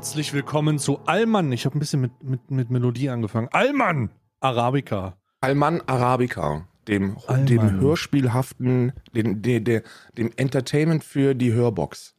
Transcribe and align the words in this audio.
Herzlich 0.00 0.32
willkommen 0.32 0.78
zu 0.78 1.00
Alman. 1.04 1.52
Ich 1.52 1.66
habe 1.66 1.76
ein 1.76 1.78
bisschen 1.78 2.00
mit, 2.00 2.22
mit, 2.22 2.50
mit 2.50 2.70
Melodie 2.70 3.10
angefangen. 3.10 3.48
Alman 3.52 4.08
Arabica. 4.40 5.18
Alman 5.42 5.82
Arabica, 5.82 6.66
dem, 6.88 7.18
Alman. 7.26 7.44
dem 7.44 7.80
hörspielhaften, 7.80 8.94
dem, 9.14 9.42
dem, 9.42 9.62
dem, 9.62 10.32
Entertainment 10.36 11.04
für 11.04 11.34
die 11.34 11.52
Hörbox. 11.52 12.14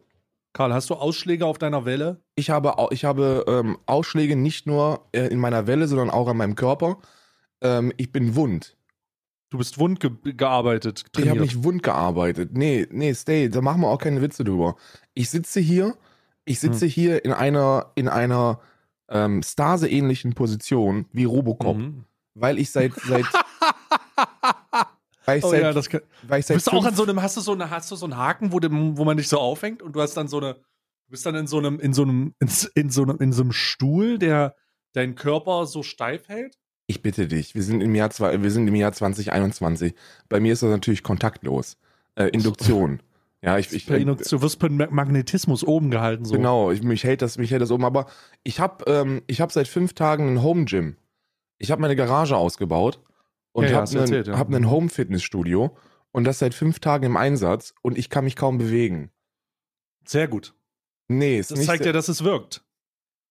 Karl, 0.54 0.72
hast 0.76 0.92
du 0.92 0.94
Ausschläge 0.94 1.48
auf 1.48 1.58
deiner 1.58 1.84
Welle? 1.84 2.22
Ich 2.36 2.52
habe, 2.52 2.76
ich 2.92 3.04
habe 3.04 3.46
ähm, 3.48 3.80
Ausschläge 3.88 4.36
nicht 4.36 4.68
nur 4.68 5.08
äh, 5.12 5.26
in 5.30 5.40
meiner 5.40 5.66
Welle, 5.66 5.88
sondern 5.88 6.12
auch 6.12 6.28
an 6.28 6.38
meinem 6.38 6.54
Körper. 6.54 7.00
Ähm, 7.62 7.92
ich 7.98 8.12
bin 8.12 8.36
wund. 8.36 8.78
Du 9.50 9.58
bist 9.58 9.80
wund 9.80 10.00
ge 10.00 10.12
gearbeitet, 10.24 11.00
Ich 11.00 11.18
habe 11.22 11.30
trainiert. 11.30 11.46
nicht 11.46 11.64
wund 11.64 11.82
gearbeitet. 11.82 12.52
Nee, 12.54 12.86
nee, 12.92 13.12
stay, 13.16 13.50
da 13.50 13.60
machen 13.62 13.82
wir 13.82 13.88
auch 13.88 13.98
keine 13.98 14.22
Witze 14.22 14.44
drüber. 14.44 14.76
Ich 15.16 15.32
sitze 15.32 15.60
hier, 15.60 15.96
ich 16.46 16.60
sitze 16.60 16.86
Hm. 16.86 16.90
hier 16.92 17.26
in 17.26 17.34
einer, 17.34 17.92
in 17.96 18.08
einer 18.08 18.60
ähm, 19.10 19.44
Stase-ähnlichen 19.44 20.34
Position 20.34 21.06
wie 21.12 21.26
Robocop, 21.26 21.78
Mhm. 21.78 22.06
weil 22.34 22.58
ich 22.60 22.72
seit, 22.72 22.94
seit, 22.96 23.26
weil 25.26 25.38
ich 25.40 25.44
Oh 25.44 25.50
seit, 25.52 25.62
ja, 25.62 25.74
das 25.74 25.90
kann, 25.90 26.02
weil 26.24 26.40
ich 26.40 26.46
du 26.46 26.54
seit 26.54 26.58
bist 26.58 26.70
auch 26.70 26.74
fünf- 26.74 26.88
an 26.88 26.96
so 26.96 27.04
einem, 27.04 27.22
hast 27.22 27.38
du 27.38 27.42
so 27.42 27.54
eine, 27.54 27.70
hast 27.70 27.92
du 27.92 27.96
so 27.96 28.06
einen 28.06 28.18
Haken, 28.18 28.52
wo, 28.52 28.60
dem, 28.60 28.98
wo 28.98 29.06
man 29.06 29.18
dich 29.18 29.28
so 29.28 29.40
aufhängt 29.40 29.82
und 29.82 29.96
du 29.96 30.02
hast 30.02 30.16
dann 30.16 30.28
so 30.28 30.38
eine, 30.38 30.54
du 30.56 31.10
bist 31.10 31.26
dann 31.26 31.36
in 31.36 31.48
so 31.48 31.58
einem, 31.60 31.80
in 31.80 31.94
so 31.94 32.04
einem, 32.04 32.34
in, 32.40 32.50
in 32.76 32.90
so 32.90 33.04
einem, 33.04 33.18
in 33.20 33.34
so 33.34 33.44
einem 33.44 33.52
Stuhl, 33.52 34.18
der 34.18 34.56
deinen 34.94 35.16
Körper 35.16 35.66
so 35.68 35.84
steif 35.84 36.28
hält? 36.28 36.58
Ich 36.88 37.02
bitte 37.02 37.28
dich, 37.28 37.56
wir 37.56 37.64
sind 37.64 37.82
im 37.82 37.96
Jahr, 37.96 38.10
zwei, 38.10 38.42
wir 38.42 38.52
sind 38.52 38.68
im 38.68 38.76
Jahr 38.76 38.92
2021. 38.92 39.94
Bei 40.28 40.40
mir 40.40 40.54
ist 40.54 40.64
das 40.64 40.72
natürlich 40.72 41.04
kontaktlos. 41.04 41.78
Äh, 42.16 42.28
Induktion. 42.30 43.02
Ja, 43.44 43.58
ich, 43.58 43.74
ich 43.74 43.90
Induktion, 43.90 44.40
du 44.40 44.44
wirst 44.46 44.60
per 44.60 44.70
Ma- 44.70 44.88
Magnetismus 44.92 45.64
oben 45.64 45.90
gehalten. 45.90 46.26
So. 46.26 46.36
genau, 46.36 46.72
ich, 46.72 46.84
mich 46.84 47.04
hält 47.04 47.22
das, 47.24 47.38
mich 47.40 47.50
hält 47.52 47.62
das 47.62 47.72
oben. 47.72 47.86
Aber 47.86 48.06
ich 48.44 48.60
habe, 48.60 48.86
ähm, 48.88 49.24
ich 49.28 49.42
habe 49.42 49.52
seit 49.52 49.68
fünf 49.68 49.94
Tagen 49.94 50.34
ein 50.36 50.44
Home 50.44 50.66
Gym. 50.66 50.96
Ich 51.58 51.72
habe 51.72 51.82
meine 51.82 51.96
Garage 51.96 52.36
ausgebaut 52.38 53.02
und 53.52 53.64
Ja, 53.66 53.70
ja, 53.72 53.78
habe 53.78 53.92
du 53.92 53.98
erzählt, 53.98 54.28
ja. 54.28 54.38
hab 54.38 54.54
ein 54.54 54.70
Home 54.70 54.90
Fitnessstudio 54.90 55.76
und 56.12 56.24
das 56.26 56.38
seit 56.40 56.54
fünf 56.54 56.80
Tagen 56.80 57.06
im 57.06 57.18
Einsatz 57.18 57.74
und 57.82 57.98
ich 57.98 58.10
kann 58.10 58.26
mich 58.26 58.36
kaum 58.36 58.58
bewegen. 58.60 59.12
Sehr 60.06 60.28
gut. 60.28 60.54
Nee, 61.08 61.40
ist 61.40 61.52
Das 61.52 61.66
zeigt 61.66 61.86
ja, 61.86 61.92
dass 61.94 62.10
es 62.10 62.24
wirkt. 62.24 62.64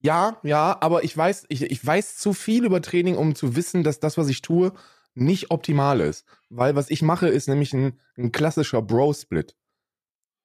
Ja, 0.02 0.38
ja, 0.42 0.76
aber 0.80 1.04
ich 1.04 1.16
weiß, 1.16 1.44
ich, 1.48 1.62
ich 1.62 1.84
weiß 1.86 2.16
zu 2.16 2.32
viel 2.32 2.64
über 2.64 2.80
Training, 2.82 3.16
um 3.16 3.34
zu 3.34 3.54
wissen, 3.54 3.84
dass 3.84 4.00
das, 4.00 4.16
was 4.18 4.28
ich 4.28 4.40
tue, 4.42 4.72
nicht 5.14 5.50
optimal 5.50 6.00
ist. 6.00 6.24
Weil 6.48 6.74
was 6.74 6.90
ich 6.90 7.02
mache, 7.02 7.28
ist 7.28 7.48
nämlich 7.48 7.72
ein, 7.74 8.00
ein 8.16 8.32
klassischer 8.32 8.80
Bro-Split. 8.82 9.54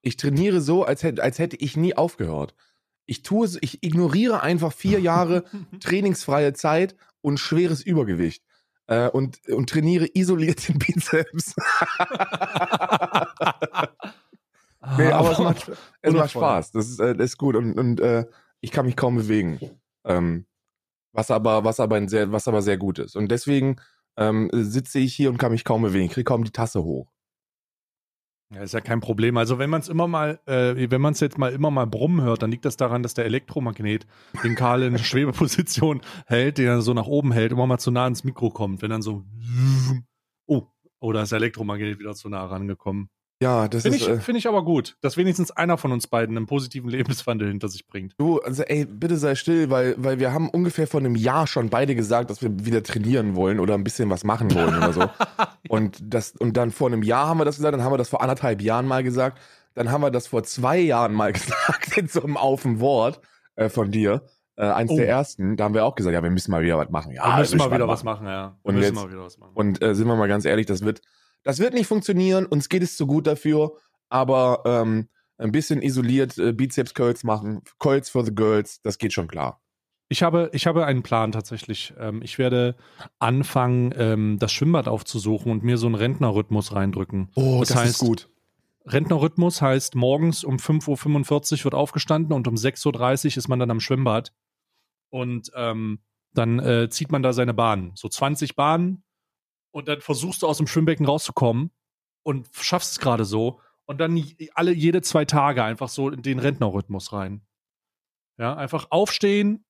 Ich 0.05 0.17
trainiere 0.17 0.61
so, 0.61 0.83
als 0.83 1.01
hätte, 1.01 1.23
als 1.23 1.39
hätte 1.39 1.55
ich 1.55 1.75
nie 1.75 1.97
aufgehört. 1.97 2.53
Ich 3.07 3.23
tue, 3.23 3.49
ich 3.61 3.83
ignoriere 3.83 4.41
einfach 4.41 4.71
vier 4.71 4.99
Jahre 4.99 5.45
trainingsfreie 5.79 6.53
Zeit 6.53 6.95
und 7.21 7.39
schweres 7.39 7.81
Übergewicht. 7.81 8.43
Äh, 8.85 9.09
und, 9.09 9.39
und 9.49 9.67
trainiere 9.67 10.07
isoliert 10.13 10.67
den 10.67 10.77
Bizeps. 10.77 11.55
nee, 14.97 15.11
aber 15.11 15.31
es 15.31 15.39
macht, 15.39 15.71
es 16.03 16.13
macht. 16.13 16.29
Spaß. 16.29 16.71
Das 16.71 16.87
ist, 16.87 16.99
äh, 16.99 17.15
das 17.15 17.31
ist 17.31 17.37
gut 17.39 17.55
und, 17.55 17.79
und 17.79 17.99
äh, 17.99 18.25
ich 18.61 18.69
kann 18.69 18.85
mich 18.85 18.95
kaum 18.95 19.15
bewegen. 19.15 19.59
Ähm, 20.03 20.45
was 21.13 21.31
aber, 21.31 21.63
was 21.63 21.79
aber 21.79 21.95
ein 21.95 22.09
sehr, 22.09 22.31
was 22.31 22.47
aber 22.47 22.61
sehr 22.61 22.77
gut 22.77 22.99
ist. 22.99 23.15
Und 23.15 23.29
deswegen 23.29 23.77
ähm, 24.17 24.51
sitze 24.53 24.99
ich 24.99 25.15
hier 25.15 25.31
und 25.31 25.39
kann 25.39 25.51
mich 25.51 25.63
kaum 25.63 25.81
bewegen. 25.81 26.05
Ich 26.05 26.11
kriege 26.11 26.25
kaum 26.25 26.43
die 26.43 26.51
Tasse 26.51 26.83
hoch. 26.83 27.11
Ja, 28.53 28.61
ist 28.61 28.73
ja 28.73 28.81
kein 28.81 29.01
Problem. 29.01 29.38
Also 29.38 29.57
wenn 29.57 29.69
man 29.69 29.81
es 29.81 29.89
immer 29.89 30.07
mal, 30.07 30.39
äh, 30.45 30.89
wenn 30.89 31.01
man 31.01 31.13
es 31.13 31.19
jetzt 31.19 31.38
mal 31.38 31.51
immer 31.51 31.72
mal 31.72 31.88
brummen 31.88 32.22
hört, 32.22 32.44
dann 32.44 32.51
liegt 32.51 32.66
das 32.66 32.78
daran, 32.78 33.01
dass 33.01 33.16
der 33.16 33.25
Elektromagnet 33.25 34.06
den 34.44 34.56
Karl 34.56 34.83
in 34.83 34.97
Schwebeposition 35.00 36.01
hält, 36.28 36.59
den 36.59 36.67
er 36.67 36.81
so 36.81 36.94
nach 36.94 37.07
oben 37.07 37.31
hält, 37.31 37.51
immer 37.51 37.66
mal 37.66 37.79
zu 37.79 37.89
nah 37.89 38.03
ans 38.03 38.23
Mikro 38.23 38.51
kommt. 38.51 38.81
Wenn 38.81 38.91
dann 38.91 39.01
so, 39.01 39.23
oh, 40.45 40.67
oh, 41.00 41.11
da 41.11 41.23
ist 41.23 41.31
der 41.31 41.38
Elektromagnet 41.38 41.97
wieder 41.97 42.13
zu 42.13 42.29
nah 42.29 42.45
rangekommen. 42.45 43.09
Ja, 43.41 43.68
das 43.68 43.81
Finde 43.81 43.97
ist. 43.97 44.03
ich, 44.03 44.09
Äh, 44.09 44.19
find 44.19 44.38
ich 44.38 44.47
aber 44.47 44.63
gut, 44.63 44.96
dass 45.01 45.18
wenigstens 45.18 45.51
einer 45.51 45.78
von 45.78 45.91
uns 45.91 46.07
beiden 46.07 46.38
einen 46.38 46.46
positiven 46.46 46.90
Lebenswandel 46.91 47.50
hinter 47.50 47.68
sich 47.68 47.85
bringt. 47.85 48.13
du, 48.18 48.40
also 48.40 48.63
ey, 48.63 48.85
bitte 48.85 49.18
sei 49.18 49.35
still, 49.35 49.69
weil, 49.69 49.96
weil 49.97 50.19
wir 50.19 50.31
haben 50.31 50.50
ungefähr 50.50 50.88
vor 50.88 51.01
einem 51.01 51.16
Jahr 51.16 51.45
schon 51.45 51.69
beide 51.69 51.95
gesagt, 51.95 52.29
dass 52.29 52.41
wir 52.41 52.66
wieder 52.66 52.81
trainieren 52.81 53.35
wollen 53.35 53.59
oder 53.59 53.74
ein 53.74 53.84
bisschen 53.84 54.09
was 54.09 54.24
machen 54.24 54.53
wollen 54.53 54.78
oder 54.78 54.94
so. 54.94 55.09
Und 55.68 55.97
das, 56.01 56.31
und 56.38 56.56
dann 56.57 56.69
vor 56.72 56.88
einem 56.88 57.01
Jahr 57.01 57.28
haben 57.28 57.40
wir 57.40 57.45
das 57.45 57.56
gesagt, 57.57 57.74
dann 57.74 57.84
haben 57.84 57.91
wir 57.91 57.97
das 57.97 58.09
vor 58.09 58.22
anderthalb 58.22 58.62
Jahren 58.62 58.85
mal 58.88 59.03
gesagt, 59.03 59.40
dann 59.74 59.90
haben 59.91 60.01
wir 60.01 60.12
das 60.12 60.28
vor 60.28 60.44
zwei 60.44 60.78
Jahren 60.79 61.13
mal 61.13 61.31
gesagt, 61.34 61.97
in 61.97 62.07
so 62.07 62.22
einem 62.24 62.38
Auf 62.38 62.62
dem 62.62 62.79
Wort 62.79 63.19
äh, 63.56 63.68
von 63.69 63.90
dir. 63.91 64.22
Äh, 64.57 64.68
eins 64.68 64.91
Oh. 64.91 64.95
der 64.95 65.09
ersten, 65.09 65.57
da 65.57 65.63
haben 65.66 65.74
wir 65.74 65.84
auch 65.84 65.95
gesagt, 65.95 66.13
ja, 66.13 66.22
wir 66.24 66.29
müssen 66.29 66.51
mal 66.51 66.62
wieder 66.63 66.78
was 66.78 66.90
machen. 66.90 67.12
Ja, 67.13 67.25
wir 67.34 67.40
müssen 67.40 67.57
mal 67.57 67.72
wieder 67.72 67.88
was 67.88 68.03
machen, 68.06 68.28
ja. 68.28 68.56
Wir 68.63 68.69
Und 68.69 68.75
müssen 68.75 68.94
jetzt- 68.94 69.03
mal 69.03 69.12
wieder 69.12 69.24
was 69.24 69.38
machen. 69.40 69.51
Und 69.56 69.81
äh, 69.81 69.94
sind 69.95 70.07
wir 70.07 70.16
mal 70.16 70.28
ganz 70.28 70.45
ehrlich, 70.45 70.68
das 70.68 70.81
wird, 70.85 71.01
das 71.45 71.59
wird 71.59 71.73
nicht 71.73 71.88
funktionieren, 71.88 72.45
uns 72.45 72.67
geht 72.67 72.83
es 72.83 72.97
zu 72.97 73.07
gut 73.07 73.25
dafür, 73.28 73.78
aber 74.09 74.63
ähm, 74.66 75.07
ein 75.38 75.51
bisschen 75.53 75.81
isoliert 75.81 76.38
äh, 76.38 76.51
Bizeps-Curls 76.51 77.23
machen, 77.23 77.61
Curls 77.79 78.09
for 78.09 78.25
the 78.25 78.35
Girls, 78.35 78.81
das 78.81 78.97
geht 78.97 79.13
schon 79.13 79.28
klar. 79.29 79.61
Ich 80.07 80.22
habe, 80.22 80.50
ich 80.53 80.67
habe 80.67 80.85
einen 80.85 81.01
Plan 81.01 81.31
tatsächlich. 81.31 81.94
Ähm, 81.97 82.22
ich 82.22 82.38
werde 82.38 82.75
anfangen, 83.17 83.91
ähm, 83.97 84.38
das 84.39 84.51
Schwimmbad 84.51 84.88
aufzusuchen 84.88 85.51
und 85.51 85.63
mir 85.63 85.78
so 85.79 85.88
einen 85.88 85.95
Rentnerrhythmus 85.95 86.75
reindrücken. 86.75 87.31
Oh, 87.35 87.59
Das 87.62 87.69
das, 87.69 87.77
heißt- 87.77 87.85
ist 87.88 87.97
gut. 88.00 88.29
Rentnerrhythmus 88.88 89.63
heißt, 89.63 89.95
morgens 89.95 90.44
um 90.44 90.57
5.45 90.57 91.59
Uhr 91.59 91.63
wird 91.63 91.73
aufgestanden 91.73 92.33
und 92.33 92.47
um 92.47 92.53
6.30 92.53 93.25
Uhr 93.33 93.38
ist 93.38 93.47
man 93.47 93.57
dann 93.59 93.72
am 93.72 93.79
Schwimmbad. 93.79 94.31
Und 95.09 95.51
ähm, 95.56 96.00
dann 96.33 96.59
äh, 96.59 96.88
zieht 96.89 97.12
man 97.12 97.23
da 97.23 97.33
seine 97.33 97.53
Bahnen. 97.56 97.91
So 97.95 98.07
20 98.09 98.56
Bahnen. 98.56 99.03
Und 99.75 99.90
dann 99.90 100.00
versuchst 100.00 100.41
du 100.41 100.47
aus 100.47 100.56
dem 100.56 100.68
Schwimmbecken 100.68 101.06
rauszukommen 101.06 101.69
und 102.24 102.47
schaffst 102.53 102.94
es 102.94 103.00
gerade 103.00 103.25
so. 103.25 103.59
Und 103.84 103.97
dann 104.00 104.24
alle 104.53 104.72
jede 104.72 105.02
zwei 105.02 105.25
Tage 105.25 105.66
einfach 105.66 105.90
so 105.90 106.09
in 106.09 106.22
den 106.22 106.40
Rentnerrhythmus 106.40 107.12
rein. 107.12 107.41
Ja, 108.38 108.56
einfach 108.56 108.88
aufstehen 108.90 109.66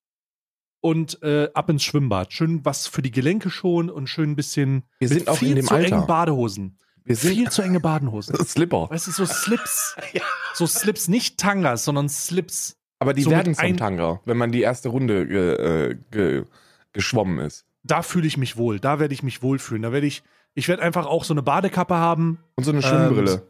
und 0.80 1.24
äh, 1.24 1.50
ab 1.56 1.72
ins 1.72 1.84
Schwimmbad. 1.84 2.34
Schön 2.34 2.64
was 2.64 2.86
für 2.86 3.02
die 3.02 3.10
Gelenke 3.10 3.50
schon 3.50 3.90
und 3.90 4.06
schön 4.06 4.30
ein 4.30 4.36
bisschen 4.36 4.84
Wir 5.00 5.08
sind 5.08 5.28
auch 5.28 5.38
viel 5.38 5.50
in 5.50 5.56
dem 5.56 5.66
zu 5.66 5.74
engen 5.74 5.94
Alter. 5.94 6.06
Badehosen. 6.06 6.78
Wir 7.04 7.16
sind 7.16 7.34
Viel 7.34 7.50
zu 7.50 7.64
enge 7.64 7.80
Badenhosen. 7.80 8.36
Slipper. 8.46 8.88
Weißt 8.92 9.08
du, 9.08 9.12
so 9.12 9.26
Slips. 9.26 9.96
So 10.54 10.68
Slips, 10.68 11.08
nicht 11.08 11.40
Tangas, 11.40 11.84
sondern 11.84 12.10
Slips. 12.10 12.78
Aber 13.00 13.16
die 13.16 13.24
so 13.24 13.32
werden 13.32 13.56
zum 13.56 13.76
Tanga, 13.76 14.22
wenn 14.26 14.38
man 14.38 14.52
die 14.52 14.62
erste 14.62 14.90
Runde 14.90 15.28
ge, 15.28 15.54
äh, 15.56 15.98
ge, 16.12 16.46
geschwommen 16.94 17.40
ist. 17.40 17.65
Da 17.88 18.02
fühle 18.02 18.26
ich 18.28 18.38
mich 18.38 18.58
wohl. 18.58 18.80
Da 18.80 19.00
werde 19.00 19.14
ich 19.14 19.22
mich 19.24 19.42
wohlfühlen. 19.44 19.84
Da 19.84 19.92
werde 19.92 20.08
ich, 20.08 20.24
ich 20.56 20.68
werde 20.68 20.82
einfach 20.82 21.06
auch 21.06 21.24
so 21.24 21.34
eine 21.34 21.44
Badekappe 21.44 21.96
haben. 21.96 22.40
Und 22.56 22.64
so 22.64 22.72
eine 22.72 22.82
Schwimmbrille. 22.82 23.44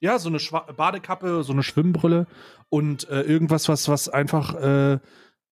Ja, 0.00 0.18
so 0.18 0.28
eine 0.28 0.40
Schwa 0.40 0.60
Badekappe, 0.60 1.42
so 1.42 1.52
eine 1.52 1.62
Schwimmbrille 1.62 2.26
und 2.68 3.08
äh, 3.08 3.22
irgendwas, 3.22 3.68
was, 3.68 3.88
was 3.88 4.08
einfach, 4.08 4.54
äh, 4.54 4.98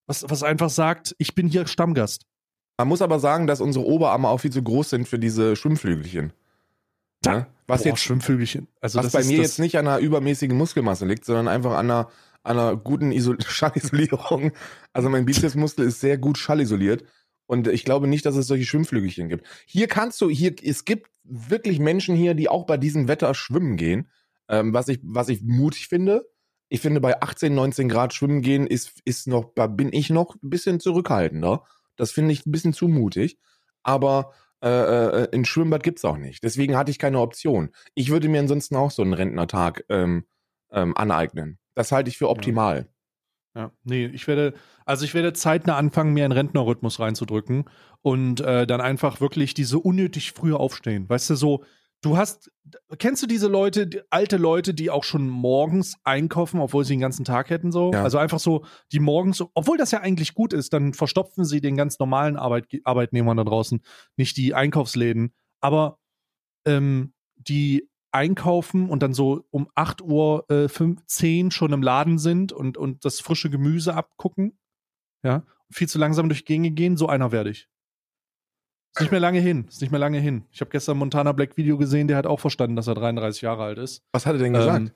was, 0.06 0.24
was 0.28 0.42
einfach 0.42 0.68
sagt, 0.70 1.14
ich 1.18 1.34
bin 1.34 1.48
hier 1.48 1.66
Stammgast. 1.66 2.26
Man 2.78 2.88
muss 2.88 3.02
aber 3.02 3.20
sagen, 3.20 3.46
dass 3.46 3.60
unsere 3.60 3.84
Oberarme 3.86 4.28
auch 4.28 4.38
viel 4.38 4.52
zu 4.52 4.62
groß 4.62 4.90
sind 4.90 5.08
für 5.08 5.18
diese 5.18 5.56
Schwimmflügelchen. 5.56 6.32
Da- 7.22 7.32
Ne? 7.32 7.46
Was, 7.66 7.82
Boah, 7.82 7.88
jetzt, 7.88 8.02
Schwimmvögelchen. 8.02 8.68
Also 8.82 8.98
was 8.98 9.06
das 9.06 9.12
bei 9.14 9.20
ist 9.20 9.28
mir 9.28 9.38
jetzt 9.38 9.58
nicht 9.58 9.78
an 9.78 9.88
einer 9.88 9.98
übermäßigen 9.98 10.54
Muskelmasse 10.56 11.06
liegt, 11.06 11.24
sondern 11.24 11.48
einfach 11.48 11.72
an 11.72 11.90
einer, 11.90 12.10
an 12.42 12.58
einer 12.58 12.76
guten 12.76 13.10
Isol 13.12 13.38
Schallisolierung. 13.46 14.52
Also 14.92 15.08
mein 15.08 15.24
Bizepsmuskel 15.24 15.86
ist 15.86 16.00
sehr 16.00 16.18
gut 16.18 16.36
schallisoliert. 16.36 17.04
Und 17.46 17.68
ich 17.68 17.84
glaube 17.84 18.06
nicht, 18.06 18.24
dass 18.24 18.36
es 18.36 18.46
solche 18.46 18.64
Schwimmflügelchen 18.64 19.28
gibt. 19.28 19.46
Hier 19.66 19.86
kannst 19.86 20.20
du, 20.20 20.30
hier, 20.30 20.54
es 20.62 20.84
gibt 20.84 21.10
wirklich 21.24 21.78
Menschen 21.78 22.16
hier, 22.16 22.34
die 22.34 22.48
auch 22.48 22.64
bei 22.64 22.76
diesem 22.76 23.08
Wetter 23.08 23.34
schwimmen 23.34 23.76
gehen. 23.76 24.10
Ähm, 24.48 24.72
was, 24.72 24.88
ich, 24.88 25.00
was 25.02 25.28
ich 25.28 25.42
mutig 25.42 25.88
finde. 25.88 26.26
Ich 26.68 26.80
finde, 26.80 27.00
bei 27.00 27.20
18, 27.20 27.54
19 27.54 27.88
Grad 27.88 28.14
schwimmen 28.14 28.42
gehen 28.42 28.66
ist, 28.66 29.00
ist 29.04 29.26
noch, 29.26 29.52
da 29.54 29.66
bin 29.66 29.92
ich 29.92 30.10
noch 30.10 30.34
ein 30.42 30.50
bisschen 30.50 30.80
zurückhaltender. 30.80 31.64
Das 31.96 32.10
finde 32.10 32.32
ich 32.32 32.46
ein 32.46 32.52
bisschen 32.52 32.72
zu 32.72 32.88
mutig. 32.88 33.38
Aber 33.82 34.32
äh, 34.62 34.68
äh, 35.24 35.28
ein 35.34 35.44
Schwimmbad 35.44 35.82
gibt's 35.82 36.04
auch 36.04 36.16
nicht. 36.16 36.42
Deswegen 36.42 36.76
hatte 36.76 36.90
ich 36.90 36.98
keine 36.98 37.20
Option. 37.20 37.70
Ich 37.94 38.10
würde 38.10 38.28
mir 38.28 38.40
ansonsten 38.40 38.76
auch 38.76 38.90
so 38.90 39.02
einen 39.02 39.12
Rentnertag 39.12 39.84
ähm, 39.90 40.24
ähm, 40.72 40.96
aneignen. 40.96 41.58
Das 41.74 41.92
halte 41.92 42.08
ich 42.08 42.16
für 42.16 42.30
optimal. 42.30 42.78
Ja, 42.78 42.93
nee, 43.84 44.06
ich 44.06 44.26
werde, 44.26 44.54
also 44.84 45.04
ich 45.04 45.14
werde 45.14 45.32
zeitnah 45.32 45.76
anfangen, 45.76 46.12
mir 46.12 46.24
einen 46.24 46.32
Rentnerrhythmus 46.32 46.98
reinzudrücken 46.98 47.64
und 48.02 48.40
äh, 48.40 48.66
dann 48.66 48.80
einfach 48.80 49.20
wirklich 49.20 49.54
diese 49.54 49.78
unnötig 49.78 50.32
frühe 50.32 50.58
aufstehen. 50.58 51.08
Weißt 51.08 51.30
du, 51.30 51.36
so, 51.36 51.64
du 52.04 52.16
hast, 52.16 52.50
kennst 52.98 53.22
du 53.22 53.26
diese 53.26 53.48
Leute, 53.48 53.86
die, 53.86 54.00
alte 54.10 54.36
Leute, 54.36 54.74
die 54.74 54.90
auch 54.90 55.04
schon 55.04 55.28
morgens 55.28 55.96
einkaufen, 56.04 56.60
obwohl 56.60 56.84
sie 56.84 56.94
den 56.94 57.00
ganzen 57.00 57.24
Tag 57.24 57.50
hätten, 57.50 57.72
so? 57.72 57.92
Ja. 57.92 58.02
Also 58.02 58.18
einfach 58.18 58.40
so, 58.40 58.64
die 58.92 59.00
morgens, 59.00 59.42
obwohl 59.54 59.78
das 59.78 59.90
ja 59.90 60.00
eigentlich 60.00 60.34
gut 60.34 60.52
ist, 60.52 60.72
dann 60.72 60.92
verstopfen 60.92 61.44
sie 61.44 61.60
den 61.60 61.76
ganz 61.76 61.98
normalen 61.98 62.36
Arbeit, 62.36 62.66
Arbeitnehmern 62.84 63.36
da 63.36 63.44
draußen, 63.44 63.82
nicht 64.16 64.36
die 64.36 64.54
Einkaufsläden, 64.54 65.32
aber 65.60 65.98
ähm, 66.66 67.14
die 67.36 67.88
einkaufen 68.14 68.88
und 68.88 69.02
dann 69.02 69.12
so 69.12 69.44
um 69.50 69.68
8 69.74 70.02
Uhr 70.02 70.48
äh, 70.50 70.68
5, 70.68 71.04
10 71.06 71.50
schon 71.50 71.72
im 71.72 71.82
Laden 71.82 72.18
sind 72.18 72.52
und, 72.52 72.76
und 72.78 73.04
das 73.04 73.20
frische 73.20 73.50
Gemüse 73.50 73.94
abgucken 73.94 74.58
ja, 75.24 75.42
viel 75.70 75.88
zu 75.88 75.98
langsam 75.98 76.28
durch 76.28 76.44
Gänge 76.44 76.70
gehen, 76.70 76.96
so 76.96 77.08
einer 77.08 77.32
werde 77.32 77.50
ich. 77.50 77.68
Ist 78.94 79.00
nicht 79.00 79.10
mehr 79.10 79.20
lange 79.20 79.40
hin, 79.40 79.64
ist 79.66 79.80
nicht 79.80 79.90
mehr 79.90 79.98
lange 79.98 80.20
hin. 80.20 80.44
Ich 80.52 80.60
habe 80.60 80.70
gestern 80.70 80.98
Montana 80.98 81.32
Black 81.32 81.56
Video 81.56 81.76
gesehen, 81.76 82.06
der 82.06 82.16
hat 82.16 82.26
auch 82.26 82.38
verstanden, 82.38 82.76
dass 82.76 82.86
er 82.86 82.94
33 82.94 83.42
Jahre 83.42 83.64
alt 83.64 83.78
ist. 83.78 84.04
Was 84.12 84.24
hat 84.24 84.34
er 84.34 84.38
denn 84.38 84.52
gesagt? 84.52 84.78
Ähm, 84.78 84.92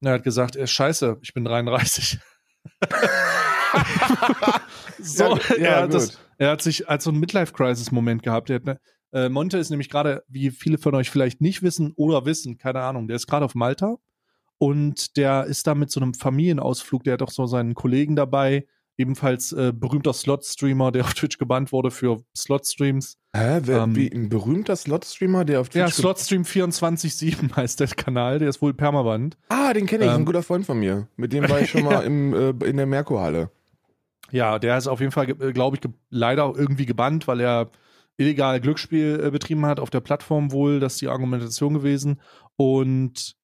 er 0.00 0.14
hat 0.14 0.24
gesagt, 0.24 0.56
er 0.56 0.64
ist 0.64 0.72
scheiße, 0.72 1.18
ich 1.22 1.32
bin 1.32 1.44
33. 1.44 2.18
so, 4.98 5.36
Ja, 5.36 5.56
ja, 5.58 5.64
er, 5.64 5.76
hat 5.76 5.90
gut. 5.90 5.94
das, 5.94 6.18
er 6.38 6.50
hat 6.50 6.62
sich 6.62 6.88
als 6.88 7.04
so 7.04 7.10
einen 7.10 7.20
Midlife-Crisis-Moment 7.20 8.22
gehabt. 8.22 8.50
Er 8.50 8.56
hat 8.56 8.64
ne, 8.64 8.80
äh, 9.12 9.28
Monte 9.28 9.58
ist 9.58 9.70
nämlich 9.70 9.88
gerade, 9.88 10.22
wie 10.28 10.50
viele 10.50 10.78
von 10.78 10.94
euch 10.94 11.10
vielleicht 11.10 11.40
nicht 11.40 11.62
wissen 11.62 11.92
oder 11.96 12.24
wissen, 12.24 12.58
keine 12.58 12.80
Ahnung, 12.80 13.08
der 13.08 13.16
ist 13.16 13.26
gerade 13.26 13.44
auf 13.44 13.54
Malta 13.54 13.96
und 14.58 15.16
der 15.16 15.44
ist 15.44 15.66
da 15.66 15.74
mit 15.74 15.90
so 15.90 16.00
einem 16.00 16.14
Familienausflug, 16.14 17.04
der 17.04 17.14
hat 17.14 17.22
auch 17.22 17.30
so 17.30 17.46
seinen 17.46 17.74
Kollegen 17.74 18.16
dabei, 18.16 18.66
ebenfalls 18.98 19.52
äh, 19.52 19.72
berühmter 19.74 20.12
Slot-Streamer, 20.12 20.90
der 20.90 21.04
auf 21.04 21.14
Twitch 21.14 21.38
gebannt 21.38 21.72
wurde 21.72 21.90
für 21.90 22.22
Slot-Streams. 22.34 23.18
Hä? 23.34 23.60
Wer, 23.62 23.82
ähm, 23.82 23.94
wie 23.94 24.10
ein 24.10 24.28
berühmter 24.28 24.74
Slot-Streamer, 24.74 25.44
der 25.44 25.60
auf 25.60 25.68
Twitch. 25.68 25.80
Ja, 25.80 25.90
Slotstream 25.90 26.42
24-7 26.42 27.54
heißt 27.56 27.80
der 27.80 27.88
Kanal, 27.88 28.38
der 28.38 28.48
ist 28.48 28.62
wohl 28.62 28.72
permanent. 28.72 29.36
Ah, 29.48 29.72
den 29.74 29.86
kenne 29.86 30.04
ich, 30.04 30.10
Ähm, 30.10 30.20
ein 30.20 30.24
guter 30.24 30.42
Freund 30.42 30.64
von 30.64 30.78
mir. 30.78 31.08
Mit 31.16 31.32
dem 31.32 31.48
war 31.48 31.60
ich 31.60 31.70
schon 31.70 31.84
mal 31.84 32.00
im, 32.00 32.32
äh, 32.32 32.50
in 32.64 32.78
der 32.78 32.86
Merkur-Halle. 32.86 33.50
Ja, 34.32 34.58
der 34.58 34.76
ist 34.78 34.88
auf 34.88 35.00
jeden 35.00 35.12
Fall, 35.12 35.26
glaube 35.26 35.76
ich, 35.76 35.88
leider 36.10 36.52
irgendwie 36.56 36.86
gebannt, 36.86 37.28
weil 37.28 37.40
er 37.40 37.70
illegal 38.16 38.60
Glücksspiel 38.60 39.20
äh, 39.24 39.30
betrieben 39.30 39.66
hat 39.66 39.80
auf 39.80 39.90
der 39.90 40.00
Plattform 40.00 40.52
wohl. 40.52 40.80
Das 40.80 40.94
ist 40.94 41.00
die 41.02 41.08
Argumentation 41.08 41.74
gewesen. 41.74 42.20
Und 42.56 43.36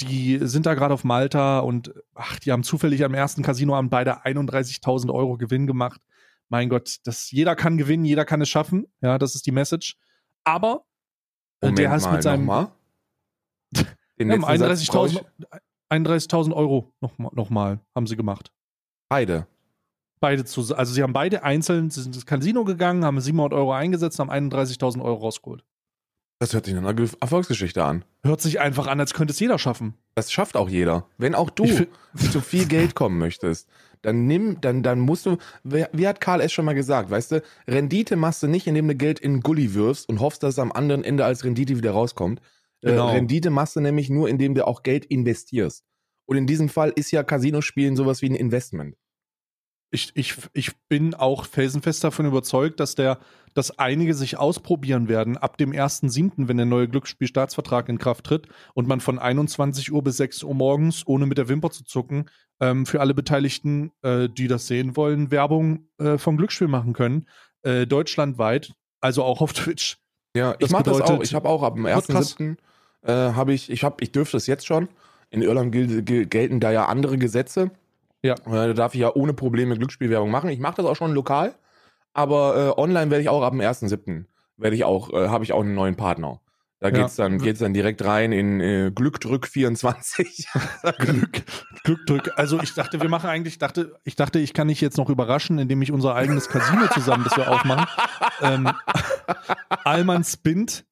die 0.00 0.38
sind 0.42 0.66
da 0.66 0.74
gerade 0.74 0.94
auf 0.94 1.04
Malta 1.04 1.58
und 1.58 1.92
ach, 2.14 2.38
die 2.38 2.52
haben 2.52 2.62
zufällig 2.62 3.04
am 3.04 3.12
ersten 3.14 3.42
Casinoabend 3.42 3.90
beide 3.90 4.24
31.000 4.24 5.12
Euro 5.12 5.36
Gewinn 5.36 5.66
gemacht. 5.66 6.00
Mein 6.48 6.68
Gott, 6.68 6.98
das, 7.04 7.30
jeder 7.30 7.54
kann 7.54 7.76
gewinnen, 7.76 8.04
jeder 8.04 8.24
kann 8.24 8.40
es 8.40 8.48
schaffen. 8.48 8.86
Ja, 9.02 9.18
das 9.18 9.34
ist 9.34 9.46
die 9.46 9.52
Message. 9.52 9.96
Aber 10.44 10.84
äh, 11.60 11.66
Moment 11.66 11.78
der 11.78 11.90
mal, 11.90 12.12
mit 12.12 12.22
seinem 12.22 12.46
nochmal. 12.46 12.72
Den 14.18 14.30
Ja, 14.30 14.34
um 14.36 14.40
letzten 14.42 14.58
Satz 14.58 14.86
brauch 14.86 15.06
31.000 15.06 15.24
ich- 15.38 15.60
31.000 15.90 16.54
Euro 16.54 16.92
nochmal 17.00 17.30
noch 17.34 17.50
mal, 17.50 17.80
haben 17.94 18.06
sie 18.06 18.16
gemacht. 18.16 18.52
Beide. 19.08 19.46
Beide 20.20 20.44
zu, 20.44 20.74
also 20.76 20.92
sie 20.92 21.02
haben 21.02 21.12
beide 21.14 21.42
einzeln, 21.44 21.90
sie 21.90 22.02
sind 22.02 22.14
ins 22.14 22.26
Casino 22.26 22.64
gegangen, 22.64 23.04
haben 23.04 23.20
700 23.20 23.52
Euro 23.58 23.72
eingesetzt, 23.72 24.18
haben 24.18 24.30
31.000 24.30 25.02
Euro 25.02 25.20
rausgeholt. 25.20 25.64
Das 26.40 26.54
hört 26.54 26.64
sich 26.66 26.74
nach 26.74 26.82
einer 26.82 26.94
Ge- 26.94 27.08
Erfolgsgeschichte 27.20 27.84
an. 27.84 28.04
Hört 28.22 28.40
sich 28.40 28.60
einfach 28.60 28.86
an, 28.86 28.98
als 29.00 29.12
könnte 29.14 29.32
es 29.32 29.40
jeder 29.40 29.58
schaffen. 29.58 29.94
Das 30.14 30.32
schafft 30.32 30.56
auch 30.56 30.68
jeder. 30.70 31.06
Wenn 31.18 31.34
auch 31.34 31.50
du 31.50 31.66
zu 32.14 32.40
viel 32.40 32.66
Geld 32.66 32.94
kommen 32.94 33.18
möchtest, 33.18 33.68
dann 34.02 34.26
nimm, 34.26 34.58
dann, 34.62 34.82
dann 34.82 35.00
musst 35.00 35.26
du, 35.26 35.36
wie 35.64 36.06
hat 36.08 36.20
Karl 36.22 36.40
S. 36.40 36.52
schon 36.52 36.64
mal 36.64 36.74
gesagt, 36.74 37.10
weißt 37.10 37.32
du, 37.32 37.42
Rendite 37.68 38.16
machst 38.16 38.42
du 38.42 38.46
nicht, 38.46 38.66
indem 38.66 38.88
du 38.88 38.94
Geld 38.94 39.20
in 39.20 39.32
einen 39.32 39.40
Gully 39.42 39.74
wirfst 39.74 40.08
und 40.08 40.20
hoffst, 40.20 40.42
dass 40.42 40.54
es 40.54 40.58
am 40.58 40.72
anderen 40.72 41.04
Ende 41.04 41.26
als 41.26 41.44
Rendite 41.44 41.76
wieder 41.76 41.90
rauskommt. 41.92 42.40
Genau. 42.80 43.08
Äh, 43.08 43.12
Rendite 43.12 43.50
machst 43.50 43.76
du 43.76 43.80
nämlich 43.80 44.08
nur, 44.08 44.26
indem 44.28 44.54
du 44.54 44.66
auch 44.66 44.82
Geld 44.82 45.04
investierst. 45.06 45.84
Und 46.24 46.38
in 46.38 46.46
diesem 46.46 46.70
Fall 46.70 46.90
ist 46.94 47.10
ja 47.10 47.22
Casinospielen 47.22 47.96
sowas 47.96 48.22
wie 48.22 48.30
ein 48.30 48.34
Investment. 48.34 48.96
Ich, 49.92 50.12
ich, 50.14 50.36
ich 50.52 50.76
bin 50.88 51.14
auch 51.14 51.46
felsenfest 51.46 52.04
davon 52.04 52.26
überzeugt, 52.26 52.78
dass 52.78 52.94
der, 52.94 53.18
dass 53.54 53.78
einige 53.78 54.14
sich 54.14 54.36
ausprobieren 54.36 55.08
werden 55.08 55.36
ab 55.36 55.58
dem 55.58 55.72
1.7., 55.72 56.48
wenn 56.48 56.56
der 56.56 56.66
neue 56.66 56.88
Glücksspielstaatsvertrag 56.88 57.88
in 57.88 57.98
Kraft 57.98 58.24
tritt 58.24 58.46
und 58.74 58.86
man 58.86 59.00
von 59.00 59.18
21 59.18 59.92
Uhr 59.92 60.04
bis 60.04 60.16
6 60.18 60.44
Uhr 60.44 60.54
morgens, 60.54 61.06
ohne 61.06 61.26
mit 61.26 61.38
der 61.38 61.48
Wimper 61.48 61.70
zu 61.70 61.84
zucken, 61.84 62.30
ähm, 62.60 62.86
für 62.86 63.00
alle 63.00 63.14
Beteiligten, 63.14 63.90
äh, 64.02 64.28
die 64.28 64.46
das 64.46 64.66
sehen 64.66 64.96
wollen, 64.96 65.30
Werbung 65.30 65.88
äh, 65.98 66.18
vom 66.18 66.36
Glücksspiel 66.36 66.68
machen 66.68 66.92
können. 66.92 67.26
Äh, 67.62 67.86
deutschlandweit, 67.86 68.72
also 69.00 69.24
auch 69.24 69.40
auf 69.40 69.52
Twitch. 69.52 69.98
Ja, 70.36 70.52
ich 70.52 70.58
Das 70.58 70.70
mach 70.70 70.82
das 70.82 71.00
auch. 71.00 71.20
Ich 71.22 71.34
habe 71.34 71.48
auch 71.48 71.62
ab 71.62 71.74
dem 71.74 71.84
Wird 71.84 72.06
krass. 72.06 72.36
1.7. 72.36 72.56
Äh, 73.02 73.34
habe 73.34 73.52
ich, 73.52 73.70
ich 73.70 73.82
habe, 73.82 73.96
ich 74.00 74.12
dürfte 74.12 74.36
es 74.36 74.46
jetzt 74.46 74.66
schon. 74.66 74.88
In 75.30 75.42
Irland 75.42 75.72
gel 75.72 76.26
gelten 76.26 76.60
da 76.60 76.70
ja 76.70 76.86
andere 76.86 77.16
Gesetze. 77.16 77.70
Ja. 78.22 78.34
Äh, 78.34 78.68
da 78.68 78.72
darf 78.72 78.94
ich 78.94 79.00
ja 79.00 79.14
ohne 79.14 79.32
Probleme 79.32 79.76
Glücksspielwerbung 79.76 80.30
machen. 80.30 80.50
Ich 80.50 80.58
mache 80.60 80.76
das 80.76 80.86
auch 80.86 80.96
schon 80.96 81.12
lokal, 81.12 81.54
aber 82.12 82.74
äh, 82.76 82.80
online 82.80 83.10
werde 83.10 83.22
ich 83.22 83.28
auch 83.28 83.42
ab 83.42 83.52
dem 83.52 83.60
1.7. 83.60 84.24
werde 84.56 84.76
ich 84.76 84.84
auch, 84.84 85.12
äh, 85.12 85.28
habe 85.28 85.44
ich 85.44 85.52
auch 85.52 85.60
einen 85.62 85.74
neuen 85.74 85.96
Partner. 85.96 86.40
Da 86.82 86.88
Ja. 86.88 86.94
geht's 87.02 87.16
dann, 87.16 87.36
geht's 87.38 87.60
dann 87.60 87.74
direkt 87.74 88.02
rein 88.06 88.32
in 88.32 88.58
äh, 88.60 88.90
Glückdrück 88.94 89.46
24. 89.46 90.48
Glück, 90.98 91.42
Glück 91.84 92.06
drück. 92.06 92.30
Also 92.36 92.58
ich 92.62 92.72
dachte, 92.72 93.02
wir 93.02 93.10
machen 93.10 93.28
eigentlich, 93.28 93.58
dachte, 93.58 93.98
ich 94.04 94.16
dachte, 94.16 94.38
ich 94.38 94.54
kann 94.54 94.68
dich 94.68 94.80
jetzt 94.80 94.96
noch 94.96 95.10
überraschen, 95.10 95.58
indem 95.58 95.82
ich 95.82 95.92
unser 95.92 96.14
eigenes 96.14 96.48
Casino 96.48 96.86
zusammen, 96.88 97.24
das 97.24 97.36
wir 97.36 97.50
aufmachen. 97.50 97.86
Ähm, 98.42 98.70
Allmann 99.84 100.24
spinnt, 100.24 100.86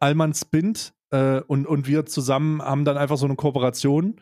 Allmann 0.00 0.34
spinnt 0.34 0.92
äh, 1.10 1.40
und, 1.40 1.66
und 1.66 1.86
wir 1.86 2.04
zusammen 2.04 2.60
haben 2.62 2.84
dann 2.84 2.98
einfach 2.98 3.16
so 3.16 3.24
eine 3.26 3.36
Kooperation. 3.36 4.20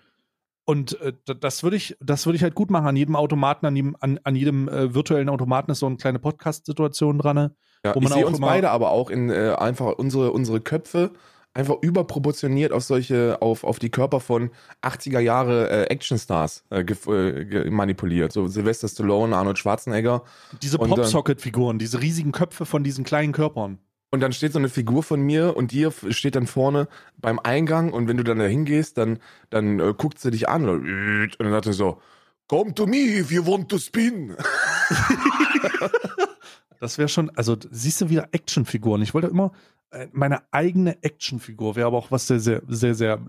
Und 0.69 1.01
äh, 1.01 1.15
das 1.41 1.63
würde 1.63 1.77
ich, 1.77 1.97
das 1.99 2.27
würde 2.27 2.37
ich 2.37 2.43
halt 2.43 2.55
gut 2.55 2.71
machen. 2.71 2.87
An 2.87 2.95
jedem 2.95 3.17
Automaten, 3.17 3.65
an 3.65 3.75
jedem, 3.75 3.97
an, 4.01 4.21
an 4.23 4.37
jedem 4.37 4.69
äh, 4.69 4.95
virtuellen 4.95 5.31
Automaten 5.31 5.71
ist 5.71 5.79
so 5.79 5.87
eine 5.87 5.97
kleine 5.97 6.19
Podcast-Situation 6.19 7.19
dran. 7.19 7.53
Ja, 7.83 7.95
Wo 7.95 8.01
ich 8.01 8.05
man 8.05 8.13
sehe 8.13 8.27
auch 8.27 8.29
uns 8.29 8.39
beide 8.39 8.69
aber 8.69 8.91
auch 8.91 9.09
in 9.09 9.31
äh, 9.31 9.55
einfach 9.57 9.93
unsere, 9.93 10.31
unsere 10.31 10.61
Köpfe 10.61 11.13
einfach 11.55 11.77
überproportioniert 11.81 12.73
auf 12.73 12.83
solche, 12.83 13.41
auf, 13.41 13.65
auf 13.65 13.79
die 13.79 13.89
Körper 13.89 14.21
von 14.21 14.51
80er 14.83 15.21
Jahre 15.21 15.71
äh, 15.71 15.85
Actionstars 15.85 16.65
äh, 16.71 16.81
äh, 16.81 17.71
manipuliert. 17.71 18.33
So 18.33 18.47
Sylvester 18.47 18.89
Stallone, 18.89 19.35
Arnold 19.35 19.57
Schwarzenegger. 19.57 20.23
Diese 20.61 20.77
Popsocket-Figuren, 20.77 21.79
diese 21.79 22.03
riesigen 22.03 22.33
Köpfe 22.33 22.67
von 22.67 22.85
diesen 22.85 23.05
kleinen 23.05 23.33
Körpern. 23.33 23.79
Und 24.11 24.21
dann 24.21 24.33
steht 24.33 24.53
so 24.55 24.59
eine 24.59 24.69
Figur 24.71 25.03
von 25.03 25.21
mir 25.21 25.55
und 25.57 25.71
dir 25.73 25.89
f- 25.89 26.07
steht 26.11 26.35
dann 26.35 26.47
vorne 26.47 26.89
beim 27.19 27.39
Eingang 27.39 27.93
und 27.93 28.09
wenn 28.09 28.17
du 28.17 28.25
dann 28.25 28.39
da 28.39 28.47
hingehst, 28.47 28.97
dann, 28.97 29.19
dann 29.51 29.79
äh, 29.81 29.93
guckt 29.97 30.19
sie 30.19 30.31
dich 30.31 30.49
an 30.49 30.67
und, 30.69 30.81
und 31.39 31.39
dann 31.41 31.51
sagt 31.53 31.67
sie 31.67 31.73
so, 31.75 32.01
Come 32.49 32.75
to 32.75 32.87
me 32.87 32.97
if 33.19 33.31
you 33.31 33.45
want 33.47 33.69
to 33.69 33.79
spin. 33.79 34.35
Das 36.81 36.97
wäre 36.97 37.09
schon, 37.09 37.29
also 37.31 37.57
siehst 37.73 38.01
du 38.01 38.09
wieder 38.09 38.29
Actionfiguren. 38.31 39.03
Ich 39.03 39.13
wollte 39.13 39.27
immer 39.27 39.51
äh, 39.91 40.07
meine 40.13 40.43
eigene 40.53 41.03
Actionfigur, 41.03 41.75
wäre 41.75 41.89
aber 41.89 41.99
auch 41.99 42.13
was 42.13 42.29
sehr, 42.29 42.39
sehr, 42.39 42.63
sehr, 42.69 42.95
sehr 42.95 43.21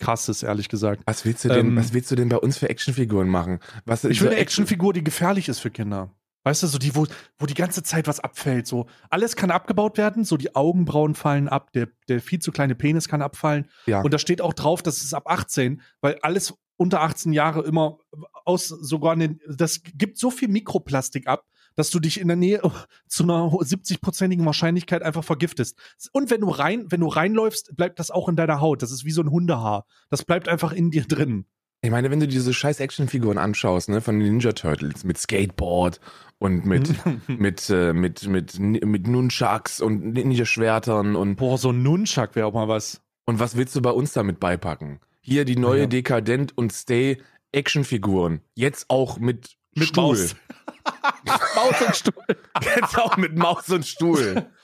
krasses, 0.00 0.42
ehrlich 0.42 0.68
gesagt. 0.68 1.02
Was 1.06 1.24
willst 1.24 1.44
du 1.44 1.50
denn, 1.50 1.68
Ähm, 1.68 1.76
was 1.76 1.92
willst 1.92 2.10
du 2.10 2.16
denn 2.16 2.28
bei 2.28 2.38
uns 2.38 2.58
für 2.58 2.68
Actionfiguren 2.68 3.28
machen? 3.28 3.60
Was, 3.84 4.02
Ich 4.04 4.20
will 4.22 4.30
eine 4.30 4.38
Actionfigur, 4.38 4.92
die 4.92 5.04
gefährlich 5.04 5.48
ist 5.48 5.60
für 5.60 5.70
Kinder. 5.70 6.10
Weißt 6.42 6.62
du, 6.62 6.66
so 6.66 6.78
die, 6.78 6.94
wo, 6.96 7.06
wo 7.38 7.46
die 7.46 7.54
ganze 7.54 7.82
Zeit 7.82 8.08
was 8.08 8.20
abfällt. 8.20 8.66
So, 8.66 8.86
alles 9.10 9.36
kann 9.36 9.50
abgebaut 9.50 9.98
werden, 9.98 10.24
so 10.24 10.36
die 10.36 10.54
Augenbrauen 10.54 11.14
fallen 11.14 11.48
ab, 11.48 11.72
der, 11.72 11.88
der 12.08 12.20
viel 12.20 12.38
zu 12.38 12.50
kleine 12.50 12.74
Penis 12.74 13.08
kann 13.08 13.20
abfallen. 13.20 13.68
Ja. 13.86 14.00
Und 14.00 14.14
da 14.14 14.18
steht 14.18 14.40
auch 14.40 14.54
drauf, 14.54 14.82
das 14.82 15.02
ist 15.02 15.12
ab 15.12 15.24
18, 15.26 15.82
weil 16.00 16.18
alles 16.22 16.54
unter 16.76 17.02
18 17.02 17.34
Jahre 17.34 17.62
immer 17.62 17.98
aus 18.46 18.68
sogar 18.68 19.14
den, 19.16 19.38
das 19.46 19.82
gibt 19.82 20.16
so 20.16 20.30
viel 20.30 20.48
Mikroplastik 20.48 21.26
ab, 21.26 21.44
dass 21.74 21.90
du 21.90 22.00
dich 22.00 22.18
in 22.18 22.28
der 22.28 22.38
Nähe 22.38 22.62
zu 23.06 23.24
einer 23.24 23.48
70-prozentigen 23.48 24.46
Wahrscheinlichkeit 24.46 25.02
einfach 25.02 25.24
vergiftest. 25.24 25.76
Und 26.12 26.30
wenn 26.30 26.40
du 26.40 26.48
rein, 26.48 26.86
wenn 26.88 27.00
du 27.00 27.08
reinläufst, 27.08 27.76
bleibt 27.76 27.98
das 27.98 28.10
auch 28.10 28.30
in 28.30 28.36
deiner 28.36 28.62
Haut. 28.62 28.82
Das 28.82 28.92
ist 28.92 29.04
wie 29.04 29.10
so 29.10 29.22
ein 29.22 29.30
Hundehaar. 29.30 29.84
Das 30.08 30.24
bleibt 30.24 30.48
einfach 30.48 30.72
in 30.72 30.90
dir 30.90 31.04
drin. 31.04 31.46
Ich 31.82 31.90
meine, 31.90 32.10
wenn 32.10 32.20
du 32.20 32.28
diese 32.28 32.52
scheiß 32.52 32.78
Actionfiguren 32.80 33.38
anschaust, 33.38 33.88
ne, 33.88 34.00
von 34.00 34.18
den 34.18 34.28
Ninja 34.32 34.52
Turtles 34.52 35.02
mit 35.04 35.16
Skateboard 35.16 35.98
und 36.38 36.66
mit, 36.66 36.92
mit, 37.28 37.70
äh, 37.70 37.92
mit, 37.94 38.26
mit, 38.26 38.58
mit 38.58 39.06
Nunchucks 39.08 39.80
und 39.80 40.12
Ninja-Schwertern 40.12 41.16
und, 41.16 41.36
Boah, 41.36 41.56
so 41.56 41.70
ein 41.70 41.82
Nunchuck 41.82 42.36
wäre 42.36 42.46
auch 42.46 42.52
mal 42.52 42.68
was. 42.68 43.00
und 43.24 43.40
was 43.40 43.56
willst 43.56 43.74
du 43.76 43.80
bei 43.82 43.90
uns 43.90 44.12
damit 44.12 44.40
beipacken? 44.40 45.00
Hier 45.22 45.44
die 45.44 45.56
neue 45.56 45.82
Ja. 45.82 45.86
Dekadent 45.86 46.56
und 46.56 46.72
Stay 46.72 47.22
Actionfiguren. 47.52 48.40
Jetzt 48.54 48.86
auch 48.88 49.18
mit, 49.18 49.56
Mit 49.74 49.88
Stuhl. 49.88 50.04
Maus. 50.04 50.36
Maus 51.56 51.82
und 51.86 51.96
Stuhl. 51.96 52.36
Jetzt 52.76 52.98
auch 52.98 53.16
mit 53.16 53.36
Maus 53.36 53.68
und 53.70 53.86
Stuhl. 53.86 54.46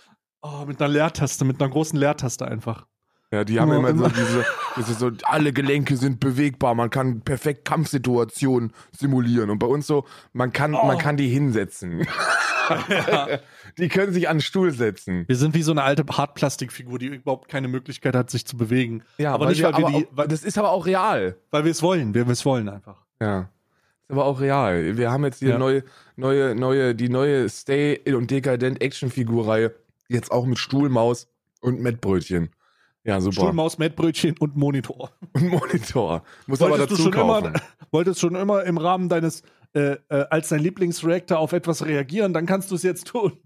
Oh, 0.42 0.64
mit 0.64 0.80
einer 0.80 0.92
Leertaste, 0.92 1.44
mit 1.44 1.60
einer 1.60 1.68
großen 1.70 1.98
Leertaste 1.98 2.46
einfach. 2.46 2.86
Ja, 3.36 3.44
die 3.44 3.60
haben 3.60 3.70
Immer- 3.70 3.90
immer 3.90 4.08
so 4.08 4.08
diese, 4.08 4.46
diese 4.78 4.94
so, 4.94 5.10
alle 5.24 5.52
Gelenke 5.52 5.96
sind 5.98 6.20
bewegbar, 6.20 6.74
man 6.74 6.88
kann 6.88 7.20
perfekt 7.20 7.66
Kampfsituationen 7.66 8.72
simulieren. 8.92 9.50
Und 9.50 9.58
bei 9.58 9.66
uns 9.66 9.86
so, 9.86 10.06
man 10.32 10.52
kann, 10.54 10.74
Oh. 10.74 10.86
man 10.86 10.96
kann 10.96 11.18
die 11.18 11.28
hinsetzen. 11.28 12.06
Die 13.78 13.88
können 13.88 14.12
sich 14.12 14.28
an 14.28 14.38
den 14.38 14.42
Stuhl 14.42 14.72
setzen. 14.72 15.24
Wir 15.28 15.36
sind 15.36 15.54
wie 15.54 15.62
so 15.62 15.70
eine 15.70 15.82
alte 15.84 16.04
Hartplastikfigur, 16.10 16.98
die 16.98 17.06
überhaupt 17.06 17.48
keine 17.48 17.68
Möglichkeit 17.68 18.16
hat, 18.16 18.30
sich 18.30 18.44
zu 18.46 18.56
bewegen. 18.56 19.02
Ja, 19.18 19.32
aber 19.34 19.48
nicht, 19.48 19.62
weil 19.62 19.76
wir, 19.76 19.86
aber 19.86 19.98
die, 19.98 20.06
weil, 20.10 20.26
das 20.28 20.42
ist 20.42 20.58
aber 20.58 20.70
auch 20.70 20.86
real. 20.86 21.36
weil 21.50 21.64
wir 21.64 21.70
es 21.70 21.82
wollen. 21.82 22.14
Wir 22.14 22.26
es 22.28 22.44
wollen 22.44 22.68
einfach. 22.68 23.04
Ja. 23.20 23.40
Ist 24.08 24.10
aber 24.10 24.24
auch 24.24 24.40
real. 24.40 24.96
Wir 24.96 25.10
haben 25.12 25.24
jetzt 25.24 25.42
die 25.42 25.46
Ja. 25.46 25.58
neue, 25.58 25.84
neue, 26.16 26.54
neue, 26.56 26.94
die 26.94 27.08
neue 27.08 27.48
Stay 27.48 28.00
und 28.12 28.30
Dekadent 28.30 28.80
Actionfigurreihe. 28.80 29.72
Jetzt 30.08 30.32
auch 30.32 30.46
mit 30.46 30.58
Stuhlmaus 30.58 31.28
und 31.60 31.80
Mettbrötchen. 31.80 32.50
Ja, 33.06 33.20
super. 33.20 33.36
Stuhlmaus, 33.36 33.78
Mettbrötchen 33.78 34.34
und 34.38 34.56
Monitor. 34.56 35.12
und 35.32 35.48
Monitor. 35.48 36.24
Muss 36.46 36.60
aber 36.60 36.72
Wolltest 36.72 36.90
dazu 36.92 37.02
schon 37.02 37.12
immer, 37.12 37.42
kaufen. 37.42 37.54
wolltest 37.92 38.20
schon 38.20 38.34
immer 38.34 38.64
im 38.64 38.78
Rahmen 38.78 39.08
deines 39.08 39.42
äh, 39.76 39.98
äh, 40.08 40.24
als 40.30 40.48
dein 40.48 40.60
Lieblingsreactor 40.60 41.38
auf 41.38 41.52
etwas 41.52 41.84
reagieren, 41.84 42.32
dann 42.32 42.46
kannst 42.46 42.70
du 42.70 42.76
es 42.76 42.82
jetzt 42.82 43.08
tun. 43.08 43.38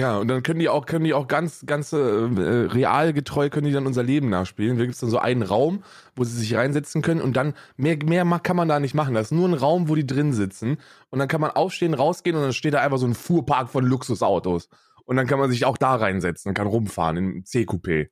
Ja, 0.00 0.16
und 0.16 0.28
dann 0.28 0.42
können 0.42 0.60
die 0.60 0.70
auch, 0.70 0.86
können 0.86 1.04
die 1.04 1.12
auch 1.12 1.28
ganz, 1.28 1.66
ganz 1.66 1.92
äh, 1.92 1.98
realgetreu 1.98 3.50
können 3.50 3.66
die 3.66 3.72
dann 3.72 3.86
unser 3.86 4.02
Leben 4.02 4.30
nachspielen. 4.30 4.78
Da 4.78 4.84
gibt 4.84 4.94
es 4.94 5.00
dann 5.00 5.10
so 5.10 5.18
einen 5.18 5.42
Raum, 5.42 5.84
wo 6.16 6.24
sie 6.24 6.38
sich 6.38 6.54
reinsetzen 6.54 7.02
können 7.02 7.20
und 7.20 7.36
dann 7.36 7.52
mehr, 7.76 7.98
mehr 8.02 8.24
kann 8.42 8.56
man 8.56 8.68
da 8.68 8.80
nicht 8.80 8.94
machen. 8.94 9.12
Das 9.12 9.26
ist 9.26 9.32
nur 9.32 9.46
ein 9.46 9.52
Raum, 9.52 9.90
wo 9.90 9.94
die 9.94 10.06
drin 10.06 10.32
sitzen. 10.32 10.78
Und 11.10 11.18
dann 11.18 11.28
kann 11.28 11.42
man 11.42 11.50
aufstehen, 11.50 11.92
rausgehen 11.92 12.34
und 12.34 12.42
dann 12.42 12.54
steht 12.54 12.72
da 12.72 12.80
einfach 12.80 12.96
so 12.96 13.06
ein 13.06 13.14
Fuhrpark 13.14 13.68
von 13.68 13.84
Luxusautos. 13.84 14.70
Und 15.04 15.16
dann 15.16 15.26
kann 15.26 15.38
man 15.38 15.50
sich 15.50 15.66
auch 15.66 15.76
da 15.76 15.96
reinsetzen 15.96 16.48
und 16.48 16.54
kann 16.54 16.66
rumfahren 16.66 17.18
im 17.18 17.44
C-Coupé. 17.44 18.08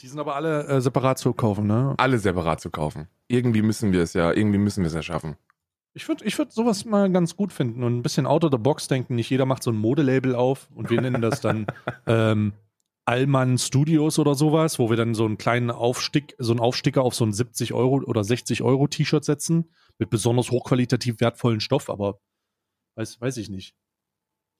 Die 0.00 0.06
sind 0.06 0.18
aber 0.18 0.36
alle 0.36 0.66
äh, 0.66 0.80
separat 0.80 1.18
zu 1.18 1.32
kaufen, 1.32 1.66
ne? 1.66 1.94
Alle 1.98 2.18
separat 2.18 2.60
zu 2.60 2.70
kaufen. 2.70 3.08
Irgendwie 3.28 3.62
müssen 3.62 3.92
wir 3.92 4.02
es 4.02 4.14
ja, 4.14 4.32
irgendwie 4.32 4.58
müssen 4.58 4.82
wir 4.82 4.88
es 4.88 4.94
ja 4.94 5.02
schaffen. 5.02 5.36
Ich 5.92 6.06
würde 6.06 6.24
ich 6.24 6.38
würd 6.38 6.52
sowas 6.52 6.84
mal 6.84 7.10
ganz 7.10 7.36
gut 7.36 7.52
finden 7.52 7.82
und 7.82 7.98
ein 7.98 8.02
bisschen 8.02 8.26
out 8.26 8.44
of 8.44 8.50
the 8.52 8.58
box 8.58 8.88
denken. 8.88 9.16
Nicht 9.16 9.30
jeder 9.30 9.46
macht 9.46 9.62
so 9.62 9.70
ein 9.70 9.76
Modelabel 9.76 10.34
auf 10.34 10.68
und 10.74 10.90
wir 10.90 11.00
nennen 11.00 11.20
das 11.20 11.40
dann 11.40 11.66
ähm, 12.06 12.52
Allmann 13.04 13.58
Studios 13.58 14.18
oder 14.18 14.36
sowas, 14.36 14.78
wo 14.78 14.88
wir 14.88 14.96
dann 14.96 15.14
so 15.14 15.24
einen 15.24 15.38
kleinen 15.38 15.70
Aufstick, 15.70 16.36
so 16.38 16.52
einen 16.52 16.60
Aufsticker 16.60 17.02
auf 17.02 17.14
so 17.14 17.24
ein 17.24 17.32
70 17.32 17.72
Euro 17.72 18.02
oder 18.04 18.22
60 18.22 18.62
Euro 18.62 18.86
T-Shirt 18.86 19.24
setzen 19.24 19.70
mit 19.98 20.10
besonders 20.10 20.50
hochqualitativ 20.50 21.20
wertvollen 21.20 21.60
Stoff, 21.60 21.90
aber 21.90 22.20
weiß, 22.94 23.20
weiß 23.20 23.38
ich 23.38 23.48
nicht. 23.48 23.74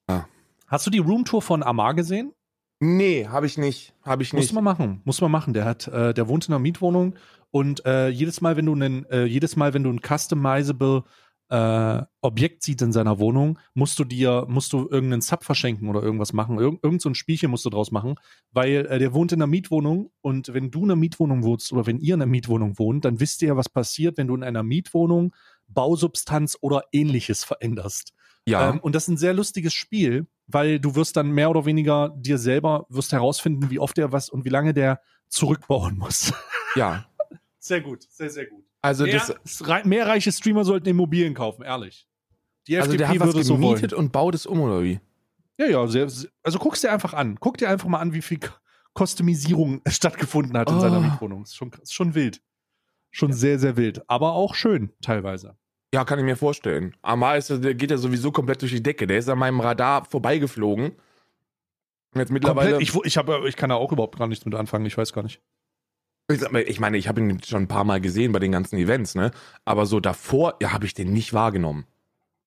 Ja. 0.08 0.28
Hast 0.66 0.86
du 0.86 0.90
die 0.90 0.98
Roomtour 0.98 1.42
von 1.42 1.62
Amar 1.62 1.94
gesehen? 1.94 2.32
Nee, 2.80 3.26
habe 3.26 3.46
ich 3.46 3.58
nicht. 3.58 3.94
Habe 4.02 4.22
ich 4.22 4.32
nicht. 4.32 4.42
Muss 4.42 4.52
man 4.52 4.64
machen. 4.64 5.02
Muss 5.04 5.20
man 5.20 5.30
machen. 5.30 5.52
Der 5.52 5.66
hat, 5.66 5.86
äh, 5.88 6.14
der 6.14 6.28
wohnt 6.28 6.48
in 6.48 6.54
einer 6.54 6.60
Mietwohnung 6.60 7.14
und 7.50 7.84
äh, 7.84 8.08
jedes 8.08 8.40
Mal, 8.40 8.56
wenn 8.56 8.66
du 8.66 8.72
einen, 8.72 9.04
äh, 9.06 9.24
jedes 9.24 9.54
Mal, 9.56 9.74
wenn 9.74 9.84
du 9.84 9.90
ein 9.90 10.00
customizable 10.00 11.04
äh, 11.50 12.02
Objekt 12.22 12.62
sieht 12.62 12.80
in 12.80 12.92
seiner 12.92 13.18
Wohnung, 13.18 13.58
musst 13.74 13.98
du 13.98 14.04
dir, 14.04 14.46
musst 14.48 14.72
du 14.72 14.88
irgendeinen 14.88 15.20
Sub 15.20 15.44
verschenken 15.44 15.88
oder 15.88 16.02
irgendwas 16.02 16.32
machen. 16.32 16.58
Irg 16.58 16.78
irgend 16.82 17.02
so 17.02 17.10
ein 17.10 17.14
Spielchen 17.14 17.50
musst 17.50 17.64
du 17.66 17.70
draus 17.70 17.90
machen, 17.90 18.14
weil 18.52 18.86
äh, 18.86 18.98
der 18.98 19.12
wohnt 19.12 19.32
in 19.32 19.42
einer 19.42 19.48
Mietwohnung 19.48 20.10
und 20.22 20.54
wenn 20.54 20.70
du 20.70 20.84
in 20.84 20.84
einer 20.84 20.96
Mietwohnung 20.96 21.42
wohnst 21.42 21.72
oder 21.72 21.86
wenn 21.86 21.98
ihr 21.98 22.14
in 22.14 22.22
einer 22.22 22.30
Mietwohnung 22.30 22.78
wohnt, 22.78 23.04
dann 23.04 23.20
wisst 23.20 23.42
ihr 23.42 23.48
ja, 23.48 23.56
was 23.56 23.68
passiert, 23.68 24.16
wenn 24.16 24.28
du 24.28 24.36
in 24.36 24.44
einer 24.44 24.62
Mietwohnung 24.62 25.34
Bausubstanz 25.66 26.56
oder 26.60 26.84
ähnliches 26.92 27.44
veränderst. 27.44 28.12
Ja. 28.46 28.70
Ähm, 28.70 28.80
und 28.80 28.94
das 28.94 29.04
ist 29.04 29.08
ein 29.08 29.16
sehr 29.16 29.34
lustiges 29.34 29.74
Spiel, 29.74 30.26
weil 30.52 30.78
du 30.80 30.94
wirst 30.94 31.16
dann 31.16 31.30
mehr 31.30 31.50
oder 31.50 31.64
weniger 31.66 32.10
dir 32.16 32.38
selber 32.38 32.86
wirst 32.88 33.12
herausfinden, 33.12 33.70
wie 33.70 33.78
oft 33.78 33.96
er 33.98 34.12
was 34.12 34.28
und 34.28 34.44
wie 34.44 34.48
lange 34.50 34.74
der 34.74 35.00
zurückbauen 35.28 35.96
muss. 35.98 36.32
Ja. 36.76 37.04
sehr 37.58 37.80
gut, 37.80 38.04
sehr, 38.08 38.30
sehr 38.30 38.46
gut. 38.46 38.64
Also 38.80 39.02
mehr, 39.04 39.20
das, 39.44 39.84
mehr 39.84 40.06
reiche 40.06 40.30
Streamer 40.30 40.64
sollten 40.64 40.88
Immobilien 40.88 41.34
kaufen, 41.34 41.62
ehrlich. 41.64 42.06
Die 42.68 42.76
also 42.76 42.90
FDP 42.92 42.98
der 42.98 43.08
hat 43.08 43.18
was 43.20 43.26
würde 43.34 43.42
so 43.42 43.54
gemietet 43.54 43.90
wollen. 43.90 44.04
und 44.04 44.12
baut 44.12 44.36
es 44.36 44.46
um, 44.46 44.60
oder 44.60 44.82
wie? 44.84 45.00
Ja, 45.58 45.66
ja, 45.66 45.86
sehr, 45.88 46.04
also 46.44 46.58
guck's 46.60 46.80
dir 46.82 46.92
einfach 46.92 47.12
an. 47.12 47.38
Guck 47.40 47.58
dir 47.58 47.68
einfach 47.68 47.88
mal 47.88 47.98
an, 47.98 48.12
wie 48.14 48.22
viel 48.22 48.38
Kostymisierung 48.94 49.82
stattgefunden 49.88 50.56
hat 50.56 50.70
in 50.70 50.76
Oh. 50.76 50.80
seiner 50.80 51.00
Mietwohnung. 51.00 51.42
Ist 51.42 51.56
schon, 51.56 51.72
ist 51.82 51.92
schon 51.92 52.14
wild. 52.14 52.40
Schon 53.10 53.32
sehr, 53.32 53.58
sehr 53.58 53.76
wild. 53.76 54.08
Aber 54.08 54.34
auch 54.34 54.54
schön, 54.54 54.92
teilweise. 55.02 55.56
Ja, 55.92 56.04
kann 56.04 56.18
ich 56.18 56.24
mir 56.24 56.36
vorstellen. 56.36 56.94
Amar 57.02 57.36
ist, 57.36 57.50
der 57.50 57.74
geht 57.74 57.90
ja 57.90 57.98
sowieso 57.98 58.30
komplett 58.30 58.62
durch 58.62 58.72
die 58.72 58.82
Decke. 58.82 59.06
Der 59.06 59.18
ist 59.18 59.28
an 59.28 59.38
meinem 59.38 59.60
Radar 59.60 60.04
vorbeigeflogen. 60.04 60.92
Jetzt 62.14 62.30
mittlerweile. 62.30 62.72
Komplett, 62.72 62.94
ich, 62.94 63.04
ich, 63.04 63.16
hab, 63.16 63.28
ich 63.44 63.56
kann 63.56 63.70
da 63.70 63.76
auch 63.76 63.92
überhaupt 63.92 64.18
gar 64.18 64.28
nichts 64.28 64.44
mit 64.44 64.54
anfangen, 64.54 64.86
ich 64.86 64.96
weiß 64.96 65.12
gar 65.12 65.22
nicht. 65.22 65.40
Ich 66.66 66.78
meine, 66.78 66.96
ich 66.96 67.08
habe 67.08 67.20
ihn 67.20 67.42
schon 67.42 67.62
ein 67.62 67.68
paar 67.68 67.82
Mal 67.82 68.00
gesehen 68.00 68.30
bei 68.30 68.38
den 68.38 68.52
ganzen 68.52 68.76
Events, 68.76 69.16
ne? 69.16 69.32
Aber 69.64 69.84
so 69.86 69.98
davor, 69.98 70.54
ja, 70.62 70.72
habe 70.72 70.86
ich 70.86 70.94
den 70.94 71.12
nicht 71.12 71.32
wahrgenommen. 71.32 71.86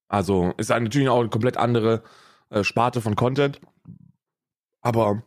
Also 0.07 0.53
ist 0.57 0.69
natürlich 0.69 1.09
auch 1.09 1.19
eine 1.19 1.29
komplett 1.29 1.57
andere 1.57 2.03
äh, 2.49 2.63
Sparte 2.63 3.01
von 3.01 3.17
Content, 3.17 3.59
aber 4.79 5.23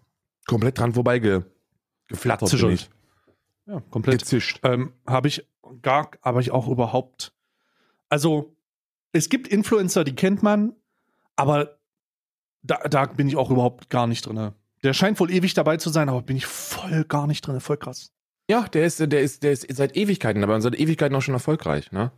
komplett 0.46 0.78
dran 0.78 0.94
vorbei 0.94 1.18
ge, 1.18 1.42
Zischelt. 2.46 2.90
Ja, 3.66 3.80
komplett. 3.90 4.20
Gezischt. 4.20 4.60
Ähm, 4.62 4.92
habe 5.06 5.28
ich 5.28 5.46
gar, 5.82 6.10
aber 6.22 6.40
ich 6.40 6.52
auch 6.52 6.68
überhaupt. 6.68 7.32
Also, 8.08 8.56
es 9.12 9.28
gibt 9.28 9.48
Influencer, 9.48 10.04
die 10.04 10.14
kennt 10.14 10.42
man, 10.42 10.74
aber 11.36 11.78
da, 12.62 12.78
da 12.88 13.06
bin 13.06 13.28
ich 13.28 13.36
auch 13.36 13.50
überhaupt 13.50 13.90
gar 13.90 14.06
nicht 14.06 14.26
drin. 14.26 14.52
Der 14.82 14.92
scheint 14.92 15.18
wohl 15.20 15.30
ewig 15.30 15.54
dabei 15.54 15.76
zu 15.78 15.90
sein, 15.90 16.08
aber 16.08 16.22
bin 16.22 16.36
ich 16.36 16.46
voll 16.46 17.04
gar 17.04 17.26
nicht 17.26 17.46
drin. 17.46 17.60
Voll 17.60 17.76
krass. 17.76 18.12
Ja, 18.48 18.68
der 18.68 18.86
ist, 18.86 19.00
der 19.00 19.20
ist, 19.20 19.42
der 19.42 19.52
ist 19.52 19.66
seit 19.74 19.96
Ewigkeiten 19.96 20.40
dabei 20.40 20.54
und 20.54 20.62
seit 20.62 20.78
Ewigkeiten 20.78 21.16
auch 21.16 21.22
schon 21.22 21.34
erfolgreich, 21.34 21.90
ne? 21.92 22.12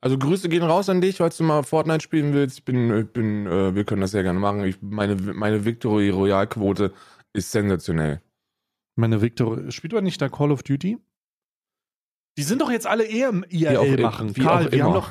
Also 0.00 0.18
Grüße 0.18 0.50
gehen 0.50 0.62
raus 0.62 0.90
an 0.90 1.00
dich, 1.00 1.16
falls 1.16 1.38
du 1.38 1.44
mal 1.44 1.62
Fortnite 1.62 2.02
spielen 2.02 2.34
willst. 2.34 2.58
Ich 2.58 2.64
bin, 2.66 2.94
ich 2.94 3.08
bin, 3.10 3.46
äh, 3.46 3.74
wir 3.74 3.84
können 3.84 4.02
das 4.02 4.10
sehr 4.10 4.22
gerne 4.22 4.38
machen. 4.38 4.62
Ich, 4.64 4.76
meine, 4.82 5.16
meine 5.16 5.64
Victory 5.64 6.10
Royale 6.10 6.46
Quote 6.46 6.92
ist 7.32 7.50
sensationell. 7.50 8.20
Meine 8.96 9.22
Victor, 9.22 9.70
spielt 9.70 9.94
man 9.94 10.04
nicht 10.04 10.20
da 10.20 10.28
Call 10.28 10.52
of 10.52 10.62
Duty? 10.62 10.98
Die 12.36 12.42
sind 12.42 12.60
doch 12.60 12.70
jetzt 12.70 12.86
alle 12.86 13.04
eher 13.04 13.28
im 13.28 13.44
IRL 13.48 14.00
machen. 14.00 14.36
wie 14.36 14.40
Karl, 14.44 14.70
wir 14.72 14.84
haben 14.84 14.94
doch. 14.94 15.08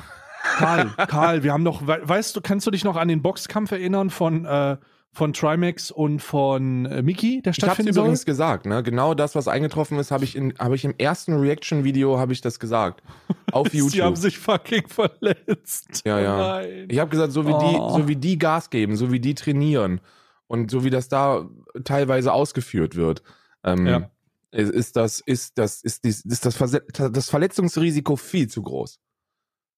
Karl, 0.58 0.89
Karl, 1.08 1.44
wir 1.44 1.53
haben 1.53 1.63
doch, 1.63 1.88
we- 1.88 2.01
weißt 2.03 2.36
du, 2.36 2.42
kannst 2.42 2.68
du 2.68 2.72
dich 2.72 2.84
noch 2.84 2.98
an 2.98 3.08
den 3.08 3.22
Boxkampf 3.22 3.72
erinnern 3.72 4.10
von, 4.10 4.44
äh, 4.46 4.75
von 5.13 5.32
Trimax 5.32 5.89
und 5.89 6.20
von 6.20 6.86
äh, 6.86 7.01
Miki, 7.01 7.42
der 7.42 7.53
Ich 7.56 7.63
hab's 7.63 7.80
übrigens 7.80 8.25
gesagt, 8.25 8.65
ne? 8.65 8.84
Genau 8.84 9.13
das, 9.13 9.36
was 9.36 9.48
eingetroffen 9.48 9.98
ist, 10.00 10.12
habe 10.12 10.25
ich 10.25 10.36
in, 10.36 10.53
habe 10.60 10.75
ich 10.75 10.84
im 10.84 10.96
ersten 10.98 11.34
Reaction-Video 11.39 12.18
habe 12.20 12.34
ich 12.34 12.42
das 12.42 12.60
gesagt. 12.60 13.01
Auf 13.53 13.70
Sie 13.70 13.80
haben 13.82 13.89
YouTube. 13.89 14.18
sich 14.18 14.38
fucking 14.38 14.88
verletzt. 14.88 16.01
Ja, 16.06 16.20
ja. 16.20 16.38
Nein. 16.38 16.88
Ich 16.89 17.00
habe 17.00 17.10
gesagt, 17.10 17.32
so 17.32 17.48
wie 17.48 17.53
Oh. 17.53 17.60
die, 17.96 18.01
so 18.01 18.08
wie 18.10 18.15
die 18.18 18.38
Gas 18.38 18.70
geben, 18.70 18.96
so 18.98 19.12
wie 19.13 19.20
die 19.22 19.36
trainieren 19.36 20.01
und 20.48 20.72
so 20.72 20.84
wie 20.84 20.89
das 20.89 21.08
da 21.08 21.48
teilweise 21.86 22.34
ausgeführt 22.34 22.96
wird, 22.96 23.24
ähm, 23.63 23.86
Ja. 23.88 24.10
Ist, 24.54 24.96
das, 24.96 25.20
ist 25.20 25.58
das, 25.58 25.82
ist 25.84 26.04
dies, 26.04 26.24
ist 26.26 26.46
das, 26.46 26.56
Verse 26.56 26.82
das 26.92 27.30
Verletzungsrisiko 27.30 28.16
viel 28.16 28.48
zu 28.48 28.62
groß. 28.62 29.00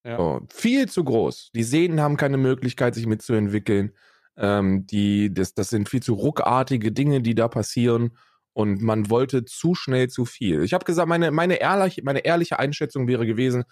Ja. 0.05 0.17
So, 0.17 0.41
viel 0.49 0.87
zu 0.87 1.03
groß. 1.03 1.51
Die 1.55 1.63
Sehnen 1.63 1.99
haben 2.01 2.17
keine 2.17 2.37
Möglichkeit, 2.37 2.93
sich 2.93 3.07
mitzuentwickeln. 3.07 3.93
Ähm, 4.37 4.85
die, 4.85 5.33
das, 5.33 5.53
das 5.53 5.69
sind 5.69 5.89
viel 5.89 6.03
zu 6.03 6.13
ruckartige 6.13 6.91
Dinge, 6.91 7.21
die 7.21 7.35
da 7.35 7.47
passieren. 7.47 8.17
Und 8.53 8.81
man 8.81 9.09
wollte 9.09 9.45
zu 9.45 9.75
schnell 9.75 10.09
zu 10.09 10.25
viel. 10.25 10.63
Ich 10.63 10.73
habe 10.73 10.85
gesagt, 10.85 11.09
meine, 11.09 11.31
meine, 11.31 11.55
ehrlich, 11.55 12.03
meine 12.03 12.19
ehrliche 12.19 12.59
Einschätzung 12.59 13.07
wäre 13.07 13.25
gewesen, 13.25 13.63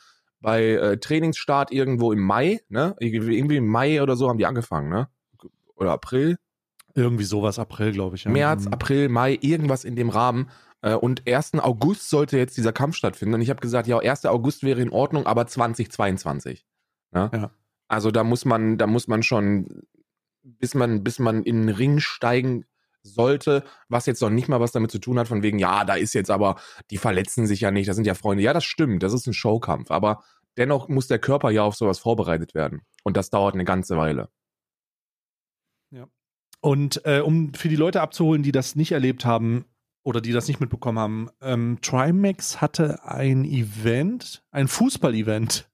bei 0.41 0.71
äh, 0.71 0.97
Trainingsstart 0.97 1.71
irgendwo 1.71 2.11
im 2.11 2.19
Mai, 2.19 2.59
ne? 2.67 2.95
Irgendwie 2.99 3.55
im 3.55 3.67
Mai 3.67 4.01
oder 4.01 4.17
so 4.17 4.27
haben 4.27 4.37
die 4.37 4.45
angefangen, 4.45 4.89
ne? 4.89 5.07
Oder 5.75 5.91
April, 5.91 6.37
Irgendwie 6.95 7.23
sowas, 7.23 7.57
April, 7.59 7.91
glaube 7.91 8.15
ich. 8.15 8.25
Ja. 8.25 8.31
März, 8.31 8.65
Mhm. 8.65 8.73
April, 8.73 9.09
Mai, 9.09 9.37
irgendwas 9.41 9.83
in 9.83 9.95
dem 9.95 10.09
Rahmen. 10.09 10.49
Äh, 10.81 10.95
Und 10.95 11.23
1. 11.27 11.59
August 11.59 12.09
sollte 12.09 12.37
jetzt 12.37 12.57
dieser 12.57 12.73
Kampf 12.73 12.95
stattfinden. 12.95 13.35
Und 13.35 13.41
ich 13.41 13.49
habe 13.49 13.61
gesagt, 13.61 13.87
ja, 13.87 13.97
1. 13.99 14.25
August 14.25 14.63
wäre 14.63 14.81
in 14.81 14.89
Ordnung, 14.89 15.25
aber 15.25 15.47
2022. 15.47 16.65
Ne? 17.11 17.29
Ja. 17.33 17.51
Also 17.87 18.11
da 18.11 18.23
muss 18.23 18.45
man, 18.45 18.77
da 18.77 18.87
muss 18.87 19.07
man 19.07 19.23
schon, 19.23 19.83
bis 20.43 20.75
man, 20.75 21.03
bis 21.03 21.19
man 21.19 21.43
in 21.43 21.67
den 21.67 21.75
Ring 21.75 21.99
steigen 21.99 22.65
sollte, 23.01 23.63
was 23.89 24.05
jetzt 24.05 24.21
noch 24.21 24.29
nicht 24.29 24.47
mal 24.47 24.59
was 24.61 24.71
damit 24.71 24.91
zu 24.91 24.99
tun 24.99 25.19
hat, 25.19 25.27
von 25.27 25.43
wegen, 25.43 25.59
ja, 25.59 25.83
da 25.83 25.95
ist 25.95 26.13
jetzt 26.13 26.31
aber, 26.31 26.55
die 26.89 26.97
verletzen 26.97 27.47
sich 27.47 27.61
ja 27.61 27.69
nicht, 27.71 27.87
das 27.89 27.95
sind 27.97 28.05
ja 28.05 28.13
Freunde. 28.13 28.43
Ja, 28.43 28.53
das 28.53 28.63
stimmt, 28.63 29.03
das 29.03 29.13
ist 29.13 29.27
ein 29.27 29.33
Showkampf, 29.33 29.91
aber 29.91 30.23
dennoch 30.57 30.87
muss 30.87 31.07
der 31.07 31.19
Körper 31.19 31.49
ja 31.51 31.63
auf 31.63 31.75
sowas 31.75 31.99
vorbereitet 31.99 32.53
werden. 32.55 32.81
Und 33.03 33.17
das 33.17 33.29
dauert 33.29 33.55
eine 33.55 33.65
ganze 33.65 33.97
Weile. 33.97 34.29
Und 36.63 37.05
äh, 37.05 37.19
um 37.19 37.53
für 37.53 37.67
die 37.67 37.75
Leute 37.75 37.99
abzuholen, 37.99 38.41
die 38.41 38.53
das 38.53 38.77
nicht 38.77 38.93
erlebt 38.93 39.25
haben 39.25 39.65
oder 40.01 40.21
die 40.21 40.31
das 40.31 40.47
nicht 40.47 40.61
mitbekommen 40.61 40.97
haben, 40.97 41.29
ähm, 41.41 41.79
Trimax 41.81 42.61
hatte 42.61 43.03
ein 43.03 43.43
Event, 43.43 44.45
ein 44.49 44.69
Fußball-Event. 44.69 45.69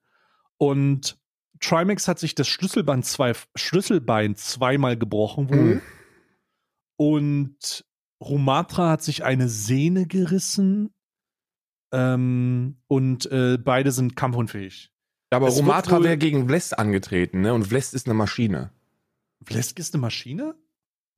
Und 0.57 1.19
Trimax 1.59 2.07
hat 2.07 2.17
sich 2.17 2.33
das 2.33 2.47
Schlüsselbein, 2.47 3.03
zwei, 3.03 3.33
Schlüsselbein 3.55 4.35
zweimal 4.35 4.97
gebrochen 4.97 5.49
wohl. 5.51 5.75
Mhm. 5.75 5.81
Und 6.95 7.85
Rumatra 8.19 8.89
hat 8.89 9.03
sich 9.03 9.23
eine 9.23 9.47
Sehne 9.47 10.07
gerissen. 10.07 10.91
Ähm, 11.91 12.77
und 12.87 13.31
äh, 13.31 13.59
beide 13.63 13.91
sind 13.91 14.15
kampfunfähig. 14.15 14.91
Aber 15.29 15.49
Es 15.49 15.57
Romatra 15.59 16.01
wäre 16.01 16.17
gegen 16.17 16.47
Vlest 16.47 16.79
angetreten, 16.79 17.41
ne? 17.41 17.53
Und 17.53 17.67
Vlest 17.67 17.93
ist 17.93 18.07
eine 18.07 18.15
Maschine. 18.15 18.71
Vlesk 19.43 19.77
ist 19.77 19.93
eine 19.93 20.01
Maschine? 20.01 20.55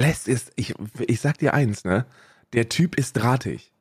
Vlest 0.01 0.27
ist, 0.27 0.51
ich, 0.55 0.74
ich 1.08 1.22
sag 1.22 1.38
dir 1.38 1.53
eins, 1.53 1.84
ne? 1.84 2.05
Der 2.53 2.70
Typ 2.70 2.96
ist 2.96 3.13
drahtig. 3.13 3.72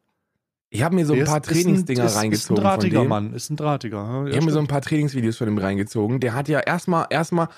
Ich 0.72 0.82
habe 0.84 0.94
mir 0.94 1.04
so 1.04 1.14
ein 1.14 1.24
paar 1.24 1.40
ist- 1.40 1.48
Trainingsdinger 1.48 2.04
ist, 2.04 2.16
reingezogen. 2.16 2.56
Ist 2.56 2.60
ein 2.60 2.62
drahtiger 2.62 2.96
von 2.98 3.04
dem. 3.04 3.08
Mann, 3.08 3.34
ist 3.34 3.50
ein 3.50 3.56
drahtiger. 3.56 3.96
Ja, 3.96 4.26
Ich 4.26 4.36
habe 4.36 4.46
mir 4.46 4.52
so 4.52 4.60
ein 4.60 4.68
paar 4.68 4.82
Trainingsvideos 4.82 5.36
von 5.36 5.48
ihm 5.48 5.58
reingezogen. 5.58 6.20
Der 6.20 6.34
hat 6.34 6.48
ja 6.48 6.60
erstmal, 6.60 7.06
erstmal, 7.10 7.48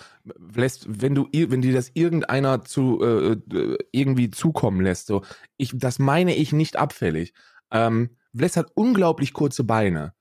lässt, 0.54 0.86
wenn 0.88 1.14
du, 1.14 1.28
wenn 1.30 1.60
dir 1.60 1.74
das 1.74 1.90
irgendeiner 1.92 2.64
zu 2.64 3.02
äh, 3.02 3.32
äh, 3.32 3.78
irgendwie 3.92 4.30
zukommen 4.30 4.80
lässt, 4.80 5.08
so, 5.08 5.22
ich, 5.58 5.72
das 5.74 5.98
meine 5.98 6.34
ich 6.34 6.52
nicht 6.52 6.76
abfällig. 6.76 7.34
Ähm, 7.70 8.16
Vlest 8.34 8.56
hat 8.56 8.70
unglaublich 8.74 9.34
kurze 9.34 9.64
Beine 9.64 10.14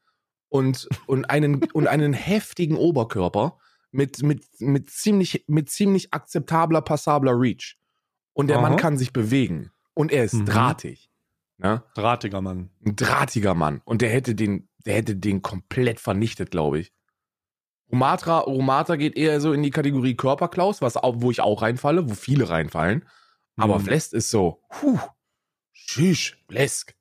und 0.50 0.90
und 1.08 1.30
einen 1.30 1.64
und 1.74 1.88
einen 1.88 2.12
heftigen 2.12 2.76
Oberkörper, 2.76 3.58
mit, 3.92 4.22
mit, 4.24 4.44
mit, 4.60 4.90
ziemlich, 4.90 5.46
mit 5.48 5.70
ziemlich 5.70 6.14
akzeptabler, 6.14 6.82
passabler 6.82 7.40
Reach. 7.40 7.78
Und 8.34 8.48
der 8.48 8.58
Aha. 8.58 8.70
Mann 8.70 8.78
kann 8.78 8.98
sich 8.98 9.14
bewegen. 9.14 9.72
Und 9.94 10.12
er 10.12 10.24
ist 10.24 10.34
Mhm. 10.34 10.46
drahtig. 10.46 11.10
Ne? 11.58 11.84
Drahtiger 11.96 12.42
Mann. 12.42 12.70
Ein 12.86 12.96
drahtiger 12.96 13.54
Mann. 13.54 13.82
Und 13.86 14.02
der 14.02 14.10
hätte 14.10 14.34
den, 14.36 14.68
der 14.86 14.96
hätte 14.96 15.16
den 15.16 15.42
komplett 15.42 16.00
vernichtet, 16.00 16.50
glaube 16.52 16.80
ich. 16.80 16.92
Romatra, 17.92 18.40
Romatra 18.40 18.96
geht 18.96 19.18
eher 19.18 19.42
so 19.42 19.52
in 19.54 19.62
die 19.64 19.70
Kategorie 19.70 20.16
Körperklaus, 20.16 20.82
was 20.82 20.96
auch, 20.98 21.16
wo 21.18 21.30
ich 21.30 21.42
auch 21.42 21.62
reinfalle, 21.62 22.10
wo 22.10 22.14
viele 22.14 22.50
reinfallen. 22.50 23.06
Aber 23.58 23.80
Mhm. 23.80 23.84
Vlest 23.84 24.14
ist 24.14 24.30
so, 24.32 24.64
puh, 24.70 24.98
tschüss, 25.74 26.34
Blesk. 26.48 26.96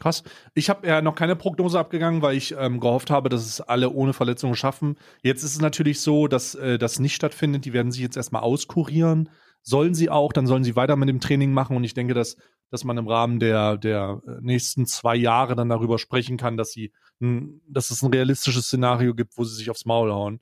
Krass. 0.00 0.22
Ich 0.54 0.68
habe 0.68 0.86
ja 0.86 1.00
noch 1.00 1.14
keine 1.14 1.36
Prognose 1.36 1.78
abgegangen, 1.78 2.20
weil 2.20 2.36
ich 2.36 2.54
ähm, 2.58 2.80
gehofft 2.80 3.10
habe, 3.10 3.28
dass 3.28 3.46
es 3.46 3.60
alle 3.60 3.90
ohne 3.90 4.12
Verletzungen 4.12 4.56
schaffen. 4.56 4.96
Jetzt 5.22 5.44
ist 5.44 5.52
es 5.52 5.60
natürlich 5.60 6.00
so, 6.00 6.26
dass 6.26 6.54
äh, 6.54 6.78
das 6.78 6.98
nicht 6.98 7.14
stattfindet. 7.14 7.64
Die 7.64 7.72
werden 7.72 7.92
sich 7.92 8.02
jetzt 8.02 8.16
erstmal 8.16 8.42
auskurieren. 8.42 9.30
Sollen 9.62 9.94
sie 9.94 10.10
auch, 10.10 10.32
dann 10.32 10.46
sollen 10.46 10.64
sie 10.64 10.76
weiter 10.76 10.96
mit 10.96 11.08
dem 11.08 11.20
Training 11.20 11.52
machen. 11.52 11.76
Und 11.76 11.84
ich 11.84 11.94
denke, 11.94 12.12
dass, 12.12 12.36
dass 12.70 12.84
man 12.84 12.98
im 12.98 13.08
Rahmen 13.08 13.38
der, 13.38 13.78
der 13.78 14.20
äh, 14.26 14.30
nächsten 14.40 14.84
zwei 14.86 15.16
Jahre 15.16 15.54
dann 15.54 15.68
darüber 15.68 15.98
sprechen 15.98 16.36
kann, 16.36 16.56
dass 16.56 16.72
sie, 16.72 16.92
dass 17.20 17.90
es 17.90 18.02
ein 18.02 18.12
realistisches 18.12 18.66
Szenario 18.66 19.14
gibt, 19.14 19.38
wo 19.38 19.44
sie 19.44 19.54
sich 19.54 19.70
aufs 19.70 19.86
Maul 19.86 20.12
hauen. 20.12 20.40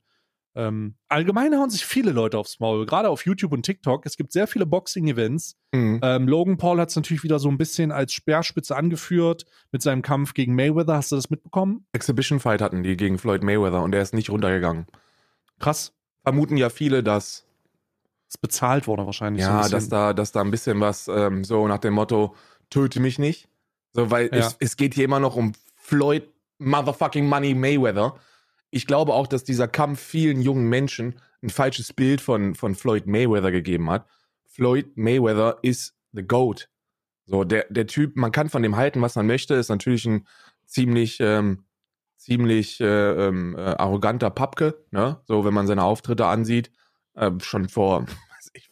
Ähm, 0.55 0.95
allgemein 1.07 1.55
hauen 1.57 1.69
sich 1.71 1.83
viele 1.83 2.11
Leute 2.11 2.37
aufs 2.37 2.59
Maul, 2.59 2.85
gerade 2.85 3.09
auf 3.09 3.25
YouTube 3.25 3.53
und 3.53 3.63
TikTok. 3.63 4.05
Es 4.05 4.17
gibt 4.17 4.31
sehr 4.31 4.45
viele 4.45 4.65
Boxing-Events. 4.67 5.55
Mhm. 5.71 5.99
Ähm, 6.03 6.27
Logan 6.27 6.57
Paul 6.57 6.79
hat 6.79 6.89
es 6.89 6.95
natürlich 6.95 7.23
wieder 7.23 7.39
so 7.39 7.49
ein 7.49 7.57
bisschen 7.57 7.91
als 7.91 8.13
Speerspitze 8.13 8.75
angeführt 8.75 9.45
mit 9.71 9.81
seinem 9.81 10.03
Kampf 10.03 10.33
gegen 10.35 10.53
Mayweather. 10.53 10.95
Hast 10.95 11.11
du 11.11 11.15
das 11.15 11.29
mitbekommen? 11.31 11.87
Exhibition 11.93 12.39
Fight 12.39 12.61
hatten 12.61 12.83
die 12.83 12.95
gegen 12.97 13.17
Floyd 13.17 13.41
Mayweather 13.43 13.81
und 13.81 13.91
der 13.91 14.01
ist 14.03 14.13
nicht 14.13 14.29
runtergegangen. 14.29 14.85
Krass. 15.59 15.93
Vermuten 16.23 16.55
ja 16.57 16.69
viele, 16.69 17.01
dass, 17.03 17.45
Ist 18.29 18.39
bezahlt 18.41 18.85
worden 18.87 19.05
wahrscheinlich. 19.07 19.43
so 19.43 19.49
ein 19.49 19.55
ja, 19.55 19.61
bisschen. 19.63 19.77
dass 19.77 19.89
da, 19.89 20.13
dass 20.13 20.31
da 20.31 20.41
ein 20.41 20.51
bisschen 20.51 20.79
was 20.79 21.07
ähm, 21.07 21.43
so 21.43 21.67
nach 21.67 21.79
dem 21.79 21.93
Motto, 21.93 22.35
töte 22.69 22.99
mich 22.99 23.17
nicht. 23.17 23.49
So, 23.91 24.11
weil 24.11 24.27
Ja. 24.27 24.37
es, 24.39 24.55
es 24.59 24.77
geht 24.77 24.93
hier 24.93 25.05
immer 25.05 25.19
noch 25.19 25.35
um 25.35 25.53
Floyd 25.75 26.23
Motherfucking 26.59 27.27
Money 27.27 27.55
Mayweather. 27.55 28.15
Ich 28.73 28.87
glaube 28.87 29.13
auch, 29.13 29.27
dass 29.27 29.43
dieser 29.43 29.67
Kampf 29.67 30.01
vielen 30.01 30.41
jungen 30.41 30.67
Menschen 30.67 31.21
ein 31.43 31.51
falsches 31.51 31.93
Bild 31.93 32.21
von, 32.21 32.55
von 32.55 32.73
Floyd 32.73 33.05
Mayweather 33.05 33.51
gegeben 33.51 33.87
hat. 33.91 34.07
Floyd 34.47 34.97
Mayweather 34.97 35.59
ist 35.61 35.93
the 36.11 36.23
GOAT. 36.23 36.69
So, 37.27 37.43
der, 37.43 37.67
der 37.69 37.85
Typ, 37.85 38.15
man 38.15 38.31
kann 38.31 38.49
von 38.49 38.63
dem 38.63 38.75
halten, 38.75 38.99
was 38.99 39.15
man 39.15 39.27
möchte, 39.27 39.53
ist 39.53 39.69
natürlich 39.69 40.07
ein 40.07 40.27
ziemlich, 40.65 41.19
ähm, 41.19 41.65
ziemlich 42.17 42.81
äh, 42.81 43.27
ähm, 43.27 43.55
äh, 43.55 43.61
arroganter 43.61 44.31
Pappke, 44.31 44.83
ne? 44.89 45.21
So, 45.25 45.45
wenn 45.45 45.53
man 45.53 45.67
seine 45.67 45.83
Auftritte 45.83 46.25
ansieht, 46.25 46.71
äh, 47.13 47.29
schon 47.41 47.69
vor 47.69 48.07
ich, 48.53 48.71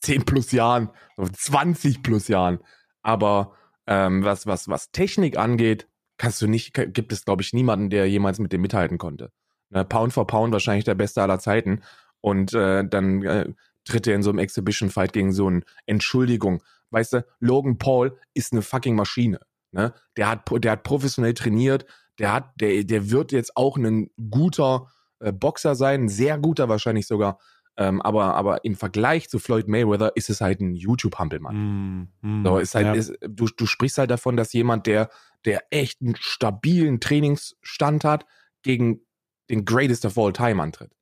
10 0.00 0.24
plus 0.24 0.52
Jahren, 0.52 0.88
so 1.18 1.28
20 1.28 2.02
plus 2.02 2.28
Jahren. 2.28 2.58
Aber 3.02 3.52
ähm, 3.86 4.24
was, 4.24 4.46
was, 4.46 4.68
was 4.68 4.92
Technik 4.92 5.36
angeht, 5.36 5.88
kannst 6.16 6.40
du 6.40 6.46
nicht, 6.46 6.72
gibt 6.72 7.12
es, 7.12 7.26
glaube 7.26 7.42
ich, 7.42 7.52
niemanden, 7.52 7.90
der 7.90 8.08
jemals 8.08 8.38
mit 8.38 8.54
dem 8.54 8.62
mithalten 8.62 8.96
konnte. 8.96 9.30
Ne, 9.72 9.84
Pound 9.84 10.12
for 10.12 10.26
Pound 10.26 10.52
wahrscheinlich 10.52 10.84
der 10.84 10.94
Beste 10.94 11.22
aller 11.22 11.38
Zeiten. 11.38 11.82
Und 12.20 12.52
äh, 12.52 12.84
dann 12.86 13.22
äh, 13.22 13.52
tritt 13.84 14.06
er 14.06 14.14
in 14.14 14.22
so 14.22 14.30
einem 14.30 14.38
Exhibition-Fight 14.38 15.12
gegen 15.12 15.32
so 15.32 15.48
ein 15.48 15.64
Entschuldigung. 15.86 16.62
Weißt 16.90 17.14
du, 17.14 17.24
Logan 17.40 17.78
Paul 17.78 18.18
ist 18.34 18.52
eine 18.52 18.62
fucking 18.62 18.94
Maschine. 18.94 19.40
Ne? 19.72 19.94
Der, 20.16 20.28
hat, 20.28 20.42
der 20.62 20.72
hat 20.72 20.82
professionell 20.82 21.32
trainiert, 21.32 21.86
der 22.18 22.32
hat, 22.32 22.52
der, 22.60 22.84
der 22.84 23.10
wird 23.10 23.32
jetzt 23.32 23.56
auch 23.56 23.78
ein 23.78 24.10
guter 24.30 24.88
äh, 25.20 25.32
Boxer 25.32 25.74
sein, 25.74 26.04
ein 26.04 26.08
sehr 26.08 26.38
guter 26.38 26.68
wahrscheinlich 26.68 27.06
sogar. 27.06 27.38
Ähm, 27.78 28.02
aber, 28.02 28.34
aber 28.34 28.66
im 28.66 28.76
Vergleich 28.76 29.30
zu 29.30 29.38
Floyd 29.38 29.66
Mayweather 29.66 30.12
ist 30.14 30.28
es 30.28 30.42
halt 30.42 30.60
ein 30.60 30.74
YouTube-Hampelmann. 30.74 32.08
Mm, 32.20 32.40
mm, 32.40 32.44
So, 32.44 32.58
ist 32.58 32.74
halt, 32.74 32.86
ja. 32.88 32.92
ist, 32.92 33.14
du, 33.26 33.46
du 33.46 33.64
sprichst 33.64 33.96
halt 33.96 34.10
davon, 34.10 34.36
dass 34.36 34.52
jemand, 34.52 34.86
der, 34.86 35.08
der 35.46 35.62
echt 35.70 36.02
einen 36.02 36.14
stabilen 36.16 37.00
Trainingsstand 37.00 38.04
hat, 38.04 38.26
gegen 38.62 39.00
den 39.50 39.64
Greatest 39.64 40.04
of 40.04 40.16
All 40.18 40.32
Time 40.32 40.62
antritt. 40.62 40.92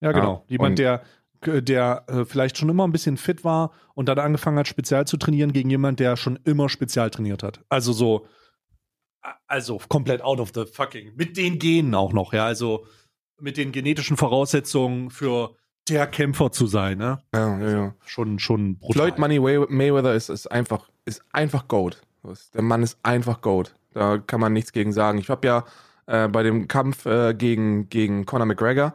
ja, 0.00 0.12
genau. 0.12 0.34
und- 0.36 0.50
Jemand, 0.50 0.78
der, 0.78 1.02
der 1.44 2.04
äh, 2.08 2.24
vielleicht 2.24 2.58
schon 2.58 2.68
immer 2.68 2.86
ein 2.86 2.92
bisschen 2.92 3.16
fit 3.16 3.44
war 3.44 3.72
und 3.94 4.08
dann 4.08 4.18
angefangen 4.18 4.58
hat, 4.58 4.68
spezial 4.68 5.06
zu 5.06 5.16
trainieren 5.16 5.52
gegen 5.52 5.70
jemand, 5.70 5.98
der 6.00 6.16
schon 6.16 6.38
immer 6.44 6.68
spezial 6.68 7.10
trainiert 7.10 7.42
hat. 7.42 7.62
Also 7.68 7.92
so, 7.92 8.26
also 9.46 9.78
komplett 9.88 10.22
out 10.22 10.40
of 10.40 10.50
the 10.54 10.64
fucking, 10.66 11.12
mit 11.16 11.36
den 11.36 11.58
Genen 11.58 11.94
auch 11.94 12.12
noch, 12.12 12.32
ja, 12.32 12.44
also 12.46 12.86
mit 13.40 13.56
den 13.56 13.72
genetischen 13.72 14.16
Voraussetzungen 14.16 15.10
für 15.10 15.56
der 15.88 16.06
Kämpfer 16.06 16.52
zu 16.52 16.66
sein, 16.66 16.98
ne? 16.98 17.22
Ja, 17.34 17.58
ja, 17.58 17.70
ja. 17.70 17.94
Schon, 18.04 18.38
schon 18.38 18.78
brutal. 18.78 19.08
Floyd 19.08 19.18
Money 19.18 19.38
Mayweather 19.40 20.14
ist, 20.14 20.28
ist 20.28 20.46
einfach, 20.46 20.88
ist 21.04 21.22
einfach 21.32 21.68
Goat. 21.68 22.02
Der 22.54 22.62
Mann 22.62 22.82
ist 22.82 22.98
einfach 23.02 23.40
Goat. 23.40 23.74
Da 23.92 24.18
kann 24.18 24.40
man 24.40 24.52
nichts 24.52 24.72
gegen 24.72 24.92
sagen. 24.92 25.18
Ich 25.18 25.30
habe 25.30 25.46
ja 25.46 25.64
äh, 26.10 26.28
bei 26.28 26.42
dem 26.42 26.66
Kampf 26.68 27.06
äh, 27.06 27.34
gegen, 27.34 27.88
gegen 27.88 28.26
Conor 28.26 28.46
McGregor, 28.46 28.94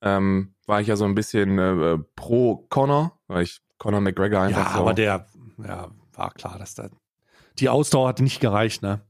ähm, 0.00 0.54
war 0.66 0.80
ich 0.80 0.86
ja 0.86 0.96
so 0.96 1.04
ein 1.04 1.14
bisschen 1.14 1.58
äh, 1.58 1.98
pro 2.16 2.66
Conor, 2.68 3.18
weil 3.26 3.42
ich 3.42 3.60
Conor 3.78 4.00
McGregor 4.00 4.40
Ja, 4.40 4.46
einfach 4.46 4.74
so. 4.74 4.80
aber 4.80 4.94
der, 4.94 5.26
ja, 5.58 5.90
war 6.12 6.30
klar, 6.32 6.58
dass 6.58 6.74
da, 6.74 6.88
die 7.58 7.68
Ausdauer 7.68 8.08
hat 8.08 8.20
nicht 8.20 8.40
gereicht, 8.40 8.82
ne? 8.82 9.00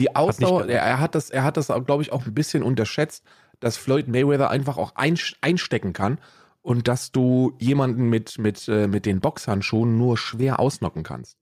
Die 0.00 0.14
Ausdauer, 0.16 0.64
nicht- 0.64 0.74
er, 0.74 0.82
er 0.82 1.00
hat 1.00 1.14
das, 1.14 1.30
er 1.30 1.44
hat 1.44 1.56
das, 1.56 1.68
glaube 1.86 2.02
ich, 2.02 2.12
auch 2.12 2.26
ein 2.26 2.34
bisschen 2.34 2.62
unterschätzt, 2.62 3.24
dass 3.60 3.76
Floyd 3.76 4.08
Mayweather 4.08 4.50
einfach 4.50 4.76
auch 4.76 4.92
ein, 4.96 5.18
einstecken 5.40 5.92
kann 5.92 6.18
und 6.60 6.88
dass 6.88 7.12
du 7.12 7.54
jemanden 7.58 8.08
mit, 8.08 8.38
mit, 8.38 8.68
äh, 8.68 8.86
mit 8.88 9.06
den 9.06 9.20
Boxhandschuhen 9.20 9.96
nur 9.98 10.18
schwer 10.18 10.58
ausnocken 10.60 11.04
kannst. 11.04 11.38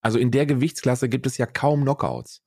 Also 0.00 0.18
in 0.18 0.30
der 0.30 0.46
Gewichtsklasse 0.46 1.08
gibt 1.08 1.26
es 1.26 1.38
ja 1.38 1.46
kaum 1.46 1.82
Knockouts. 1.82 2.42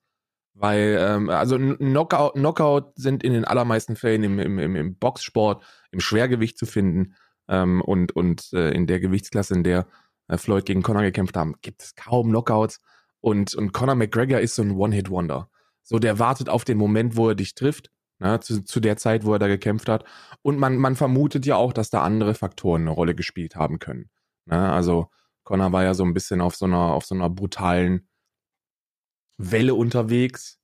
Weil, 0.53 0.97
ähm, 0.99 1.29
also 1.29 1.57
Knockout, 1.57 2.33
Knockout 2.33 2.91
sind 2.95 3.23
in 3.23 3.33
den 3.33 3.45
allermeisten 3.45 3.95
Fällen 3.95 4.23
im, 4.23 4.39
im, 4.39 4.59
im, 4.59 4.75
im 4.75 4.95
Boxsport, 4.95 5.63
im 5.91 5.99
Schwergewicht 5.99 6.57
zu 6.57 6.65
finden. 6.65 7.15
Ähm, 7.47 7.81
und 7.81 8.15
und 8.15 8.51
äh, 8.53 8.71
in 8.71 8.87
der 8.87 8.99
Gewichtsklasse, 8.99 9.53
in 9.53 9.63
der 9.63 9.87
äh, 10.27 10.37
Floyd 10.37 10.65
gegen 10.65 10.83
Conor 10.83 11.03
gekämpft 11.03 11.37
haben, 11.37 11.55
gibt 11.61 11.83
es 11.83 11.95
kaum 11.95 12.29
Knockouts. 12.29 12.79
Und, 13.19 13.53
und 13.53 13.71
Conor 13.71 13.95
McGregor 13.95 14.39
ist 14.39 14.55
so 14.55 14.63
ein 14.63 14.71
One-Hit-Wonder. 14.71 15.49
So, 15.83 15.99
der 15.99 16.19
wartet 16.19 16.49
auf 16.49 16.63
den 16.63 16.77
Moment, 16.77 17.15
wo 17.15 17.29
er 17.29 17.35
dich 17.35 17.53
trifft, 17.53 17.91
ne, 18.19 18.39
zu, 18.39 18.63
zu 18.63 18.79
der 18.79 18.97
Zeit, 18.97 19.25
wo 19.25 19.33
er 19.33 19.39
da 19.39 19.47
gekämpft 19.47 19.89
hat. 19.89 20.05
Und 20.41 20.57
man, 20.57 20.77
man 20.77 20.95
vermutet 20.95 21.45
ja 21.45 21.55
auch, 21.55 21.73
dass 21.73 21.89
da 21.89 22.01
andere 22.01 22.33
Faktoren 22.33 22.81
eine 22.81 22.91
Rolle 22.91 23.15
gespielt 23.15 23.55
haben 23.55 23.79
können. 23.79 24.09
Ne, 24.45 24.71
also 24.71 25.09
Conor 25.43 25.71
war 25.71 25.83
ja 25.83 25.93
so 25.93 26.03
ein 26.03 26.13
bisschen 26.13 26.41
auf 26.41 26.55
so 26.55 26.65
einer, 26.65 26.93
auf 26.93 27.05
so 27.05 27.15
einer 27.15 27.29
brutalen 27.29 28.07
Welle 29.49 29.75
unterwegs, 29.75 30.59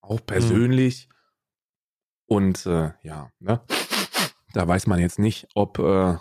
auch 0.00 0.20
persönlich. 0.24 1.08
Und 2.26 2.66
äh, 2.66 2.90
ja, 3.02 3.30
ne, 3.38 3.60
da 4.52 4.68
weiß 4.68 4.86
man 4.86 4.98
jetzt 4.98 5.18
nicht, 5.18 5.48
ob, 5.54 5.78
äh, 5.78 6.16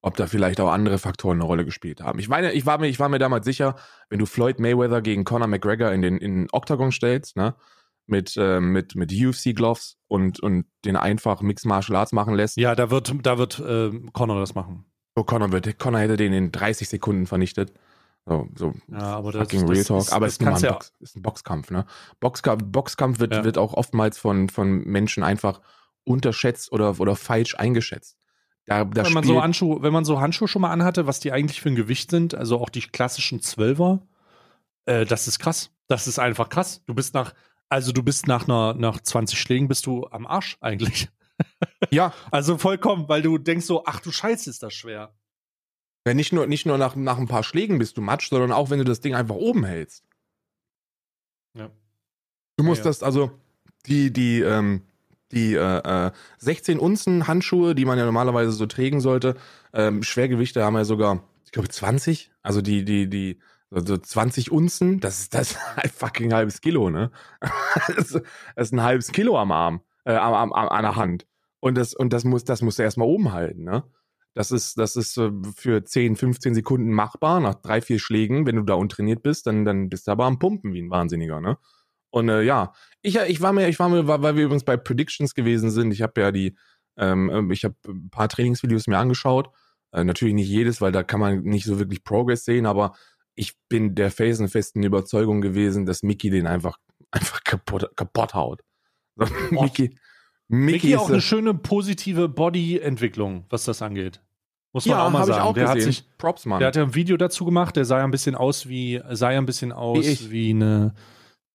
ob 0.00 0.16
da 0.16 0.26
vielleicht 0.26 0.60
auch 0.60 0.70
andere 0.70 0.98
Faktoren 0.98 1.38
eine 1.38 1.44
Rolle 1.44 1.64
gespielt 1.64 2.00
haben. 2.00 2.18
Ich 2.18 2.28
meine, 2.28 2.52
ich 2.52 2.66
war 2.66 2.78
mir, 2.78 2.86
ich 2.88 3.00
war 3.00 3.08
mir 3.08 3.18
damals 3.18 3.44
sicher, 3.44 3.76
wenn 4.08 4.18
du 4.18 4.26
Floyd 4.26 4.60
Mayweather 4.60 5.02
gegen 5.02 5.24
Conor 5.24 5.48
McGregor 5.48 5.90
in 5.92 6.02
den, 6.02 6.18
in 6.18 6.42
den 6.42 6.48
Octagon 6.52 6.92
stellst, 6.92 7.36
ne, 7.36 7.56
mit, 8.06 8.36
äh, 8.36 8.60
mit, 8.60 8.94
mit 8.94 9.12
UFC-Gloves 9.12 9.96
und, 10.08 10.40
und 10.40 10.66
den 10.84 10.96
einfach 10.96 11.42
Mixed 11.42 11.66
Martial 11.66 11.96
Arts 11.96 12.12
machen 12.12 12.34
lässt, 12.34 12.56
Ja, 12.56 12.74
da 12.74 12.90
wird, 12.90 13.12
da 13.22 13.38
wird 13.38 13.62
ähm, 13.66 14.12
Connor 14.12 14.40
das 14.40 14.54
machen. 14.54 14.84
so 15.16 15.24
Conor 15.24 15.52
wird, 15.52 15.78
Conor 15.78 16.00
hätte 16.00 16.16
den 16.16 16.32
in 16.32 16.52
30 16.52 16.88
Sekunden 16.88 17.26
vernichtet. 17.26 17.72
So, 18.26 18.48
so 18.54 18.72
Ja, 18.90 19.16
aber 19.16 19.32
das, 19.32 19.42
fucking 19.42 19.60
das 19.66 19.70
Real 19.70 19.84
Talk. 19.84 20.00
ist- 20.02 20.12
aber 20.12 20.26
es 20.26 20.32
ist, 20.34 20.42
ein 20.46 20.56
ja, 20.62 20.72
Box, 20.72 20.92
ist 21.00 21.16
ein 21.16 21.22
Boxkampf, 21.22 21.70
ne? 21.70 21.86
Boxkampf, 22.20 22.62
Boxkampf 22.66 23.18
wird, 23.18 23.34
Ja. 23.34 23.44
wird 23.44 23.58
auch 23.58 23.74
oftmals 23.74 24.18
von, 24.18 24.48
von 24.48 24.82
Menschen 24.84 25.22
einfach 25.22 25.60
unterschätzt 26.04 26.70
oder, 26.72 26.98
oder 27.00 27.16
falsch 27.16 27.54
eingeschätzt. 27.56 28.16
Da, 28.66 28.84
da 28.84 29.04
wenn 29.04 29.12
man, 29.12 29.24
so 29.24 29.42
Handschuhe, 29.42 29.82
wenn 29.82 29.92
man 29.92 30.04
so 30.04 30.20
Handschuhe 30.20 30.46
schon 30.48 30.62
mal 30.62 30.70
anhatte, 30.70 31.06
was 31.06 31.18
die 31.18 31.32
eigentlich 31.32 31.60
für 31.60 31.70
ein 31.70 31.74
Gewicht 31.76 32.10
sind, 32.10 32.34
also 32.34 32.60
auch 32.60 32.68
die 32.68 32.82
klassischen 32.82 33.40
Zwölfer, 33.40 34.00
äh, 34.84 35.04
das 35.06 35.26
ist 35.26 35.38
krass. 35.38 35.70
Das 35.88 36.06
ist 36.06 36.18
einfach 36.18 36.48
krass. 36.50 36.82
Du 36.86 36.94
bist 36.94 37.14
nach, 37.14 37.34
also 37.68 37.90
du 37.90 38.02
bist 38.02 38.28
nach 38.28 38.44
einer, 38.46 38.74
nach 38.74 39.00
20 39.00 39.40
Schlägen 39.40 39.66
bist 39.66 39.86
du 39.86 40.06
am 40.08 40.26
Arsch 40.26 40.56
eigentlich. 40.60 41.08
ja, 41.90 42.12
Also 42.30 42.58
vollkommen, 42.58 43.08
weil 43.08 43.22
du 43.22 43.38
denkst 43.38 43.66
so, 43.66 43.84
ach 43.86 43.98
du 44.00 44.12
Scheiße, 44.12 44.48
ist 44.50 44.62
das 44.62 44.72
schwer. 44.74 45.12
Ja, 46.06 46.14
nicht 46.14 46.32
nur, 46.32 46.46
nicht 46.46 46.66
nur 46.66 46.78
nach, 46.78 46.96
nach 46.96 47.18
ein 47.18 47.28
paar 47.28 47.42
Schlägen 47.42 47.78
bist 47.78 47.96
du 47.96 48.00
matsch, 48.00 48.30
sondern 48.30 48.52
auch 48.52 48.70
wenn 48.70 48.78
du 48.78 48.84
das 48.84 49.00
Ding 49.00 49.14
einfach 49.14 49.34
oben 49.34 49.64
hältst. 49.64 50.04
Ja. 51.54 51.70
Du 52.56 52.64
musst 52.64 52.80
Ja, 52.80 52.84
ja. 52.84 52.90
das, 52.90 53.02
also 53.02 53.32
die, 53.86 54.12
die, 54.12 54.40
ähm, 54.40 54.82
die 55.32 55.54
äh, 55.54 56.06
äh, 56.06 56.10
16 56.38 56.78
Unzen 56.78 57.28
Handschuhe, 57.28 57.74
die 57.74 57.84
man 57.84 57.98
ja 57.98 58.04
normalerweise 58.04 58.52
so 58.52 58.66
trägen 58.66 59.00
sollte, 59.00 59.36
ähm, 59.72 60.02
Schwergewichte 60.02 60.64
haben 60.64 60.76
ja 60.76 60.84
sogar, 60.84 61.22
ich 61.44 61.52
glaube 61.52 61.68
20, 61.68 62.30
also 62.42 62.62
die, 62.62 62.84
die, 62.84 63.08
die, 63.08 63.38
also 63.70 63.96
20 63.96 64.50
Unzen, 64.50 65.00
das 65.00 65.20
ist 65.20 65.34
das 65.34 65.56
ein 65.76 65.90
fucking 65.90 66.32
halbes 66.32 66.60
Kilo, 66.60 66.90
ne? 66.90 67.10
das, 67.96 68.20
ist, 68.56 68.72
ein 68.72 68.82
halbes 68.82 69.12
Kilo 69.12 69.38
am 69.38 69.52
Arm, 69.52 69.82
äh, 70.04 70.14
am, 70.14 70.34
am, 70.34 70.52
am, 70.52 70.68
an 70.68 70.82
der 70.82 70.96
Hand. 70.96 71.26
Und 71.60 71.76
das, 71.76 71.94
und 71.94 72.12
das 72.12 72.24
muss, 72.24 72.44
das 72.44 72.62
musst 72.62 72.78
du 72.78 72.82
erstmal 72.82 73.06
oben 73.06 73.32
halten, 73.32 73.64
ne? 73.64 73.84
Das 74.34 74.52
ist, 74.52 74.78
das 74.78 74.96
ist 74.96 75.16
äh, 75.16 75.30
für 75.56 75.84
10, 75.84 76.16
15 76.16 76.54
Sekunden 76.54 76.92
machbar. 76.92 77.40
Nach 77.40 77.56
drei, 77.56 77.80
vier 77.80 77.98
Schlägen, 77.98 78.46
wenn 78.46 78.56
du 78.56 78.62
da 78.62 78.74
untrainiert 78.74 79.22
bist, 79.22 79.46
dann, 79.46 79.64
dann 79.64 79.88
bist 79.88 80.06
du 80.06 80.12
aber 80.12 80.24
am 80.24 80.38
Pumpen 80.38 80.72
wie 80.72 80.82
ein 80.82 80.90
Wahnsinniger, 80.90 81.40
ne? 81.40 81.58
Und 82.10 82.28
äh, 82.28 82.42
ja, 82.42 82.72
ich, 83.02 83.16
ich 83.16 83.40
war 83.40 83.52
mir, 83.52 83.68
ich 83.68 83.78
war 83.78 83.88
mir, 83.88 84.06
weil 84.06 84.36
wir 84.36 84.44
übrigens 84.44 84.64
bei 84.64 84.76
Predictions 84.76 85.34
gewesen 85.34 85.70
sind, 85.70 85.92
ich 85.92 86.02
habe 86.02 86.20
ja 86.20 86.32
die, 86.32 86.56
ähm, 86.96 87.30
ähm, 87.32 87.50
ich 87.50 87.64
habe 87.64 87.76
ein 87.86 88.10
paar 88.10 88.28
Trainingsvideos 88.28 88.88
mir 88.88 88.98
angeschaut. 88.98 89.50
Äh, 89.92 90.04
natürlich 90.04 90.34
nicht 90.34 90.48
jedes, 90.48 90.80
weil 90.80 90.92
da 90.92 91.02
kann 91.02 91.20
man 91.20 91.42
nicht 91.42 91.64
so 91.64 91.78
wirklich 91.78 92.04
Progress 92.04 92.44
sehen, 92.44 92.66
aber 92.66 92.94
ich 93.34 93.54
bin 93.68 93.94
der 93.94 94.10
felsenfesten 94.10 94.82
Überzeugung 94.82 95.40
gewesen, 95.40 95.86
dass 95.86 96.02
Mickey 96.02 96.30
den 96.30 96.46
einfach, 96.46 96.78
einfach 97.10 97.42
kaputt, 97.44 97.90
kaputt 97.96 98.34
haut. 98.34 98.62
Mickey, 99.50 99.96
Mickey, 100.50 100.96
auch 100.96 101.08
eine 101.08 101.20
schöne 101.20 101.54
positive 101.54 102.28
Body-Entwicklung, 102.28 103.44
was 103.50 103.64
das 103.64 103.82
angeht. 103.82 104.20
Muss 104.72 104.84
man 104.86 104.98
ja, 104.98 105.06
auch 105.06 105.10
mal 105.10 105.24
sagen. 105.24 105.42
Auch 105.42 105.54
der 105.54 105.64
gesehen. 105.64 105.78
hat 105.78 105.82
sich, 105.82 106.04
Props, 106.18 106.44
Mann. 106.44 106.58
Der 106.58 106.68
hat 106.68 106.76
ja 106.76 106.82
ein 106.82 106.94
Video 106.94 107.16
dazu 107.16 107.44
gemacht, 107.44 107.76
der 107.76 107.84
sah 107.84 107.98
ja 107.98 108.04
ein 108.04 108.10
bisschen 108.10 108.34
aus 108.34 108.68
wie, 108.68 109.00
sah 109.10 109.30
ja 109.30 109.38
ein 109.38 109.46
bisschen 109.46 109.70
aus 109.72 110.04
wie, 110.04 110.30
wie 110.30 110.50
eine, 110.50 110.94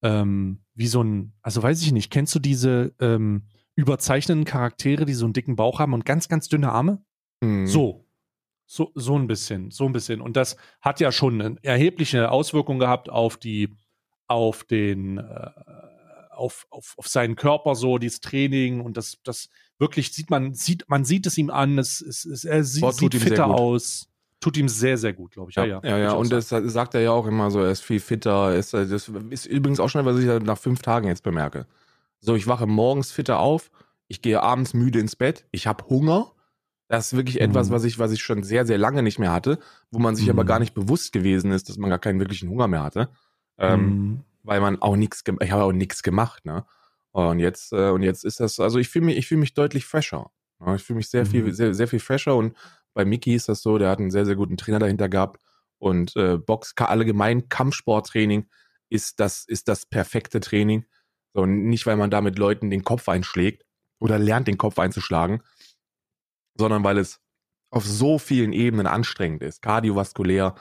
ähm, 0.01 0.60
wie 0.73 0.88
so 0.88 1.03
ein, 1.03 1.34
also 1.41 1.62
weiß 1.62 1.81
ich 1.81 1.91
nicht, 1.91 2.10
kennst 2.10 2.34
du 2.36 2.39
diese 2.39 2.93
ähm, 2.99 3.43
überzeichneten 3.75 4.45
Charaktere, 4.45 5.05
die 5.05 5.13
so 5.13 5.25
einen 5.25 5.34
dicken 5.34 5.58
Bauch 5.58 5.79
haben 5.79 5.93
und 5.93 6.05
ganz, 6.05 6.29
ganz 6.29 6.47
dünne 6.47 6.71
Arme? 6.71 7.03
Mhm. 7.41 7.67
So. 7.67 8.05
So, 8.67 8.91
so 8.95 9.15
ein 9.17 9.27
bisschen, 9.27 9.71
so 9.71 9.86
ein 9.86 9.91
bisschen. 9.91 10.21
Und 10.21 10.36
das 10.36 10.55
hat 10.81 10.99
ja 10.99 11.12
schon 11.12 11.39
eine 11.39 11.58
erhebliche 11.62 12.31
Auswirkung 12.31 12.79
gehabt 12.79 13.10
auf 13.10 13.38
die, 13.38 13.69
auf 14.27 14.63
den, 14.63 15.19
äh, 15.19 15.51
auf, 16.36 16.67
auf, 16.69 16.93
auf 16.98 17.08
seinen 17.08 17.36
Körper 17.36 17.76
so, 17.76 17.98
dieses 17.98 18.21
Training 18.21 18.82
und 18.82 18.98
das, 18.98 19.17
das 19.24 19.50
wirklich 19.78 20.12
sieht 20.13 20.30
man, 20.30 20.54
sieht, 20.54 20.86
man 20.88 21.06
sieht 21.06 21.26
es 21.26 21.38
ihm 21.38 21.50
an, 21.50 21.78
es, 21.78 22.02
es, 22.02 22.26
es 22.26 22.45
er 22.45 22.63
sieht, 22.63 22.93
sieht 22.93 23.15
fitter 23.15 23.48
aus. 23.48 24.08
Tut 24.39 24.58
ihm 24.58 24.69
sehr, 24.69 24.98
sehr 24.98 25.13
gut, 25.13 25.32
glaube 25.32 25.50
ich. 25.50 25.56
Ja, 25.56 25.65
ja. 25.65 25.82
Ja, 25.84 25.98
ja. 25.98 26.12
Und 26.12 26.32
das 26.32 26.50
sagt 26.50 26.93
er 26.93 27.02
ja 27.02 27.12
auch 27.12 27.26
immer 27.26 27.50
so, 27.50 27.62
er 27.62 27.71
ist 27.71 27.82
viel 27.82 28.00
fitter. 28.00 28.56
Ist, 28.56 28.74
das 28.74 29.10
ist 29.30 29.45
übrigens 29.45 29.80
auch 29.80 29.89
schon, 29.89 30.06
was 30.06 30.19
ich 30.19 30.26
nach 30.43 30.58
fünf 30.58 30.82
Tagen 30.82 31.08
jetzt 31.08 31.24
bemerke. 31.24 31.65
So, 32.19 32.36
ich 32.36 32.45
wache 32.45 32.67
morgens 32.67 33.12
fitter 33.12 33.39
auf, 33.39 33.71
ich 34.08 34.21
gehe 34.21 34.41
abends 34.41 34.74
müde 34.74 35.00
ins 35.00 35.15
Bett, 35.15 35.45
ich 35.52 35.67
habe 35.67 35.86
Hunger. 35.89 36.32
Das 36.88 37.08
ist 37.08 37.17
wirklich 37.17 37.36
mhm. 37.36 37.41
etwas, 37.50 37.71
was 37.71 37.84
ich, 37.86 37.98
was 37.98 38.12
ich 38.12 38.21
schon 38.21 38.43
sehr, 38.43 38.65
sehr 38.67 38.78
lange 38.78 39.02
nicht 39.02 39.17
mehr 39.17 39.32
hatte, 39.32 39.58
wo 39.89 39.98
man 39.98 40.15
sich 40.15 40.26
mhm. 40.26 40.32
aber 40.32 40.45
gar 40.45 40.60
nicht 40.60 40.76
bewusst 40.76 41.12
gewesen 41.12 41.52
ist, 41.52 41.69
dass 41.69 41.78
man 41.78 41.89
gar 41.89 41.98
keinen 41.98 42.19
wirklichen 42.19 42.50
Hunger 42.50 42.67
mehr 42.67 42.84
hatte. 42.84 43.10
Ähm, 43.58 43.82
mhm 43.82 44.24
weil 44.45 44.62
man 44.62 44.81
auch 44.81 44.95
nichts, 44.95 45.23
ich 45.41 45.51
habe 45.51 45.63
auch 45.63 45.71
nichts 45.71 46.03
gemacht, 46.03 46.45
ne? 46.45 46.65
Und 47.12 47.39
jetzt, 47.39 47.71
äh, 47.71 47.89
und 47.89 48.03
jetzt 48.03 48.25
ist 48.25 48.41
das, 48.41 48.60
also 48.60 48.77
ich 48.77 48.89
fühle 48.89 49.05
mich, 49.05 49.17
ich 49.17 49.27
fühle 49.27 49.39
mich 49.39 49.53
deutlich 49.53 49.86
fresher. 49.86 50.31
Ne? 50.60 50.75
Ich 50.75 50.84
fühle 50.84 50.97
mich 50.97 51.10
sehr 51.10 51.23
mhm. 51.23 51.29
viel, 51.29 51.53
sehr, 51.53 51.73
sehr 51.73 51.88
viel 51.88 51.99
fresher 51.99 52.36
und 52.36 52.58
bei 52.93 53.05
Mickey 53.05 53.36
ist 53.36 53.47
das 53.47 53.62
so, 53.62 53.77
der 53.77 53.89
hat 53.89 53.99
einen 53.99 54.12
sehr, 54.12 54.25
sehr 54.25 54.36
guten 54.36 54.58
Trainer 54.58 54.79
dahinter 54.79 55.08
gehabt 55.08 55.41
und 55.77 56.15
äh, 56.15 56.38
Box 56.38 56.73
allgemein 56.77 57.47
Kampfsporttraining 57.49 58.47
ist 58.89 59.19
das, 59.19 59.45
ist 59.47 59.67
das 59.67 59.86
perfekte 59.86 60.39
Training. 60.39 60.86
So, 61.34 61.45
nicht, 61.45 61.86
weil 61.86 61.97
man 61.97 62.10
damit 62.10 62.38
Leuten 62.38 62.69
den 62.69 62.84
Kopf 62.84 63.10
einschlägt 63.10 63.65
oder 63.99 64.19
lernt, 64.19 64.47
den 64.47 64.58
Kopf 64.58 64.77
einzuschlagen, 64.79 65.41
sondern 66.58 66.84
weil 66.84 66.97
es 66.97 67.21
auf 67.71 67.86
so 67.86 68.19
vielen 68.19 68.53
Ebenen 68.53 68.88
anstrengend 68.88 69.41
ist. 69.41 69.62
Kardiovaskulär, 69.62 70.55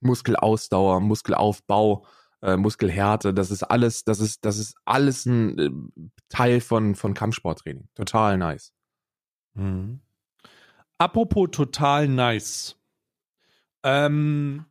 Muskelausdauer, 0.00 1.00
Muskelaufbau, 1.00 2.06
äh, 2.46 2.56
Muskelhärte, 2.56 3.34
das 3.34 3.50
ist 3.50 3.64
alles, 3.64 4.04
das 4.04 4.20
ist, 4.20 4.44
das 4.44 4.58
ist 4.58 4.76
alles 4.84 5.26
ein 5.26 5.58
äh, 5.58 5.70
Teil 6.28 6.60
von, 6.60 6.94
von 6.94 7.12
Kampfsporttraining. 7.12 7.88
Total 7.94 8.38
nice. 8.38 8.72
Mhm. 9.54 10.00
Apropos 10.98 11.48
total 11.50 12.08
nice. 12.08 12.76
Ähm, 13.82 14.64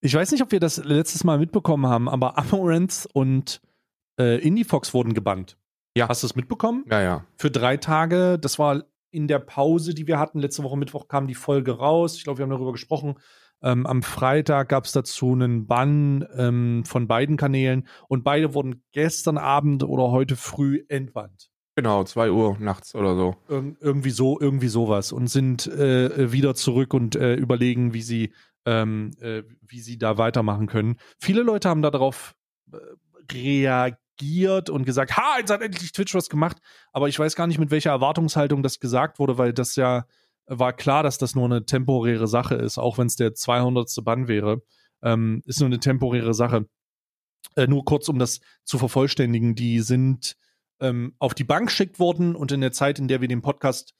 ich 0.00 0.14
weiß 0.14 0.30
nicht, 0.30 0.42
ob 0.42 0.52
wir 0.52 0.60
das 0.60 0.76
letztes 0.78 1.24
Mal 1.24 1.38
mitbekommen 1.38 1.86
haben, 1.86 2.08
aber 2.08 2.38
Amaranth 2.38 3.08
und 3.12 3.60
äh, 4.18 4.38
Indiefox 4.38 4.94
wurden 4.94 5.12
gebannt. 5.12 5.58
Ja. 5.96 6.08
Hast 6.08 6.22
du 6.22 6.26
es 6.26 6.36
mitbekommen? 6.36 6.84
Ja, 6.88 7.02
ja. 7.02 7.26
Für 7.36 7.50
drei 7.50 7.78
Tage. 7.78 8.38
Das 8.38 8.58
war 8.58 8.84
in 9.10 9.28
der 9.28 9.38
Pause, 9.38 9.94
die 9.94 10.06
wir 10.06 10.18
hatten. 10.18 10.38
Letzte 10.38 10.62
Woche 10.62 10.76
Mittwoch 10.76 11.08
kam 11.08 11.26
die 11.26 11.34
Folge 11.34 11.72
raus. 11.72 12.16
Ich 12.16 12.24
glaube, 12.24 12.38
wir 12.38 12.42
haben 12.44 12.50
darüber 12.50 12.72
gesprochen. 12.72 13.16
Ähm, 13.62 13.86
am 13.86 14.02
Freitag 14.02 14.68
gab 14.68 14.84
es 14.84 14.92
dazu 14.92 15.32
einen 15.32 15.66
Bann 15.66 16.26
ähm, 16.36 16.84
von 16.84 17.08
beiden 17.08 17.36
Kanälen 17.36 17.86
und 18.08 18.22
beide 18.22 18.54
wurden 18.54 18.82
gestern 18.92 19.38
Abend 19.38 19.82
oder 19.82 20.10
heute 20.10 20.36
früh 20.36 20.84
entbannt. 20.88 21.50
Genau, 21.76 22.04
2 22.04 22.30
Uhr 22.30 22.56
nachts 22.58 22.94
oder 22.94 23.14
so. 23.16 23.36
Ir 23.50 23.76
irgendwie 23.80 24.10
so, 24.10 24.40
irgendwie 24.40 24.68
sowas 24.68 25.12
und 25.12 25.26
sind 25.28 25.66
äh, 25.66 26.32
wieder 26.32 26.54
zurück 26.54 26.94
und 26.94 27.16
äh, 27.16 27.34
überlegen, 27.34 27.92
wie 27.92 28.00
sie, 28.00 28.32
ähm, 28.64 29.10
äh, 29.20 29.42
wie 29.60 29.80
sie 29.80 29.98
da 29.98 30.16
weitermachen 30.16 30.68
können. 30.68 30.96
Viele 31.18 31.42
Leute 31.42 31.68
haben 31.68 31.82
darauf 31.82 32.34
äh, 32.72 32.78
reagiert 33.30 34.70
und 34.70 34.86
gesagt, 34.86 35.18
ha, 35.18 35.36
jetzt 35.38 35.50
hat 35.50 35.60
endlich 35.60 35.92
Twitch 35.92 36.14
was 36.14 36.30
gemacht. 36.30 36.58
Aber 36.92 37.08
ich 37.08 37.18
weiß 37.18 37.36
gar 37.36 37.46
nicht, 37.46 37.58
mit 37.58 37.70
welcher 37.70 37.90
Erwartungshaltung 37.90 38.62
das 38.62 38.80
gesagt 38.80 39.18
wurde, 39.18 39.36
weil 39.36 39.52
das 39.52 39.76
ja 39.76 40.06
war 40.46 40.72
klar, 40.72 41.02
dass 41.02 41.18
das 41.18 41.34
nur 41.34 41.44
eine 41.44 41.64
temporäre 41.64 42.28
Sache 42.28 42.54
ist, 42.54 42.78
auch 42.78 42.98
wenn 42.98 43.06
es 43.06 43.16
der 43.16 43.34
200. 43.34 43.92
Bann 44.02 44.28
wäre. 44.28 44.62
Ähm, 45.02 45.42
ist 45.44 45.60
nur 45.60 45.66
eine 45.66 45.80
temporäre 45.80 46.34
Sache. 46.34 46.66
Äh, 47.54 47.66
nur 47.66 47.84
kurz, 47.84 48.08
um 48.08 48.18
das 48.18 48.40
zu 48.64 48.78
vervollständigen, 48.78 49.54
die 49.54 49.80
sind 49.80 50.36
ähm, 50.80 51.14
auf 51.18 51.34
die 51.34 51.44
Bank 51.44 51.68
geschickt 51.68 51.98
worden 51.98 52.34
und 52.34 52.52
in 52.52 52.60
der 52.60 52.72
Zeit, 52.72 52.98
in 52.98 53.08
der 53.08 53.20
wir 53.20 53.28
den 53.28 53.42
Podcast 53.42 53.94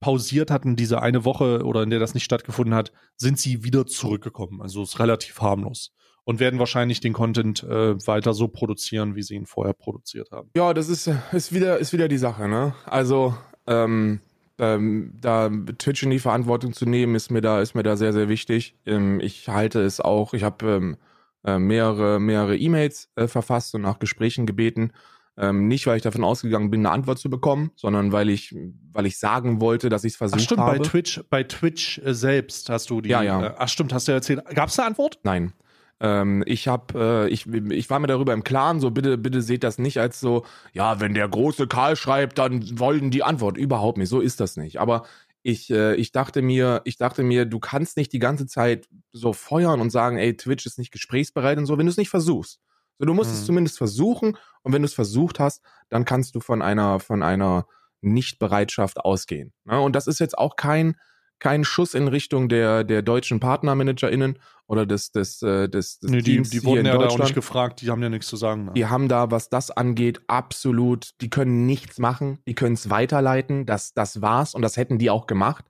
pausiert 0.00 0.50
hatten, 0.50 0.76
diese 0.76 1.02
eine 1.02 1.24
Woche 1.24 1.64
oder 1.64 1.82
in 1.82 1.90
der 1.90 1.98
das 1.98 2.14
nicht 2.14 2.24
stattgefunden 2.24 2.74
hat, 2.74 2.92
sind 3.16 3.38
sie 3.38 3.64
wieder 3.64 3.86
zurückgekommen. 3.86 4.62
Also 4.62 4.82
ist 4.82 4.98
relativ 4.98 5.40
harmlos. 5.40 5.92
Und 6.24 6.38
werden 6.38 6.58
wahrscheinlich 6.58 7.00
den 7.00 7.12
Content 7.12 7.62
äh, 7.62 8.06
weiter 8.06 8.34
so 8.34 8.48
produzieren, 8.48 9.14
wie 9.14 9.22
sie 9.22 9.34
ihn 9.34 9.46
vorher 9.46 9.74
produziert 9.74 10.30
haben. 10.30 10.50
Ja, 10.54 10.74
das 10.74 10.88
ist, 10.88 11.10
ist, 11.32 11.52
wieder, 11.52 11.78
ist 11.78 11.92
wieder 11.92 12.08
die 12.08 12.18
Sache, 12.18 12.46
ne? 12.46 12.74
Also, 12.84 13.34
ähm, 13.66 14.20
ähm, 14.60 15.12
da 15.20 15.48
Twitch 15.78 16.02
in 16.02 16.10
die 16.10 16.18
Verantwortung 16.18 16.72
zu 16.72 16.86
nehmen, 16.86 17.14
ist 17.14 17.30
mir 17.30 17.40
da, 17.40 17.60
ist 17.60 17.74
mir 17.74 17.82
da 17.82 17.96
sehr, 17.96 18.12
sehr 18.12 18.28
wichtig. 18.28 18.76
Ähm, 18.86 19.18
ich 19.20 19.48
halte 19.48 19.80
es 19.80 20.00
auch, 20.00 20.34
ich 20.34 20.42
habe 20.42 20.66
ähm, 20.70 20.96
äh, 21.44 21.58
mehrere, 21.58 22.20
mehrere 22.20 22.56
E-Mails 22.56 23.10
äh, 23.16 23.26
verfasst 23.26 23.74
und 23.74 23.82
nach 23.82 23.98
Gesprächen 23.98 24.46
gebeten. 24.46 24.92
Ähm, 25.38 25.68
nicht, 25.68 25.86
weil 25.86 25.96
ich 25.96 26.02
davon 26.02 26.22
ausgegangen 26.22 26.70
bin, 26.70 26.80
eine 26.80 26.90
Antwort 26.90 27.18
zu 27.18 27.30
bekommen, 27.30 27.70
sondern 27.74 28.12
weil 28.12 28.28
ich, 28.28 28.54
weil 28.92 29.06
ich 29.06 29.18
sagen 29.18 29.60
wollte, 29.60 29.88
dass 29.88 30.04
ich 30.04 30.12
es 30.12 30.16
versucht 30.16 30.40
ach, 30.40 30.44
stimmt, 30.44 30.60
habe. 30.60 30.78
Bei 30.78 30.84
Twitch, 30.84 31.20
bei 31.30 31.42
Twitch 31.44 31.98
äh, 32.04 32.12
selbst 32.12 32.68
hast 32.68 32.90
du 32.90 33.00
die. 33.00 33.08
Ja, 33.08 33.22
ja. 33.22 33.46
Äh, 33.46 33.54
ach 33.56 33.68
stimmt, 33.68 33.94
hast 33.94 34.08
du 34.08 34.12
erzählt. 34.12 34.44
Gab 34.54 34.68
es 34.68 34.78
eine 34.78 34.88
Antwort? 34.88 35.18
Nein. 35.22 35.54
Ähm, 36.00 36.42
ich 36.46 36.66
habe, 36.66 37.26
äh, 37.26 37.28
ich, 37.28 37.46
ich 37.46 37.90
war 37.90 37.98
mir 37.98 38.06
darüber 38.06 38.32
im 38.32 38.44
Klaren, 38.44 38.80
so 38.80 38.90
bitte, 38.90 39.18
bitte 39.18 39.42
seht 39.42 39.62
das 39.62 39.78
nicht 39.78 39.98
als 39.98 40.18
so, 40.18 40.44
ja, 40.72 41.00
wenn 41.00 41.14
der 41.14 41.28
große 41.28 41.66
Karl 41.66 41.94
schreibt, 41.96 42.38
dann 42.38 42.78
wollen 42.78 43.10
die 43.10 43.22
Antwort. 43.22 43.58
Überhaupt 43.58 43.98
nicht, 43.98 44.08
so 44.08 44.20
ist 44.20 44.40
das 44.40 44.56
nicht. 44.56 44.80
Aber 44.80 45.04
ich, 45.42 45.70
äh, 45.70 45.94
ich 45.94 46.12
dachte 46.12 46.42
mir, 46.42 46.80
ich 46.84 46.96
dachte 46.96 47.22
mir, 47.22 47.44
du 47.44 47.58
kannst 47.60 47.96
nicht 47.96 48.12
die 48.12 48.18
ganze 48.18 48.46
Zeit 48.46 48.88
so 49.12 49.32
feuern 49.32 49.80
und 49.80 49.90
sagen, 49.90 50.16
ey, 50.16 50.36
Twitch 50.36 50.66
ist 50.66 50.78
nicht 50.78 50.90
gesprächsbereit 50.90 51.58
und 51.58 51.66
so, 51.66 51.78
wenn 51.78 51.86
du 51.86 51.90
es 51.90 51.96
nicht 51.96 52.10
versuchst. 52.10 52.60
So, 52.98 53.06
du 53.06 53.14
musst 53.14 53.30
mhm. 53.30 53.36
es 53.36 53.46
zumindest 53.46 53.78
versuchen 53.78 54.36
und 54.62 54.72
wenn 54.72 54.82
du 54.82 54.86
es 54.86 54.94
versucht 54.94 55.40
hast, 55.40 55.62
dann 55.88 56.04
kannst 56.04 56.34
du 56.34 56.40
von 56.40 56.62
einer, 56.62 57.00
von 57.00 57.22
einer 57.22 57.66
Nichtbereitschaft 58.02 58.98
ausgehen. 58.98 59.52
Ne? 59.64 59.80
Und 59.80 59.96
das 59.96 60.06
ist 60.06 60.18
jetzt 60.18 60.36
auch 60.36 60.56
kein, 60.56 60.96
kein 61.40 61.64
Schuss 61.64 61.94
in 61.94 62.06
Richtung 62.06 62.48
der, 62.48 62.84
der 62.84 63.02
deutschen 63.02 63.40
PartnermanagerInnen 63.40 64.38
oder 64.66 64.86
des, 64.86 65.10
des, 65.10 65.42
äh, 65.42 65.68
des, 65.68 65.98
des 65.98 66.10
nee, 66.10 66.22
Teams 66.22 66.50
die, 66.50 66.60
die 66.60 66.64
wurden 66.64 66.86
ja 66.86 66.96
da 66.96 67.08
auch 67.08 67.18
nicht 67.18 67.34
gefragt, 67.34 67.80
die 67.80 67.90
haben 67.90 68.02
ja 68.02 68.08
nichts 68.08 68.28
zu 68.28 68.36
sagen. 68.36 68.66
Ne? 68.66 68.72
Die 68.76 68.86
haben 68.86 69.08
da, 69.08 69.30
was 69.30 69.48
das 69.48 69.70
angeht, 69.70 70.20
absolut, 70.28 71.10
die 71.20 71.30
können 71.30 71.66
nichts 71.66 71.98
machen, 71.98 72.38
die 72.46 72.54
können 72.54 72.74
es 72.74 72.88
weiterleiten, 72.88 73.66
das, 73.66 73.94
das 73.94 74.22
war's 74.22 74.54
und 74.54 74.62
das 74.62 74.76
hätten 74.76 74.98
die 74.98 75.10
auch 75.10 75.26
gemacht. 75.26 75.64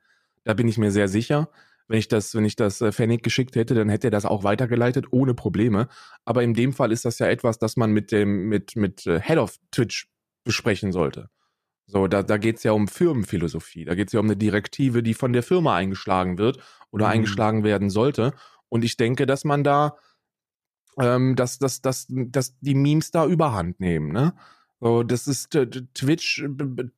Da 0.45 0.55
bin 0.55 0.69
ich 0.69 0.77
mir 0.77 0.91
sehr 0.91 1.09
sicher. 1.09 1.49
Wenn 1.89 1.99
ich 1.99 2.09
das, 2.09 2.35
wenn 2.35 2.45
ich 2.45 2.57
das 2.57 2.81
äh, 2.81 2.93
Fennec 2.93 3.23
geschickt 3.23 3.57
hätte, 3.57 3.75
dann 3.75 3.89
hätte 3.89 4.09
er 4.09 4.13
das 4.13 4.25
auch 4.25 4.45
weitergeleitet, 4.45 5.07
ohne 5.11 5.35
Probleme. 5.35 5.89
Aber 6.25 6.43
in 6.43 6.55
dem 6.55 6.73
Fall 6.73 6.93
ist 6.93 7.05
das 7.05 7.19
ja 7.19 7.27
etwas, 7.27 7.59
das 7.59 7.77
man 7.77 7.91
mit 7.91 8.13
dem, 8.13 8.49
mit, 8.49 8.77
mit 8.77 9.07
äh, 9.07 9.21
Head 9.21 9.39
of 9.39 9.57
Twitch 9.73 10.09
besprechen 10.45 10.93
sollte. 10.93 11.31
So, 11.91 12.07
da, 12.07 12.23
da 12.23 12.37
geht 12.37 12.59
es 12.59 12.63
ja 12.63 12.73
um 12.73 12.87
Firmenphilosophie. 12.87 13.85
Da 13.85 13.95
geht 13.95 14.09
es 14.09 14.13
ja 14.13 14.21
um 14.21 14.27
eine 14.27 14.37
Direktive, 14.37 15.03
die 15.03 15.15
von 15.15 15.33
der 15.33 15.43
Firma 15.43 15.75
eingeschlagen 15.75 16.39
wird 16.39 16.59
oder 16.93 17.07
mhm. 17.07 17.13
eingeschlagen 17.13 17.65
werden 17.65 17.91
sollte. 17.91 18.33
Und 18.69 18.85
ich 18.85 18.97
denke, 18.97 19.27
dass 19.27 19.45
man 19.45 19.65
da, 19.65 19.97
ähm, 21.01 21.35
dass, 21.35 21.59
dass, 21.59 21.83
dass, 21.83 22.07
dass 22.09 22.57
die 22.61 22.77
Memes 22.77 23.11
da 23.11 23.27
überhand 23.27 23.81
nehmen, 23.81 24.13
ne? 24.13 24.35
So, 24.83 25.03
das 25.03 25.29
ist 25.29 25.51
Twitch, 25.51 26.43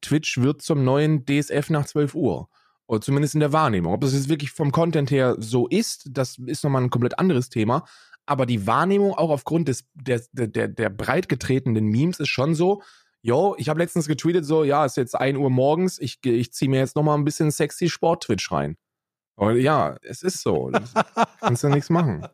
Twitch 0.02 0.38
wird 0.38 0.62
zum 0.62 0.84
neuen 0.84 1.26
DSF 1.26 1.68
nach 1.70 1.84
12 1.84 2.14
Uhr. 2.14 2.48
Oder 2.86 3.00
zumindest 3.00 3.34
in 3.34 3.40
der 3.40 3.52
Wahrnehmung. 3.52 3.92
Ob 3.92 4.02
das 4.02 4.12
jetzt 4.12 4.28
wirklich 4.28 4.52
vom 4.52 4.70
Content 4.70 5.10
her 5.10 5.34
so 5.38 5.66
ist, 5.66 6.08
das 6.10 6.38
ist 6.46 6.62
nochmal 6.62 6.82
ein 6.82 6.90
komplett 6.90 7.18
anderes 7.18 7.48
Thema. 7.48 7.84
Aber 8.24 8.46
die 8.46 8.68
Wahrnehmung 8.68 9.14
auch 9.14 9.30
aufgrund 9.30 9.66
des, 9.66 9.88
der, 9.94 10.22
der, 10.32 10.68
der 10.68 10.90
breit 10.90 11.28
getretenen 11.28 11.86
Memes 11.86 12.20
ist 12.20 12.28
schon 12.28 12.54
so, 12.54 12.82
yo, 13.22 13.54
ich 13.56 13.68
habe 13.68 13.80
letztens 13.80 14.06
getweetet 14.06 14.44
so, 14.44 14.64
ja, 14.64 14.84
ist 14.84 14.96
jetzt 14.96 15.14
1 15.14 15.38
Uhr 15.38 15.50
morgens, 15.50 15.98
ich, 15.98 16.18
ich 16.24 16.52
ziehe 16.52 16.68
mir 16.68 16.78
jetzt 16.78 16.96
nochmal 16.96 17.16
ein 17.16 17.24
bisschen 17.24 17.50
sexy 17.50 17.88
Sport-Twitch 17.88 18.50
rein. 18.52 18.76
Und 19.36 19.56
ja, 19.56 19.96
es 20.02 20.22
ist 20.22 20.42
so. 20.42 20.70
Kannst 21.40 21.64
du 21.64 21.68
nichts 21.68 21.88
machen. 21.88 22.26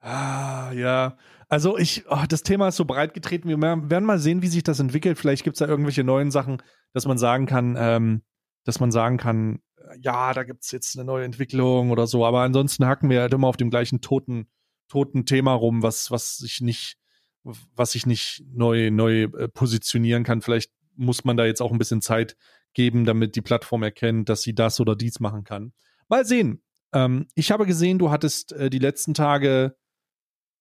Ah, 0.00 0.72
ja. 0.72 1.16
Also 1.48 1.78
ich, 1.78 2.04
oh, 2.08 2.24
das 2.28 2.42
Thema 2.42 2.68
ist 2.68 2.76
so 2.76 2.84
breit 2.84 3.14
getreten. 3.14 3.48
Wir 3.48 3.60
werden 3.60 4.04
mal 4.04 4.18
sehen, 4.18 4.42
wie 4.42 4.48
sich 4.48 4.64
das 4.64 4.80
entwickelt. 4.80 5.18
Vielleicht 5.18 5.44
gibt 5.44 5.54
es 5.54 5.58
da 5.58 5.66
irgendwelche 5.66 6.04
neuen 6.04 6.30
Sachen, 6.30 6.62
dass 6.92 7.06
man 7.06 7.18
sagen 7.18 7.46
kann, 7.46 7.76
ähm, 7.78 8.22
dass 8.64 8.80
man 8.80 8.90
sagen 8.90 9.16
kann, 9.16 9.60
ja, 10.00 10.32
da 10.32 10.42
gibt 10.42 10.64
es 10.64 10.72
jetzt 10.72 10.96
eine 10.96 11.04
neue 11.04 11.24
Entwicklung 11.24 11.90
oder 11.90 12.06
so. 12.06 12.26
Aber 12.26 12.40
ansonsten 12.40 12.86
hacken 12.86 13.10
wir 13.10 13.20
halt 13.20 13.32
immer 13.32 13.46
auf 13.46 13.56
dem 13.56 13.70
gleichen 13.70 14.00
toten, 14.00 14.48
toten 14.88 15.24
Thema 15.24 15.52
rum, 15.52 15.82
was, 15.82 16.10
was 16.10 16.38
sich 16.38 16.60
nicht, 16.60 16.96
was 17.74 17.92
sich 17.92 18.06
nicht 18.06 18.44
neu, 18.52 18.90
neu 18.90 19.24
äh, 19.24 19.48
positionieren 19.48 20.24
kann. 20.24 20.42
Vielleicht 20.42 20.72
muss 20.96 21.24
man 21.24 21.36
da 21.36 21.44
jetzt 21.44 21.60
auch 21.60 21.72
ein 21.72 21.78
bisschen 21.78 22.00
Zeit 22.00 22.36
geben, 22.72 23.04
damit 23.04 23.36
die 23.36 23.42
Plattform 23.42 23.82
erkennt, 23.82 24.28
dass 24.28 24.42
sie 24.42 24.54
das 24.54 24.80
oder 24.80 24.96
dies 24.96 25.20
machen 25.20 25.44
kann. 25.44 25.72
Mal 26.08 26.24
sehen. 26.24 26.62
Ähm, 26.92 27.26
ich 27.34 27.50
habe 27.50 27.66
gesehen, 27.66 27.98
du 27.98 28.10
hattest 28.10 28.52
äh, 28.52 28.70
die 28.70 28.78
letzten 28.78 29.14
Tage 29.14 29.76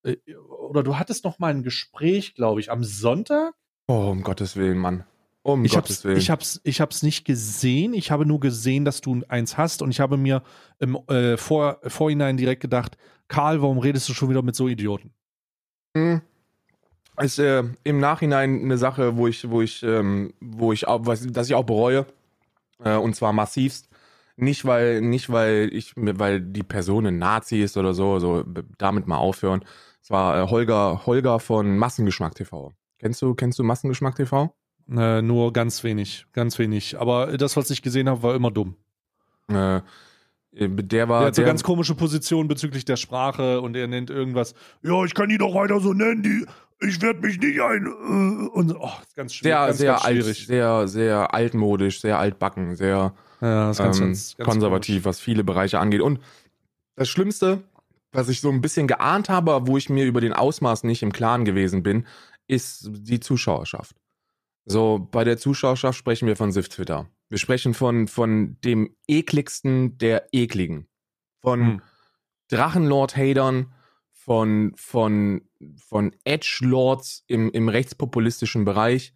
äh, 0.03 0.17
oder 0.35 0.83
du 0.83 0.97
hattest 0.97 1.23
noch 1.23 1.39
mal 1.39 1.53
ein 1.53 1.63
Gespräch, 1.63 2.35
glaube 2.35 2.59
ich, 2.59 2.71
am 2.71 2.83
Sonntag. 2.83 3.53
Oh, 3.87 4.09
um 4.09 4.23
Gottes 4.23 4.55
Willen, 4.55 4.77
Mann. 4.77 5.05
Um 5.43 5.63
ich 5.63 5.73
Gottes 5.73 5.97
hab's, 5.97 6.05
Willen. 6.05 6.17
Ich 6.17 6.29
hab's, 6.29 6.61
ich 6.63 6.81
hab's 6.81 7.03
nicht 7.03 7.23
gesehen. 7.25 7.93
Ich 7.93 8.11
habe 8.11 8.25
nur 8.25 8.39
gesehen, 8.39 8.83
dass 8.83 9.01
du 9.01 9.21
eins 9.27 9.57
hast 9.57 9.81
und 9.81 9.91
ich 9.91 9.99
habe 9.99 10.17
mir 10.17 10.41
im 10.79 10.95
äh, 11.07 11.37
Vor, 11.37 11.79
Vorhinein 11.85 12.37
direkt 12.37 12.61
gedacht, 12.61 12.97
Karl, 13.27 13.61
warum 13.61 13.77
redest 13.77 14.09
du 14.09 14.13
schon 14.13 14.29
wieder 14.29 14.41
mit 14.41 14.55
so 14.55 14.67
Idioten? 14.67 15.13
Hm. 15.95 16.21
Ist 17.21 17.39
äh, 17.39 17.63
im 17.83 17.99
Nachhinein 17.99 18.61
eine 18.61 18.77
Sache, 18.77 19.17
wo 19.17 19.27
ich, 19.27 19.49
wo 19.49 19.61
ich, 19.61 19.83
ähm, 19.83 20.33
wo 20.39 20.73
ich 20.73 20.87
auch, 20.87 21.05
was, 21.05 21.25
dass 21.27 21.47
ich 21.47 21.55
auch 21.55 21.63
bereue. 21.63 22.05
Äh, 22.83 22.95
und 22.95 23.15
zwar 23.15 23.33
massivst. 23.33 23.89
Nicht 24.37 24.65
weil, 24.65 24.99
nicht 25.01 25.29
weil 25.29 25.69
ich, 25.71 25.93
weil 25.95 26.41
die 26.41 26.63
Person 26.63 27.05
ein 27.07 27.17
Nazi 27.17 27.61
ist 27.61 27.77
oder 27.77 27.93
so, 27.93 28.19
so 28.19 28.43
damit 28.77 29.07
mal 29.07 29.17
aufhören. 29.17 29.63
Es 30.01 30.11
war 30.11 30.37
äh, 30.37 30.49
Holger, 30.49 31.05
Holger 31.05 31.39
von 31.39 31.77
Massengeschmack 31.77 32.35
TV. 32.35 32.73
Kennst 32.99 33.21
du, 33.21 33.33
kennst 33.33 33.59
du 33.59 33.63
Massengeschmack 33.63 34.15
TV? 34.15 34.53
Äh, 34.89 35.21
nur 35.21 35.53
ganz 35.53 35.83
wenig, 35.83 36.25
ganz 36.33 36.59
wenig. 36.59 36.99
Aber 36.99 37.37
das, 37.37 37.55
was 37.55 37.69
ich 37.69 37.81
gesehen 37.81 38.09
habe, 38.09 38.21
war 38.23 38.35
immer 38.35 38.51
dumm. 38.51 38.75
Äh, 39.47 39.81
der 40.51 41.09
war. 41.09 41.19
Der 41.19 41.27
hat 41.27 41.35
so 41.35 41.43
ganz 41.43 41.63
komische 41.63 41.95
Position 41.95 42.47
bezüglich 42.47 42.85
der 42.85 42.95
Sprache 42.95 43.61
und 43.61 43.75
er 43.75 43.87
nennt 43.87 44.09
irgendwas. 44.09 44.53
Ja, 44.83 45.03
ich 45.03 45.13
kann 45.13 45.29
die 45.29 45.37
doch 45.37 45.53
weiter 45.53 45.79
so 45.79 45.93
nennen, 45.93 46.23
die. 46.23 46.45
Ich 46.81 47.01
werde 47.01 47.19
mich 47.21 47.39
nicht 47.39 47.59
ein. 47.61 47.85
Äh, 47.85 48.47
und 48.49 48.75
oh, 48.75 48.91
ganz 49.15 49.33
schwierig. 49.33 49.55
Sehr, 49.55 49.65
ganz, 49.67 49.77
sehr 49.77 49.91
ganz 49.93 50.05
alt, 50.05 50.17
schwierig. 50.17 50.47
sehr, 50.47 50.87
sehr 50.87 51.33
altmodisch, 51.33 52.01
sehr 52.01 52.19
altbacken, 52.19 52.75
sehr 52.75 53.13
Ja, 53.41 53.69
ähm, 53.69 53.75
ganz, 53.75 53.99
ganz 53.99 54.35
konservativ, 54.37 55.05
was 55.05 55.19
viele 55.19 55.43
Bereiche 55.43 55.79
angeht. 55.79 56.01
Und 56.01 56.19
das 56.95 57.09
Schlimmste, 57.09 57.63
was 58.11 58.29
ich 58.29 58.41
so 58.41 58.49
ein 58.49 58.61
bisschen 58.61 58.87
geahnt 58.87 59.29
habe, 59.29 59.67
wo 59.67 59.77
ich 59.77 59.89
mir 59.89 60.05
über 60.05 60.21
den 60.21 60.33
Ausmaß 60.33 60.83
nicht 60.83 61.01
im 61.03 61.11
Klaren 61.13 61.45
gewesen 61.45 61.83
bin, 61.83 62.05
ist 62.47 62.89
die 62.91 63.19
Zuschauerschaft. 63.19 63.95
So, 64.65 65.07
bei 65.11 65.23
der 65.23 65.37
Zuschauerschaft 65.37 65.97
sprechen 65.97 66.27
wir 66.27 66.35
von 66.35 66.51
Sift 66.51 66.73
Twitter. 66.73 67.07
Wir 67.29 67.37
sprechen 67.37 67.73
von, 67.73 68.07
von 68.07 68.57
dem 68.63 68.95
ekligsten 69.07 69.97
der 69.97 70.27
ekligen. 70.31 70.87
Von 71.41 71.59
Hm. 71.65 71.81
Drachenlord-Hatern, 72.49 73.73
von, 74.25 74.71
von, 74.75 75.41
von 75.77 76.15
Edge-Lords 76.23 77.23
im, 77.27 77.51
im 77.51 77.69
rechtspopulistischen 77.69 78.65
Bereich. 78.65 79.13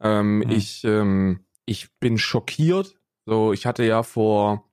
Ähm, 0.00 0.42
Hm. 0.42 0.50
ich, 0.50 0.84
ähm, 0.84 1.40
ich 1.66 1.88
bin 2.00 2.16
schockiert. 2.16 2.94
So, 3.26 3.52
ich 3.52 3.66
hatte 3.66 3.84
ja 3.84 4.02
vor, 4.02 4.70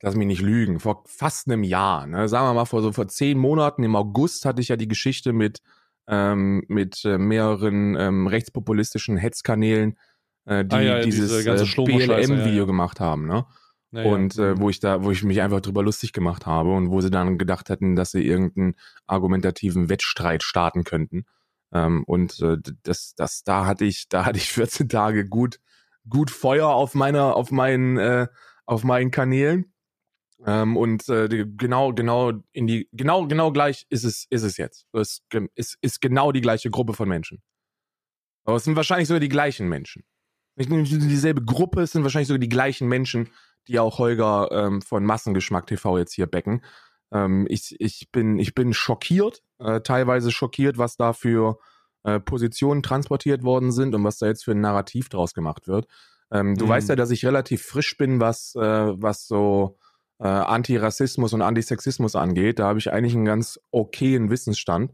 lass 0.00 0.14
mich 0.14 0.28
nicht 0.28 0.42
lügen, 0.42 0.78
vor 0.78 1.02
fast 1.06 1.48
einem 1.48 1.64
Jahr, 1.64 2.06
ne, 2.06 2.28
sagen 2.28 2.46
wir 2.46 2.54
mal 2.54 2.66
vor 2.66 2.82
so 2.82 2.92
vor 2.92 3.08
zehn 3.08 3.36
Monaten 3.36 3.82
im 3.82 3.96
August 3.96 4.44
hatte 4.44 4.60
ich 4.60 4.68
ja 4.68 4.76
die 4.76 4.86
Geschichte 4.86 5.32
mit 5.32 5.60
ähm, 6.06 6.62
mit 6.68 7.04
äh, 7.04 7.18
mehreren 7.18 7.96
ähm, 7.96 8.28
rechtspopulistischen 8.28 9.16
Hetzkanälen, 9.16 9.98
äh, 10.44 10.64
die 10.64 10.76
Ah 10.76 10.80
ja, 10.80 11.00
dieses 11.00 11.36
diese 11.36 11.50
äh, 11.50 11.84
BLM-Video 11.84 12.46
ja, 12.46 12.58
ja. 12.58 12.64
gemacht 12.64 13.00
haben, 13.00 13.26
ne? 13.26 13.44
Ja, 13.94 14.02
ja. 14.02 14.12
und 14.12 14.36
äh, 14.38 14.58
wo 14.58 14.70
ich 14.70 14.80
da, 14.80 15.04
wo 15.04 15.12
ich 15.12 15.22
mich 15.22 15.40
einfach 15.40 15.60
drüber 15.60 15.82
lustig 15.82 16.12
gemacht 16.12 16.46
habe 16.46 16.72
und 16.72 16.90
wo 16.90 17.00
sie 17.00 17.10
dann 17.10 17.38
gedacht 17.38 17.68
hätten, 17.68 17.94
dass 17.94 18.10
sie 18.10 18.26
irgendeinen 18.26 18.74
argumentativen 19.06 19.88
Wettstreit 19.88 20.42
starten 20.42 20.82
könnten. 20.82 21.26
Ähm, 21.72 22.02
und 22.04 22.40
äh, 22.40 22.56
das, 22.82 23.14
das, 23.14 23.44
da 23.44 23.66
hatte 23.66 23.84
ich, 23.84 24.08
da 24.08 24.24
hatte 24.24 24.38
ich 24.38 24.48
14 24.52 24.88
Tage 24.88 25.28
gut, 25.28 25.60
gut 26.08 26.30
Feuer 26.30 26.68
auf 26.68 26.94
meiner, 26.94 27.36
auf 27.36 27.52
meinen, 27.52 27.96
äh, 27.98 28.26
auf 28.66 28.82
meinen 28.82 29.12
Kanälen. 29.12 29.72
Ähm, 30.44 30.76
und 30.76 31.08
äh, 31.08 31.28
die, 31.28 31.44
genau, 31.56 31.92
genau 31.92 32.32
in 32.50 32.66
die, 32.66 32.88
genau, 32.92 33.28
genau 33.28 33.52
gleich 33.52 33.86
ist 33.90 34.02
es, 34.02 34.26
ist 34.28 34.42
es 34.42 34.56
jetzt. 34.56 34.86
Es 34.92 35.22
ist, 35.54 35.78
ist 35.80 36.00
genau 36.00 36.32
die 36.32 36.40
gleiche 36.40 36.70
Gruppe 36.70 36.94
von 36.94 37.08
Menschen. 37.08 37.42
Aber 38.44 38.56
es 38.56 38.64
sind 38.64 38.74
wahrscheinlich 38.74 39.06
sogar 39.06 39.20
die 39.20 39.28
gleichen 39.28 39.68
Menschen. 39.68 40.02
Nicht 40.56 40.68
nur 40.68 40.82
dieselbe 40.82 41.44
Gruppe, 41.44 41.82
es 41.82 41.92
sind 41.92 42.02
wahrscheinlich 42.02 42.28
sogar 42.28 42.40
die 42.40 42.48
gleichen 42.48 42.88
Menschen, 42.88 43.30
die 43.68 43.78
auch 43.78 43.98
Holger 43.98 44.48
ähm, 44.52 44.82
von 44.82 45.04
Massengeschmack 45.04 45.66
TV 45.66 45.98
jetzt 45.98 46.12
hier 46.14 46.26
becken. 46.26 46.62
Ähm, 47.12 47.46
ich, 47.48 47.76
ich, 47.78 48.10
bin, 48.12 48.38
ich 48.38 48.54
bin 48.54 48.72
schockiert, 48.72 49.42
äh, 49.58 49.80
teilweise 49.80 50.30
schockiert, 50.30 50.78
was 50.78 50.96
da 50.96 51.12
für 51.12 51.58
äh, 52.02 52.20
Positionen 52.20 52.82
transportiert 52.82 53.42
worden 53.42 53.72
sind 53.72 53.94
und 53.94 54.04
was 54.04 54.18
da 54.18 54.26
jetzt 54.26 54.44
für 54.44 54.52
ein 54.52 54.60
Narrativ 54.60 55.08
draus 55.08 55.34
gemacht 55.34 55.68
wird. 55.68 55.86
Ähm, 56.30 56.56
du 56.56 56.64
Mhm. 56.64 56.70
weißt 56.70 56.88
ja, 56.90 56.96
dass 56.96 57.10
ich 57.10 57.24
relativ 57.24 57.62
frisch 57.62 57.96
bin, 57.96 58.20
was, 58.20 58.54
äh, 58.56 58.60
was 58.60 59.26
so 59.26 59.78
äh, 60.20 60.26
Antirassismus 60.26 61.32
und 61.32 61.42
Antisexismus 61.42 62.16
angeht. 62.16 62.58
Da 62.58 62.66
habe 62.66 62.78
ich 62.78 62.92
eigentlich 62.92 63.14
einen 63.14 63.24
ganz 63.24 63.58
okayen 63.70 64.30
Wissensstand. 64.30 64.92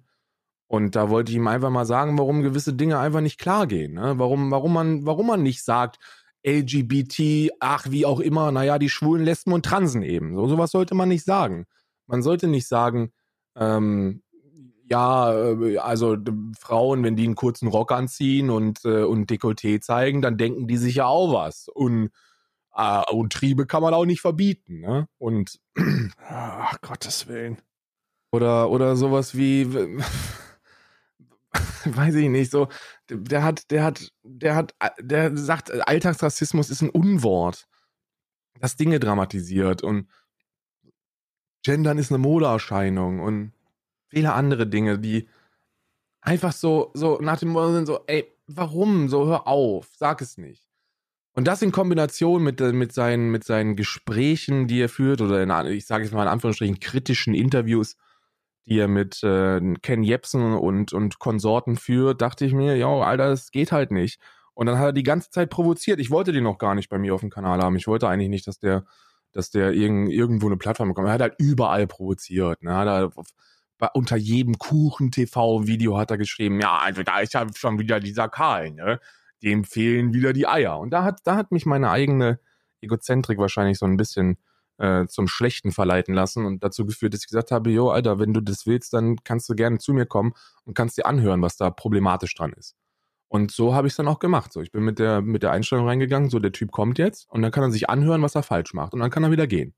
Und 0.66 0.94
da 0.94 1.10
wollte 1.10 1.32
ich 1.32 1.36
ihm 1.36 1.48
einfach 1.48 1.70
mal 1.70 1.84
sagen, 1.84 2.16
warum 2.16 2.42
gewisse 2.42 2.72
Dinge 2.74 2.98
einfach 2.98 3.20
nicht 3.20 3.38
klar 3.38 3.66
gehen. 3.66 3.94
Ne? 3.94 4.14
Warum, 4.18 4.50
warum, 4.52 4.72
man, 4.72 5.04
warum 5.04 5.26
man 5.26 5.42
nicht 5.42 5.64
sagt, 5.64 5.98
LGBT, 6.44 7.52
ach, 7.60 7.90
wie 7.90 8.06
auch 8.06 8.20
immer, 8.20 8.50
naja, 8.52 8.78
die 8.78 8.88
Schwulen, 8.88 9.24
Lesben 9.24 9.52
und 9.52 9.64
Transen 9.64 10.02
eben. 10.02 10.34
So 10.34 10.48
sowas 10.48 10.70
sollte 10.70 10.94
man 10.94 11.08
nicht 11.08 11.24
sagen. 11.24 11.66
Man 12.06 12.22
sollte 12.22 12.48
nicht 12.48 12.66
sagen, 12.66 13.12
ähm, 13.56 14.22
ja, 14.90 15.32
äh, 15.32 15.78
also 15.78 16.16
Frauen, 16.58 17.04
wenn 17.04 17.16
die 17.16 17.24
einen 17.24 17.36
kurzen 17.36 17.68
Rock 17.68 17.92
anziehen 17.92 18.50
und, 18.50 18.84
äh, 18.84 19.04
und 19.04 19.30
Dekolleté 19.30 19.80
zeigen, 19.80 20.20
dann 20.20 20.36
denken 20.36 20.66
die 20.66 20.76
sich 20.76 20.96
ja 20.96 21.06
auch 21.06 21.32
was. 21.32 21.68
Und, 21.68 22.10
äh, 22.74 23.02
und 23.12 23.32
Triebe 23.32 23.66
kann 23.66 23.82
man 23.82 23.94
auch 23.94 24.06
nicht 24.06 24.20
verbieten. 24.20 24.80
Ne? 24.80 25.08
Und 25.18 25.60
Ach, 26.28 26.80
Gottes 26.80 27.28
Willen. 27.28 27.58
oder, 28.32 28.70
oder 28.70 28.96
sowas 28.96 29.36
wie, 29.36 29.68
weiß 31.84 32.14
ich 32.14 32.28
nicht, 32.28 32.50
so, 32.50 32.68
der 33.08 33.42
hat, 33.42 33.70
der 33.70 33.84
hat, 33.84 34.12
der 34.22 34.54
hat, 34.54 34.74
der 35.00 35.36
sagt, 35.36 35.70
Alltagsrassismus 35.88 36.70
ist 36.70 36.82
ein 36.82 36.90
Unwort, 36.90 37.66
das 38.60 38.76
Dinge 38.76 39.00
dramatisiert 39.00 39.82
und 39.82 40.08
Gendern 41.62 41.98
ist 41.98 42.10
eine 42.10 42.18
Modeerscheinung 42.18 43.20
und 43.20 43.52
viele 44.08 44.32
andere 44.32 44.66
Dinge, 44.66 44.98
die 44.98 45.28
einfach 46.20 46.52
so, 46.52 46.90
so 46.94 47.18
nach 47.20 47.38
dem 47.38 47.50
Motto 47.50 47.72
sind 47.72 47.86
so, 47.86 48.00
ey, 48.06 48.32
warum? 48.46 49.08
So, 49.08 49.26
hör 49.26 49.46
auf, 49.46 49.88
sag 49.96 50.20
es 50.22 50.38
nicht. 50.38 50.68
Und 51.32 51.46
das 51.46 51.62
in 51.62 51.72
Kombination 51.72 52.42
mit, 52.42 52.60
mit, 52.60 52.92
seinen, 52.92 53.30
mit 53.30 53.44
seinen 53.44 53.76
Gesprächen, 53.76 54.66
die 54.66 54.80
er 54.80 54.88
führt, 54.88 55.20
oder 55.20 55.42
in, 55.42 55.72
ich 55.72 55.86
sage 55.86 56.04
jetzt 56.04 56.12
mal 56.12 56.22
in 56.22 56.28
Anführungsstrichen 56.28 56.80
kritischen 56.80 57.34
Interviews, 57.34 57.96
die 58.70 58.78
er 58.78 58.88
mit 58.88 59.22
äh, 59.24 59.60
Ken 59.82 60.04
Jebsen 60.04 60.54
und, 60.54 60.92
und 60.92 61.18
Konsorten 61.18 61.76
führt, 61.76 62.22
dachte 62.22 62.44
ich 62.44 62.54
mir, 62.54 62.76
ja, 62.76 62.86
Alter, 62.86 63.28
das 63.30 63.50
geht 63.50 63.72
halt 63.72 63.90
nicht. 63.90 64.20
Und 64.54 64.66
dann 64.66 64.78
hat 64.78 64.86
er 64.86 64.92
die 64.92 65.02
ganze 65.02 65.30
Zeit 65.30 65.50
provoziert. 65.50 65.98
Ich 65.98 66.10
wollte 66.10 66.32
den 66.32 66.44
noch 66.44 66.58
gar 66.58 66.76
nicht 66.76 66.88
bei 66.88 66.98
mir 66.98 67.14
auf 67.14 67.20
dem 67.20 67.30
Kanal 67.30 67.60
haben. 67.60 67.74
Ich 67.74 67.88
wollte 67.88 68.08
eigentlich 68.08 68.28
nicht, 68.28 68.46
dass 68.46 68.60
der, 68.60 68.84
dass 69.32 69.50
der 69.50 69.72
irgend, 69.72 70.10
irgendwo 70.10 70.46
eine 70.46 70.56
Plattform 70.56 70.88
bekommt. 70.88 71.08
Er 71.08 71.14
hat 71.14 71.20
halt 71.20 71.34
überall 71.38 71.88
provoziert. 71.88 72.62
Ne? 72.62 72.72
Hat 72.74 72.86
er 72.86 73.10
auf, 73.16 73.26
bei, 73.78 73.88
unter 73.92 74.16
jedem 74.16 74.56
Kuchen-TV-Video 74.58 75.98
hat 75.98 76.12
er 76.12 76.18
geschrieben, 76.18 76.60
ja, 76.60 76.78
also 76.78 77.02
da 77.02 77.18
ist 77.18 77.34
ja 77.34 77.46
schon 77.56 77.78
wieder 77.80 77.98
dieser 77.98 78.28
Karl, 78.28 78.70
ne? 78.70 79.00
Dem 79.42 79.64
fehlen 79.64 80.12
wieder 80.12 80.32
die 80.32 80.46
Eier. 80.46 80.78
Und 80.78 80.90
da 80.90 81.02
hat, 81.02 81.20
da 81.24 81.34
hat 81.34 81.50
mich 81.50 81.66
meine 81.66 81.90
eigene 81.90 82.38
Egozentrik 82.82 83.38
wahrscheinlich 83.38 83.78
so 83.78 83.86
ein 83.86 83.96
bisschen 83.96 84.36
äh, 84.80 85.06
zum 85.06 85.28
Schlechten 85.28 85.72
verleiten 85.72 86.14
lassen 86.14 86.46
und 86.46 86.64
dazu 86.64 86.86
geführt, 86.86 87.12
dass 87.12 87.20
ich 87.20 87.28
gesagt 87.28 87.50
habe, 87.50 87.70
jo, 87.70 87.90
Alter, 87.90 88.18
wenn 88.18 88.32
du 88.32 88.40
das 88.40 88.66
willst, 88.66 88.94
dann 88.94 89.16
kannst 89.24 89.48
du 89.50 89.54
gerne 89.54 89.78
zu 89.78 89.92
mir 89.92 90.06
kommen 90.06 90.32
und 90.64 90.74
kannst 90.74 90.96
dir 90.96 91.06
anhören, 91.06 91.42
was 91.42 91.56
da 91.56 91.70
problematisch 91.70 92.34
dran 92.34 92.54
ist. 92.54 92.76
Und 93.28 93.52
so 93.52 93.74
habe 93.74 93.86
ich 93.86 93.92
es 93.92 93.96
dann 93.98 94.08
auch 94.08 94.18
gemacht. 94.18 94.52
So, 94.52 94.62
ich 94.62 94.72
bin 94.72 94.82
mit 94.82 94.98
der, 94.98 95.20
mit 95.20 95.42
der 95.42 95.52
Einstellung 95.52 95.86
reingegangen, 95.86 96.30
so 96.30 96.38
der 96.38 96.52
Typ 96.52 96.72
kommt 96.72 96.98
jetzt 96.98 97.28
und 97.30 97.42
dann 97.42 97.52
kann 97.52 97.62
er 97.62 97.70
sich 97.70 97.90
anhören, 97.90 98.22
was 98.22 98.34
er 98.34 98.42
falsch 98.42 98.72
macht 98.72 98.94
und 98.94 99.00
dann 99.00 99.10
kann 99.10 99.22
er 99.22 99.30
wieder 99.30 99.46
gehen. 99.46 99.74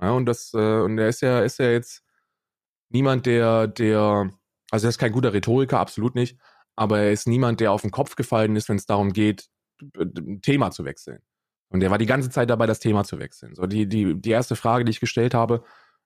Ja, 0.00 0.12
und 0.12 0.26
das, 0.26 0.52
äh, 0.54 0.80
und 0.80 0.96
er 0.98 1.08
ist 1.08 1.20
ja, 1.22 1.40
ist 1.40 1.58
ja 1.58 1.70
jetzt 1.70 2.02
niemand, 2.88 3.26
der, 3.26 3.66
der, 3.66 4.30
also 4.70 4.86
er 4.86 4.90
ist 4.90 4.98
kein 4.98 5.12
guter 5.12 5.32
Rhetoriker, 5.32 5.80
absolut 5.80 6.14
nicht, 6.14 6.38
aber 6.76 7.00
er 7.00 7.12
ist 7.12 7.26
niemand, 7.26 7.60
der 7.60 7.72
auf 7.72 7.82
den 7.82 7.90
Kopf 7.90 8.16
gefallen 8.16 8.56
ist, 8.56 8.68
wenn 8.68 8.76
es 8.76 8.86
darum 8.86 9.12
geht, 9.12 9.48
ein 9.96 10.40
Thema 10.40 10.70
zu 10.70 10.84
wechseln. 10.84 11.20
Und 11.70 11.82
er 11.82 11.90
war 11.90 11.98
die 11.98 12.06
ganze 12.06 12.30
Zeit 12.30 12.50
dabei, 12.50 12.66
das 12.66 12.80
Thema 12.80 13.04
zu 13.04 13.18
wechseln. 13.18 13.54
So, 13.54 13.66
die, 13.66 13.88
die, 13.88 14.20
die 14.20 14.30
erste 14.30 14.56
Frage, 14.56 14.84
die 14.84 14.90
ich 14.90 15.00
gestellt 15.00 15.34
habe, 15.34 15.62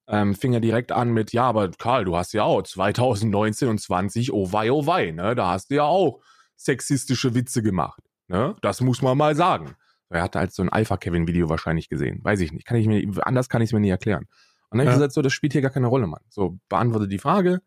ähm, 0.07 0.35
fing 0.35 0.53
er 0.53 0.61
direkt 0.61 0.93
an 0.93 1.13
mit, 1.13 1.33
ja, 1.33 1.45
aber 1.45 1.71
Karl, 1.71 2.05
du 2.05 2.17
hast 2.17 2.35
ja 2.35 2.43
auch 2.45 2.63
2019 2.63 3.69
und 3.69 3.81
20, 3.81 4.33
oh 4.33 4.53
wei, 4.53 4.71
oh 4.71 4.87
wei, 4.87 5.11
ne? 5.11 5.35
Da 5.35 5.51
hast 5.51 5.71
du 5.71 5.77
ja 5.77 5.85
auch 5.85 6.21
sexistische 6.57 7.35
Witze 7.35 7.63
gemacht. 7.63 8.03
Ne? 8.29 8.55
Das 8.61 8.81
muss 8.81 9.03
man 9.03 9.17
mal 9.17 9.35
sagen. 9.35 9.75
Er 10.11 10.23
hatte 10.23 10.39
halt 10.39 10.53
so 10.53 10.63
ein 10.63 10.69
Alpha-Kevin-Video 10.69 11.49
wahrscheinlich 11.49 11.89
gesehen. 11.89 12.21
Weiß 12.23 12.41
ich 12.41 12.53
nicht. 12.53 12.67
Kann 12.67 12.77
ich 12.77 12.87
mir, 12.87 13.27
anders 13.27 13.49
kann 13.49 13.63
ich 13.63 13.71
es 13.71 13.73
mir 13.73 13.81
nicht 13.81 13.91
erklären. 13.91 14.27
Und 14.71 14.79
dann 14.79 14.87
habe 14.87 14.91
ich 14.91 14.97
gesagt, 14.97 15.13
so, 15.13 15.23
das 15.23 15.33
spielt 15.33 15.53
hier 15.53 15.63
gar 15.63 15.71
keine 15.71 15.87
Rolle, 15.87 16.07
Mann. 16.07 16.23
So, 16.29 16.59
beantworte 16.69 17.09
die 17.09 17.19
Frage. 17.19 17.63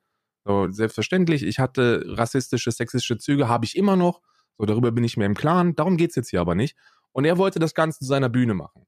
So, 0.45 0.69
selbstverständlich, 0.69 1.43
ich 1.43 1.59
hatte 1.59 2.03
rassistische, 2.07 2.71
sexistische 2.71 3.17
Züge, 3.17 3.49
habe 3.49 3.65
ich 3.65 3.75
immer 3.75 3.95
noch. 3.95 4.21
So, 4.57 4.65
darüber 4.65 4.91
bin 4.91 5.03
ich 5.03 5.17
mir 5.17 5.25
im 5.25 5.35
Klaren. 5.35 5.75
Darum 5.75 5.97
geht's 5.97 6.15
jetzt 6.15 6.29
hier 6.29 6.41
aber 6.41 6.55
nicht. 6.55 6.77
Und 7.11 7.25
er 7.25 7.37
wollte 7.37 7.59
das 7.59 7.73
Ganze 7.73 7.99
zu 7.99 8.05
seiner 8.05 8.29
Bühne 8.29 8.53
machen. 8.53 8.85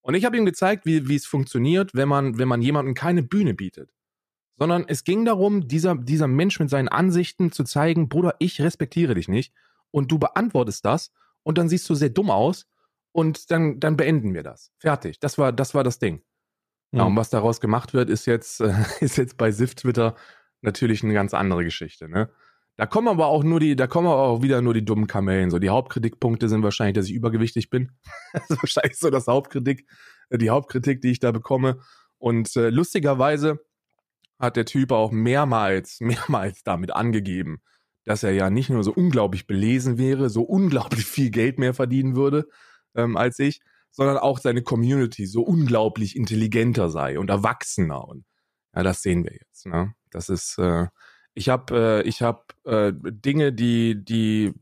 Und 0.00 0.14
ich 0.14 0.24
habe 0.24 0.36
ihm 0.36 0.44
gezeigt, 0.44 0.84
wie, 0.86 1.08
wie 1.08 1.16
es 1.16 1.26
funktioniert, 1.26 1.94
wenn 1.94 2.08
man, 2.08 2.38
wenn 2.38 2.48
man 2.48 2.60
jemandem 2.60 2.94
keine 2.94 3.22
Bühne 3.22 3.54
bietet. 3.54 3.90
Sondern 4.56 4.84
es 4.86 5.04
ging 5.04 5.24
darum, 5.24 5.66
dieser, 5.66 5.96
dieser 5.96 6.28
Mensch 6.28 6.60
mit 6.60 6.70
seinen 6.70 6.88
Ansichten 6.88 7.50
zu 7.50 7.64
zeigen, 7.64 8.08
Bruder, 8.08 8.36
ich 8.38 8.60
respektiere 8.60 9.14
dich 9.14 9.28
nicht. 9.28 9.52
Und 9.90 10.12
du 10.12 10.18
beantwortest 10.18 10.84
das 10.84 11.12
und 11.42 11.58
dann 11.58 11.68
siehst 11.68 11.88
du 11.88 11.94
sehr 11.94 12.10
dumm 12.10 12.30
aus 12.30 12.66
und 13.12 13.50
dann, 13.50 13.80
dann 13.80 13.96
beenden 13.96 14.34
wir 14.34 14.42
das. 14.42 14.72
Fertig. 14.78 15.20
Das 15.20 15.38
war, 15.38 15.52
das 15.52 15.74
war 15.74 15.84
das 15.84 15.98
Ding. 15.98 16.22
Mhm. 16.90 16.98
Ja, 16.98 17.04
und 17.04 17.16
was 17.16 17.30
daraus 17.30 17.60
gemacht 17.60 17.94
wird, 17.94 18.10
ist 18.10 18.26
jetzt, 18.26 18.60
äh, 18.60 18.74
ist 19.00 19.16
jetzt 19.16 19.36
bei 19.36 19.50
SIF 19.52 19.74
Twitter 19.74 20.16
natürlich 20.60 21.02
eine 21.02 21.14
ganz 21.14 21.32
andere 21.32 21.64
Geschichte, 21.64 22.08
ne? 22.08 22.30
Da 22.76 22.86
kommen 22.86 23.08
aber 23.08 23.26
auch 23.26 23.44
nur 23.44 23.60
die, 23.60 23.76
da 23.76 23.86
kommen 23.86 24.08
aber 24.08 24.22
auch 24.22 24.42
wieder 24.42 24.60
nur 24.60 24.74
die 24.74 24.84
dummen 24.84 25.06
Kamellen. 25.06 25.50
So, 25.50 25.58
die 25.58 25.70
Hauptkritikpunkte 25.70 26.48
sind 26.48 26.62
wahrscheinlich, 26.62 26.94
dass 26.94 27.06
ich 27.06 27.14
übergewichtig 27.14 27.70
bin. 27.70 27.92
das 28.32 28.50
ist 28.50 28.62
wahrscheinlich 28.62 28.98
so 28.98 29.10
das 29.10 29.28
Hauptkritik, 29.28 29.86
äh, 30.30 30.38
die 30.38 30.50
Hauptkritik, 30.50 31.00
die 31.00 31.10
ich 31.10 31.20
da 31.20 31.30
bekomme. 31.30 31.80
Und 32.18 32.54
äh, 32.56 32.70
lustigerweise 32.70 33.60
hat 34.38 34.56
der 34.56 34.64
Typ 34.64 34.90
auch 34.90 35.12
mehrmals, 35.12 35.98
mehrmals 36.00 36.64
damit 36.64 36.92
angegeben, 36.92 37.62
dass 38.04 38.22
er 38.22 38.32
ja 38.32 38.50
nicht 38.50 38.70
nur 38.70 38.82
so 38.82 38.92
unglaublich 38.92 39.46
belesen 39.46 39.96
wäre, 39.96 40.28
so 40.28 40.42
unglaublich 40.42 41.06
viel 41.06 41.30
Geld 41.30 41.58
mehr 41.58 41.74
verdienen 41.74 42.16
würde 42.16 42.46
ähm, 42.96 43.16
als 43.16 43.38
ich, 43.38 43.60
sondern 43.90 44.18
auch 44.18 44.38
seine 44.38 44.62
Community 44.62 45.26
so 45.26 45.42
unglaublich 45.42 46.16
intelligenter 46.16 46.90
sei 46.90 47.18
und 47.18 47.30
erwachsener. 47.30 48.06
Und 48.06 48.24
ja, 48.74 48.82
das 48.82 49.02
sehen 49.02 49.24
wir 49.24 49.32
jetzt. 49.32 49.66
Ne? 49.66 49.94
Das 50.10 50.28
ist, 50.28 50.58
äh, 50.58 50.88
ich 51.34 51.48
habe, 51.48 52.02
äh, 52.04 52.08
ich 52.08 52.22
habe 52.22 52.42
äh, 52.64 52.92
Dinge, 52.94 53.52
die, 53.52 54.04
die, 54.04 54.54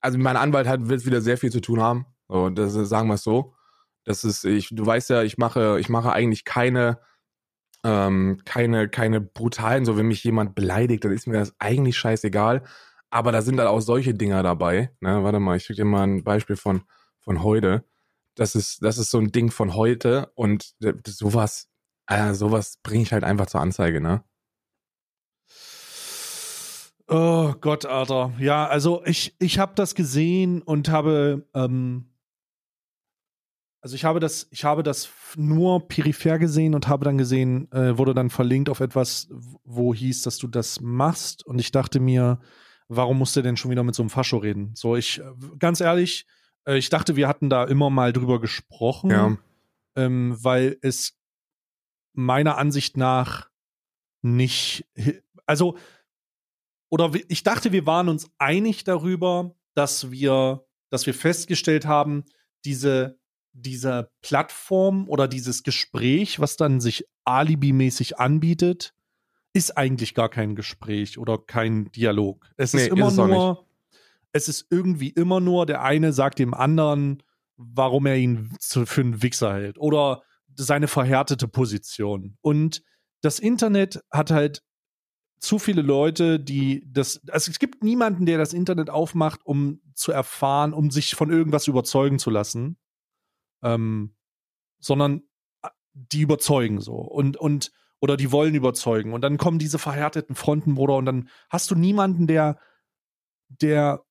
also 0.00 0.18
mein 0.18 0.36
Anwalt 0.36 0.66
hat 0.66 0.88
wird 0.88 1.06
wieder 1.06 1.20
sehr 1.20 1.38
viel 1.38 1.52
zu 1.52 1.60
tun 1.60 1.80
haben. 1.80 2.06
So, 2.28 2.50
das 2.50 2.74
ist, 2.74 2.88
sagen 2.88 3.08
wir 3.08 3.14
es 3.14 3.22
so. 3.22 3.54
Das 4.04 4.24
ist, 4.24 4.44
ich, 4.44 4.70
du 4.72 4.84
weißt 4.86 5.10
ja, 5.10 5.22
ich 5.22 5.38
mache, 5.38 5.78
ich 5.80 5.88
mache 5.88 6.12
eigentlich 6.12 6.44
keine, 6.44 7.00
ähm, 7.84 8.40
keine, 8.44 8.88
keine 8.88 9.20
brutalen, 9.20 9.84
so 9.84 9.96
wenn 9.96 10.06
mich 10.06 10.24
jemand 10.24 10.54
beleidigt, 10.54 11.04
dann 11.04 11.12
ist 11.12 11.26
mir 11.26 11.38
das 11.38 11.54
eigentlich 11.58 11.96
scheißegal. 11.98 12.62
Aber 13.10 13.32
da 13.32 13.42
sind 13.42 13.56
dann 13.56 13.68
auch 13.68 13.80
solche 13.80 14.14
Dinger 14.14 14.42
dabei. 14.42 14.90
Ne? 15.00 15.22
Warte 15.22 15.40
mal, 15.40 15.56
ich 15.56 15.64
schicke 15.64 15.82
dir 15.82 15.84
mal 15.84 16.04
ein 16.04 16.24
Beispiel 16.24 16.56
von, 16.56 16.82
von 17.20 17.42
heute. 17.42 17.84
Das 18.34 18.54
ist, 18.54 18.82
das 18.82 18.98
ist 18.98 19.10
so 19.10 19.18
ein 19.18 19.32
Ding 19.32 19.50
von 19.50 19.74
heute 19.74 20.30
und 20.34 20.74
sowas, 21.06 21.68
äh, 22.06 22.34
sowas 22.34 22.78
bringe 22.82 23.02
ich 23.02 23.12
halt 23.12 23.24
einfach 23.24 23.46
zur 23.46 23.60
Anzeige, 23.60 24.00
ne? 24.00 24.24
Oh 27.08 27.54
Gott, 27.60 27.86
Alter. 27.86 28.32
Ja, 28.38 28.66
also 28.66 29.04
ich, 29.04 29.34
ich 29.38 29.58
habe 29.58 29.74
das 29.76 29.94
gesehen 29.94 30.62
und 30.62 30.88
habe, 30.88 31.46
ähm, 31.54 32.06
also 33.80 33.94
ich 33.94 34.04
habe 34.04 34.18
das, 34.18 34.48
ich 34.50 34.64
habe 34.64 34.82
das 34.82 35.08
nur 35.36 35.86
peripher 35.86 36.38
gesehen 36.38 36.74
und 36.74 36.88
habe 36.88 37.04
dann 37.04 37.18
gesehen, 37.18 37.70
äh, 37.70 37.96
wurde 37.96 38.14
dann 38.14 38.30
verlinkt 38.30 38.68
auf 38.68 38.80
etwas, 38.80 39.28
wo 39.64 39.94
hieß, 39.94 40.22
dass 40.22 40.38
du 40.38 40.48
das 40.48 40.80
machst. 40.80 41.46
Und 41.46 41.60
ich 41.60 41.70
dachte 41.70 42.00
mir, 42.00 42.40
warum 42.88 43.18
musst 43.18 43.36
du 43.36 43.42
denn 43.42 43.56
schon 43.56 43.70
wieder 43.70 43.84
mit 43.84 43.94
so 43.94 44.02
einem 44.02 44.10
Fascho 44.10 44.38
reden? 44.38 44.72
So, 44.74 44.96
ich, 44.96 45.20
äh, 45.20 45.32
ganz 45.60 45.80
ehrlich, 45.80 46.26
äh, 46.66 46.76
ich 46.76 46.88
dachte, 46.90 47.14
wir 47.14 47.28
hatten 47.28 47.48
da 47.48 47.62
immer 47.64 47.88
mal 47.88 48.12
drüber 48.12 48.40
gesprochen, 48.40 49.10
ja. 49.10 49.38
ähm, 49.94 50.36
weil 50.40 50.76
es 50.82 51.16
meiner 52.14 52.58
Ansicht 52.58 52.96
nach 52.96 53.48
nicht, 54.22 54.84
also 55.46 55.76
oder 56.88 57.12
ich 57.28 57.42
dachte, 57.42 57.72
wir 57.72 57.86
waren 57.86 58.08
uns 58.08 58.30
einig 58.38 58.84
darüber, 58.84 59.54
dass 59.74 60.10
wir, 60.10 60.64
dass 60.90 61.06
wir 61.06 61.14
festgestellt 61.14 61.86
haben, 61.86 62.24
diese, 62.64 63.18
diese 63.52 64.10
Plattform 64.22 65.08
oder 65.08 65.28
dieses 65.28 65.62
Gespräch, 65.62 66.40
was 66.40 66.56
dann 66.56 66.80
sich 66.80 67.04
alibimäßig 67.24 68.18
anbietet, 68.18 68.94
ist 69.52 69.76
eigentlich 69.76 70.14
gar 70.14 70.28
kein 70.28 70.54
Gespräch 70.54 71.18
oder 71.18 71.38
kein 71.38 71.90
Dialog. 71.92 72.46
Es 72.56 72.74
nee, 72.74 72.82
ist 72.82 72.88
immer 72.88 73.08
ist 73.08 73.16
nur, 73.16 73.66
es 74.32 74.48
ist 74.48 74.66
irgendwie 74.70 75.08
immer 75.08 75.40
nur, 75.40 75.66
der 75.66 75.82
eine 75.82 76.12
sagt 76.12 76.38
dem 76.38 76.52
anderen, 76.52 77.22
warum 77.56 78.06
er 78.06 78.16
ihn 78.16 78.50
für 78.60 79.00
einen 79.00 79.22
Wichser 79.22 79.54
hält 79.54 79.78
oder 79.78 80.22
seine 80.54 80.88
verhärtete 80.88 81.48
Position. 81.48 82.36
Und 82.42 82.82
das 83.22 83.38
Internet 83.38 84.02
hat 84.10 84.30
halt 84.30 84.62
zu 85.38 85.58
viele 85.58 85.82
Leute, 85.82 86.40
die 86.40 86.82
das, 86.86 87.20
also 87.28 87.50
es 87.50 87.58
gibt 87.58 87.84
niemanden, 87.84 88.26
der 88.26 88.38
das 88.38 88.52
Internet 88.52 88.90
aufmacht, 88.90 89.44
um 89.44 89.80
zu 89.94 90.12
erfahren, 90.12 90.72
um 90.72 90.90
sich 90.90 91.14
von 91.14 91.30
irgendwas 91.30 91.66
überzeugen 91.66 92.18
zu 92.18 92.30
lassen, 92.30 92.78
ähm, 93.62 94.14
sondern 94.78 95.22
äh, 95.62 95.68
die 95.92 96.22
überzeugen 96.22 96.80
so 96.80 96.94
und 96.94 97.36
und 97.36 97.72
oder 98.00 98.16
die 98.16 98.32
wollen 98.32 98.54
überzeugen 98.54 99.12
und 99.12 99.22
dann 99.22 99.38
kommen 99.38 99.58
diese 99.58 99.78
verhärteten 99.78 100.34
Fronten, 100.34 100.74
Bruder, 100.74 100.96
und 100.96 101.06
dann 101.06 101.28
hast 101.48 101.70
du 101.70 101.74
niemanden, 101.74 102.26
der 102.26 102.58
der 103.48 104.04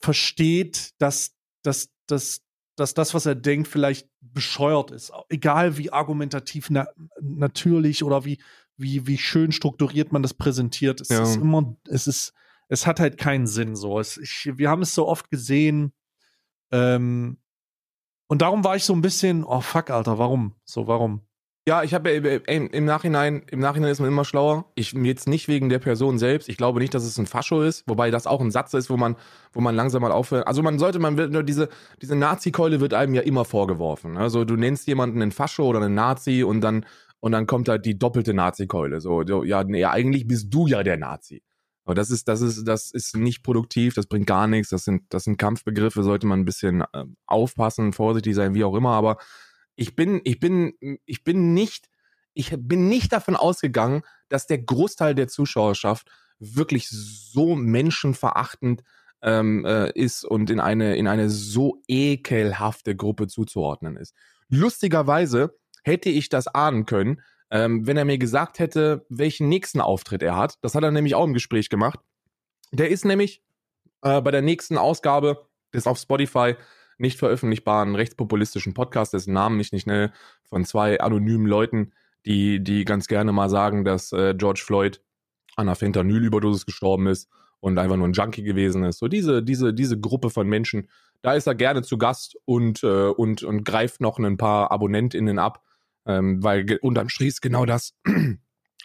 versteht, 0.00 0.92
dass, 0.98 1.36
dass, 1.62 1.90
dass, 2.06 2.42
dass 2.76 2.94
das, 2.94 3.14
was 3.14 3.26
er 3.26 3.34
denkt, 3.34 3.68
vielleicht 3.68 4.08
bescheuert 4.20 4.90
ist. 4.90 5.12
Egal 5.28 5.76
wie 5.76 5.92
argumentativ 5.92 6.70
na 6.70 6.86
natürlich 7.20 8.04
oder 8.04 8.24
wie, 8.24 8.38
wie, 8.78 9.06
wie 9.06 9.18
schön 9.18 9.52
strukturiert 9.52 10.12
man 10.12 10.22
das 10.22 10.34
präsentiert. 10.34 11.00
Es 11.00 11.08
ja. 11.08 11.22
ist 11.22 11.36
immer, 11.36 11.76
es 11.88 12.06
ist, 12.06 12.32
es 12.68 12.86
hat 12.86 13.00
halt 13.00 13.18
keinen 13.18 13.46
Sinn 13.46 13.76
so. 13.76 13.98
Es, 13.98 14.16
ich, 14.16 14.50
wir 14.54 14.70
haben 14.70 14.82
es 14.82 14.94
so 14.94 15.06
oft 15.06 15.30
gesehen. 15.30 15.92
Ähm, 16.70 17.38
und 18.28 18.42
darum 18.42 18.64
war 18.64 18.76
ich 18.76 18.84
so 18.84 18.92
ein 18.92 19.02
bisschen, 19.02 19.44
oh 19.44 19.60
fuck, 19.60 19.90
Alter, 19.90 20.18
warum? 20.18 20.54
So, 20.64 20.86
warum? 20.86 21.22
Ja, 21.66 21.82
ich 21.82 21.92
habe 21.92 22.10
äh, 22.10 22.40
im 22.56 22.86
Nachhinein, 22.86 23.42
im 23.50 23.60
Nachhinein 23.60 23.90
ist 23.90 24.00
man 24.00 24.08
immer 24.08 24.24
schlauer. 24.24 24.72
Ich 24.74 24.92
jetzt 24.92 25.28
nicht 25.28 25.48
wegen 25.48 25.68
der 25.68 25.78
Person 25.78 26.18
selbst. 26.18 26.48
Ich 26.48 26.56
glaube 26.56 26.80
nicht, 26.80 26.94
dass 26.94 27.04
es 27.04 27.18
ein 27.18 27.26
Fascho 27.26 27.60
ist, 27.60 27.84
wobei 27.86 28.10
das 28.10 28.26
auch 28.26 28.40
ein 28.40 28.50
Satz 28.50 28.72
ist, 28.72 28.88
wo 28.88 28.96
man, 28.96 29.16
wo 29.52 29.60
man 29.60 29.74
langsam 29.74 30.00
mal 30.00 30.10
aufhört. 30.10 30.46
Also 30.46 30.62
man 30.62 30.78
sollte, 30.78 30.98
man 30.98 31.18
wird 31.18 31.30
nur 31.30 31.42
diese, 31.42 31.68
diese 32.00 32.16
Nazi-Keule 32.16 32.80
wird 32.80 32.94
einem 32.94 33.12
ja 33.12 33.20
immer 33.20 33.44
vorgeworfen. 33.44 34.16
Also 34.16 34.46
du 34.46 34.56
nennst 34.56 34.86
jemanden 34.86 35.20
einen 35.20 35.30
Fascho 35.30 35.64
oder 35.64 35.82
einen 35.82 35.94
Nazi 35.94 36.42
und 36.42 36.62
dann, 36.62 36.86
und 37.20 37.32
dann 37.32 37.46
kommt 37.46 37.68
halt 37.68 37.84
die 37.84 37.98
doppelte 37.98 38.34
Nazi-Keule. 38.34 39.00
So, 39.00 39.22
ja, 39.22 39.64
nee, 39.64 39.84
eigentlich 39.84 40.26
bist 40.26 40.52
du 40.52 40.66
ja 40.66 40.82
der 40.82 40.96
Nazi. 40.96 41.42
Aber 41.84 41.94
das 41.94 42.10
ist, 42.10 42.28
das 42.28 42.42
ist, 42.42 42.64
das 42.64 42.90
ist 42.90 43.16
nicht 43.16 43.42
produktiv, 43.42 43.94
das 43.94 44.06
bringt 44.06 44.26
gar 44.26 44.46
nichts. 44.46 44.68
Das 44.68 44.84
sind, 44.84 45.04
das 45.08 45.24
sind 45.24 45.38
Kampfbegriffe, 45.38 46.02
sollte 46.02 46.26
man 46.26 46.40
ein 46.40 46.44
bisschen 46.44 46.82
äh, 46.92 47.04
aufpassen, 47.26 47.94
vorsichtig 47.94 48.34
sein, 48.34 48.54
wie 48.54 48.64
auch 48.64 48.74
immer. 48.74 48.90
Aber 48.90 49.16
ich 49.74 49.96
bin, 49.96 50.20
ich 50.24 50.38
bin, 50.38 50.74
ich 51.06 51.24
bin 51.24 51.54
nicht, 51.54 51.88
ich 52.34 52.54
bin 52.58 52.88
nicht 52.88 53.12
davon 53.12 53.36
ausgegangen, 53.36 54.02
dass 54.28 54.46
der 54.46 54.58
Großteil 54.58 55.14
der 55.14 55.28
Zuschauerschaft 55.28 56.10
wirklich 56.38 56.88
so 56.90 57.56
menschenverachtend 57.56 58.82
ähm, 59.22 59.64
äh, 59.64 59.90
ist 59.92 60.24
und 60.24 60.50
in 60.50 60.60
eine, 60.60 60.96
in 60.96 61.08
eine 61.08 61.30
so 61.30 61.80
ekelhafte 61.88 62.94
Gruppe 62.96 63.28
zuzuordnen 63.28 63.96
ist. 63.96 64.14
Lustigerweise 64.48 65.58
hätte 65.88 66.10
ich 66.10 66.28
das 66.28 66.46
ahnen 66.46 66.86
können, 66.86 67.20
ähm, 67.50 67.86
wenn 67.86 67.96
er 67.96 68.04
mir 68.04 68.18
gesagt 68.18 68.58
hätte, 68.58 69.06
welchen 69.08 69.48
nächsten 69.48 69.80
Auftritt 69.80 70.22
er 70.22 70.36
hat. 70.36 70.58
Das 70.62 70.74
hat 70.74 70.84
er 70.84 70.90
nämlich 70.90 71.14
auch 71.14 71.24
im 71.24 71.34
Gespräch 71.34 71.68
gemacht. 71.70 71.98
Der 72.70 72.90
ist 72.90 73.04
nämlich 73.04 73.42
äh, 74.02 74.20
bei 74.20 74.30
der 74.30 74.42
nächsten 74.42 74.78
Ausgabe, 74.78 75.48
des 75.74 75.86
auf 75.86 75.98
Spotify, 75.98 76.54
nicht 76.98 77.18
veröffentlichbaren 77.18 77.94
rechtspopulistischen 77.94 78.74
Podcast, 78.74 79.14
dessen 79.14 79.32
Namen 79.32 79.60
ich 79.60 79.72
nicht 79.72 79.86
nenne, 79.86 80.12
von 80.44 80.64
zwei 80.64 81.00
anonymen 81.00 81.46
Leuten, 81.46 81.92
die, 82.26 82.62
die 82.62 82.84
ganz 82.84 83.06
gerne 83.06 83.32
mal 83.32 83.48
sagen, 83.48 83.84
dass 83.84 84.12
äh, 84.12 84.34
George 84.34 84.62
Floyd 84.64 85.00
an 85.56 85.68
einer 85.68 85.76
Fentanyl-Überdosis 85.76 86.66
gestorben 86.66 87.06
ist 87.06 87.28
und 87.60 87.78
einfach 87.78 87.96
nur 87.96 88.06
ein 88.06 88.12
Junkie 88.12 88.42
gewesen 88.42 88.84
ist. 88.84 88.98
So 88.98 89.08
diese, 89.08 89.42
diese, 89.42 89.72
diese 89.72 89.98
Gruppe 89.98 90.30
von 90.30 90.48
Menschen, 90.48 90.88
da 91.22 91.34
ist 91.34 91.46
er 91.46 91.54
gerne 91.54 91.82
zu 91.82 91.98
Gast 91.98 92.36
und, 92.44 92.82
äh, 92.82 93.08
und, 93.08 93.42
und 93.42 93.64
greift 93.64 94.00
noch 94.00 94.18
ein 94.18 94.36
paar 94.36 94.70
AbonnentInnen 94.70 95.38
ab, 95.38 95.62
ähm, 96.08 96.42
weil 96.42 96.78
unterm 96.82 97.08
Strich 97.08 97.40
genau 97.40 97.64
das. 97.66 97.94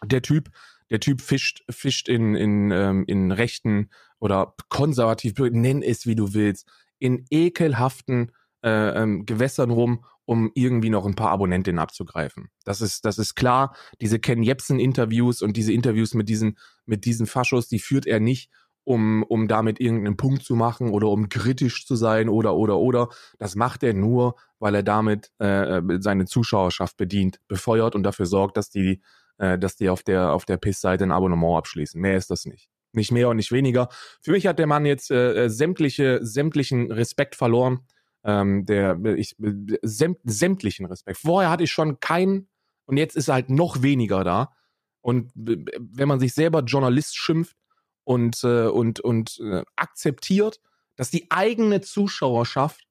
Der 0.06 0.22
Typ, 0.22 0.50
der 0.92 1.00
Typ 1.00 1.22
fischt, 1.22 1.64
fischt 1.70 2.10
in, 2.10 2.36
in, 2.36 2.72
ähm, 2.72 3.06
in 3.08 3.32
rechten 3.32 3.90
oder 4.20 4.54
konservativ, 4.68 5.34
nenn 5.38 5.82
es 5.82 6.06
wie 6.06 6.16
du 6.16 6.34
willst, 6.34 6.70
in 7.00 7.26
ekelhaften 7.30 8.34
äh, 8.64 9.02
ähm, 9.02 9.26
Gewässern 9.26 9.72
rum, 9.72 10.04
um 10.26 10.52
irgendwie 10.56 10.90
noch 10.90 11.06
ein 11.06 11.16
paar 11.16 11.32
Abonnentinnen 11.32 11.80
abzugreifen. 11.80 12.50
Das 12.66 12.82
ist, 12.82 13.06
das 13.06 13.18
ist 13.18 13.36
klar. 13.36 13.76
Diese 14.02 14.20
Ken 14.20 14.44
Jebsen-Interviews 14.44 15.42
und 15.42 15.56
diese 15.56 15.72
Interviews 15.72 16.14
mit 16.14 16.28
diesen, 16.28 16.58
mit 16.86 17.06
diesen 17.06 17.28
Faschos, 17.28 17.70
die 17.70 17.80
führt 17.80 18.06
er 18.06 18.20
nicht, 18.20 18.50
um, 18.84 19.24
um 19.24 19.48
damit 19.48 19.80
irgendeinen 19.80 20.18
Punkt 20.18 20.44
zu 20.44 20.56
machen 20.56 20.90
oder 20.92 21.08
um 21.08 21.30
kritisch 21.30 21.86
zu 21.86 21.96
sein 21.96 22.30
oder, 22.30 22.56
oder, 22.56 22.78
oder. 22.78 23.10
Das 23.40 23.56
macht 23.56 23.84
er 23.84 23.94
nur, 23.94 24.36
weil 24.60 24.76
er 24.76 24.84
damit 24.84 25.32
äh, 25.40 25.82
seine 26.00 26.26
Zuschauerschaft 26.26 26.98
bedient, 26.98 27.40
befeuert 27.48 27.96
und 27.96 28.04
dafür 28.04 28.26
sorgt, 28.26 28.58
dass 28.58 28.70
die, 28.70 29.02
äh, 29.38 29.58
dass 29.58 29.76
die 29.76 29.90
auf 29.90 30.04
der, 30.04 30.34
auf 30.34 30.46
der 30.46 30.58
PIS-Seite 30.58 31.04
ein 31.04 31.12
Abonnement 31.12 31.58
abschließen. 31.58 32.00
Mehr 32.00 32.18
ist 32.18 32.30
das 32.30 32.46
nicht. 32.46 32.70
Nicht 32.92 33.12
mehr 33.12 33.30
und 33.30 33.38
nicht 33.38 33.52
weniger. 33.52 33.90
Für 34.22 34.32
mich 34.32 34.46
hat 34.46 34.60
der 34.60 34.68
Mann 34.68 34.86
jetzt 34.86 35.10
äh, 35.10 35.46
äh 35.46 35.50
sämtliche, 35.50 36.20
sämtlichen 36.22 36.92
Respekt 36.92 37.36
verloren. 37.36 37.80
Ähm, 38.26 38.66
der, 38.66 39.04
ich, 39.04 39.36
säm, 39.82 40.16
sämtlichen 40.24 40.86
Respekt. 40.86 41.18
Vorher 41.18 41.50
hatte 41.50 41.64
ich 41.64 41.72
schon 41.72 42.00
keinen 42.00 42.48
und 42.86 42.98
jetzt 42.98 43.16
ist 43.16 43.30
er 43.30 43.36
halt 43.36 43.50
noch 43.50 43.82
weniger 43.82 44.24
da. 44.24 44.54
Und 45.02 45.32
wenn 45.36 46.08
man 46.08 46.20
sich 46.20 46.34
selber 46.34 46.62
Journalist 46.62 47.18
schimpft, 47.18 47.58
und, 48.04 48.44
äh, 48.44 48.68
und, 48.68 49.00
und 49.00 49.40
äh, 49.40 49.64
akzeptiert, 49.76 50.60
dass 50.96 51.10
die 51.10 51.30
eigene 51.32 51.82
Zuschauerschaft 51.82 52.88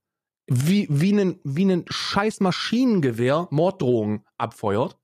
wie, 0.47 0.87
wie 0.91 1.13
einen, 1.13 1.41
wie 1.45 1.63
einen 1.63 1.85
scheiß 1.89 2.41
Maschinengewehr 2.41 3.49
Morddrohungen 3.51 4.25
abfeuert. 4.39 4.99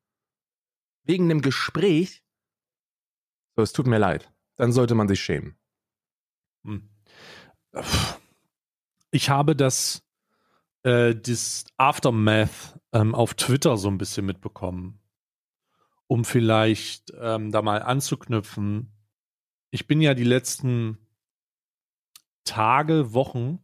Wegen 1.04 1.24
einem 1.24 1.40
Gespräch. 1.40 2.22
So, 3.56 3.62
es 3.62 3.72
tut 3.72 3.86
mir 3.86 3.98
leid. 3.98 4.30
Dann 4.56 4.72
sollte 4.72 4.94
man 4.94 5.08
sich 5.08 5.20
schämen. 5.20 5.56
Hm. 6.64 6.90
Ich 9.10 9.30
habe 9.30 9.56
das, 9.56 10.02
äh, 10.82 11.14
das 11.14 11.64
Aftermath 11.76 12.78
ähm, 12.92 13.14
auf 13.14 13.34
Twitter 13.34 13.76
so 13.76 13.88
ein 13.88 13.98
bisschen 13.98 14.26
mitbekommen. 14.26 15.00
Um 16.08 16.24
vielleicht 16.24 17.12
ähm, 17.18 17.52
da 17.52 17.62
mal 17.62 17.82
anzuknüpfen 17.82 18.97
ich 19.70 19.86
bin 19.86 20.00
ja 20.00 20.14
die 20.14 20.24
letzten 20.24 20.98
Tage, 22.44 23.12
Wochen, 23.12 23.60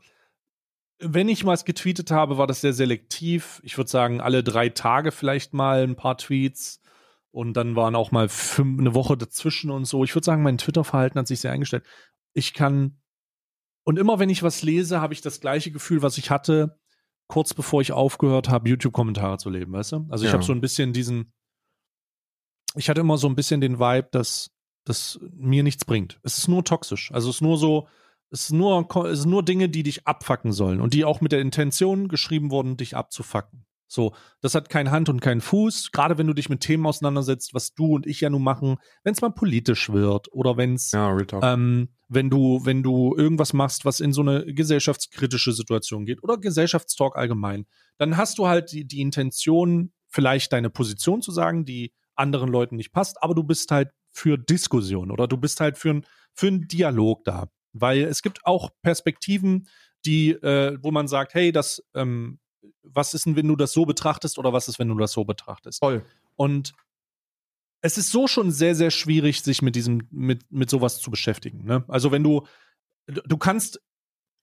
wenn 0.99 1.29
ich 1.29 1.45
was 1.45 1.65
getweetet 1.65 2.11
habe, 2.11 2.39
war 2.39 2.47
das 2.47 2.61
sehr 2.61 2.73
selektiv. 2.73 3.61
Ich 3.65 3.77
würde 3.77 3.91
sagen, 3.91 4.21
alle 4.21 4.43
drei 4.43 4.69
Tage 4.69 5.13
vielleicht 5.13 5.53
mal 5.53 5.83
ein 5.83 5.97
paar 5.97 6.17
Tweets. 6.17 6.81
Und 7.31 7.55
dann 7.55 7.75
waren 7.75 7.97
auch 7.97 8.13
mal 8.13 8.29
fünf, 8.29 8.79
eine 8.79 8.95
Woche 8.95 9.17
dazwischen 9.17 9.71
und 9.71 9.87
so. 9.87 10.05
Ich 10.05 10.15
würde 10.15 10.25
sagen, 10.25 10.43
mein 10.43 10.59
Twitter-Verhalten 10.59 11.19
hat 11.19 11.27
sich 11.27 11.41
sehr 11.41 11.51
eingestellt. 11.51 11.85
Ich 12.33 12.55
kann, 12.55 13.01
und 13.85 13.99
immer 13.99 14.21
wenn 14.21 14.31
ich 14.31 14.45
was 14.45 14.63
lese, 14.63 15.01
habe 15.01 15.15
ich 15.15 15.21
das 15.21 15.41
gleiche 15.41 15.73
Gefühl, 15.73 16.03
was 16.03 16.17
ich 16.17 16.31
hatte, 16.31 16.79
kurz 17.27 17.53
bevor 17.53 17.81
ich 17.81 17.91
aufgehört 17.91 18.49
habe, 18.49 18.69
YouTube-Kommentare 18.69 19.39
zu 19.39 19.51
leben, 19.51 19.73
weißt 19.73 19.93
du? 19.93 20.07
Also 20.11 20.25
ich 20.25 20.29
ja. 20.31 20.35
habe 20.35 20.45
so 20.45 20.53
ein 20.53 20.61
bisschen 20.61 20.93
diesen, 20.93 21.33
ich 22.77 22.89
hatte 22.89 23.01
immer 23.01 23.19
so 23.19 23.29
ein 23.29 23.35
bisschen 23.35 23.61
den 23.61 23.81
Vibe, 23.81 24.09
dass 24.13 24.54
das 24.85 25.19
mir 25.33 25.63
nichts 25.63 25.85
bringt. 25.85 26.21
Es 26.23 26.39
ist 26.39 26.49
nur 26.49 26.65
toxisch. 26.65 27.11
Also 27.13 27.31
es 27.31 27.37
ist 27.37 27.43
nur 27.43 27.57
so, 27.57 27.89
es 28.31 28.47
ist 28.47 28.53
nur, 28.53 28.89
es 29.07 29.21
ist 29.21 29.27
nur 29.27 29.45
Dinge, 29.45 29.69
die 29.69 29.83
dich 29.83 30.07
abfacken 30.07 30.53
sollen 30.53 30.81
und 30.81 30.95
die 30.95 31.05
auch 31.05 31.21
mit 31.21 31.33
der 31.33 31.41
Intention 31.41 32.09
geschrieben 32.09 32.51
wurden, 32.51 32.77
dich 32.77 32.97
abzufacken. 32.97 33.65
So, 33.87 34.13
das 34.41 34.55
hat 34.57 34.71
kein 34.71 34.91
Hand 34.91 35.09
und 35.09 35.21
keinen 35.21 35.41
Fuß, 35.41 35.93
gerade 35.93 36.19
wenn 36.19 36.27
du 36.27 36.33
dich 36.33 36.49
mit 36.49 36.61
Themen 36.61 36.85
auseinandersetzt, 36.85 37.55
was 37.55 37.75
du 37.75 37.95
und 37.95 38.07
ich 38.07 38.21
ja 38.21 38.31
nun 38.31 38.43
machen, 38.43 38.79
wenn 39.05 39.13
es 39.13 39.21
mal 39.21 39.31
politisch 39.31 39.89
wird 39.91 40.33
oder 40.33 40.57
wenn 40.57 40.75
es, 40.75 40.91
ja, 40.91 41.17
ähm, 41.43 41.91
wenn 42.09 42.29
du, 42.29 42.61
wenn 42.65 42.83
du 42.83 43.15
irgendwas 43.17 43.53
machst, 43.53 43.85
was 43.85 44.01
in 44.01 44.13
so 44.13 44.23
eine 44.23 44.53
gesellschaftskritische 44.53 45.53
Situation 45.53 46.07
geht 46.07 46.25
oder 46.25 46.39
Gesellschaftstalk 46.39 47.17
allgemein, 47.17 47.67
dann 47.99 48.17
hast 48.17 48.39
du 48.39 48.49
halt 48.49 48.73
die, 48.73 48.85
die 48.85 49.01
Intention, 49.01 49.93
vielleicht 50.09 50.53
deine 50.53 50.71
Position 50.71 51.23
zu 51.23 51.31
sagen, 51.31 51.65
die 51.65 51.93
anderen 52.17 52.49
Leuten 52.51 52.77
nicht 52.77 52.93
passt, 52.93 53.23
aber 53.23 53.35
du 53.35 53.45
bist 53.45 53.71
halt 53.71 53.91
für 54.15 54.39
Diskussion 54.39 55.11
oder 55.11 55.27
du 55.27 55.37
bist 55.37 55.61
halt 55.61 55.77
für, 55.77 55.91
ein, 55.91 56.07
für 56.33 56.47
einen 56.47 56.69
Dialog 56.69 57.25
da. 57.25 57.49
Weil 57.73 58.05
es 58.05 58.23
gibt 58.23 58.47
auch 58.47 58.71
Perspektiven, 58.83 59.67
die, 60.07 60.31
äh, 60.31 60.79
wo 60.81 60.93
man 60.93 61.09
sagt, 61.09 61.35
hey, 61.35 61.51
das, 61.51 61.83
ähm, 61.95 62.39
was 62.83 63.13
ist 63.13 63.27
denn, 63.27 63.37
wenn 63.37 63.49
du 63.49 63.57
das 63.57 63.73
so 63.73 63.85
betrachtest 63.85 64.39
oder 64.39 64.53
was 64.53 64.69
ist, 64.69 64.79
wenn 64.79 64.89
du 64.89 64.97
das 64.97 65.13
so 65.13 65.25
betrachtest? 65.25 65.81
Voll. 65.81 66.05
Und 66.37 66.73
es 67.83 67.99
ist 67.99 68.13
so 68.13 68.29
schon 68.29 68.53
sehr, 68.53 68.77
sehr 68.77 68.91
schwierig, 68.91 69.43
sich 69.43 69.61
mit 69.61 69.75
diesem, 69.75 70.07
mit, 70.11 70.51
mit 70.51 70.71
sowas 70.71 71.01
zu 71.01 71.11
beschäftigen. 71.11 71.65
Ne? 71.65 71.85
Also 71.89 72.13
wenn 72.13 72.23
du, 72.23 72.47
du 73.07 73.37
kannst, 73.37 73.83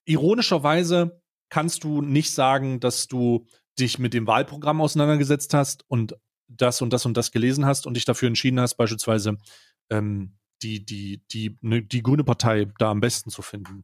ironischerweise 0.05 1.21
kannst 1.49 1.85
du 1.85 2.01
nicht 2.01 2.33
sagen, 2.33 2.81
dass 2.81 3.07
du 3.07 3.47
dich 3.79 3.97
mit 3.97 4.13
dem 4.13 4.27
Wahlprogramm 4.27 4.81
auseinandergesetzt 4.81 5.53
hast 5.53 5.89
und 5.89 6.15
das 6.57 6.81
und 6.81 6.91
das 6.93 7.05
und 7.05 7.15
das 7.15 7.31
gelesen 7.31 7.65
hast 7.65 7.87
und 7.87 7.95
dich 7.95 8.05
dafür 8.05 8.27
entschieden 8.27 8.59
hast, 8.59 8.75
beispielsweise 8.75 9.37
ähm, 9.89 10.37
die, 10.61 10.85
die, 10.85 11.23
die, 11.31 11.57
ne, 11.61 11.81
die 11.81 12.03
grüne 12.03 12.23
Partei 12.23 12.67
da 12.77 12.91
am 12.91 12.99
besten 12.99 13.29
zu 13.29 13.41
finden. 13.41 13.83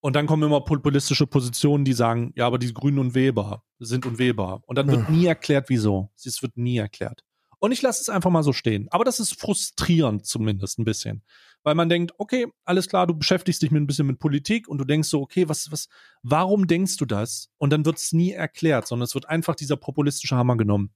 Und 0.00 0.14
dann 0.14 0.26
kommen 0.26 0.42
immer 0.42 0.60
populistische 0.60 1.26
Positionen, 1.26 1.84
die 1.84 1.92
sagen, 1.92 2.32
ja, 2.36 2.46
aber 2.46 2.58
die 2.58 2.72
Grünen 2.72 2.98
unwählbar 2.98 3.64
sind 3.78 4.06
unwählbar. 4.06 4.62
Und 4.66 4.78
dann 4.78 4.88
wird 4.88 5.10
nie 5.10 5.26
erklärt, 5.26 5.68
wieso. 5.68 6.10
Es 6.16 6.42
wird 6.42 6.56
nie 6.56 6.78
erklärt. 6.78 7.24
Und 7.58 7.72
ich 7.72 7.82
lasse 7.82 8.02
es 8.02 8.08
einfach 8.08 8.30
mal 8.30 8.42
so 8.42 8.52
stehen. 8.52 8.86
Aber 8.90 9.04
das 9.04 9.18
ist 9.18 9.40
frustrierend 9.40 10.26
zumindest 10.26 10.78
ein 10.78 10.84
bisschen. 10.84 11.24
Weil 11.62 11.74
man 11.74 11.88
denkt, 11.88 12.12
okay, 12.18 12.46
alles 12.64 12.88
klar, 12.88 13.06
du 13.06 13.14
beschäftigst 13.14 13.62
dich 13.62 13.70
mit 13.70 13.82
ein 13.82 13.86
bisschen 13.86 14.06
mit 14.06 14.18
Politik 14.18 14.68
und 14.68 14.78
du 14.78 14.84
denkst 14.84 15.08
so, 15.08 15.20
okay, 15.22 15.48
was, 15.48 15.72
was, 15.72 15.88
warum 16.22 16.68
denkst 16.68 16.98
du 16.98 17.06
das? 17.06 17.48
Und 17.58 17.70
dann 17.70 17.84
wird 17.84 17.96
es 17.96 18.12
nie 18.12 18.30
erklärt, 18.30 18.86
sondern 18.86 19.04
es 19.04 19.14
wird 19.14 19.28
einfach 19.28 19.56
dieser 19.56 19.76
populistische 19.76 20.36
Hammer 20.36 20.56
genommen. 20.56 20.92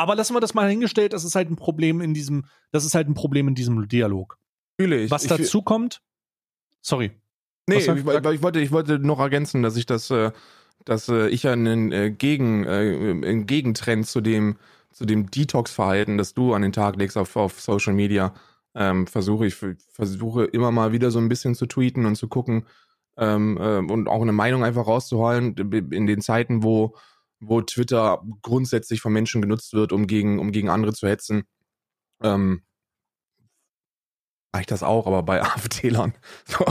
Aber 0.00 0.16
lassen 0.16 0.34
wir 0.34 0.40
das 0.40 0.54
mal 0.54 0.66
hingestellt, 0.66 1.12
das 1.12 1.24
ist 1.24 1.34
halt 1.34 1.50
ein 1.50 1.56
Problem 1.56 2.00
in 2.00 2.14
diesem, 2.14 2.46
das 2.72 2.86
ist 2.86 2.94
halt 2.94 3.06
ein 3.06 3.12
Problem 3.12 3.48
in 3.48 3.54
diesem 3.54 3.86
Dialog. 3.86 4.38
Natürlich. 4.78 5.10
Was 5.10 5.24
dazu 5.24 5.60
kommt, 5.60 6.00
sorry. 6.80 7.10
Nee, 7.66 7.76
ich, 7.76 7.86
ich, 7.86 8.06
wollte, 8.06 8.60
ich 8.60 8.72
wollte 8.72 8.98
noch 8.98 9.20
ergänzen, 9.20 9.62
dass 9.62 9.76
ich 9.76 9.84
das, 9.84 10.10
äh, 10.10 10.32
dass 10.86 11.10
äh, 11.10 11.28
ich 11.28 11.42
ja 11.42 11.52
einen 11.52 11.92
äh, 11.92 12.10
Gegen, 12.10 12.66
einen 12.66 13.44
Gegentrend 13.44 14.06
zu 14.06 14.22
dem, 14.22 14.56
zu 14.90 15.04
dem 15.04 15.30
Detox-Verhalten, 15.30 16.16
das 16.16 16.32
du 16.32 16.54
an 16.54 16.62
den 16.62 16.72
Tag 16.72 16.96
legst 16.96 17.18
auf, 17.18 17.36
auf 17.36 17.60
Social 17.60 17.92
Media, 17.92 18.32
ähm, 18.74 19.06
versuche 19.06 19.46
ich 19.46 19.54
versuche 19.54 20.44
immer 20.44 20.70
mal 20.70 20.92
wieder 20.92 21.10
so 21.10 21.18
ein 21.18 21.28
bisschen 21.28 21.54
zu 21.54 21.66
tweeten 21.66 22.06
und 22.06 22.16
zu 22.16 22.26
gucken 22.26 22.64
ähm, 23.18 23.58
äh, 23.60 23.76
und 23.92 24.08
auch 24.08 24.22
eine 24.22 24.32
Meinung 24.32 24.64
einfach 24.64 24.86
rauszuholen 24.86 25.56
in 25.90 26.06
den 26.06 26.22
Zeiten, 26.22 26.62
wo 26.62 26.96
wo 27.40 27.62
Twitter 27.62 28.22
grundsätzlich 28.42 29.00
von 29.00 29.12
Menschen 29.12 29.42
genutzt 29.42 29.72
wird, 29.72 29.92
um 29.92 30.06
gegen, 30.06 30.38
um 30.38 30.52
gegen 30.52 30.68
andere 30.68 30.92
zu 30.92 31.08
hetzen. 31.08 31.44
Ähm, 32.22 32.62
ich 34.58 34.66
das 34.66 34.82
auch, 34.82 35.06
aber 35.06 35.22
bei 35.22 35.42
AfD-Lern. 35.42 36.12
So, 36.44 36.64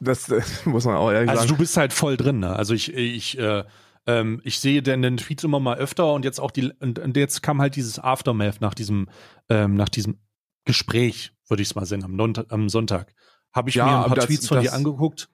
das, 0.00 0.26
das, 0.26 0.64
muss 0.64 0.84
man 0.84 0.96
auch 0.96 1.10
ehrlich 1.10 1.28
also 1.28 1.40
sagen. 1.40 1.50
Also 1.50 1.54
du 1.54 1.58
bist 1.58 1.76
halt 1.76 1.92
voll 1.92 2.16
drin, 2.16 2.38
ne? 2.38 2.54
Also 2.54 2.74
ich, 2.74 2.92
ich, 2.94 3.38
äh, 3.38 3.64
ähm, 4.06 4.40
ich 4.44 4.60
sehe 4.60 4.82
denn 4.82 5.02
den 5.02 5.16
Tweets 5.16 5.44
immer 5.44 5.60
mal 5.60 5.78
öfter 5.78 6.12
und 6.12 6.24
jetzt 6.24 6.40
auch 6.40 6.50
die, 6.50 6.70
und, 6.80 6.98
und 6.98 7.16
jetzt 7.16 7.42
kam 7.42 7.60
halt 7.60 7.74
dieses 7.76 7.98
Aftermath 7.98 8.60
nach 8.60 8.74
diesem, 8.74 9.08
ähm, 9.48 9.74
nach 9.74 9.88
diesem 9.88 10.20
Gespräch, 10.64 11.32
würde 11.48 11.62
ich 11.62 11.70
es 11.70 11.74
mal 11.74 11.86
sehen, 11.86 12.04
am, 12.04 12.34
am 12.48 12.68
Sonntag. 12.68 13.14
Habe 13.52 13.70
ich 13.70 13.76
ja, 13.76 13.86
mir 13.86 13.98
ein 13.98 14.04
paar 14.04 14.16
das, 14.16 14.26
Tweets 14.26 14.48
von 14.48 14.56
das, 14.58 14.66
dir 14.66 14.72
angeguckt. 14.72 15.28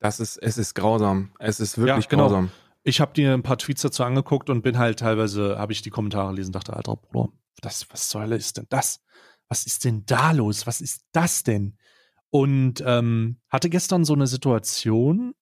Das 0.00 0.20
ist, 0.20 0.36
es 0.36 0.58
ist 0.58 0.74
grausam. 0.74 1.32
Es 1.38 1.60
ist 1.60 1.78
wirklich 1.78 2.04
ja, 2.04 2.10
genau. 2.10 2.24
grausam 2.24 2.50
ich 2.84 3.00
habe 3.00 3.14
dir 3.14 3.32
ein 3.32 3.42
paar 3.42 3.58
Tweets 3.58 3.82
dazu 3.82 4.04
angeguckt 4.04 4.50
und 4.50 4.62
bin 4.62 4.78
halt 4.78 4.98
teilweise, 4.98 5.58
habe 5.58 5.72
ich 5.72 5.82
die 5.82 5.90
Kommentare 5.90 6.30
gelesen 6.30 6.52
dachte, 6.52 6.74
alter 6.74 6.96
Bruder, 6.96 7.32
das, 7.60 7.90
was 7.90 8.08
zur 8.08 8.20
Hölle 8.20 8.36
ist 8.36 8.58
denn 8.58 8.66
das? 8.68 9.02
Was 9.48 9.66
ist 9.66 9.84
denn 9.84 10.04
da 10.06 10.32
los? 10.32 10.66
Was 10.66 10.80
ist 10.80 11.04
das 11.12 11.42
denn? 11.42 11.78
Und 12.30 12.82
ähm, 12.86 13.40
hatte 13.48 13.70
gestern 13.70 14.04
so 14.04 14.12
eine 14.12 14.26
Situation, 14.26 15.34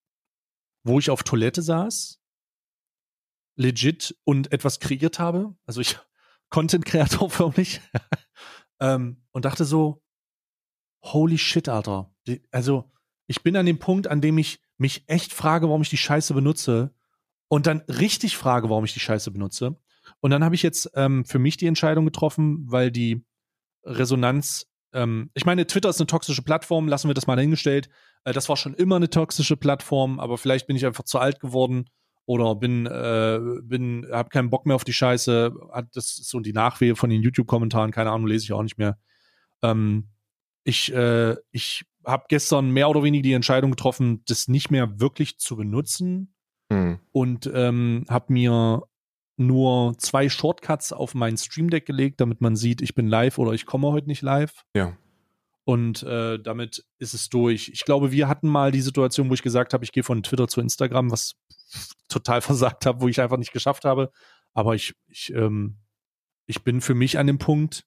wo 0.84 0.98
ich 0.98 1.10
auf 1.10 1.24
Toilette 1.24 1.62
saß, 1.62 2.20
legit 3.56 4.16
und 4.24 4.52
etwas 4.52 4.78
kreiert 4.78 5.18
habe. 5.18 5.56
Also 5.66 5.80
ich 5.80 5.98
Content-Kreator 6.50 7.28
förmlich. 7.30 7.80
ähm, 8.78 9.24
und 9.32 9.44
dachte 9.44 9.64
so, 9.64 10.02
holy 11.02 11.38
shit, 11.38 11.68
Alter. 11.68 12.14
Also 12.52 12.92
ich 13.26 13.42
bin 13.42 13.56
an 13.56 13.66
dem 13.66 13.78
Punkt, 13.78 14.06
an 14.06 14.20
dem 14.20 14.38
ich 14.38 14.60
mich 14.76 15.08
echt 15.08 15.32
frage, 15.32 15.66
warum 15.68 15.82
ich 15.82 15.90
die 15.90 15.96
Scheiße 15.96 16.34
benutze 16.34 16.94
und 17.52 17.66
dann 17.66 17.82
richtig 17.82 18.38
frage, 18.38 18.70
warum 18.70 18.86
ich 18.86 18.94
die 18.94 19.00
Scheiße 19.00 19.30
benutze. 19.30 19.76
Und 20.20 20.30
dann 20.30 20.42
habe 20.42 20.54
ich 20.54 20.62
jetzt 20.62 20.90
ähm, 20.94 21.26
für 21.26 21.38
mich 21.38 21.58
die 21.58 21.66
Entscheidung 21.66 22.06
getroffen, 22.06 22.64
weil 22.66 22.90
die 22.90 23.26
Resonanz, 23.84 24.70
ähm, 24.94 25.30
ich 25.34 25.44
meine, 25.44 25.66
Twitter 25.66 25.90
ist 25.90 26.00
eine 26.00 26.06
toxische 26.06 26.40
Plattform, 26.40 26.88
lassen 26.88 27.10
wir 27.10 27.14
das 27.14 27.26
mal 27.26 27.36
dahingestellt. 27.36 27.90
Äh, 28.24 28.32
das 28.32 28.48
war 28.48 28.56
schon 28.56 28.72
immer 28.72 28.96
eine 28.96 29.10
toxische 29.10 29.58
Plattform, 29.58 30.18
aber 30.18 30.38
vielleicht 30.38 30.66
bin 30.66 30.76
ich 30.76 30.86
einfach 30.86 31.04
zu 31.04 31.18
alt 31.18 31.40
geworden 31.40 31.90
oder 32.24 32.54
bin, 32.54 32.86
äh, 32.86 33.38
bin, 33.62 34.06
habe 34.10 34.30
keinen 34.30 34.48
Bock 34.48 34.64
mehr 34.64 34.76
auf 34.76 34.84
die 34.84 34.94
Scheiße. 34.94 35.52
Das 35.92 36.06
ist 36.06 36.30
so 36.30 36.40
die 36.40 36.54
Nachwehe 36.54 36.96
von 36.96 37.10
den 37.10 37.20
YouTube-Kommentaren, 37.20 37.90
keine 37.90 38.12
Ahnung, 38.12 38.28
lese 38.28 38.44
ich 38.44 38.52
auch 38.54 38.62
nicht 38.62 38.78
mehr. 38.78 38.96
Ähm, 39.60 40.08
ich, 40.64 40.90
äh, 40.94 41.36
ich 41.50 41.84
habe 42.02 42.24
gestern 42.30 42.70
mehr 42.70 42.88
oder 42.88 43.02
weniger 43.02 43.24
die 43.24 43.34
Entscheidung 43.34 43.72
getroffen, 43.72 44.22
das 44.24 44.48
nicht 44.48 44.70
mehr 44.70 45.00
wirklich 45.00 45.36
zu 45.36 45.54
benutzen 45.54 46.31
Hm. 46.72 46.98
und 47.12 47.50
ähm, 47.52 48.04
habe 48.08 48.32
mir 48.32 48.82
nur 49.36 49.96
zwei 49.98 50.28
Shortcuts 50.28 50.92
auf 50.92 51.14
mein 51.14 51.36
Stream 51.36 51.70
Deck 51.70 51.86
gelegt, 51.86 52.20
damit 52.20 52.40
man 52.40 52.56
sieht, 52.56 52.80
ich 52.80 52.94
bin 52.94 53.08
live 53.08 53.38
oder 53.38 53.52
ich 53.52 53.66
komme 53.66 53.88
heute 53.88 54.08
nicht 54.08 54.22
live. 54.22 54.64
Ja. 54.74 54.96
Und 55.64 56.02
äh, 56.02 56.38
damit 56.38 56.84
ist 56.98 57.14
es 57.14 57.28
durch. 57.28 57.70
Ich 57.72 57.84
glaube, 57.84 58.10
wir 58.10 58.28
hatten 58.28 58.48
mal 58.48 58.72
die 58.72 58.80
Situation, 58.80 59.30
wo 59.30 59.34
ich 59.34 59.42
gesagt 59.42 59.74
habe, 59.74 59.84
ich 59.84 59.92
gehe 59.92 60.02
von 60.02 60.22
Twitter 60.22 60.48
zu 60.48 60.60
Instagram, 60.60 61.10
was 61.10 61.34
total 62.08 62.40
versagt 62.42 62.86
habe, 62.86 63.00
wo 63.00 63.08
ich 63.08 63.20
einfach 63.20 63.36
nicht 63.36 63.52
geschafft 63.52 63.84
habe. 63.84 64.10
Aber 64.54 64.74
ich, 64.74 64.94
ich, 65.08 65.32
ähm, 65.34 65.78
ich 66.46 66.64
bin 66.64 66.80
für 66.80 66.94
mich 66.94 67.18
an 67.18 67.26
dem 67.26 67.38
Punkt, 67.38 67.84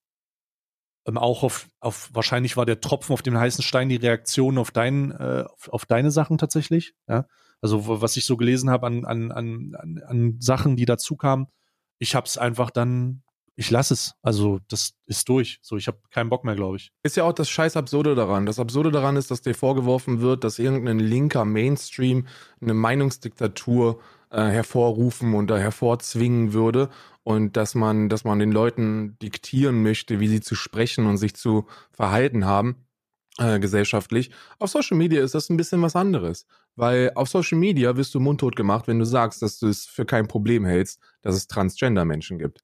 ähm, 1.06 1.18
auch 1.18 1.44
auf, 1.44 1.68
auf, 1.80 2.10
wahrscheinlich 2.14 2.58
war 2.58 2.66
der 2.66 2.82
Tropfen 2.82 3.14
auf 3.14 3.22
dem 3.22 3.38
heißen 3.38 3.64
Stein 3.64 3.90
die 3.90 3.96
Reaktion 3.96 4.58
auf, 4.58 4.72
dein, 4.72 5.12
äh, 5.12 5.46
auf, 5.48 5.70
auf 5.70 5.86
deine 5.86 6.12
Sachen 6.12 6.38
tatsächlich. 6.38 6.94
Ja? 7.08 7.28
Also 7.62 8.02
was 8.02 8.18
ich 8.18 8.26
so 8.26 8.38
gelesen 8.38 8.70
habe 8.70 8.88
an, 8.88 9.06
an, 9.06 9.32
an, 9.32 9.76
an, 9.76 10.02
an 10.06 10.38
Sachen, 10.40 10.76
die 10.76 10.86
dazu 10.86 11.16
kamen, 11.16 11.48
ich 12.00 12.16
habe 12.16 12.28
es 12.28 12.38
einfach 12.38 12.70
dann, 12.72 13.24
ich 13.56 13.72
lasse 13.72 13.94
es. 13.94 14.16
Also 14.22 14.60
das 14.68 14.94
ist 15.06 15.30
durch. 15.30 15.60
So, 15.62 15.78
ich 15.78 15.88
habe 15.88 16.00
keinen 16.12 16.30
Bock 16.30 16.44
mehr, 16.44 16.56
glaube 16.56 16.78
ich. 16.78 16.92
Ist 17.04 17.16
ja 17.16 17.24
auch 17.24 17.34
das 17.34 17.50
scheiß 17.50 17.78
Absurde 17.78 18.14
daran. 18.14 18.46
Das 18.46 18.60
Absurde 18.60 18.92
daran 18.92 19.16
ist, 19.16 19.32
dass 19.32 19.42
dir 19.42 19.56
vorgeworfen 19.56 20.20
wird, 20.20 20.44
dass 20.44 20.60
irgendein 20.60 21.00
linker 21.00 21.46
Mainstream 21.46 22.28
eine 22.62 22.74
Meinungsdiktatur 22.74 24.02
äh, 24.36 24.50
hervorrufen 24.50 25.34
und 25.34 25.50
da 25.50 25.58
hervorzwingen 25.58 26.52
würde 26.52 26.90
und 27.24 27.56
dass 27.56 27.74
man, 27.74 28.10
dass 28.10 28.26
man 28.26 28.38
den 28.38 28.52
Leuten 28.52 29.18
diktieren 29.22 29.82
möchte, 29.82 30.20
wie 30.20 30.28
sie 30.28 30.42
zu 30.42 30.56
sprechen 30.56 31.06
und 31.06 31.18
sich 31.18 31.36
zu 31.36 31.68
verhalten 31.92 32.46
haben. 32.46 32.86
Äh, 33.38 33.60
gesellschaftlich. 33.60 34.32
Auf 34.60 34.70
Social 34.70 34.96
Media 34.98 35.22
ist 35.22 35.36
das 35.36 35.50
ein 35.50 35.58
bisschen 35.58 35.82
was 35.82 35.98
anderes, 35.98 36.48
weil 36.78 37.12
auf 37.16 37.28
Social 37.28 37.58
Media 37.58 37.98
wirst 37.98 38.16
du 38.16 38.22
mundtot 38.22 38.56
gemacht, 38.56 38.88
wenn 38.88 38.98
du 38.98 39.06
sagst, 39.06 39.42
dass 39.42 39.60
du 39.60 39.68
es 39.68 39.86
für 39.86 40.06
kein 40.06 40.30
Problem 40.30 40.64
hältst, 40.64 41.02
dass 41.22 41.36
es 41.36 41.48
Transgender-Menschen 41.48 42.38
gibt. 42.38 42.64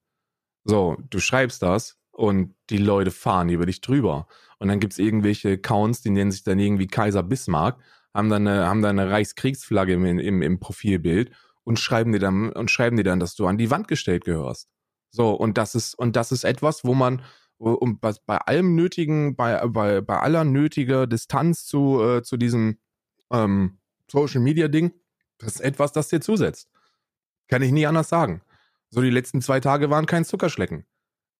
So, 0.64 0.96
du 1.10 1.20
schreibst 1.20 1.62
das 1.62 1.98
und 2.12 2.56
die 2.70 2.78
Leute 2.78 3.12
fahren 3.12 3.50
über 3.50 3.66
dich 3.66 3.82
drüber. 3.82 4.28
Und 4.60 4.70
dann 4.70 4.80
gibt's 4.80 4.98
irgendwelche 4.98 5.52
Accounts, 5.52 6.04
die 6.04 6.10
nennen 6.10 6.32
sich 6.32 6.44
dann 6.44 6.60
irgendwie 6.60 6.88
Kaiser 6.88 7.24
Bismarck, 7.24 7.78
haben 8.14 8.30
dann 8.30 8.48
eine, 8.48 8.66
haben 8.66 8.82
dann 8.82 8.98
eine 8.98 9.12
Reichskriegsflagge 9.12 9.94
im, 9.94 10.06
im, 10.20 10.42
im 10.42 10.60
Profilbild 10.60 11.32
und 11.64 11.80
schreiben 11.80 12.12
dir 12.12 12.20
dann 12.20 12.51
und 12.51 12.72
schreiben 12.72 12.97
dir 12.97 13.03
dann, 13.03 13.20
dass 13.20 13.36
du 13.36 13.47
an 13.47 13.57
die 13.57 13.72
Wand 13.72 13.88
gestellt 13.88 14.26
gehörst. 14.26 14.68
So, 15.12 15.32
und 15.32 15.57
das 15.57 15.76
ist, 15.76 15.93
und 15.95 16.16
das 16.16 16.32
ist 16.32 16.43
etwas, 16.43 16.84
wo 16.84 16.93
man 16.93 17.22
um 17.57 17.99
bei, 17.99 18.14
bei 18.26 18.38
allem 18.38 18.76
nötigen, 18.76 19.36
bei, 19.36 19.68
bei, 19.68 20.01
bei 20.01 20.20
aller 20.20 20.43
nötiger 20.43 21.05
Distanz 21.05 21.66
zu, 21.66 22.01
äh, 22.01 22.24
zu 22.24 22.38
diesem 22.38 22.80
ähm, 23.32 23.78
Social 24.09 24.41
Media 24.41 24.68
Ding, 24.68 24.93
das 25.38 25.55
ist 25.55 25.62
etwas, 25.62 25.91
das 25.91 26.07
dir 26.07 26.22
zusetzt. 26.22 26.70
Kann 27.47 27.62
ich 27.62 27.72
nie 27.72 27.86
anders 27.86 28.09
sagen. 28.09 28.41
So 28.89 29.01
die 29.01 29.09
letzten 29.09 29.41
zwei 29.41 29.59
Tage 29.59 29.89
waren 29.89 30.05
kein 30.05 30.26
Zuckerschlecken. 30.26 30.86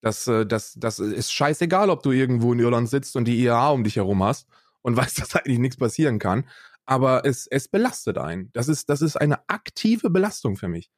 Das, 0.02 0.28
äh, 0.28 0.46
das, 0.46 0.74
das 0.76 1.00
ist 1.00 1.32
scheißegal, 1.32 1.90
ob 1.90 2.04
du 2.04 2.12
irgendwo 2.12 2.54
in 2.54 2.60
Irland 2.60 2.90
sitzt 2.90 3.16
und 3.16 3.26
die 3.26 3.40
IAA 3.44 3.70
um 3.70 3.84
dich 3.84 3.96
herum 3.96 4.24
hast 4.24 4.48
und 4.82 4.96
weißt, 4.98 5.20
dass 5.20 5.36
eigentlich 5.36 5.60
nichts 5.60 5.78
passieren 5.78 6.20
kann. 6.20 6.46
Aber 6.86 7.26
es, 7.26 7.48
es 7.48 7.68
belastet 7.68 8.18
einen. 8.18 8.52
Das 8.54 8.68
ist, 8.68 8.90
das 8.90 9.02
ist 9.02 9.16
eine 9.16 9.48
aktive 9.50 10.10
Belastung 10.10 10.58
für 10.58 10.68
mich. 10.68 10.92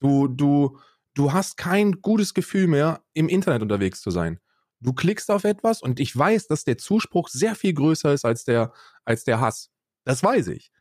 Du, 0.00 0.28
du, 0.28 0.78
du 1.14 1.32
hast 1.32 1.56
kein 1.56 2.00
gutes 2.02 2.34
Gefühl 2.34 2.66
mehr, 2.66 3.02
im 3.14 3.28
Internet 3.28 3.62
unterwegs 3.62 4.00
zu 4.00 4.10
sein. 4.10 4.38
Du 4.80 4.92
klickst 4.92 5.30
auf 5.30 5.44
etwas 5.44 5.82
und 5.82 6.00
ich 6.00 6.16
weiß, 6.16 6.46
dass 6.46 6.64
der 6.64 6.78
Zuspruch 6.78 7.28
sehr 7.28 7.54
viel 7.54 7.74
größer 7.74 8.12
ist 8.12 8.24
als 8.24 8.44
der, 8.44 8.72
als 9.04 9.24
der 9.24 9.40
Hass. 9.40 9.70
Das 10.04 10.22
weiß 10.22 10.48
ich. 10.48 10.72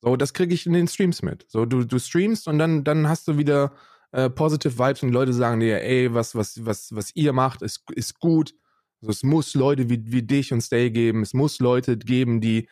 So, 0.00 0.16
das 0.16 0.32
kriege 0.32 0.54
ich 0.54 0.64
in 0.66 0.74
den 0.74 0.86
Streams 0.86 1.22
mit. 1.22 1.44
So, 1.48 1.66
du, 1.66 1.84
du 1.84 1.98
streamst 1.98 2.46
und 2.46 2.58
dann, 2.58 2.84
dann 2.84 3.08
hast 3.08 3.26
du 3.26 3.36
wieder 3.36 3.74
äh, 4.12 4.30
positive 4.30 4.78
Vibes 4.78 5.02
und 5.02 5.10
Leute 5.10 5.32
sagen 5.32 5.60
dir, 5.60 5.82
ey, 5.82 6.14
was, 6.14 6.36
was, 6.36 6.64
was, 6.64 6.94
was 6.94 7.10
ihr 7.16 7.32
macht, 7.32 7.62
ist, 7.62 7.82
ist 7.94 8.18
gut. 8.20 8.54
Also 9.00 9.10
es 9.10 9.22
muss 9.24 9.54
Leute 9.54 9.90
wie, 9.90 10.12
wie 10.12 10.22
dich 10.22 10.52
und 10.52 10.60
Stay 10.60 10.90
geben. 10.90 11.22
Es 11.22 11.34
muss 11.34 11.58
Leute 11.58 11.96
geben, 11.98 12.40
die, 12.40 12.68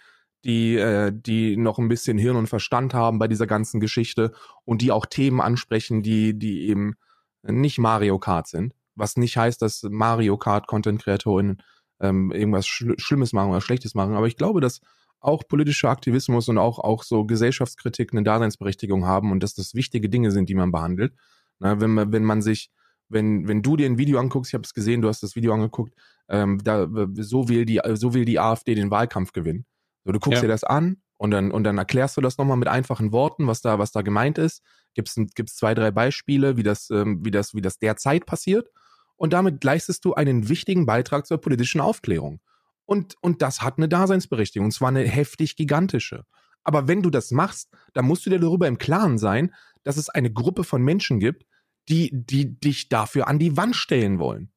die, 0.46 0.76
äh, 0.76 1.12
die 1.12 1.56
noch 1.56 1.78
ein 1.78 1.88
bisschen 1.88 2.18
Hirn 2.18 2.36
und 2.36 2.46
Verstand 2.46 2.94
haben 2.94 3.18
bei 3.18 3.28
dieser 3.28 3.46
ganzen 3.46 3.80
Geschichte 3.80 4.32
und 4.64 4.80
die 4.80 4.92
auch 4.92 5.04
Themen 5.06 5.40
ansprechen, 5.40 6.02
die, 6.02 6.38
die 6.38 6.68
eben 6.68 6.94
nicht 7.42 7.78
Mario 7.78 8.18
Kart 8.18 8.46
sind. 8.46 8.74
Was 8.94 9.16
nicht 9.16 9.36
heißt, 9.36 9.60
dass 9.60 9.82
Mario 9.82 10.38
Kart 10.38 10.66
Content 10.66 11.02
KreatorInnen 11.02 11.62
ähm, 12.00 12.30
irgendwas 12.30 12.66
Schl 12.66 12.94
Schlimmes 12.98 13.32
machen 13.32 13.50
oder 13.50 13.60
Schlechtes 13.60 13.94
machen. 13.94 14.14
Aber 14.14 14.26
ich 14.26 14.36
glaube, 14.36 14.60
dass 14.60 14.80
auch 15.20 15.42
politischer 15.48 15.90
Aktivismus 15.90 16.48
und 16.48 16.58
auch, 16.58 16.78
auch 16.78 17.02
so 17.02 17.24
Gesellschaftskritik 17.24 18.12
eine 18.12 18.22
Daseinsberechtigung 18.22 19.06
haben 19.06 19.32
und 19.32 19.42
dass 19.42 19.54
das 19.54 19.74
wichtige 19.74 20.08
Dinge 20.08 20.30
sind, 20.30 20.48
die 20.48 20.54
man 20.54 20.70
behandelt. 20.70 21.14
Na, 21.58 21.80
wenn 21.80 21.90
man, 21.90 22.12
wenn 22.12 22.24
man 22.24 22.42
sich, 22.42 22.70
wenn, 23.08 23.48
wenn 23.48 23.62
du 23.62 23.76
dir 23.76 23.86
ein 23.86 23.98
Video 23.98 24.20
anguckst, 24.20 24.50
ich 24.50 24.54
habe 24.54 24.64
es 24.64 24.74
gesehen, 24.74 25.02
du 25.02 25.08
hast 25.08 25.22
das 25.22 25.34
Video 25.34 25.52
angeguckt, 25.52 25.94
ähm, 26.28 26.60
da, 26.62 26.86
so 27.14 27.48
will 27.48 27.64
die, 27.64 27.80
so 27.94 28.14
will 28.14 28.24
die 28.24 28.38
AfD 28.38 28.74
den 28.74 28.90
Wahlkampf 28.90 29.32
gewinnen. 29.32 29.64
So, 30.06 30.12
du 30.12 30.20
guckst 30.20 30.42
Ja. 30.42 30.42
dir 30.42 30.48
das 30.48 30.64
an 30.64 31.02
und 31.18 31.32
dann, 31.32 31.50
und 31.50 31.64
dann 31.64 31.78
erklärst 31.78 32.16
du 32.16 32.22
das 32.22 32.38
nochmal 32.38 32.58
mit 32.58 32.68
einfachen 32.68 33.12
Worten, 33.12 33.48
was 33.48 33.62
da, 33.62 33.80
was 33.80 33.92
da 33.92 34.02
gemeint 34.02 34.38
ist. 34.38 34.62
Gibt's, 34.94 35.16
ein- 35.18 35.28
gibt's 35.34 35.56
zwei, 35.56 35.74
drei 35.74 35.90
Beispiele, 35.90 36.56
wie 36.56 36.64
das, 36.64 36.90
ähm, 36.90 37.24
wie 37.24 37.32
das, 37.32 37.54
wie 37.54 37.62
das 37.62 37.78
derzeit 37.80 38.26
passiert. 38.26 38.70
Und 39.16 39.34
damit 39.34 39.64
leistest 39.64 40.04
du 40.04 40.14
einen 40.14 40.48
wichtigen 40.48 40.86
Beitrag 40.86 41.26
zur 41.26 41.40
politischen 41.40 41.80
Aufklärung. 41.82 42.40
Und, 42.86 43.16
und 43.20 43.42
das 43.42 43.62
hat 43.62 43.78
eine 43.78 43.88
Daseinsberechtigung, 43.88 44.66
und 44.66 44.72
zwar 44.72 44.90
eine 44.90 45.02
heftig 45.02 45.56
gigantische. 45.56 46.24
Aber 46.64 46.88
wenn 46.88 47.02
du 47.02 47.10
das 47.10 47.32
machst, 47.32 47.70
dann 47.94 48.06
musst 48.06 48.26
du 48.26 48.30
dir 48.30 48.40
darüber 48.40 48.68
im 48.68 48.78
Klaren 48.78 49.18
sein, 49.18 49.54
dass 49.84 49.98
es 49.98 50.08
eine 50.08 50.32
Gruppe 50.32 50.64
von 50.64 50.82
Menschen 50.82 51.20
gibt, 51.20 51.46
die, 51.88 52.10
die 52.12 52.60
dich 52.60 52.88
dafür 52.90 53.28
an 53.28 53.38
die 53.40 53.56
Wand 53.56 53.76
stellen 53.76 54.18
wollen. 54.18 54.52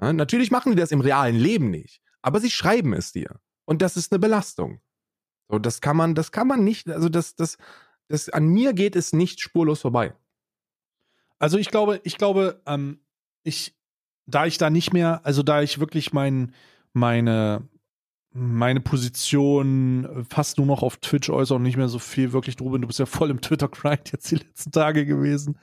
Ja, 0.00 0.12
natürlich 0.12 0.50
machen 0.50 0.72
die 0.72 0.78
das 0.80 0.92
im 0.92 1.02
realen 1.02 1.36
Leben 1.36 1.70
nicht, 1.70 2.00
aber 2.22 2.40
sie 2.40 2.50
schreiben 2.50 2.94
es 2.94 3.12
dir. 3.12 3.40
Und 3.66 3.82
das 3.82 3.96
ist 3.96 4.12
eine 4.12 4.18
Belastung. 4.18 4.80
So, 5.48 5.58
das 5.58 5.80
kann 5.80 5.96
man, 5.96 6.14
das 6.14 6.32
kann 6.32 6.46
man 6.46 6.64
nicht, 6.64 6.88
also 6.88 7.08
das, 7.08 7.36
das, 7.36 7.58
das, 8.08 8.28
an 8.30 8.46
mir 8.46 8.72
geht 8.72 8.96
es 8.96 9.12
nicht 9.12 9.40
spurlos 9.40 9.82
vorbei. 9.82 10.14
Also 11.38 11.58
ich 11.58 11.68
glaube, 11.70 12.00
ich 12.04 12.16
glaube, 12.16 12.62
ähm, 12.66 13.00
ich, 13.42 13.76
da 14.26 14.46
ich 14.46 14.58
da 14.58 14.70
nicht 14.70 14.92
mehr, 14.92 15.24
also 15.24 15.42
da 15.42 15.62
ich 15.62 15.78
wirklich 15.78 16.12
mein, 16.12 16.54
meine, 16.92 17.68
meine 18.32 18.80
Position 18.80 20.26
fast 20.28 20.58
nur 20.58 20.66
noch 20.66 20.82
auf 20.82 20.96
Twitch 20.96 21.30
äußere 21.30 21.56
und 21.56 21.62
nicht 21.62 21.76
mehr 21.76 21.88
so 21.88 21.98
viel 21.98 22.32
wirklich 22.32 22.56
drüber, 22.56 22.78
du 22.78 22.86
bist 22.86 22.98
ja 22.98 23.06
voll 23.06 23.30
im 23.30 23.40
Twitter-Grind 23.40 24.10
jetzt 24.12 24.30
die 24.30 24.36
letzten 24.36 24.72
Tage 24.72 25.06
gewesen, 25.06 25.58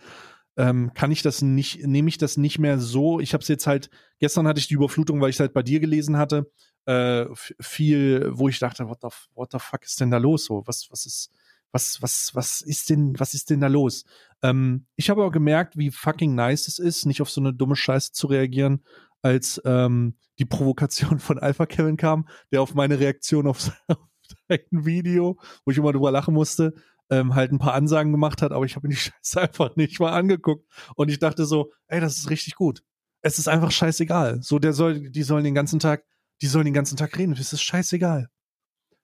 ähm, 0.56 0.94
kann 0.94 1.12
ich 1.12 1.24
das 1.24 1.42
nicht, 1.42 1.86
nehme 1.86 2.10
ich 2.10 2.18
das 2.18 2.38
nicht 2.38 2.60
mehr 2.60 2.80
so. 2.80 3.20
Ich 3.20 3.34
habe 3.34 3.42
es 3.42 3.48
jetzt 3.48 3.68
halt, 3.68 3.90
gestern 4.20 4.48
hatte 4.48 4.60
ich 4.60 4.68
die 4.68 4.76
Überflutung, 4.76 5.20
weil 5.20 5.30
ich 5.30 5.38
es 5.38 5.40
halt 5.40 5.54
bei 5.54 5.64
dir 5.64 5.80
gelesen 5.80 6.18
hatte, 6.18 6.52
äh, 6.86 7.26
viel, 7.34 8.30
wo 8.34 8.50
ich 8.50 8.60
dachte, 8.60 8.88
what 8.88 9.00
the, 9.02 9.10
what 9.36 9.52
the 9.52 9.60
fuck 9.60 9.84
ist 9.84 10.00
denn 10.00 10.12
da 10.12 10.18
los? 10.18 10.46
So, 10.46 10.64
was, 10.66 10.90
was 10.92 11.06
ist, 11.06 11.32
was, 11.72 12.02
was, 12.02 12.32
was 12.34 12.62
ist 12.62 12.90
denn, 12.90 13.20
was 13.20 13.34
ist 13.34 13.50
denn 13.50 13.62
da 13.62 13.68
los? 13.68 14.06
Ähm, 14.42 14.86
ich 14.96 15.10
habe 15.10 15.22
aber 15.22 15.32
gemerkt, 15.32 15.78
wie 15.78 15.92
fucking 15.92 16.36
nice 16.36 16.68
es 16.68 16.80
ist, 16.80 17.06
nicht 17.06 17.22
auf 17.22 17.30
so 17.30 17.42
eine 17.42 17.54
dumme 17.54 17.76
Scheiße 17.76 18.12
zu 18.12 18.28
reagieren, 18.28 18.84
als 19.22 19.62
ähm, 19.66 20.16
die 20.40 20.46
Provokation 20.46 21.20
von 21.20 21.40
Alpha 21.40 21.66
Kevin 21.66 21.98
kam, 21.98 22.28
der 22.52 22.62
auf 22.62 22.74
meine 22.76 23.00
Reaktion 23.00 23.48
auf 23.48 23.60
sein 23.62 24.60
Video, 24.72 25.40
wo 25.66 25.72
ich 25.72 25.78
immer 25.78 25.94
drüber 25.94 26.12
lachen 26.12 26.34
musste, 26.34 26.74
ähm, 27.10 27.36
halt 27.36 27.52
ein 27.52 27.60
paar 27.60 27.74
Ansagen 27.74 28.12
gemacht 28.12 28.42
hat, 28.42 28.52
aber 28.52 28.66
ich 28.66 28.76
habe 28.76 28.88
mir 28.88 28.94
die 28.94 29.00
Scheiße 29.00 29.42
einfach 29.42 29.76
nicht 29.76 30.00
mal 30.00 30.14
angeguckt. 30.14 30.68
Und 30.96 31.10
ich 31.10 31.20
dachte 31.20 31.46
so, 31.46 31.72
ey, 31.88 32.00
das 32.00 32.18
ist 32.18 32.30
richtig 32.30 32.56
gut. 32.56 32.84
Es 33.22 33.40
ist 33.40 33.48
einfach 33.48 33.72
scheißegal. 33.72 34.42
So, 34.42 34.60
der 34.60 34.74
soll, 34.74 35.10
die 35.10 35.24
sollen 35.24 35.46
den 35.46 35.56
ganzen 35.56 35.80
Tag, 35.80 36.04
die 36.44 36.48
sollen 36.48 36.66
den 36.66 36.74
ganzen 36.74 36.98
Tag 36.98 37.18
reden. 37.18 37.32
Es 37.32 37.54
ist 37.54 37.62
scheißegal. 37.62 38.30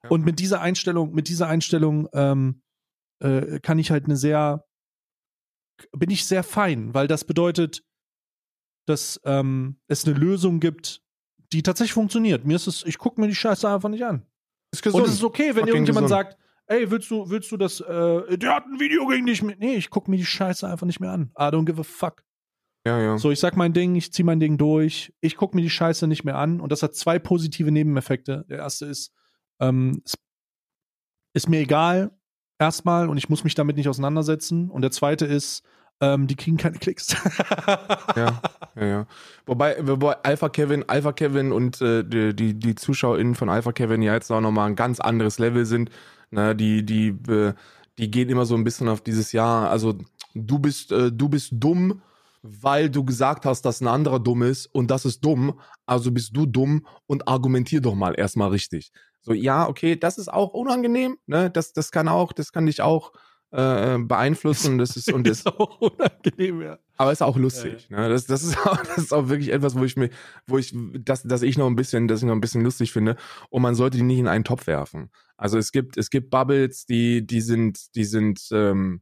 Und 0.10 0.26
mit 0.26 0.40
dieser 0.40 0.60
Einstellung, 0.60 1.14
mit 1.14 1.30
dieser 1.30 1.48
Einstellung 1.48 2.10
ähm, 2.12 2.62
äh, 3.20 3.60
kann 3.62 3.80
ich 3.80 3.92
halt 3.92 4.06
eine 4.06 4.18
sehr, 4.18 4.66
bin 5.92 6.10
ich 6.10 6.26
sehr 6.26 6.44
fein, 6.44 6.94
weil 6.94 7.08
das 7.08 7.24
bedeutet, 7.24 7.84
dass 8.88 9.22
ähm, 9.24 9.80
es 9.88 10.06
eine 10.06 10.18
Lösung 10.18 10.60
gibt, 10.60 11.02
die 11.54 11.64
tatsächlich 11.64 11.94
funktioniert. 11.94 12.46
Mir 12.46 12.58
ist 12.58 12.68
es, 12.68 12.84
ich 12.84 12.98
gucke 12.98 13.22
mir 13.22 13.28
die 13.28 13.36
Scheiße 13.36 13.70
einfach 13.70 13.90
nicht 13.90 14.04
an. 14.04 14.26
Ist 14.72 14.86
Und 14.86 15.06
es 15.06 15.14
ist 15.14 15.24
okay, 15.24 15.56
wenn 15.56 15.68
irgendjemand 15.68 16.08
gesund. 16.08 16.10
sagt, 16.10 16.38
ey, 16.68 16.92
willst 16.92 17.10
du, 17.10 17.30
willst 17.30 17.52
du 17.52 17.58
das, 17.58 17.80
äh, 17.80 18.38
der 18.38 18.54
hat 18.54 18.66
ein 18.66 18.82
Video 18.82 19.08
gegen 19.08 19.26
dich 19.26 19.42
mit. 19.42 19.60
Nee, 19.60 19.76
ich 19.76 19.90
gucke 19.90 20.12
mir 20.12 20.18
die 20.18 20.26
Scheiße 20.26 20.68
einfach 20.68 20.86
nicht 20.86 21.00
mehr 21.00 21.12
an. 21.12 21.32
I 21.38 21.44
don't 21.44 21.66
give 21.66 21.80
a 21.80 21.84
fuck. 21.84 22.24
Ja, 22.86 23.00
ja. 23.00 23.18
So, 23.18 23.32
ich 23.32 23.40
sag 23.40 23.58
mein 23.58 23.74
Ding, 23.74 23.96
ich 23.96 24.14
zieh 24.14 24.24
mein 24.24 24.40
Ding 24.40 24.58
durch, 24.58 25.14
ich 25.22 25.36
gucke 25.36 25.56
mir 25.56 25.62
die 25.62 25.70
Scheiße 25.70 26.08
nicht 26.08 26.24
mehr 26.24 26.38
an 26.38 26.62
und 26.62 26.72
das 26.72 26.82
hat 26.82 26.96
zwei 26.96 27.20
positive 27.20 27.72
Nebeneffekte. 27.72 28.46
Der 28.50 28.60
erste 28.60 28.86
ist, 28.86 29.14
ähm, 29.60 30.02
es 30.06 30.16
ist 31.34 31.50
mir 31.50 31.60
egal, 31.60 32.12
erstmal, 32.60 33.10
und 33.10 33.18
ich 33.18 33.30
muss 33.30 33.44
mich 33.44 33.56
damit 33.56 33.78
nicht 33.78 33.90
auseinandersetzen. 33.90 34.70
Und 34.70 34.82
der 34.82 34.92
zweite 34.92 35.26
ist, 35.26 35.64
ähm, 36.02 36.28
die 36.28 36.36
kriegen 36.36 36.58
keine 36.58 36.78
Klicks. 36.78 37.16
ja, 38.16 38.42
ja, 38.76 38.86
ja. 38.86 39.08
Wobei, 39.46 39.76
wobei 39.86 40.14
Alpha 40.24 40.50
Kevin, 40.50 40.86
Alpha 40.88 41.12
Kevin 41.12 41.52
und 41.52 41.82
äh, 41.82 42.04
die, 42.04 42.54
die, 42.54 42.76
ZuschauerInnen 42.76 43.36
von 43.36 43.50
Alpha 43.50 43.72
Kevin 43.72 44.02
ja 44.02 44.14
jetzt 44.14 44.32
auch 44.32 44.42
nochmal 44.42 44.70
ein 44.70 44.76
ganz 44.76 45.00
anderes 45.00 45.40
Level 45.40 45.66
sind. 45.66 45.90
Ne, 46.32 46.56
die, 46.56 46.86
die, 46.86 47.10
äh, 47.30 47.54
die 47.98 48.12
gehen 48.12 48.30
immer 48.30 48.46
so 48.46 48.56
ein 48.56 48.64
bisschen 48.64 48.88
auf 48.88 49.02
dieses 49.02 49.32
Jahr, 49.32 49.70
also 49.70 49.98
du 50.36 50.60
bist, 50.60 50.92
äh, 50.92 51.12
du 51.12 51.28
bist 51.28 51.50
dumm, 51.54 52.02
weil 52.42 52.90
du 52.90 53.04
gesagt 53.04 53.46
hast, 53.46 53.64
dass 53.64 53.82
ein 53.82 53.88
anderer 53.88 54.20
dumm 54.20 54.44
ist 54.44 54.68
und 54.68 54.92
das 54.92 55.06
ist 55.06 55.24
dumm, 55.24 55.60
also 55.86 56.12
bist 56.12 56.36
du 56.36 56.46
dumm 56.46 56.86
und 57.06 57.28
argumentier 57.28 57.82
doch 57.82 57.96
mal 57.96 58.14
erstmal 58.18 58.50
richtig. 58.50 58.92
So, 59.22 59.34
ja, 59.34 59.68
okay, 59.68 59.96
das 59.98 60.18
ist 60.18 60.32
auch 60.32 60.54
unangenehm, 60.54 61.18
ne? 61.26 61.50
Das, 61.50 61.74
das 61.74 61.92
kann 61.92 62.08
auch, 62.08 62.32
das 62.32 62.52
kann 62.52 62.66
dich 62.66 62.82
auch 62.82 63.12
äh, 63.52 63.98
beeinflussen. 63.98 64.78
Das 64.78 64.96
ist 64.96 65.12
und 65.12 65.28
das 65.28 65.40
ist 65.40 65.48
auch 65.48 65.80
unangenehm, 65.82 66.62
ja. 66.62 66.80
Aber 66.98 67.12
ist 67.12 67.22
auch 67.22 67.38
lustig. 67.38 67.88
Ja, 67.90 67.98
ja. 67.98 68.04
Ne? 68.04 68.10
Das, 68.10 68.26
das, 68.26 68.44
ist 68.44 68.58
auch, 68.66 68.78
das 68.84 68.98
ist 68.98 69.14
auch 69.14 69.30
wirklich 69.30 69.52
etwas, 69.52 69.76
wo 69.76 69.84
ich 69.84 69.98
mir, 69.98 70.10
wo 70.48 70.58
ich, 70.58 70.74
dass, 70.76 71.24
dass 71.24 71.42
ich 71.42 71.58
noch 71.58 71.68
ein 71.68 71.76
bisschen, 71.76 72.08
dass 72.08 72.20
ich 72.22 72.26
noch 72.26 72.36
ein 72.36 72.42
bisschen 72.42 72.62
lustig 72.64 72.92
finde. 72.92 73.16
Und 73.50 73.62
man 73.62 73.76
sollte 73.76 73.98
die 73.98 74.04
nicht 74.04 74.20
in 74.20 74.28
einen 74.28 74.44
Topf 74.44 74.68
werfen. 74.68 75.10
Also 75.38 75.58
es 75.58 75.72
gibt, 75.72 75.98
es 75.98 76.10
gibt 76.10 76.30
Bubbles, 76.30 76.86
die, 76.86 77.26
die 77.26 77.42
sind, 77.42 77.96
die 77.96 78.06
sind, 78.06 78.48
ähm, 78.52 79.02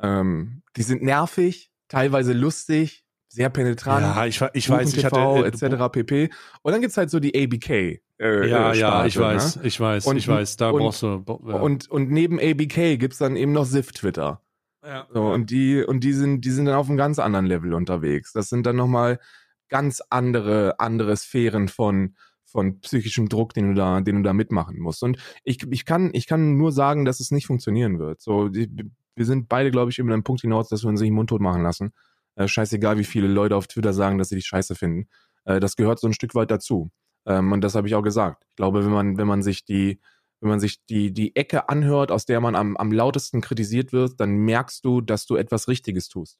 ähm, 0.00 0.62
die 0.76 0.82
sind 0.82 1.02
nervig, 1.02 1.70
teilweise 1.88 2.32
lustig, 2.32 3.04
sehr 3.28 3.50
penetrant. 3.50 4.02
Ja, 4.02 4.26
ich, 4.26 4.42
ich 4.54 4.70
weiß, 4.70 4.94
ich 4.94 5.04
hatte 5.04 5.18
äh, 5.18 5.46
etc. 5.46 5.92
pp. 5.92 6.30
Und 6.62 6.72
dann 6.72 6.80
gibt's 6.80 6.96
halt 6.96 7.10
so 7.10 7.20
die 7.20 7.34
ABK. 7.34 7.70
Äh, 7.70 8.48
ja, 8.48 8.74
Sparte, 8.74 8.78
ja, 8.78 9.06
ich 9.06 9.18
weiß, 9.18 9.56
ne? 9.56 9.66
ich 9.66 9.78
weiß, 9.78 10.06
und, 10.06 10.16
ich 10.16 10.26
weiß, 10.26 10.56
da 10.56 10.70
und, 10.70 10.80
brauchst 10.80 11.02
du. 11.02 11.24
Ja. 11.46 11.54
Und, 11.56 11.90
und 11.90 12.10
neben 12.10 12.40
ABK 12.40 12.98
gibt's 12.98 13.18
dann 13.18 13.36
eben 13.36 13.52
noch 13.52 13.66
Ziff 13.66 13.92
Twitter. 13.92 14.42
Ja. 14.84 15.06
So, 15.12 15.26
und 15.26 15.50
die, 15.50 15.84
und 15.84 16.02
die 16.02 16.12
sind, 16.12 16.44
die 16.44 16.50
sind 16.50 16.64
dann 16.64 16.76
auf 16.76 16.88
einem 16.88 16.96
ganz 16.96 17.18
anderen 17.18 17.46
Level 17.46 17.74
unterwegs. 17.74 18.32
Das 18.32 18.48
sind 18.48 18.64
dann 18.66 18.76
nochmal 18.76 19.20
ganz 19.68 20.00
andere, 20.08 20.80
andere 20.80 21.16
Sphären 21.16 21.68
von, 21.68 22.16
von 22.46 22.80
psychischem 22.80 23.28
Druck, 23.28 23.52
den 23.52 23.68
du 23.68 23.74
da, 23.74 24.00
den 24.00 24.16
du 24.16 24.22
da 24.22 24.32
mitmachen 24.32 24.78
musst. 24.78 25.02
Und 25.02 25.18
ich, 25.44 25.62
ich 25.70 25.84
kann, 25.84 26.10
ich 26.14 26.26
kann 26.26 26.56
nur 26.56 26.72
sagen, 26.72 27.04
dass 27.04 27.20
es 27.20 27.30
nicht 27.30 27.46
funktionieren 27.46 27.98
wird. 27.98 28.22
So, 28.22 28.48
die, 28.48 28.70
wir 29.18 29.26
sind 29.26 29.48
beide, 29.48 29.70
glaube 29.70 29.90
ich, 29.90 29.98
über 29.98 30.12
einen 30.12 30.22
Punkt 30.22 30.40
hinaus, 30.42 30.68
dass 30.68 30.84
wir 30.84 30.88
uns 30.88 31.00
nicht 31.00 31.10
mundtot 31.10 31.40
machen 31.40 31.62
lassen. 31.62 31.92
Äh, 32.36 32.48
scheißegal, 32.48 32.98
wie 32.98 33.04
viele 33.04 33.28
Leute 33.28 33.56
auf 33.56 33.66
Twitter 33.66 33.92
sagen, 33.92 34.18
dass 34.18 34.28
sie 34.28 34.36
dich 34.36 34.46
scheiße 34.46 34.74
finden. 34.74 35.08
Äh, 35.44 35.60
das 35.60 35.76
gehört 35.76 35.98
so 35.98 36.06
ein 36.06 36.12
Stück 36.12 36.34
weit 36.34 36.50
dazu. 36.50 36.90
Ähm, 37.26 37.52
und 37.52 37.62
das 37.62 37.74
habe 37.74 37.88
ich 37.88 37.94
auch 37.94 38.02
gesagt. 38.02 38.44
Ich 38.48 38.56
glaube, 38.56 38.84
wenn 38.84 38.92
man, 38.92 39.18
wenn 39.18 39.26
man 39.26 39.42
sich 39.42 39.64
die, 39.64 40.00
wenn 40.40 40.50
man 40.50 40.60
sich 40.60 40.84
die, 40.86 41.12
die 41.12 41.34
Ecke 41.34 41.68
anhört, 41.68 42.12
aus 42.12 42.26
der 42.26 42.40
man 42.40 42.54
am, 42.54 42.76
am 42.76 42.92
lautesten 42.92 43.40
kritisiert 43.40 43.92
wird, 43.92 44.20
dann 44.20 44.30
merkst 44.36 44.84
du, 44.84 45.00
dass 45.00 45.26
du 45.26 45.36
etwas 45.36 45.66
Richtiges 45.66 46.08
tust. 46.08 46.38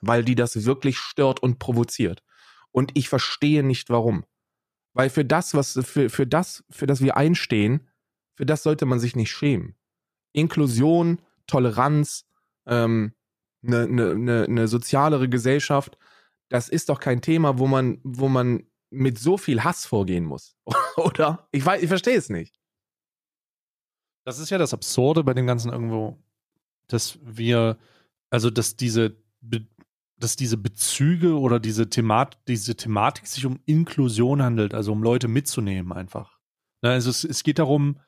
Weil 0.00 0.24
die 0.24 0.34
das 0.34 0.64
wirklich 0.64 0.98
stört 0.98 1.42
und 1.42 1.58
provoziert. 1.58 2.22
Und 2.70 2.92
ich 2.94 3.08
verstehe 3.08 3.62
nicht 3.62 3.90
warum. 3.90 4.24
Weil 4.94 5.10
für 5.10 5.24
das, 5.24 5.54
was, 5.54 5.78
für, 5.82 6.08
für 6.08 6.26
das, 6.26 6.64
für 6.70 6.86
das 6.86 7.02
wir 7.02 7.16
einstehen, 7.16 7.88
für 8.34 8.46
das 8.46 8.62
sollte 8.62 8.86
man 8.86 8.98
sich 8.98 9.16
nicht 9.16 9.30
schämen. 9.30 9.76
Inklusion, 10.32 11.20
Toleranz, 11.46 12.26
ähm, 12.66 13.14
eine, 13.66 13.86
ne, 13.86 14.44
eine 14.48 14.68
sozialere 14.68 15.28
Gesellschaft, 15.28 15.98
das 16.48 16.68
ist 16.68 16.88
doch 16.88 17.00
kein 17.00 17.20
Thema, 17.20 17.58
wo 17.58 17.66
man, 17.66 18.00
wo 18.04 18.28
man 18.28 18.64
mit 18.90 19.18
so 19.18 19.36
viel 19.36 19.64
Hass 19.64 19.86
vorgehen 19.86 20.24
muss. 20.24 20.56
Oder? 20.96 21.48
Ich 21.52 21.66
ich 21.66 21.88
verstehe 21.88 22.16
es 22.16 22.28
nicht. 22.28 22.60
Das 24.24 24.38
ist 24.38 24.50
ja 24.50 24.58
das 24.58 24.74
Absurde 24.74 25.22
bei 25.22 25.34
dem 25.34 25.46
Ganzen 25.46 25.70
irgendwo, 25.70 26.18
dass 26.88 27.18
wir, 27.22 27.78
also 28.30 28.50
dass 28.50 28.76
diese, 28.76 29.16
dass 30.18 30.36
diese 30.36 30.56
Bezüge 30.56 31.38
oder 31.38 31.60
diese, 31.60 31.90
Themat, 31.90 32.38
diese 32.48 32.74
Thematik 32.74 33.26
sich 33.26 33.46
um 33.46 33.60
Inklusion 33.66 34.42
handelt, 34.42 34.74
also 34.74 34.92
um 34.92 35.02
Leute 35.02 35.28
mitzunehmen 35.28 35.92
einfach. 35.92 36.38
Ne, 36.82 36.90
also 36.90 37.10
es, 37.10 37.22
es 37.22 37.44
geht 37.44 37.60
darum, 37.60 38.00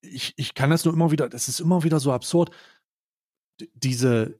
ich, 0.00 0.34
ich 0.36 0.54
kann 0.54 0.70
das 0.70 0.84
nur 0.84 0.94
immer 0.94 1.10
wieder, 1.10 1.28
das 1.28 1.48
ist 1.48 1.60
immer 1.60 1.82
wieder 1.82 2.00
so 2.00 2.12
absurd, 2.12 2.50
diese, 3.74 4.38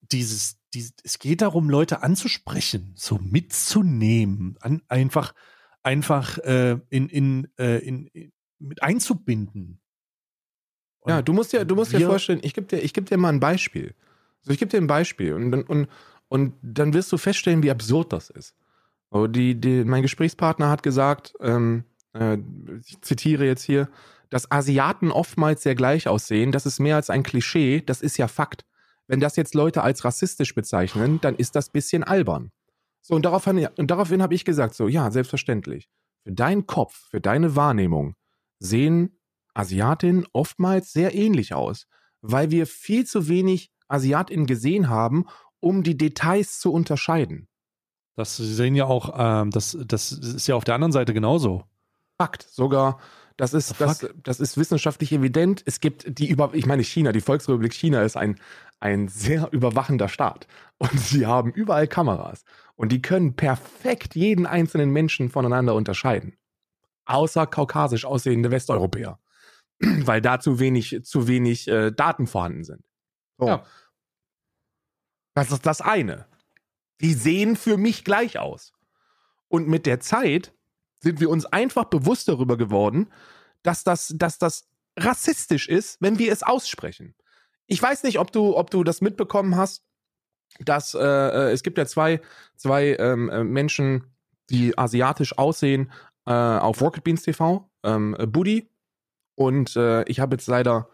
dieses, 0.00 0.58
dieses, 0.72 0.94
es 1.02 1.18
geht 1.18 1.42
darum, 1.42 1.70
Leute 1.70 2.02
anzusprechen, 2.02 2.92
so 2.96 3.18
mitzunehmen, 3.18 4.56
an, 4.60 4.82
einfach, 4.88 5.34
einfach 5.82 6.38
äh, 6.38 6.78
in, 6.90 7.08
in, 7.08 7.48
äh, 7.58 7.78
in, 7.78 8.06
in, 8.08 8.32
mit 8.58 8.82
einzubinden. 8.82 9.80
Und 11.00 11.10
ja, 11.10 11.22
du 11.22 11.32
musst 11.32 11.52
ja, 11.52 11.64
du 11.64 11.74
musst 11.74 11.92
dir 11.92 12.06
vorstellen, 12.06 12.40
ich 12.42 12.54
gebe 12.54 12.66
dir, 12.66 12.78
ich 12.78 12.94
gebe 12.94 13.06
dir 13.06 13.18
mal 13.18 13.28
ein 13.28 13.40
Beispiel. 13.40 13.94
So, 14.40 14.52
ich 14.52 14.58
gebe 14.58 14.70
dir 14.70 14.78
ein 14.78 14.86
Beispiel 14.86 15.34
und, 15.34 15.52
und, 15.68 15.88
und 16.28 16.54
dann 16.62 16.94
wirst 16.94 17.12
du 17.12 17.18
feststellen, 17.18 17.62
wie 17.62 17.70
absurd 17.70 18.12
das 18.12 18.30
ist. 18.30 18.54
So, 19.10 19.26
die, 19.26 19.54
die, 19.54 19.84
mein 19.84 20.02
Gesprächspartner 20.02 20.68
hat 20.68 20.82
gesagt, 20.82 21.34
ähm, 21.40 21.84
äh, 22.14 22.38
ich 22.86 23.00
zitiere 23.02 23.44
jetzt 23.44 23.62
hier, 23.62 23.88
dass 24.30 24.50
Asiaten 24.50 25.10
oftmals 25.10 25.62
sehr 25.62 25.74
gleich 25.74 26.08
aussehen, 26.08 26.52
das 26.52 26.66
ist 26.66 26.80
mehr 26.80 26.96
als 26.96 27.10
ein 27.10 27.22
Klischee, 27.22 27.82
das 27.84 28.00
ist 28.00 28.16
ja 28.16 28.28
Fakt. 28.28 28.64
Wenn 29.06 29.20
das 29.20 29.36
jetzt 29.36 29.54
Leute 29.54 29.82
als 29.82 30.04
rassistisch 30.04 30.54
bezeichnen, 30.54 31.20
dann 31.20 31.36
ist 31.36 31.54
das 31.54 31.70
bisschen 31.70 32.02
albern. 32.02 32.50
So, 33.02 33.14
und 33.14 33.24
daraufhin, 33.24 33.68
und 33.76 33.90
daraufhin 33.90 34.22
habe 34.22 34.34
ich 34.34 34.44
gesagt, 34.44 34.74
so, 34.74 34.88
ja, 34.88 35.10
selbstverständlich. 35.10 35.90
Für 36.22 36.32
deinen 36.32 36.66
Kopf, 36.66 37.08
für 37.10 37.20
deine 37.20 37.54
Wahrnehmung 37.54 38.14
sehen 38.58 39.18
Asiatinnen 39.52 40.26
oftmals 40.32 40.92
sehr 40.92 41.14
ähnlich 41.14 41.52
aus, 41.52 41.86
weil 42.22 42.50
wir 42.50 42.66
viel 42.66 43.04
zu 43.04 43.28
wenig 43.28 43.70
Asiatinnen 43.88 44.46
gesehen 44.46 44.88
haben, 44.88 45.26
um 45.60 45.82
die 45.82 45.98
Details 45.98 46.58
zu 46.58 46.72
unterscheiden. 46.72 47.48
Das 48.16 48.36
sehen 48.36 48.74
ja 48.74 48.86
auch, 48.86 49.14
ähm, 49.16 49.50
das, 49.50 49.76
das 49.86 50.12
ist 50.12 50.46
ja 50.46 50.54
auf 50.54 50.64
der 50.64 50.74
anderen 50.74 50.92
Seite 50.92 51.12
genauso. 51.12 51.64
Fakt. 52.18 52.42
Sogar 52.42 52.98
das 53.36 53.52
ist, 53.52 53.80
das, 53.80 54.06
das 54.22 54.38
ist 54.38 54.56
wissenschaftlich 54.56 55.12
evident. 55.12 55.62
Es 55.66 55.80
gibt 55.80 56.18
die 56.18 56.28
über, 56.28 56.54
ich 56.54 56.66
meine 56.66 56.84
China, 56.84 57.10
die 57.10 57.20
Volksrepublik 57.20 57.74
China 57.74 58.02
ist 58.02 58.16
ein, 58.16 58.38
ein 58.78 59.08
sehr 59.08 59.52
überwachender 59.52 60.08
Staat. 60.08 60.46
Und 60.78 60.98
sie 61.00 61.26
haben 61.26 61.50
überall 61.52 61.88
Kameras. 61.88 62.44
Und 62.76 62.92
die 62.92 63.02
können 63.02 63.34
perfekt 63.34 64.14
jeden 64.14 64.46
einzelnen 64.46 64.90
Menschen 64.90 65.30
voneinander 65.30 65.74
unterscheiden. 65.74 66.36
Außer 67.06 67.46
kaukasisch 67.46 68.04
aussehende 68.04 68.52
Westeuropäer. 68.52 69.18
Weil 69.80 70.20
da 70.20 70.38
zu 70.38 70.60
wenig, 70.60 71.00
zu 71.02 71.26
wenig 71.26 71.66
äh, 71.66 71.90
Daten 71.90 72.28
vorhanden 72.28 72.62
sind. 72.62 72.84
So. 73.38 73.48
Ja. 73.48 73.64
Das 75.34 75.50
ist 75.50 75.66
das 75.66 75.80
eine. 75.80 76.26
Die 77.00 77.14
sehen 77.14 77.56
für 77.56 77.76
mich 77.76 78.04
gleich 78.04 78.38
aus. 78.38 78.72
Und 79.48 79.66
mit 79.66 79.86
der 79.86 79.98
Zeit 79.98 80.54
sind 81.04 81.20
wir 81.20 81.30
uns 81.30 81.46
einfach 81.46 81.84
bewusst 81.84 82.28
darüber 82.28 82.56
geworden, 82.56 83.12
dass 83.62 83.84
das, 83.84 84.12
dass 84.16 84.38
das 84.38 84.66
rassistisch 84.98 85.68
ist, 85.68 85.98
wenn 86.00 86.18
wir 86.18 86.32
es 86.32 86.42
aussprechen. 86.42 87.14
Ich 87.66 87.80
weiß 87.80 88.02
nicht, 88.02 88.18
ob 88.18 88.32
du, 88.32 88.56
ob 88.56 88.70
du 88.70 88.82
das 88.82 89.00
mitbekommen 89.00 89.56
hast, 89.56 89.84
dass 90.60 90.94
äh, 90.94 90.98
äh 91.00 91.52
es 91.52 91.62
gibt 91.62 91.78
ja 91.78 91.86
zwei, 91.86 92.20
zwei 92.56 92.96
ähm, 92.98 93.28
äh, 93.28 93.44
Menschen, 93.44 94.04
die 94.50 94.76
asiatisch 94.76 95.38
aussehen 95.38 95.92
äh, 96.26 96.32
auf 96.32 96.80
Rocket 96.80 97.04
Beans 97.04 97.22
TV, 97.22 97.70
ähm, 97.82 98.16
Buddy 98.28 98.68
und 99.34 99.76
äh, 99.76 100.04
ich 100.04 100.20
habe 100.20 100.36
jetzt 100.36 100.46
leider 100.46 100.88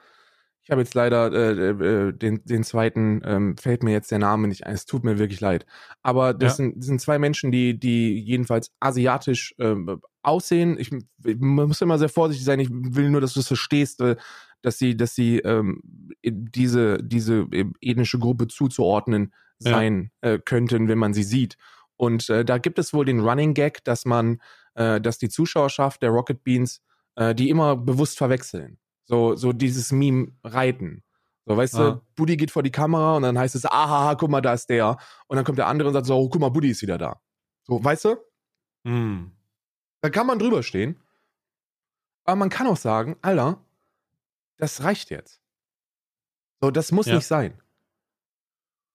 ich 0.63 0.71
habe 0.71 0.83
jetzt 0.83 0.95
leider 0.95 1.33
äh, 1.33 1.71
äh, 1.71 2.13
den, 2.13 2.45
den 2.45 2.65
zweiten, 2.65 3.23
ähm, 3.25 3.57
fällt 3.57 3.83
mir 3.83 3.93
jetzt 3.93 4.11
der 4.11 4.19
Name 4.19 4.47
nicht 4.47 4.67
ein. 4.67 4.75
Es 4.75 4.87
tut 4.87 5.05
mir 5.05 5.19
wirklich 5.19 5.41
leid. 5.41 5.67
Aber 6.03 6.35
das, 6.35 6.53
ja. 6.53 6.57
sind, 6.57 6.79
das 6.79 6.87
sind 6.87 7.01
zwei 7.01 7.19
Menschen, 7.19 7.51
die, 7.51 7.79
die 7.79 8.19
jedenfalls 8.19 8.71
asiatisch 8.79 9.55
äh, 9.59 9.75
aussehen. 10.23 10.79
Ich, 10.79 10.93
ich, 11.25 11.39
muss 11.39 11.81
immer 11.81 11.99
sehr 11.99 12.09
vorsichtig 12.09 12.45
sein. 12.45 12.61
Ich 12.61 12.69
will 12.71 13.11
nur, 13.11 13.21
dass 13.21 13.35
du 13.35 13.41
es 13.41 13.49
verstehst, 13.49 14.01
äh, 14.01 14.17
dass 14.63 14.79
sie, 14.79 14.97
dass 14.97 15.15
sie 15.15 15.39
ähm, 15.39 15.83
diese, 16.23 17.03
diese 17.03 17.47
ethnische 17.81 18.19
Gruppe 18.19 18.47
zuzuordnen 18.47 19.33
sein 19.59 20.11
ja. 20.23 20.33
äh, 20.33 20.39
könnten, 20.39 20.89
wenn 20.89 20.99
man 20.99 21.15
sie 21.15 21.23
sieht. 21.23 21.57
Und 21.97 22.29
äh, 22.29 22.45
da 22.45 22.59
gibt 22.59 22.79
es 22.79 22.93
wohl 22.93 23.05
den 23.05 23.21
Running 23.21 23.55
Gag, 23.55 23.85
dass 23.85 24.05
man, 24.05 24.41
äh, 24.75 25.01
dass 25.01 25.19
die 25.19 25.29
Zuschauerschaft 25.29 26.03
der 26.03 26.11
Rocket 26.11 26.45
Beans 26.45 26.83
äh, 27.17 27.35
die 27.35 27.51
immer 27.51 27.77
bewusst 27.77 28.19
verwechseln. 28.19 28.79
So, 29.11 29.35
so 29.35 29.53
dieses 29.53 29.91
Meme 29.91 30.29
reiten. 30.45 31.03
So, 31.45 31.57
weißt 31.57 31.75
ah. 31.75 31.91
du, 31.91 32.03
Buddy 32.15 32.37
geht 32.37 32.53
vor 32.53 32.63
die 32.63 32.71
Kamera 32.71 33.17
und 33.17 33.25
dann 33.25 33.37
heißt 33.37 33.57
es, 33.57 33.67
aha, 33.67 34.15
guck 34.15 34.31
mal, 34.31 34.41
da 34.41 34.55
ist 34.55 34.71
der. 34.71 34.99
Und 35.27 35.35
dann 35.35 35.45
kommt 35.45 35.59
der 35.59 35.67
andere 35.67 35.89
und 35.89 35.95
sagt 35.95 36.07
so, 36.07 36.17
oh, 36.17 36.29
guck 36.29 36.41
mal, 36.41 36.49
Buddy 36.49 36.71
ist 36.71 36.81
wieder 36.81 36.97
da. 36.97 37.21
So, 37.65 37.83
weißt 37.83 38.05
du? 38.05 38.17
Mm. 38.85 39.33
Da 40.01 40.11
kann 40.11 40.29
man 40.29 40.39
drüber 40.39 40.63
stehen. 40.63 41.03
Aber 42.23 42.37
man 42.37 42.51
kann 42.51 42.69
auch 42.69 42.77
sagen, 42.77 43.17
Alter, 43.21 43.61
das 44.59 44.85
reicht 44.85 45.11
jetzt. 45.11 45.43
So, 46.61 46.71
das 46.71 46.93
muss 46.93 47.07
ja. 47.07 47.17
nicht 47.17 47.27
sein. 47.27 47.61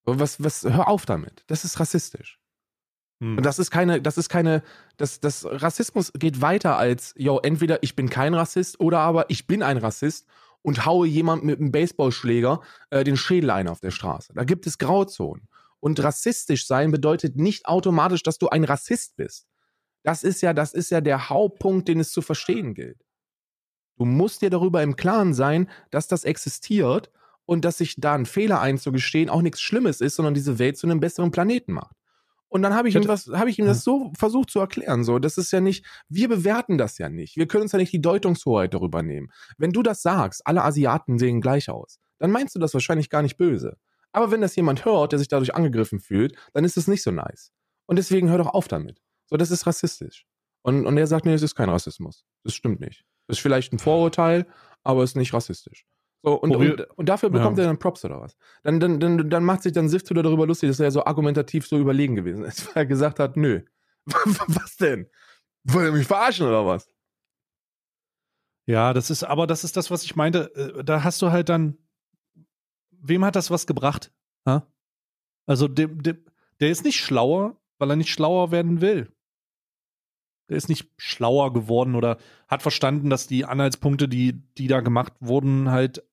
So, 0.06 0.18
was, 0.18 0.42
was, 0.42 0.64
hör 0.64 0.88
auf 0.88 1.06
damit. 1.06 1.44
Das 1.48 1.66
ist 1.66 1.78
rassistisch. 1.78 2.40
Hm. 3.20 3.38
Und 3.38 3.46
das 3.46 3.60
ist 3.60 3.72
keine, 3.72 4.02
das 4.02 4.18
ist 4.18 4.30
keine, 4.30 4.64
das, 4.98 5.20
das 5.20 5.46
Rassismus 5.46 6.12
geht 6.14 6.42
weiter 6.42 6.78
als, 6.78 7.14
yo, 7.18 7.40
entweder 7.40 7.82
ich 7.84 7.96
bin 7.96 8.10
kein 8.10 8.34
Rassist 8.34 8.80
oder 8.80 9.00
aber 9.00 9.30
ich 9.30 9.48
bin 9.48 9.64
ein 9.64 9.78
Rassist 9.78 10.26
und 10.62 10.86
haue 10.86 11.08
jemand 11.08 11.44
mit 11.44 11.60
einem 11.60 11.72
Baseballschläger 11.72 12.62
äh, 12.90 13.04
den 13.04 13.18
Schädel 13.18 13.52
ein 13.52 13.68
auf 13.68 13.80
der 13.80 13.92
Straße. 13.92 14.34
Da 14.34 14.44
gibt 14.44 14.66
es 14.68 14.78
Grauzonen. 14.78 15.48
Und 15.80 16.02
rassistisch 16.04 16.66
sein 16.66 16.90
bedeutet 16.90 17.36
nicht 17.36 17.68
automatisch, 17.68 18.24
dass 18.24 18.40
du 18.40 18.50
ein 18.50 18.64
Rassist 18.64 19.16
bist. 19.18 19.48
Das 20.02 20.24
ist 20.24 20.42
ja, 20.42 20.54
das 20.54 20.74
ist 20.74 20.90
ja 20.90 21.02
der 21.02 21.30
Hauptpunkt, 21.30 21.88
den 21.88 22.00
es 22.00 22.12
zu 22.12 22.22
verstehen 22.22 22.74
gilt. 22.74 23.06
Du 23.98 24.06
musst 24.06 24.42
dir 24.42 24.50
darüber 24.50 24.84
im 24.84 24.96
Klaren 24.96 25.34
sein, 25.34 25.70
dass 25.92 26.08
das 26.08 26.24
existiert 26.24 27.12
und 27.46 27.64
dass 27.64 27.78
sich 27.78 27.96
da 27.98 28.16
ein 28.16 28.26
Fehler 28.26 28.60
einzugestehen 28.60 29.30
auch 29.30 29.42
nichts 29.42 29.62
Schlimmes 29.62 30.02
ist, 30.02 30.16
sondern 30.16 30.34
diese 30.34 30.60
Welt 30.60 30.78
zu 30.78 30.88
einem 30.88 31.00
besseren 31.00 31.32
Planeten 31.32 31.74
macht. 31.74 31.96
Und 32.48 32.62
dann 32.62 32.74
habe 32.74 32.88
ich, 32.88 32.96
ihm 32.96 33.08
was, 33.08 33.28
hab 33.28 33.48
ich 33.48 33.60
ihm 33.60 33.66
das 33.66 33.84
so 33.84 34.12
versucht 34.18 34.50
zu 34.50 34.60
erklären. 34.60 35.04
So, 35.04 35.20
das 35.20 35.38
ist 35.38 35.52
ja 35.52 35.60
nicht, 35.60 35.86
wir 36.08 36.30
bewerten 36.30 36.78
das 36.78 36.98
ja 36.98 37.10
nicht. 37.10 37.36
Wir 37.38 37.48
können 37.48 37.64
uns 37.64 37.72
ja 37.72 37.80
nicht 37.80 37.92
die 37.92 38.02
Deutungshoheit 38.02 38.74
darüber 38.74 39.04
nehmen. 39.04 39.32
Wenn 39.58 39.72
du 39.72 39.84
das 39.84 40.02
sagst, 40.02 40.46
alle 40.46 40.64
Asiaten 40.64 41.20
sehen 41.20 41.42
gleich 41.42 41.70
aus, 41.70 42.00
dann 42.20 42.32
meinst 42.32 42.56
du 42.56 42.60
das 42.60 42.74
wahrscheinlich 42.74 43.10
gar 43.10 43.22
nicht 43.22 43.38
böse. 43.38 43.78
Aber 44.12 44.32
wenn 44.32 44.42
das 44.42 44.56
jemand 44.56 44.86
hört, 44.86 45.12
der 45.12 45.20
sich 45.20 45.28
dadurch 45.28 45.56
angegriffen 45.56 46.00
fühlt, 46.00 46.36
dann 46.54 46.64
ist 46.64 46.78
es 46.78 46.88
nicht 46.88 47.04
so 47.04 47.12
nice. 47.12 47.52
Und 47.88 47.98
deswegen 47.98 48.30
hör 48.30 48.38
doch 48.38 48.54
auf 48.54 48.68
damit. 48.68 49.02
So, 49.26 49.36
das 49.36 49.52
ist 49.52 49.68
rassistisch. 49.68 50.26
Und, 50.62 50.86
und 50.86 50.98
er 50.98 51.08
sagt, 51.08 51.26
nee, 51.26 51.34
es 51.34 51.42
ist 51.42 51.56
kein 51.56 51.70
Rassismus. 51.70 52.26
Das 52.44 52.54
stimmt 52.54 52.80
nicht. 52.80 53.04
Das 53.28 53.38
ist 53.38 53.42
vielleicht 53.42 53.74
ein 53.74 53.80
Vorurteil, 53.80 54.48
aber 54.84 55.04
es 55.04 55.12
ist 55.12 55.16
nicht 55.18 55.34
rassistisch. 55.34 55.86
So, 56.26 56.34
und, 56.34 56.56
und, 56.56 56.82
und, 56.82 57.08
dafür 57.08 57.30
bekommt 57.30 57.60
ja. 57.60 57.66
er 57.66 57.68
dann 57.68 57.78
Props 57.78 58.04
oder 58.04 58.20
was? 58.20 58.36
Dann, 58.64 58.80
dann, 58.80 59.00
dann, 59.00 59.30
dann 59.30 59.44
macht 59.44 59.62
sich 59.62 59.74
dann 59.74 59.90
Sift 59.90 60.10
wieder 60.10 60.24
darüber 60.24 60.48
lustig, 60.48 60.70
dass 60.70 60.80
er 60.80 60.90
so 60.90 61.06
argumentativ 61.06 61.68
so 61.68 61.78
überlegen 61.78 62.16
gewesen 62.16 62.44
ist, 62.44 62.66
weil 62.76 62.84
er 62.84 62.86
gesagt 62.88 63.20
hat, 63.20 63.38
nö. 63.38 63.62
was 64.06 64.76
denn? 64.78 65.08
Wollt 65.66 65.86
ihr 65.86 65.92
mich 65.92 66.08
verarschen 66.08 66.48
oder 66.48 66.66
was? 66.66 66.90
Ja, 68.66 68.94
das 68.94 69.12
ist, 69.12 69.24
aber 69.24 69.46
das 69.46 69.64
ist 69.64 69.78
das, 69.78 69.92
was 69.92 70.04
ich 70.04 70.16
meinte. 70.16 70.52
Äh, 70.56 70.84
da 70.84 71.04
hast 71.04 71.22
du 71.22 71.32
halt 71.32 71.48
dann, 71.50 71.78
wem 72.90 73.24
hat 73.24 73.36
das 73.36 73.52
was 73.52 73.68
gebracht? 73.68 74.12
Ha? 74.48 74.66
Also, 75.46 75.68
dem, 75.68 76.02
dem, 76.02 76.26
der 76.60 76.72
ist 76.72 76.84
nicht 76.84 77.00
schlauer, 77.00 77.62
weil 77.78 77.92
er 77.92 77.98
nicht 77.98 78.10
schlauer 78.10 78.50
werden 78.50 78.82
will. 78.82 79.12
Der 80.50 80.58
ist 80.58 80.70
nicht 80.70 80.92
schlauer 80.98 81.54
geworden 81.54 81.94
oder 81.94 82.18
hat 82.48 82.62
verstanden, 82.62 83.10
dass 83.10 83.28
die 83.28 83.46
Anhaltspunkte, 83.46 84.08
die, 84.08 84.34
die 84.58 84.68
da 84.68 84.82
gemacht 84.82 85.14
wurden, 85.20 85.72
halt 85.72 86.04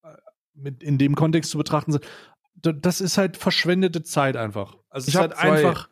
mit 0.62 0.82
in 0.82 0.98
dem 0.98 1.14
Kontext 1.14 1.50
zu 1.50 1.58
betrachten 1.58 1.92
sind. 1.92 2.04
Das 2.54 3.00
ist 3.00 3.18
halt 3.18 3.36
verschwendete 3.36 4.02
Zeit 4.02 4.36
einfach. 4.36 4.76
Also 4.88 5.08
ich 5.08 5.14
es 5.14 5.14
ist 5.14 5.20
halt 5.20 5.38
einfach. 5.38 5.88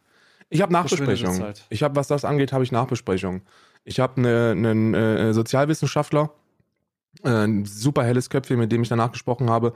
Ich 0.50 0.62
habe 0.62 0.72
Nachbesprechungen. 0.72 1.54
Ich 1.68 1.82
habe, 1.82 1.96
was 1.96 2.08
das 2.08 2.24
angeht, 2.24 2.52
habe 2.52 2.64
ich 2.64 2.72
Nachbesprechungen. 2.72 3.42
Ich 3.84 4.00
habe 4.00 4.16
einen 4.18 4.66
eine, 4.66 5.18
eine 5.18 5.34
Sozialwissenschaftler, 5.34 6.32
äh, 7.24 7.30
ein 7.30 7.64
super 7.64 8.04
helles 8.04 8.30
Köpfchen, 8.30 8.58
mit 8.58 8.70
dem 8.72 8.82
ich 8.82 8.88
danach 8.88 9.12
gesprochen 9.12 9.48
habe. 9.48 9.72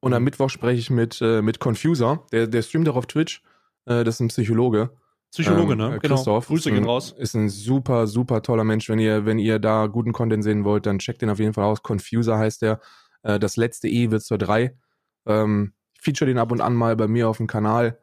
Und 0.00 0.14
am 0.14 0.22
mhm. 0.22 0.26
Mittwoch 0.26 0.50
spreche 0.50 0.78
ich 0.78 0.90
mit, 0.90 1.20
äh, 1.20 1.42
mit 1.42 1.58
Confuser, 1.58 2.24
der, 2.30 2.46
der 2.46 2.62
streamt 2.62 2.88
auch 2.88 2.96
auf 2.96 3.06
Twitch. 3.06 3.42
Äh, 3.86 4.04
das 4.04 4.16
ist 4.16 4.20
ein 4.20 4.28
Psychologe. 4.28 4.90
Psychologe, 5.30 5.72
ähm, 5.72 5.78
ne? 5.78 5.96
Äh, 5.96 5.98
genau. 5.98 6.14
Christoph. 6.14 6.46
Genau. 6.46 6.56
Grüße 6.56 6.70
gehen 6.70 6.84
raus. 6.84 7.14
Ist 7.16 7.34
ein 7.34 7.48
super, 7.48 8.06
super 8.06 8.42
toller 8.42 8.64
Mensch. 8.64 8.88
Wenn 8.88 8.98
ihr, 8.98 9.26
wenn 9.26 9.38
ihr 9.38 9.58
da 9.58 9.86
guten 9.86 10.12
Content 10.12 10.44
sehen 10.44 10.64
wollt, 10.64 10.86
dann 10.86 10.98
checkt 10.98 11.22
den 11.22 11.30
auf 11.30 11.38
jeden 11.38 11.52
Fall 11.52 11.64
aus. 11.64 11.82
Confuser 11.82 12.38
heißt 12.38 12.62
der. 12.62 12.80
Äh, 13.22 13.38
das 13.38 13.56
letzte 13.56 13.88
E 13.88 14.10
wird 14.10 14.22
zur 14.22 14.38
3. 14.38 14.76
Ähm, 15.26 15.74
feature 16.00 16.28
den 16.28 16.38
ab 16.38 16.52
und 16.52 16.60
an 16.60 16.74
mal 16.74 16.96
bei 16.96 17.08
mir 17.08 17.28
auf 17.28 17.38
dem 17.38 17.46
Kanal. 17.46 17.98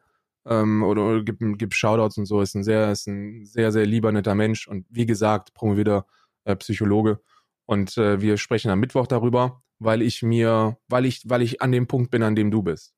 Ähm, 0.46 0.82
oder, 0.82 1.06
oder 1.06 1.22
gib, 1.22 1.38
gib 1.58 1.74
Shoutouts 1.74 2.18
und 2.18 2.26
so. 2.26 2.40
Ist 2.40 2.54
ein 2.54 2.64
sehr, 2.64 2.92
ist 2.92 3.06
ein 3.08 3.44
sehr, 3.44 3.72
sehr 3.72 3.86
lieber, 3.86 4.12
netter 4.12 4.34
Mensch. 4.34 4.68
Und 4.68 4.86
wie 4.90 5.06
gesagt, 5.06 5.54
promovierter 5.54 6.06
äh, 6.44 6.56
Psychologe. 6.56 7.20
Und 7.66 7.96
äh, 7.98 8.20
wir 8.20 8.36
sprechen 8.36 8.70
am 8.70 8.80
Mittwoch 8.80 9.06
darüber, 9.06 9.62
weil 9.78 10.02
ich 10.02 10.22
mir, 10.22 10.78
weil 10.88 11.04
ich, 11.04 11.28
weil 11.28 11.42
ich 11.42 11.62
an 11.62 11.72
dem 11.72 11.86
Punkt 11.86 12.10
bin, 12.10 12.22
an 12.22 12.36
dem 12.36 12.50
du 12.50 12.62
bist. 12.62 12.94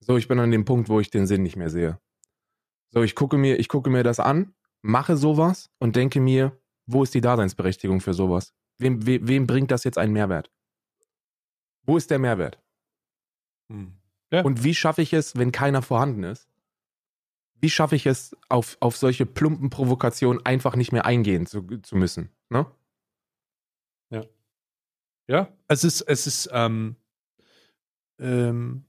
So, 0.00 0.16
ich 0.16 0.28
bin 0.28 0.38
an 0.38 0.50
dem 0.50 0.64
Punkt, 0.64 0.88
wo 0.88 1.00
ich 1.00 1.10
den 1.10 1.26
Sinn 1.26 1.42
nicht 1.42 1.56
mehr 1.56 1.70
sehe. 1.70 2.00
So, 2.90 3.02
ich 3.02 3.14
gucke 3.14 3.36
mir, 3.36 3.58
ich 3.58 3.68
gucke 3.68 3.90
mir 3.90 4.02
das 4.02 4.20
an, 4.20 4.54
mache 4.82 5.16
sowas 5.16 5.70
und 5.78 5.96
denke 5.96 6.20
mir, 6.20 6.58
wo 6.86 7.02
ist 7.02 7.14
die 7.14 7.20
Daseinsberechtigung 7.20 8.00
für 8.00 8.14
sowas? 8.14 8.54
Wem, 8.78 9.04
wem, 9.06 9.26
wem 9.26 9.46
bringt 9.46 9.70
das 9.70 9.84
jetzt 9.84 9.98
einen 9.98 10.12
Mehrwert? 10.12 10.50
Wo 11.86 11.96
ist 11.96 12.10
der 12.10 12.18
Mehrwert? 12.18 12.58
Hm. 13.70 13.92
Ja. 14.30 14.42
Und 14.42 14.64
wie 14.64 14.74
schaffe 14.74 15.02
ich 15.02 15.12
es, 15.12 15.36
wenn 15.36 15.52
keiner 15.52 15.82
vorhanden 15.82 16.24
ist? 16.24 16.48
Wie 17.60 17.70
schaffe 17.70 17.96
ich 17.96 18.06
es, 18.06 18.36
auf, 18.48 18.76
auf 18.80 18.96
solche 18.96 19.24
plumpen 19.24 19.70
Provokationen 19.70 20.44
einfach 20.44 20.76
nicht 20.76 20.92
mehr 20.92 21.06
eingehen 21.06 21.46
zu, 21.46 21.62
zu 21.78 21.96
müssen? 21.96 22.30
Ne? 22.50 22.66
Ja. 24.10 24.24
Ja, 25.28 25.48
es 25.68 25.84
ist, 25.84 26.02
es 26.02 26.26
ist 26.26 26.50
ähm, 26.52 26.96
ähm, 28.18 28.84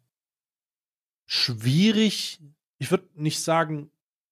schwierig, 1.25 2.41
ich 2.77 2.91
würde 2.91 3.07
nicht 3.15 3.41
sagen, 3.41 3.89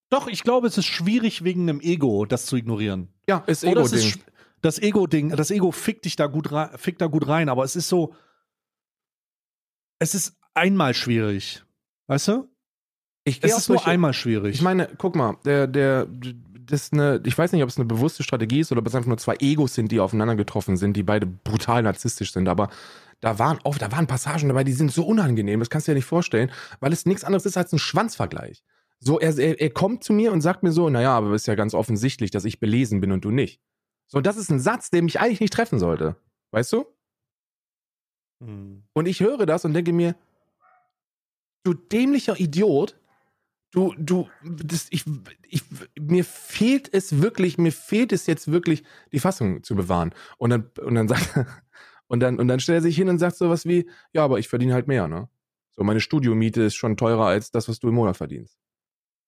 doch, 0.10 0.28
ich 0.28 0.44
glaube, 0.44 0.68
es 0.68 0.78
ist 0.78 0.86
schwierig 0.86 1.44
wegen 1.44 1.62
einem 1.64 1.82
Ego, 1.82 2.26
das 2.26 2.46
zu 2.46 2.56
ignorieren. 2.56 3.10
Ja, 3.28 3.40
ist 3.48 3.64
Ego-Ding. 3.64 4.14
Das 4.62 4.80
Ego-Ding, 4.80 5.30
das 5.30 5.52
Ego 5.52 5.72
fickt 5.72 6.06
dich 6.06 6.16
da 6.16 6.28
gut 6.28 6.52
rein, 6.52 6.78
fickt 6.78 7.02
da 7.02 7.08
gut 7.08 7.28
rein, 7.28 7.50
aber 7.50 7.64
es 7.64 7.76
ist 7.76 7.88
so, 7.88 8.16
es 10.06 10.16
ist 10.16 10.38
einmal 10.54 10.94
schwierig. 10.94 11.64
Weißt 12.08 12.28
du? 12.28 12.48
Ich 13.24 13.44
es 13.44 13.58
ist 13.58 13.70
nur 13.70 13.86
einmal 13.88 14.14
schwierig. 14.14 14.54
Ich 14.54 14.62
meine, 14.62 14.88
guck 15.00 15.16
mal, 15.16 15.38
der, 15.46 15.66
der, 15.66 16.06
das 16.06 16.84
ist 16.84 16.94
eine, 16.94 17.22
ich 17.26 17.36
weiß 17.36 17.52
nicht, 17.52 17.64
ob 17.64 17.70
es 17.70 17.78
eine 17.78 17.86
bewusste 17.86 18.22
Strategie 18.22 18.60
ist 18.60 18.72
oder 18.72 18.82
ob 18.82 18.88
es 18.88 18.94
einfach 18.94 19.08
nur 19.08 19.18
zwei 19.18 19.36
Egos 19.40 19.74
sind, 19.74 19.92
die 19.92 20.00
aufeinander 20.00 20.36
getroffen 20.36 20.78
sind, 20.78 20.96
die 20.96 21.02
beide 21.02 21.26
brutal 21.26 21.82
narzisstisch 21.82 22.32
sind, 22.32 22.48
aber 22.48 22.70
da 23.22 23.40
waren 23.40 23.58
oft, 23.64 23.82
da 23.82 23.92
waren 23.92 24.06
Passagen 24.06 24.48
dabei, 24.50 24.64
die 24.64 24.74
sind 24.74 24.92
so 24.92 25.06
unangenehm, 25.06 25.60
das 25.60 25.72
kannst 25.72 25.88
du 25.88 25.92
dir 25.92 25.96
nicht 25.96 26.06
vorstellen, 26.06 26.52
weil 26.80 26.94
es 26.94 27.08
nichts 27.08 27.24
anderes 27.24 27.48
ist 27.48 27.58
als 27.58 27.74
ein 27.74 27.80
Schwanzvergleich. 27.80 28.64
So, 29.00 29.20
er, 29.20 29.36
er, 29.40 29.60
er 29.60 29.70
kommt 29.72 30.04
zu 30.04 30.14
mir 30.14 30.32
und 30.32 30.42
sagt 30.42 30.62
mir 30.62 30.72
so, 30.72 30.90
naja, 30.90 31.18
aber 31.18 31.32
es 31.32 31.44
ist 31.44 31.48
ja 31.48 31.56
ganz 31.56 31.74
offensichtlich, 31.74 32.30
dass 32.30 32.46
ich 32.46 32.60
belesen 32.60 33.02
bin 33.02 33.12
und 33.12 33.26
du 33.26 33.32
nicht. 33.32 33.60
So, 34.08 34.22
das 34.22 34.38
ist 34.38 34.52
ein 34.52 34.60
Satz, 34.60 34.92
der 34.92 35.02
mich 35.02 35.20
eigentlich 35.20 35.42
nicht 35.42 35.54
treffen 35.54 35.80
sollte. 35.80 36.16
Weißt 36.52 36.72
du? 36.74 36.86
Hm. 38.40 38.84
Und 38.94 39.08
ich 39.08 39.20
höre 39.20 39.46
das 39.46 39.66
und 39.66 39.74
denke 39.74 39.94
mir, 39.94 40.16
du 41.64 41.74
dämlicher 41.74 42.40
Idiot, 42.40 42.96
du, 43.72 43.94
du, 43.98 44.30
das, 44.44 44.88
ich, 44.90 45.04
ich, 45.50 45.64
mir 46.00 46.24
fehlt 46.24 46.94
es 46.94 47.22
wirklich, 47.22 47.58
mir 47.58 47.72
fehlt 47.72 48.14
es 48.14 48.28
jetzt 48.28 48.52
wirklich, 48.52 48.84
die 49.12 49.20
Fassung 49.20 49.64
zu 49.64 49.76
bewahren. 49.76 50.14
Und 50.38 50.50
dann, 50.52 50.72
und 50.82 50.96
dann 50.96 51.08
sagt, 51.10 51.36
und 52.08 52.20
dann, 52.20 52.40
und 52.40 52.48
dann 52.48 52.60
stellt 52.60 52.80
er 52.80 52.82
sich 52.82 52.96
hin 52.96 53.10
und 53.10 53.20
sagt 53.20 53.36
sowas 53.36 53.66
wie, 53.66 53.90
ja, 54.14 54.24
aber 54.24 54.40
ich 54.40 54.48
verdiene 54.48 54.74
halt 54.74 54.88
mehr, 54.88 55.08
ne? 55.08 55.30
So, 55.72 55.84
meine 55.84 56.00
Studiomiete 56.00 56.64
ist 56.64 56.76
schon 56.76 56.96
teurer 56.96 57.26
als 57.26 57.52
das, 57.52 57.68
was 57.68 57.80
du 57.80 57.90
im 57.90 57.96
Monat 57.96 58.16
verdienst. 58.16 58.58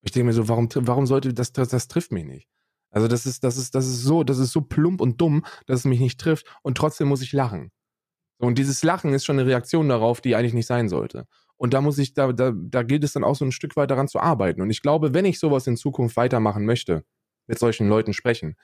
Ich 0.02 0.12
denke 0.12 0.28
mir 0.28 0.34
so, 0.34 0.48
warum, 0.48 0.70
warum 0.74 1.06
sollte 1.06 1.34
das, 1.34 1.52
das, 1.52 1.68
das 1.68 1.90
trifft 1.90 2.14
mich 2.14 2.24
nicht? 2.24 2.48
Also 2.90 3.10
das 3.10 3.26
ist, 3.26 3.44
das 3.44 3.58
ist, 3.58 3.76
das 3.76 3.86
ist 3.86 4.04
so, 4.04 4.24
das 4.24 4.38
ist 4.38 4.54
so 4.54 4.62
plump 4.62 5.02
und 5.02 5.20
dumm, 5.20 5.44
dass 5.66 5.80
es 5.82 5.86
mich 5.86 6.00
nicht 6.00 6.20
trifft 6.22 6.46
und 6.62 6.78
trotzdem 6.78 7.10
muss 7.10 7.22
ich 7.22 7.34
lachen. 7.34 7.72
Und 8.40 8.58
dieses 8.58 8.84
Lachen 8.84 9.14
ist 9.14 9.26
schon 9.26 9.40
eine 9.40 9.48
Reaktion 9.48 9.90
darauf, 9.90 10.22
die 10.22 10.36
eigentlich 10.36 10.54
nicht 10.54 10.68
sein 10.68 10.90
sollte. 10.90 11.28
Und 11.58 11.74
da 11.74 11.82
muss 11.82 11.98
ich, 11.98 12.14
da, 12.14 12.32
da, 12.32 12.54
da 12.56 12.84
gilt 12.84 13.04
es 13.04 13.14
dann 13.14 13.24
auch 13.24 13.36
so 13.36 13.44
ein 13.44 13.52
Stück 13.52 13.76
weit 13.76 13.90
daran 13.90 14.08
zu 14.08 14.20
arbeiten. 14.20 14.62
Und 14.62 14.70
ich 14.70 14.82
glaube, 14.82 15.14
wenn 15.14 15.26
ich 15.26 15.40
sowas 15.40 15.66
in 15.66 15.76
Zukunft 15.76 16.16
weitermachen 16.16 16.66
möchte, 16.66 17.04
mit 17.48 17.58
solchen 17.58 17.90
Leuten 17.90 18.14
sprechen 18.14 18.56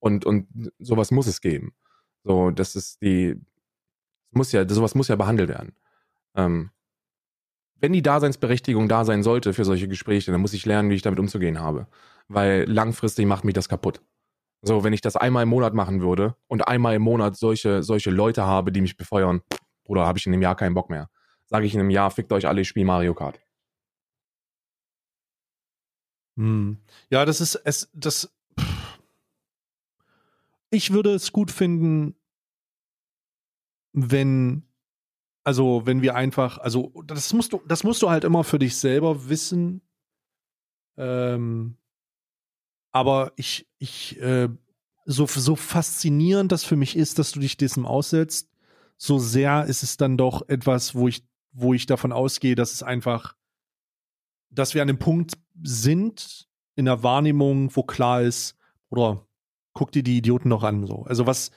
und, 0.00 0.26
und 0.26 0.48
sowas 0.78 1.10
muss 1.10 1.26
es 1.26 1.40
geben. 1.40 1.74
So, 2.24 2.50
das 2.50 2.76
ist 2.76 3.00
die, 3.00 3.36
muss 4.30 4.52
ja, 4.52 4.68
sowas 4.68 4.94
muss 4.94 5.08
ja 5.08 5.16
behandelt 5.16 5.48
werden. 5.48 5.74
Ähm, 6.36 6.70
wenn 7.76 7.92
die 7.92 8.02
Daseinsberechtigung 8.02 8.88
da 8.88 9.04
sein 9.04 9.22
sollte 9.22 9.54
für 9.54 9.64
solche 9.64 9.88
Gespräche, 9.88 10.30
dann 10.30 10.40
muss 10.40 10.52
ich 10.52 10.66
lernen, 10.66 10.90
wie 10.90 10.94
ich 10.94 11.02
damit 11.02 11.18
umzugehen 11.18 11.58
habe. 11.58 11.88
Weil 12.28 12.64
langfristig 12.70 13.26
macht 13.26 13.44
mich 13.44 13.54
das 13.54 13.68
kaputt. 13.68 14.02
So, 14.64 14.84
wenn 14.84 14.92
ich 14.92 15.00
das 15.00 15.16
einmal 15.16 15.42
im 15.42 15.48
Monat 15.48 15.74
machen 15.74 16.00
würde 16.00 16.36
und 16.46 16.68
einmal 16.68 16.94
im 16.94 17.02
Monat 17.02 17.36
solche, 17.36 17.82
solche 17.82 18.10
Leute 18.10 18.44
habe, 18.44 18.70
die 18.70 18.80
mich 18.80 18.96
befeuern, 18.96 19.42
oder 19.84 20.06
habe 20.06 20.18
ich 20.18 20.26
in 20.26 20.32
einem 20.32 20.42
Jahr 20.42 20.54
keinen 20.54 20.74
Bock 20.74 20.88
mehr. 20.88 21.10
Sage 21.46 21.66
ich 21.66 21.74
in 21.74 21.80
einem 21.80 21.90
Jahr, 21.90 22.12
fickt 22.12 22.32
euch 22.32 22.46
alle, 22.46 22.60
ich 22.60 22.68
spiele 22.68 22.86
Mario 22.86 23.12
Kart. 23.12 23.40
Hm. 26.36 26.78
Ja, 27.10 27.24
das 27.24 27.40
ist 27.40 27.56
es, 27.56 27.90
das. 27.92 28.32
Ich 30.70 30.92
würde 30.92 31.12
es 31.12 31.32
gut 31.32 31.50
finden, 31.50 32.14
wenn, 33.92 34.62
also 35.44 35.84
wenn 35.84 36.00
wir 36.00 36.14
einfach, 36.14 36.58
also 36.58 36.92
das 37.04 37.32
musst 37.32 37.52
du, 37.52 37.60
das 37.66 37.84
musst 37.84 38.00
du 38.00 38.08
halt 38.08 38.24
immer 38.24 38.44
für 38.44 38.58
dich 38.58 38.76
selber 38.76 39.28
wissen. 39.28 39.82
Ähm, 40.96 41.76
aber 42.92 43.32
ich, 43.36 43.66
ich, 43.78 44.20
äh, 44.20 44.48
so, 45.04 45.26
so 45.26 45.56
faszinierend 45.56 46.52
das 46.52 46.64
für 46.64 46.76
mich 46.76 46.96
ist, 46.96 47.18
dass 47.18 47.32
du 47.32 47.40
dich 47.40 47.56
diesem 47.56 47.86
aussetzt, 47.86 48.48
so 48.96 49.18
sehr 49.18 49.64
ist 49.64 49.82
es 49.82 49.96
dann 49.96 50.16
doch 50.16 50.48
etwas, 50.48 50.94
wo 50.94 51.08
ich, 51.08 51.24
wo 51.52 51.74
ich 51.74 51.86
davon 51.86 52.12
ausgehe, 52.12 52.54
dass 52.54 52.72
es 52.72 52.82
einfach, 52.82 53.34
dass 54.50 54.74
wir 54.74 54.82
an 54.82 54.88
dem 54.88 54.98
Punkt 54.98 55.32
sind 55.62 56.48
in 56.76 56.84
der 56.84 57.02
Wahrnehmung, 57.02 57.74
wo 57.74 57.82
klar 57.82 58.22
ist, 58.22 58.56
oder 58.90 59.26
guck 59.72 59.90
dir 59.90 60.02
die 60.02 60.18
Idioten 60.18 60.48
noch 60.48 60.62
an, 60.62 60.86
so. 60.86 61.02
Also 61.02 61.26
was, 61.26 61.50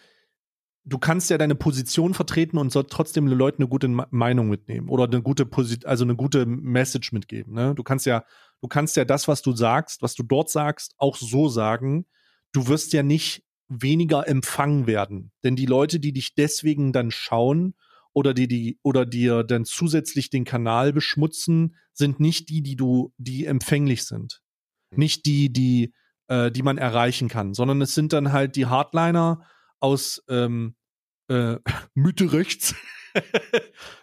du 0.85 0.97
kannst 0.97 1.29
ja 1.29 1.37
deine 1.37 1.55
Position 1.55 2.13
vertreten 2.13 2.57
und 2.57 2.71
soll 2.71 2.85
trotzdem 2.85 3.27
den 3.27 3.37
Leuten 3.37 3.61
eine 3.61 3.69
gute 3.69 3.87
Meinung 3.87 4.49
mitnehmen 4.49 4.89
oder 4.89 5.05
eine 5.05 5.21
gute 5.21 5.45
Posit 5.45 5.85
also 5.85 6.03
eine 6.03 6.15
gute 6.15 6.45
Message 6.45 7.11
mitgeben. 7.11 7.53
Ne? 7.53 7.75
Du 7.75 7.83
kannst 7.83 8.05
ja, 8.05 8.23
du 8.61 8.67
kannst 8.67 8.97
ja 8.97 9.05
das, 9.05 9.27
was 9.27 9.41
du 9.41 9.55
sagst, 9.55 10.01
was 10.01 10.15
du 10.15 10.23
dort 10.23 10.49
sagst, 10.49 10.95
auch 10.97 11.15
so 11.17 11.49
sagen. 11.49 12.05
Du 12.51 12.67
wirst 12.67 12.93
ja 12.93 13.03
nicht 13.03 13.43
weniger 13.67 14.27
empfangen 14.27 14.87
werden, 14.87 15.31
denn 15.43 15.55
die 15.55 15.65
Leute, 15.65 15.99
die 15.99 16.13
dich 16.13 16.35
deswegen 16.35 16.93
dann 16.93 17.11
schauen 17.11 17.75
oder 18.13 18.33
die 18.33 18.47
die 18.47 18.79
oder 18.83 19.05
dir 19.05 19.43
dann 19.43 19.65
zusätzlich 19.65 20.29
den 20.29 20.45
Kanal 20.45 20.93
beschmutzen, 20.93 21.75
sind 21.93 22.19
nicht 22.19 22.49
die, 22.49 22.61
die 22.61 22.75
du, 22.75 23.13
die 23.17 23.45
empfänglich 23.45 24.05
sind, 24.05 24.41
hm. 24.91 24.99
nicht 24.99 25.25
die, 25.25 25.51
die, 25.51 25.93
äh, 26.27 26.51
die 26.51 26.63
man 26.63 26.77
erreichen 26.77 27.27
kann, 27.27 27.53
sondern 27.53 27.81
es 27.81 27.95
sind 27.95 28.13
dann 28.13 28.31
halt 28.31 28.55
die 28.55 28.67
Hardliner 28.67 29.45
aus 29.79 30.23
ähm, 30.29 30.75
äh, 31.27 31.57
Mitte 31.93 32.31
rechts 32.31 32.75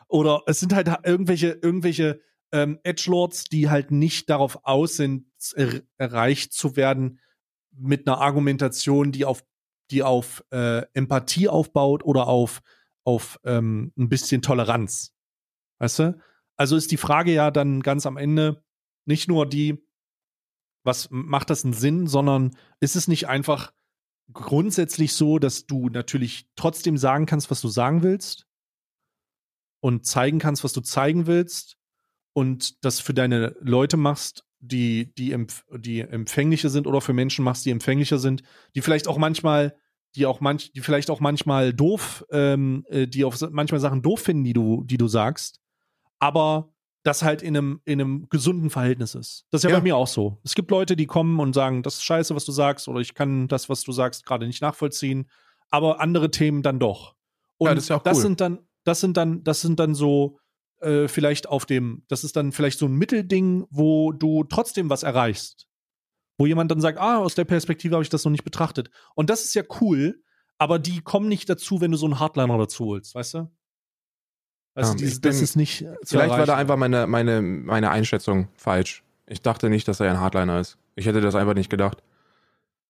oder 0.09 0.43
es 0.47 0.61
sind 0.61 0.75
halt 0.75 0.89
irgendwelche 1.05 1.59
irgendwelche 1.63 2.21
ähm, 2.53 2.79
Edgelords, 2.83 3.45
die 3.45 3.71
halt 3.71 3.91
nicht 3.91 4.31
darauf 4.31 4.61
aus 4.65 4.97
sind, 4.97 5.27
er 5.55 5.83
erreicht 5.97 6.53
zu 6.53 6.77
werden 6.77 7.21
mit 7.71 8.07
einer 8.07 8.21
Argumentation, 8.21 9.13
die 9.13 9.25
auf 9.25 9.45
die 9.91 10.03
auf 10.03 10.45
äh, 10.51 10.87
Empathie 10.95 11.49
aufbaut 11.49 12.05
oder 12.05 12.27
auf 12.27 12.63
auf 13.05 13.41
ähm, 13.45 13.93
ein 13.99 14.09
bisschen 14.09 14.43
Toleranz. 14.43 15.15
Weißt 15.79 15.99
du? 15.99 16.21
Also 16.57 16.77
ist 16.77 16.93
die 16.93 16.97
Frage 16.97 17.33
ja 17.33 17.51
dann 17.51 17.83
ganz 17.83 18.07
am 18.07 18.17
Ende 18.17 18.65
nicht 19.05 19.29
nur 19.29 19.47
die, 19.47 19.85
was 20.85 21.09
macht 21.11 21.51
das 21.51 21.65
einen 21.65 21.75
Sinn, 21.75 22.07
sondern 22.07 22.57
ist 22.81 22.95
es 22.95 23.09
nicht 23.09 23.29
einfach 23.29 23.73
grundsätzlich 24.33 25.15
so, 25.15 25.39
dass 25.39 25.67
du 25.67 25.89
natürlich 25.89 26.47
trotzdem 26.55 26.97
sagen 26.97 27.27
kannst, 27.27 27.51
was 27.51 27.61
du 27.61 27.69
sagen 27.69 28.03
willst 28.03 28.47
und 29.81 30.07
zeigen 30.07 30.39
kannst, 30.39 30.63
was 30.63 30.73
du 30.73 30.81
zeigen 30.81 31.27
willst 31.27 31.77
und 32.33 32.85
das 32.85 33.01
für 33.01 33.15
deine 33.15 33.57
Leute 33.61 33.97
machst, 33.97 34.45
die, 34.61 35.13
die, 35.15 35.33
empf 35.33 35.65
die 35.77 36.01
empfänglicher 36.01 36.71
sind 36.71 36.87
oder 36.87 37.01
für 37.01 37.13
Menschen 37.13 37.45
machst, 37.45 37.67
die 37.67 37.71
empfänglicher 37.71 38.19
sind, 38.19 38.43
die 38.75 38.81
vielleicht 38.81 39.09
auch 39.09 39.19
manchmal 39.19 39.77
die 40.15 40.27
auch 40.27 40.41
manch, 40.41 40.73
die 40.73 40.81
vielleicht 40.81 41.11
auch 41.11 41.21
manchmal 41.21 41.73
doof, 41.73 42.25
ähm, 42.31 42.85
äh, 42.89 43.07
die 43.07 43.25
auf 43.25 43.41
manchmal 43.51 43.81
Sachen 43.81 44.03
doof 44.03 44.21
finden, 44.21 44.45
die 44.45 44.53
du, 44.53 44.85
die 44.85 44.99
du 44.99 45.09
sagst, 45.09 45.61
aber 46.19 46.73
das 47.03 47.23
halt 47.23 47.43
in 47.43 47.57
einem, 47.57 47.81
in 47.85 48.01
einem 48.01 48.29
gesunden 48.29 48.71
Verhältnis 48.71 49.15
ist. 49.15 49.45
Das 49.51 49.61
ist 49.61 49.65
ja, 49.65 49.71
ja, 49.71 49.77
bei 49.77 49.83
mir 49.83 49.97
auch 49.97 50.07
so. 50.07 50.39
Es 50.45 50.55
gibt 50.55 50.71
Leute, 50.71 50.95
die 50.95 51.07
kommen 51.07 51.41
und 51.41 51.53
sagen, 51.53 51.83
das 51.83 51.95
ist 51.95 52.05
scheiße, 52.05 52.35
was 52.35 52.45
du 52.45 52.53
sagst, 52.53 52.87
oder 52.87 53.01
ich 53.01 53.15
kann 53.15 53.49
das, 53.49 53.69
was 53.69 53.83
du 53.83 53.93
sagst, 53.93 54.25
gerade 54.25 54.47
nicht 54.47 54.63
nachvollziehen, 54.63 55.29
aber 55.71 56.01
andere 56.01 56.31
Themen 56.31 56.63
dann 56.63 56.79
doch. 56.79 57.17
Und 57.59 57.69
ja, 57.69 57.75
das, 57.75 57.85
ist 57.85 57.91
ja 57.91 57.99
das 57.99 58.19
cool. 58.19 58.23
sind 58.23 58.41
dann, 58.41 58.59
das 58.85 59.01
sind 59.01 59.17
dann, 59.17 59.43
das 59.43 59.61
sind 59.63 59.81
dann 59.81 59.95
so, 59.95 60.39
äh, 60.83 61.09
vielleicht 61.09 61.49
auf 61.49 61.67
dem, 61.67 62.03
das 62.09 62.25
ist 62.25 62.37
dann 62.37 62.53
vielleicht 62.53 62.79
so 62.79 62.87
ein 62.87 62.95
Mittelding, 62.95 63.67
wo 63.71 64.13
du 64.13 64.45
trotzdem 64.45 64.91
was 64.91 65.03
erreichst 65.03 65.69
wo 66.39 66.47
jemand 66.47 66.71
dann 66.73 66.81
sagt, 66.81 66.99
ah, 66.99 67.19
aus 67.19 67.37
der 67.37 67.45
Perspektive 67.45 67.95
habe 67.95 68.03
ich 68.03 68.09
das 68.09 68.25
noch 68.25 68.33
nicht 68.33 68.43
betrachtet. 68.43 68.91
Und 69.15 69.31
das 69.31 69.45
ist 69.45 69.55
ja 69.55 69.63
cool, 69.81 70.23
aber 70.59 70.81
die 70.81 71.01
kommen 71.01 71.29
nicht 71.29 71.49
dazu, 71.49 71.81
wenn 71.81 71.93
du 71.93 71.97
so 71.97 72.07
einen 72.07 72.19
Hardliner 72.19 72.59
dazu 72.59 72.87
holst, 72.87 73.15
weißt 73.15 73.35
du? 73.35 73.51
Also 74.75 74.93
ja, 74.93 74.99
dieses, 74.99 75.21
bin, 75.21 75.31
das 75.31 75.41
ist 75.41 75.55
nicht. 75.55 75.85
Vielleicht 76.03 76.13
erreichen. 76.13 76.39
war 76.39 76.47
da 76.47 76.57
einfach 76.57 76.77
meine, 76.77 77.07
meine, 77.07 77.43
meine 77.43 77.91
Einschätzung 77.91 78.49
falsch. 78.57 79.05
Ich 79.27 79.43
dachte 79.43 79.69
nicht, 79.69 79.87
dass 79.87 80.01
er 80.01 80.11
ein 80.11 80.19
Hardliner 80.19 80.59
ist. 80.59 80.79
Ich 80.97 81.07
hätte 81.07 81.21
das 81.21 81.35
einfach 81.35 81.55
nicht 81.55 81.71
gedacht. 81.71 82.03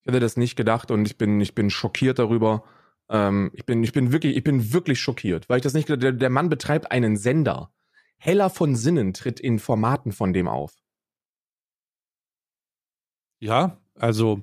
Ich 0.01 0.07
hätte 0.07 0.21
das 0.21 0.37
nicht 0.37 0.57
gedacht 0.57 0.91
und 0.91 1.07
ich 1.07 1.19
bin, 1.19 1.41
ich 1.41 1.55
bin 1.55 1.71
schockiert 1.71 2.19
darüber. 2.19 2.65
Ähm, 3.11 3.51
ich, 3.53 3.67
bin, 3.67 3.83
ich, 3.85 3.93
bin 3.93 4.13
wirklich, 4.13 4.37
ich 4.37 4.45
bin 4.45 4.73
wirklich 4.73 5.01
schockiert, 5.01 5.49
weil 5.49 5.59
ich 5.59 5.63
das 5.63 5.75
nicht 5.75 5.89
der, 5.89 6.13
der 6.13 6.31
Mann 6.31 6.49
betreibt 6.49 6.91
einen 6.91 7.17
Sender. 7.17 7.71
Heller 8.25 8.51
von 8.51 8.77
Sinnen 8.77 9.15
tritt 9.15 9.41
in 9.41 9.59
Formaten 9.59 10.13
von 10.13 10.33
dem 10.33 10.47
auf. 10.47 10.77
Ja, 13.41 13.79
also. 13.97 14.43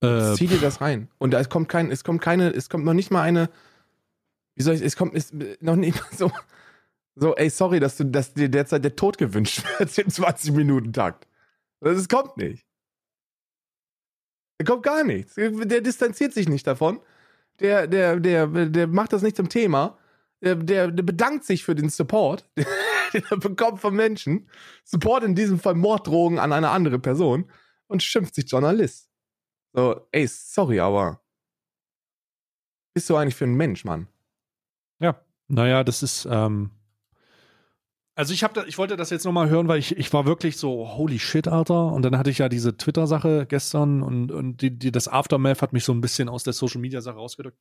Äh, 0.00 0.32
Zieh 0.32 0.46
dir 0.46 0.58
das 0.58 0.80
rein. 0.80 1.10
Und 1.18 1.34
es 1.34 1.50
kommt 1.50 1.68
kein, 1.68 1.90
es 1.90 2.02
kommt 2.02 2.22
keine, 2.22 2.48
es 2.48 2.70
kommt 2.70 2.86
noch 2.86 2.94
nicht 2.94 3.10
mal 3.10 3.20
eine. 3.20 3.50
Wie 4.54 4.62
soll 4.62 4.74
ich, 4.74 4.80
es 4.80 4.96
kommt 4.96 5.14
ist 5.14 5.34
noch 5.60 5.76
nicht 5.76 6.00
mal 6.00 6.08
so. 6.16 6.32
So, 7.14 7.36
ey, 7.36 7.50
sorry, 7.50 7.78
dass 7.78 7.98
du, 7.98 8.04
dass 8.04 8.32
dir 8.32 8.48
derzeit 8.48 8.82
der 8.84 8.96
Tod 8.96 9.18
gewünscht 9.18 9.62
wird 9.78 9.98
im 9.98 10.08
20-Minuten-Takt. 10.08 11.28
Das 11.80 12.08
kommt 12.08 12.38
nicht. 12.38 12.66
Da 14.56 14.64
kommt 14.64 14.82
gar 14.82 15.04
nichts. 15.04 15.34
Der 15.34 15.82
distanziert 15.82 16.32
sich 16.32 16.48
nicht 16.48 16.66
davon. 16.66 17.00
Der, 17.60 17.86
der, 17.86 18.18
der, 18.18 18.46
der 18.46 18.86
macht 18.86 19.12
das 19.12 19.20
nicht 19.20 19.36
zum 19.36 19.50
Thema. 19.50 19.98
Der, 20.42 20.54
der, 20.56 20.90
der 20.90 21.02
bedankt 21.02 21.44
sich 21.44 21.64
für 21.64 21.74
den 21.74 21.88
Support, 21.88 22.48
den 22.56 23.24
er 23.30 23.36
bekommt 23.38 23.80
von 23.80 23.94
Menschen. 23.94 24.48
Support 24.84 25.24
in 25.24 25.34
diesem 25.34 25.58
Fall 25.58 25.74
Morddrogen 25.74 26.38
an 26.38 26.52
eine 26.52 26.70
andere 26.70 26.98
Person 26.98 27.50
und 27.86 28.02
schimpft 28.02 28.34
sich 28.34 28.50
Journalist. 28.50 29.10
So, 29.72 30.06
ey, 30.12 30.26
sorry, 30.26 30.80
aber 30.80 31.22
bist 32.94 33.10
du 33.10 33.16
eigentlich 33.16 33.34
für 33.34 33.44
ein 33.44 33.54
Mensch, 33.54 33.84
Mann? 33.84 34.08
Ja, 35.00 35.20
naja, 35.48 35.84
das 35.84 36.02
ist, 36.02 36.26
ähm, 36.30 36.70
also 38.16 38.32
ich 38.32 38.42
habe, 38.42 38.64
ich 38.66 38.78
wollte 38.78 38.96
das 38.96 39.10
jetzt 39.10 39.26
nochmal 39.26 39.50
hören, 39.50 39.68
weil 39.68 39.78
ich, 39.78 39.94
ich 39.98 40.10
war 40.14 40.24
wirklich 40.24 40.56
so, 40.56 40.88
holy 40.96 41.18
shit, 41.18 41.48
Alter. 41.48 41.92
Und 41.92 42.00
dann 42.00 42.16
hatte 42.16 42.30
ich 42.30 42.38
ja 42.38 42.48
diese 42.48 42.74
Twitter-Sache 42.74 43.44
gestern 43.46 44.02
und, 44.02 44.32
und 44.32 44.62
die, 44.62 44.76
die, 44.76 44.90
das 44.90 45.06
Aftermath 45.06 45.60
hat 45.60 45.74
mich 45.74 45.84
so 45.84 45.92
ein 45.92 46.00
bisschen 46.00 46.30
aus 46.30 46.42
der 46.42 46.54
Social-Media-Sache 46.54 47.16
rausgedrückt. 47.16 47.58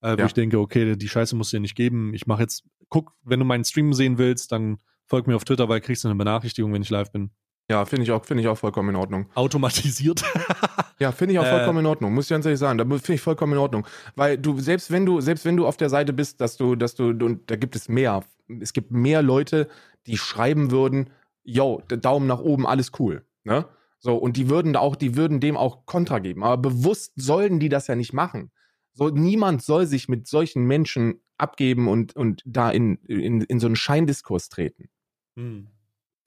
Äh, 0.00 0.14
wo 0.14 0.20
ja. 0.20 0.26
ich 0.26 0.32
denke, 0.32 0.58
okay, 0.60 0.96
die 0.96 1.08
Scheiße 1.08 1.36
musst 1.36 1.52
du 1.52 1.58
dir 1.58 1.60
nicht 1.60 1.74
geben. 1.74 2.14
Ich 2.14 2.26
mache 2.26 2.40
jetzt, 2.40 2.64
guck, 2.88 3.12
wenn 3.22 3.38
du 3.38 3.44
meinen 3.44 3.64
Stream 3.64 3.92
sehen 3.92 4.16
willst, 4.16 4.50
dann 4.50 4.78
folg 5.04 5.26
mir 5.26 5.36
auf 5.36 5.44
Twitter, 5.44 5.68
weil 5.68 5.82
kriegst 5.82 6.04
du 6.04 6.08
eine 6.08 6.16
Benachrichtigung, 6.16 6.72
wenn 6.72 6.82
ich 6.82 6.90
live 6.90 7.12
bin. 7.12 7.30
Ja, 7.70 7.84
finde 7.84 8.04
ich 8.04 8.12
auch, 8.12 8.24
finde 8.24 8.42
ich 8.42 8.48
auch 8.48 8.56
vollkommen 8.56 8.90
in 8.90 8.96
Ordnung. 8.96 9.26
Automatisiert. 9.34 10.24
ja, 10.98 11.12
finde 11.12 11.34
ich 11.34 11.38
auch 11.38 11.46
vollkommen 11.46 11.78
äh, 11.78 11.80
in 11.80 11.86
Ordnung. 11.86 12.14
Muss 12.14 12.24
ich 12.24 12.30
ganz 12.30 12.46
ehrlich 12.46 12.58
sagen, 12.58 12.78
da 12.78 12.84
finde 12.84 13.12
ich 13.12 13.20
vollkommen 13.20 13.52
in 13.52 13.58
Ordnung, 13.58 13.86
weil 14.16 14.38
du 14.38 14.58
selbst 14.58 14.90
wenn 14.90 15.04
du 15.04 15.20
selbst 15.20 15.44
wenn 15.44 15.56
du 15.56 15.66
auf 15.66 15.76
der 15.76 15.90
Seite 15.90 16.14
bist, 16.14 16.40
dass 16.40 16.56
du 16.56 16.76
dass 16.76 16.94
du 16.94 17.10
und 17.10 17.50
da 17.50 17.56
gibt 17.56 17.76
es 17.76 17.90
mehr, 17.90 18.24
es 18.60 18.72
gibt 18.72 18.90
mehr 18.90 19.20
Leute, 19.20 19.68
die 20.06 20.16
schreiben 20.16 20.70
würden, 20.70 21.10
yo, 21.44 21.82
Daumen 21.88 22.26
nach 22.26 22.40
oben, 22.40 22.66
alles 22.66 22.92
cool, 22.98 23.26
ne? 23.44 23.66
So 23.98 24.16
und 24.16 24.38
die 24.38 24.48
würden 24.48 24.74
auch, 24.74 24.96
die 24.96 25.16
würden 25.16 25.40
dem 25.40 25.56
auch 25.56 25.84
Kontra 25.84 26.20
geben, 26.20 26.44
aber 26.44 26.56
bewusst 26.56 27.12
sollten 27.16 27.60
die 27.60 27.68
das 27.68 27.86
ja 27.86 27.96
nicht 27.96 28.14
machen. 28.14 28.50
So 28.94 29.10
niemand 29.10 29.62
soll 29.62 29.84
sich 29.84 30.08
mit 30.08 30.26
solchen 30.26 30.64
Menschen 30.64 31.20
abgeben 31.36 31.86
und 31.86 32.16
und 32.16 32.42
da 32.46 32.70
in 32.70 32.96
in, 33.08 33.42
in 33.42 33.60
so 33.60 33.66
einen 33.66 33.76
Scheindiskurs 33.76 34.48
treten. 34.48 34.88
Hm 35.36 35.68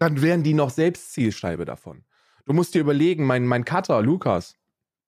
dann 0.01 0.19
wären 0.23 0.41
die 0.41 0.55
noch 0.55 0.71
selbst 0.71 1.13
Zielscheibe 1.13 1.63
davon. 1.63 2.03
Du 2.45 2.53
musst 2.53 2.73
dir 2.73 2.81
überlegen, 2.81 3.23
mein, 3.27 3.45
mein 3.45 3.65
Cutter, 3.65 4.01
Lukas, 4.01 4.55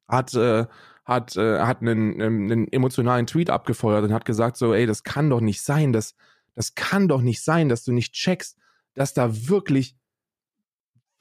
hat, 0.08 0.36
äh, 0.36 0.68
hat, 1.04 1.36
äh, 1.36 1.62
hat 1.62 1.82
einen, 1.82 2.22
einen 2.22 2.72
emotionalen 2.72 3.26
Tweet 3.26 3.50
abgefeuert 3.50 4.04
und 4.04 4.14
hat 4.14 4.24
gesagt 4.24 4.56
so, 4.56 4.72
ey, 4.72 4.86
das 4.86 5.02
kann 5.02 5.32
doch 5.32 5.41
nicht 5.41 5.64
sein, 5.64 5.94
das, 5.94 6.14
das 6.54 6.76
kann 6.76 7.08
doch 7.08 7.22
nicht 7.24 7.44
sein, 7.44 7.70
dass 7.70 7.84
du 7.84 7.91
nicht 7.91 8.14
checkst, 8.14 8.60
dass 8.94 9.16
da 9.16 9.50
wirklich 9.50 9.98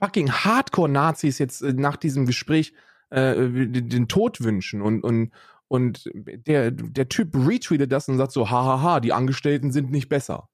fucking 0.02 0.30
Hardcore-Nazis 0.30 1.38
jetzt 1.38 1.62
äh, 1.62 1.72
nach 1.72 1.96
diesem 1.96 2.26
Gespräch 2.26 2.74
äh, 3.08 3.34
den, 3.34 3.88
den 3.88 4.06
Tod 4.06 4.44
wünschen 4.44 4.82
und, 4.82 5.02
und, 5.02 5.30
und 5.68 6.10
der, 6.12 6.72
der 6.72 7.08
Typ 7.08 7.34
retweetet 7.34 7.90
das 7.90 8.06
und 8.06 8.18
sagt 8.18 8.32
so, 8.32 8.50
hahaha, 8.50 9.00
die 9.00 9.14
Angestellten 9.14 9.72
sind 9.72 9.90
nicht 9.90 10.10
besser. 10.10 10.50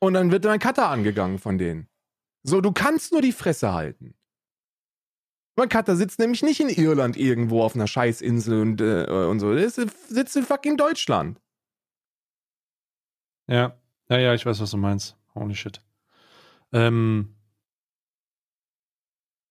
Und 0.00 0.14
dann 0.14 0.30
wird 0.30 0.44
mein 0.44 0.60
Cutter 0.60 0.88
angegangen 0.88 1.38
von 1.38 1.58
denen. 1.58 1.88
So, 2.42 2.60
du 2.60 2.72
kannst 2.72 3.12
nur 3.12 3.22
die 3.22 3.32
Fresse 3.32 3.72
halten. 3.72 4.14
Mein 5.56 5.68
Cutter 5.68 5.96
sitzt 5.96 6.20
nämlich 6.20 6.42
nicht 6.42 6.60
in 6.60 6.68
Irland 6.68 7.16
irgendwo 7.16 7.62
auf 7.62 7.74
einer 7.74 7.88
Scheißinsel 7.88 8.60
und, 8.60 8.80
äh, 8.80 9.06
und 9.06 9.40
so. 9.40 9.52
Der 9.54 9.68
sitzt 9.68 10.36
in 10.36 10.44
fucking 10.44 10.76
Deutschland. 10.76 11.40
Ja, 13.48 13.76
ja, 14.08 14.18
ja, 14.18 14.34
ich 14.34 14.46
weiß, 14.46 14.60
was 14.60 14.70
du 14.70 14.76
meinst. 14.76 15.16
Holy 15.34 15.56
shit. 15.56 15.82
Ähm, 16.72 17.34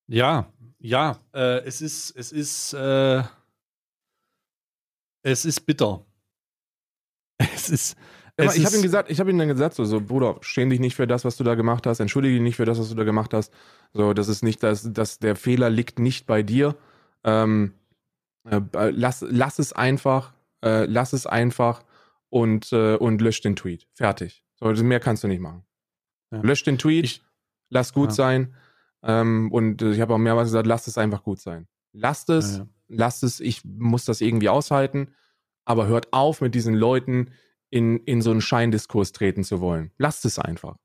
ja, 0.08 0.50
ja, 0.80 1.20
äh, 1.34 1.60
es 1.66 1.82
ist, 1.82 2.12
es 2.16 2.32
ist, 2.32 2.74
äh, 2.74 3.24
es 5.24 5.46
ist 5.46 5.62
bitter. 5.62 6.06
Es 7.54 7.70
ist, 7.70 7.98
ich 8.38 8.66
habe 8.66 8.76
ihm 8.76 8.82
gesagt, 8.82 9.10
ich 9.10 9.20
habe 9.20 9.32
ihm 9.32 9.38
dann 9.38 9.48
gesagt, 9.48 9.76
so, 9.76 9.84
so, 9.84 10.00
Bruder, 10.00 10.38
schäm 10.42 10.70
dich 10.70 10.80
nicht 10.80 10.96
für 10.96 11.08
das, 11.08 11.26
was 11.26 11.38
du 11.38 11.44
da 11.44 11.56
gemacht 11.56 11.88
hast, 11.88 12.00
entschuldige 12.00 12.36
dich 12.36 12.44
nicht 12.44 12.56
für 12.56 12.66
das, 12.66 12.80
was 12.80 12.90
du 12.90 12.96
da 12.96 13.04
gemacht 13.04 13.34
hast. 13.34 13.52
So, 13.94 14.14
das 14.14 14.28
ist 14.28 14.44
nicht, 14.44 14.62
dass, 14.62 14.92
dass 14.94 15.20
der 15.20 15.36
Fehler 15.36 15.70
liegt 15.70 15.98
nicht 15.98 16.28
bei 16.28 16.44
dir. 16.44 16.76
Ähm, 17.24 17.74
äh, 18.46 18.62
lass, 18.92 19.26
lass 19.28 19.60
es 19.60 19.74
einfach, 19.74 20.34
äh, 20.64 20.86
lass 20.86 21.14
es 21.14 21.26
einfach 21.26 21.84
und, 22.30 22.72
äh, 22.74 22.96
und 22.96 23.22
lösch 23.22 23.42
den 23.42 23.56
Tweet. 23.56 23.88
Fertig. 23.94 24.44
So, 24.56 24.68
mehr 24.84 25.00
kannst 25.00 25.24
du 25.24 25.28
nicht 25.28 25.42
machen. 25.42 25.64
Ja. 26.32 26.42
Lösch 26.42 26.64
den 26.64 26.78
Tweet, 26.78 27.06
ich, 27.06 27.24
lass 27.70 27.94
gut 27.94 28.10
ja. 28.10 28.16
sein. 28.16 28.56
Ähm, 29.04 29.52
und 29.52 29.82
ich 29.82 30.00
habe 30.00 30.14
auch 30.14 30.20
mehrmals 30.20 30.50
gesagt, 30.50 30.68
lass 30.68 30.88
es 30.88 30.98
einfach 30.98 31.24
gut 31.24 31.40
sein. 31.40 31.68
Lasst 31.94 32.30
es, 32.30 32.58
ja, 32.58 32.68
lasst 32.88 33.24
es, 33.24 33.40
ich 33.40 33.64
muss 33.66 34.06
das 34.06 34.22
irgendwie 34.22 34.50
aushalten. 34.50 35.14
aber 35.66 35.88
hört 35.88 36.14
auf, 36.14 36.40
mit 36.42 36.56
diesen 36.56 36.76
Leuten 36.76 37.32
in, 37.70 37.98
in 38.00 38.22
so 38.22 38.32
einen 38.32 38.42
Scheindiskurs 38.42 39.12
treten 39.12 39.44
zu 39.44 39.62
wollen. 39.62 39.92
Lasst 39.98 40.26
es 40.26 40.40
einfach. 40.40 40.78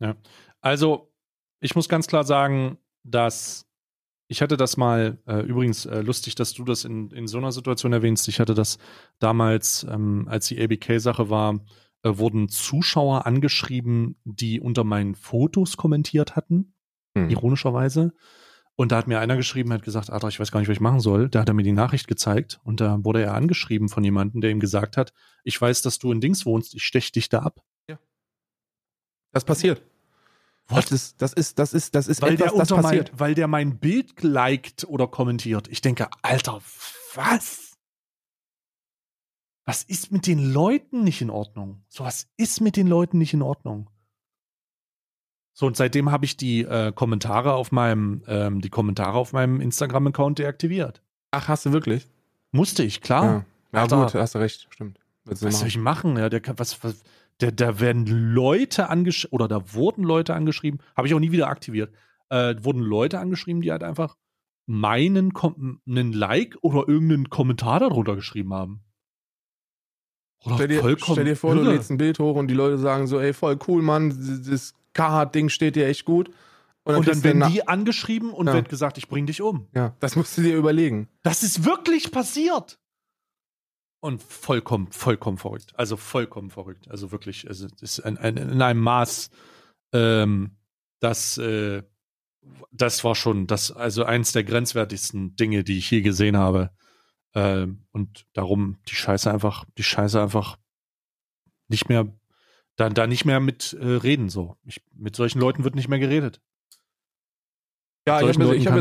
Ja. 0.00 0.16
Also, 0.60 1.12
ich 1.60 1.74
muss 1.74 1.88
ganz 1.88 2.06
klar 2.06 2.24
sagen, 2.24 2.78
dass 3.02 3.68
ich 4.28 4.42
hatte 4.42 4.58
das 4.58 4.76
mal, 4.76 5.18
äh, 5.26 5.40
übrigens 5.40 5.86
äh, 5.86 6.02
lustig, 6.02 6.34
dass 6.34 6.52
du 6.52 6.62
das 6.64 6.84
in, 6.84 7.10
in 7.10 7.26
so 7.26 7.38
einer 7.38 7.50
Situation 7.50 7.94
erwähnst. 7.94 8.28
Ich 8.28 8.40
hatte 8.40 8.54
das 8.54 8.78
damals, 9.18 9.86
ähm, 9.90 10.26
als 10.28 10.48
die 10.48 10.62
ABK-Sache 10.62 11.30
war, 11.30 11.60
äh, 12.02 12.10
wurden 12.18 12.50
Zuschauer 12.50 13.26
angeschrieben, 13.26 14.16
die 14.24 14.60
unter 14.60 14.84
meinen 14.84 15.14
Fotos 15.14 15.78
kommentiert 15.78 16.36
hatten, 16.36 16.74
hm. 17.16 17.30
ironischerweise. 17.30 18.12
Und 18.80 18.92
da 18.92 18.96
hat 18.98 19.08
mir 19.08 19.18
einer 19.18 19.36
geschrieben, 19.36 19.72
hat 19.72 19.82
gesagt, 19.82 20.08
Alter, 20.08 20.28
ich 20.28 20.38
weiß 20.38 20.52
gar 20.52 20.60
nicht, 20.60 20.68
was 20.68 20.76
ich 20.76 20.80
machen 20.80 21.00
soll. 21.00 21.28
Da 21.28 21.40
hat 21.40 21.48
er 21.48 21.54
mir 21.54 21.64
die 21.64 21.72
Nachricht 21.72 22.06
gezeigt 22.06 22.60
und 22.62 22.80
da 22.80 23.04
wurde 23.04 23.20
er 23.20 23.34
angeschrieben 23.34 23.88
von 23.88 24.04
jemandem, 24.04 24.40
der 24.40 24.52
ihm 24.52 24.60
gesagt 24.60 24.96
hat, 24.96 25.12
ich 25.42 25.60
weiß, 25.60 25.82
dass 25.82 25.98
du 25.98 26.12
in 26.12 26.20
Dings 26.20 26.46
wohnst, 26.46 26.76
ich 26.76 26.84
stech 26.84 27.10
dich 27.10 27.28
da 27.28 27.40
ab. 27.40 27.60
Ja. 27.88 27.98
Das 29.32 29.44
passiert. 29.44 29.82
What? 30.68 30.84
Das 30.84 30.92
ist, 30.92 31.20
das 31.20 31.32
ist, 31.32 31.58
das 31.58 31.74
ist, 31.74 31.96
das 31.96 32.06
ist 32.06 32.22
weil 32.22 32.34
etwas, 32.34 32.52
der 32.52 32.58
das 32.60 32.68
passiert. 32.68 33.10
Mein, 33.10 33.20
weil 33.20 33.34
der 33.34 33.48
mein 33.48 33.78
Bild 33.78 34.22
liked 34.22 34.84
oder 34.84 35.08
kommentiert. 35.08 35.66
Ich 35.66 35.80
denke, 35.80 36.08
Alter, 36.22 36.62
was? 37.16 37.76
Was 39.64 39.82
ist 39.82 40.12
mit 40.12 40.28
den 40.28 40.52
Leuten 40.52 41.02
nicht 41.02 41.20
in 41.20 41.30
Ordnung? 41.30 41.82
So 41.88 42.04
was 42.04 42.28
ist 42.36 42.60
mit 42.60 42.76
den 42.76 42.86
Leuten 42.86 43.18
nicht 43.18 43.34
in 43.34 43.42
Ordnung? 43.42 43.90
So, 45.58 45.66
und 45.66 45.76
seitdem 45.76 46.12
habe 46.12 46.24
ich 46.24 46.36
die 46.36 46.60
äh, 46.60 46.92
Kommentare 46.92 47.54
auf 47.54 47.72
meinem, 47.72 48.22
ähm, 48.28 48.60
die 48.60 48.68
Kommentare 48.68 49.18
auf 49.18 49.32
meinem 49.32 49.60
Instagram-Account 49.60 50.38
deaktiviert. 50.38 51.02
Ach, 51.32 51.48
hast 51.48 51.66
du 51.66 51.72
wirklich? 51.72 52.06
Musste 52.52 52.84
ich, 52.84 53.00
klar. 53.00 53.24
Ja, 53.24 53.44
ja 53.72 53.80
Alter, 53.82 54.04
gut, 54.04 54.14
hast 54.14 54.36
du 54.36 54.38
recht, 54.38 54.68
stimmt. 54.70 55.00
Was 55.24 55.40
soll 55.40 55.66
ich 55.66 55.76
machen? 55.76 56.16
Ja, 56.16 56.28
der, 56.28 56.42
was, 56.56 56.84
was, 56.84 57.02
der, 57.40 57.50
da 57.50 57.80
werden 57.80 58.06
Leute 58.06 58.88
angeschrieben, 58.88 59.34
oder 59.34 59.48
da 59.48 59.74
wurden 59.74 60.04
Leute 60.04 60.32
angeschrieben, 60.32 60.78
habe 60.96 61.08
ich 61.08 61.14
auch 61.14 61.18
nie 61.18 61.32
wieder 61.32 61.48
aktiviert, 61.48 61.92
äh, 62.28 62.54
wurden 62.62 62.80
Leute 62.80 63.18
angeschrieben, 63.18 63.60
die 63.60 63.72
halt 63.72 63.82
einfach 63.82 64.16
meinen 64.66 65.32
einen 65.88 66.12
Like 66.12 66.56
oder 66.60 66.86
irgendeinen 66.86 67.30
Kommentar 67.30 67.80
darunter 67.80 68.14
geschrieben 68.14 68.54
haben. 68.54 68.84
Oder 70.44 70.54
stell, 70.54 70.68
dir, 70.68 70.96
stell 71.02 71.24
dir 71.24 71.36
vor, 71.36 71.56
irre. 71.56 71.64
du 71.64 71.70
lädst 71.72 71.90
ein 71.90 71.98
Bild 71.98 72.20
hoch 72.20 72.36
und 72.36 72.46
die 72.46 72.54
Leute 72.54 72.78
sagen 72.78 73.08
so, 73.08 73.18
ey, 73.18 73.32
voll 73.32 73.58
cool, 73.66 73.82
Mann, 73.82 74.10
das 74.48 74.77
Carhartt-Ding 74.98 75.48
steht 75.48 75.76
dir 75.76 75.86
echt 75.86 76.04
gut. 76.04 76.28
Und 76.82 76.94
dann, 76.94 76.96
und 76.96 77.08
dann 77.08 77.22
werden 77.22 77.52
die 77.52 77.68
angeschrieben 77.68 78.32
und 78.32 78.48
ja. 78.48 78.54
wird 78.54 78.68
gesagt, 78.68 78.98
ich 78.98 79.08
bring 79.08 79.26
dich 79.26 79.40
um. 79.40 79.68
Ja, 79.74 79.94
das 80.00 80.16
musst 80.16 80.36
du 80.36 80.42
dir 80.42 80.56
überlegen. 80.56 81.08
Das 81.22 81.44
ist 81.44 81.64
wirklich 81.64 82.10
passiert. 82.10 82.80
Und 84.00 84.22
vollkommen, 84.22 84.90
vollkommen 84.90 85.38
verrückt. 85.38 85.72
Also 85.76 85.96
vollkommen 85.96 86.50
verrückt. 86.50 86.88
Also 86.90 87.12
wirklich, 87.12 87.46
also 87.46 87.68
ist 87.80 88.00
ein, 88.00 88.18
ein, 88.18 88.36
in 88.36 88.60
einem 88.62 88.80
Maß, 88.80 89.30
ähm, 89.92 90.56
das, 91.00 91.38
äh, 91.38 91.82
das 92.72 93.04
war 93.04 93.14
schon 93.14 93.46
das, 93.46 93.70
also 93.70 94.04
eins 94.04 94.32
der 94.32 94.44
grenzwertigsten 94.44 95.36
Dinge, 95.36 95.62
die 95.62 95.78
ich 95.78 95.90
je 95.90 96.00
gesehen 96.00 96.36
habe. 96.36 96.70
Ähm, 97.34 97.84
und 97.92 98.26
darum 98.32 98.78
die 98.88 98.94
Scheiße 98.94 99.30
einfach, 99.30 99.64
die 99.76 99.84
Scheiße 99.84 100.20
einfach 100.20 100.58
nicht 101.68 101.88
mehr 101.88 102.08
da, 102.78 102.88
da 102.88 103.06
nicht 103.06 103.24
mehr 103.24 103.40
mit 103.40 103.76
äh, 103.78 103.84
reden 103.84 104.30
so. 104.30 104.56
Ich, 104.64 104.80
mit 104.94 105.16
solchen 105.16 105.40
Leuten 105.40 105.64
wird 105.64 105.74
nicht 105.74 105.88
mehr 105.88 105.98
geredet. 105.98 106.40
Ja, 108.06 108.22
ich 108.22 108.28
habe 108.28 108.56
ja, 108.56 108.70
hab 108.72 108.78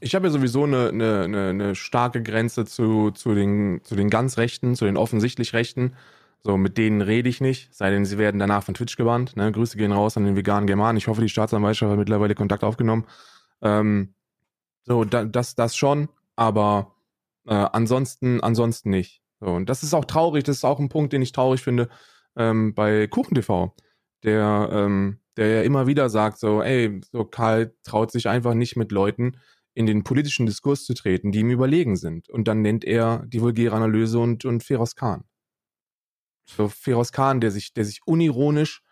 ich 0.00 0.14
hab 0.14 0.26
sowieso 0.28 0.62
eine, 0.62 0.90
eine, 0.90 1.48
eine, 1.48 1.74
starke 1.74 2.22
Grenze 2.22 2.66
zu, 2.66 3.10
zu, 3.10 3.34
den, 3.34 3.80
zu 3.82 3.96
den 3.96 4.10
ganz 4.10 4.36
Rechten, 4.36 4.76
zu 4.76 4.84
den 4.84 4.96
offensichtlich 4.96 5.54
Rechten. 5.54 5.96
So, 6.44 6.56
mit 6.56 6.78
denen 6.78 7.00
rede 7.00 7.28
ich 7.28 7.40
nicht, 7.40 7.74
sei 7.74 7.90
denn 7.90 8.04
sie 8.04 8.16
werden 8.16 8.38
danach 8.38 8.62
von 8.62 8.74
Twitch 8.74 8.96
gebannt. 8.96 9.36
Ne? 9.36 9.50
Grüße 9.50 9.76
gehen 9.76 9.90
raus 9.90 10.16
an 10.16 10.24
den 10.24 10.36
veganen 10.36 10.66
German. 10.66 10.96
Ich 10.96 11.08
hoffe, 11.08 11.20
die 11.22 11.28
Staatsanwaltschaft 11.28 11.90
hat 11.90 11.98
mittlerweile 11.98 12.34
Kontakt 12.34 12.62
aufgenommen. 12.62 13.06
Ähm, 13.62 14.14
so, 14.84 15.04
da, 15.04 15.24
das, 15.24 15.54
das 15.54 15.76
schon, 15.76 16.08
aber 16.36 16.94
äh, 17.46 17.54
ansonsten, 17.54 18.40
ansonsten 18.40 18.90
nicht. 18.90 19.22
So, 19.40 19.46
und 19.46 19.68
das 19.68 19.82
ist 19.82 19.94
auch 19.94 20.04
traurig, 20.04 20.44
das 20.44 20.58
ist 20.58 20.64
auch 20.64 20.78
ein 20.78 20.90
Punkt, 20.90 21.12
den 21.12 21.22
ich 21.22 21.32
traurig 21.32 21.62
finde 21.62 21.88
ähm, 22.36 22.74
bei 22.74 23.06
KuchenTV, 23.06 23.74
der, 24.22 24.68
ähm, 24.72 25.20
der 25.36 25.48
ja 25.48 25.62
immer 25.62 25.86
wieder 25.86 26.10
sagt, 26.10 26.38
so, 26.38 26.62
ey, 26.62 27.00
so 27.12 27.24
Karl 27.24 27.74
traut 27.82 28.10
sich 28.10 28.28
einfach 28.28 28.54
nicht 28.54 28.76
mit 28.76 28.92
Leuten 28.92 29.36
in 29.74 29.86
den 29.86 30.04
politischen 30.04 30.46
Diskurs 30.46 30.84
zu 30.84 30.94
treten, 30.94 31.32
die 31.32 31.40
ihm 31.40 31.50
überlegen 31.50 31.96
sind. 31.96 32.28
Und 32.28 32.48
dann 32.48 32.62
nennt 32.62 32.84
er 32.84 33.24
die 33.26 33.40
vulgäre 33.40 33.76
Analyse 33.76 34.18
und, 34.18 34.44
und 34.44 34.62
Feroz 34.62 34.94
Khan. 34.94 35.24
So 36.44 36.68
Feroz 36.68 37.12
Khan, 37.12 37.40
der 37.40 37.50
sich, 37.50 37.72
der 37.72 37.84
sich 37.84 38.00
unironisch 38.04 38.82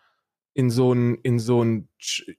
in 0.53 0.69
so 0.69 0.93
ein, 0.93 1.15
in 1.15 1.39
so 1.39 1.63
ein, 1.63 1.89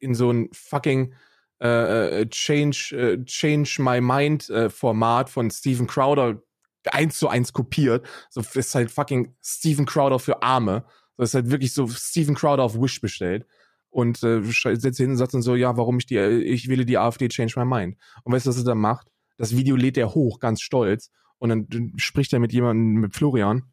in 0.01 0.15
so 0.15 0.33
ein 0.33 0.49
fucking 0.53 1.15
äh, 1.63 2.23
äh 2.23 2.27
Change, 2.29 2.97
äh, 2.97 3.25
Change 3.25 3.77
My 3.81 4.01
Mind 4.01 4.49
äh, 4.49 4.71
Format 4.71 5.29
von 5.29 5.51
Steven 5.51 5.87
Crowder 5.87 6.43
eins 6.91 7.19
zu 7.19 7.29
eins 7.29 7.53
kopiert. 7.53 8.07
So 8.31 8.43
ist 8.55 8.75
halt 8.75 8.91
fucking 8.91 9.35
Steven 9.43 9.87
Crowder 9.87 10.19
für 10.19 10.43
Arme. 10.43 10.85
Das 11.17 11.31
ist 11.31 11.35
halt 11.35 11.51
wirklich 11.51 11.75
so 11.75 11.87
Steven 11.89 12.35
Crowder 12.35 12.63
auf 12.63 12.81
Wish 12.81 13.01
bestellt. 13.01 13.47
Und 13.91 14.23
äh, 14.23 14.41
setzt 14.43 14.99
hin 14.99 15.11
und 15.11 15.17
sagt 15.17 15.35
dann 15.35 15.43
so, 15.43 15.57
ja, 15.57 15.77
warum 15.77 15.99
ich 15.99 16.07
die, 16.07 16.17
ich 16.19 16.69
wähle 16.69 16.87
die 16.87 16.97
AfD, 16.97 17.29
change 17.29 17.55
my 17.59 17.65
mind. 17.65 17.97
Und 18.23 18.33
weißt 18.33 18.47
du, 18.47 18.51
was 18.51 18.59
er 18.59 18.65
dann 18.65 18.79
macht? 18.79 19.09
Das 19.37 19.57
Video 19.57 19.75
lädt 19.75 19.99
er 19.99 20.15
hoch, 20.15 20.39
ganz 20.39 20.61
stolz. 20.61 21.11
Und 21.39 21.49
dann 21.49 21.93
spricht 21.97 22.33
er 22.33 22.39
mit 22.39 22.53
jemandem, 22.53 23.01
mit 23.01 23.15
Florian, 23.15 23.65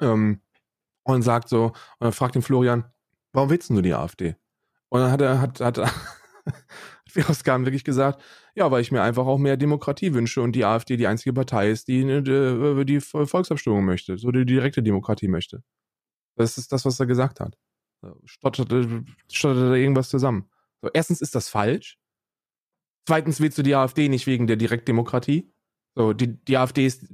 ähm, 0.00 0.40
und 1.04 1.22
sagt 1.22 1.48
so, 1.48 1.66
und 1.66 1.74
dann 2.00 2.12
fragt 2.12 2.34
den 2.34 2.42
Florian, 2.42 2.84
warum 3.32 3.50
willst 3.50 3.70
du 3.70 3.80
die 3.80 3.94
AfD? 3.94 4.36
Und 4.88 5.00
dann 5.00 5.10
hat 5.10 5.20
er, 5.20 5.40
hat, 5.40 5.60
hat, 5.60 5.78
Firoskan 7.10 7.64
wirklich 7.66 7.84
gesagt, 7.84 8.22
ja, 8.54 8.70
weil 8.70 8.82
ich 8.82 8.92
mir 8.92 9.02
einfach 9.02 9.26
auch 9.26 9.38
mehr 9.38 9.56
Demokratie 9.56 10.14
wünsche 10.14 10.42
und 10.42 10.52
die 10.52 10.64
AfD 10.64 10.96
die 10.96 11.06
einzige 11.06 11.32
Partei 11.32 11.70
ist, 11.70 11.88
die 11.88 12.02
die, 12.22 12.30
äh, 12.30 12.84
die 12.84 13.00
Volksabstimmung 13.00 13.84
möchte, 13.84 14.18
so 14.18 14.30
die 14.30 14.46
direkte 14.46 14.82
Demokratie 14.82 15.28
möchte. 15.28 15.62
Das 16.36 16.58
ist 16.58 16.72
das, 16.72 16.84
was 16.84 16.98
er 16.98 17.06
gesagt 17.06 17.40
hat. 17.40 17.56
Stotterte, 18.24 19.04
stotterte 19.30 19.76
irgendwas 19.76 20.08
zusammen. 20.08 20.48
So, 20.80 20.88
erstens 20.92 21.20
ist 21.20 21.34
das 21.34 21.48
falsch. 21.48 21.98
Zweitens 23.06 23.40
willst 23.40 23.58
du 23.58 23.62
die 23.62 23.74
AfD 23.74 24.08
nicht 24.08 24.26
wegen 24.26 24.46
der 24.46 24.56
Direktdemokratie. 24.56 25.52
So, 25.94 26.12
die, 26.12 26.42
die 26.44 26.56
AfD 26.56 26.86
ist 26.86 27.06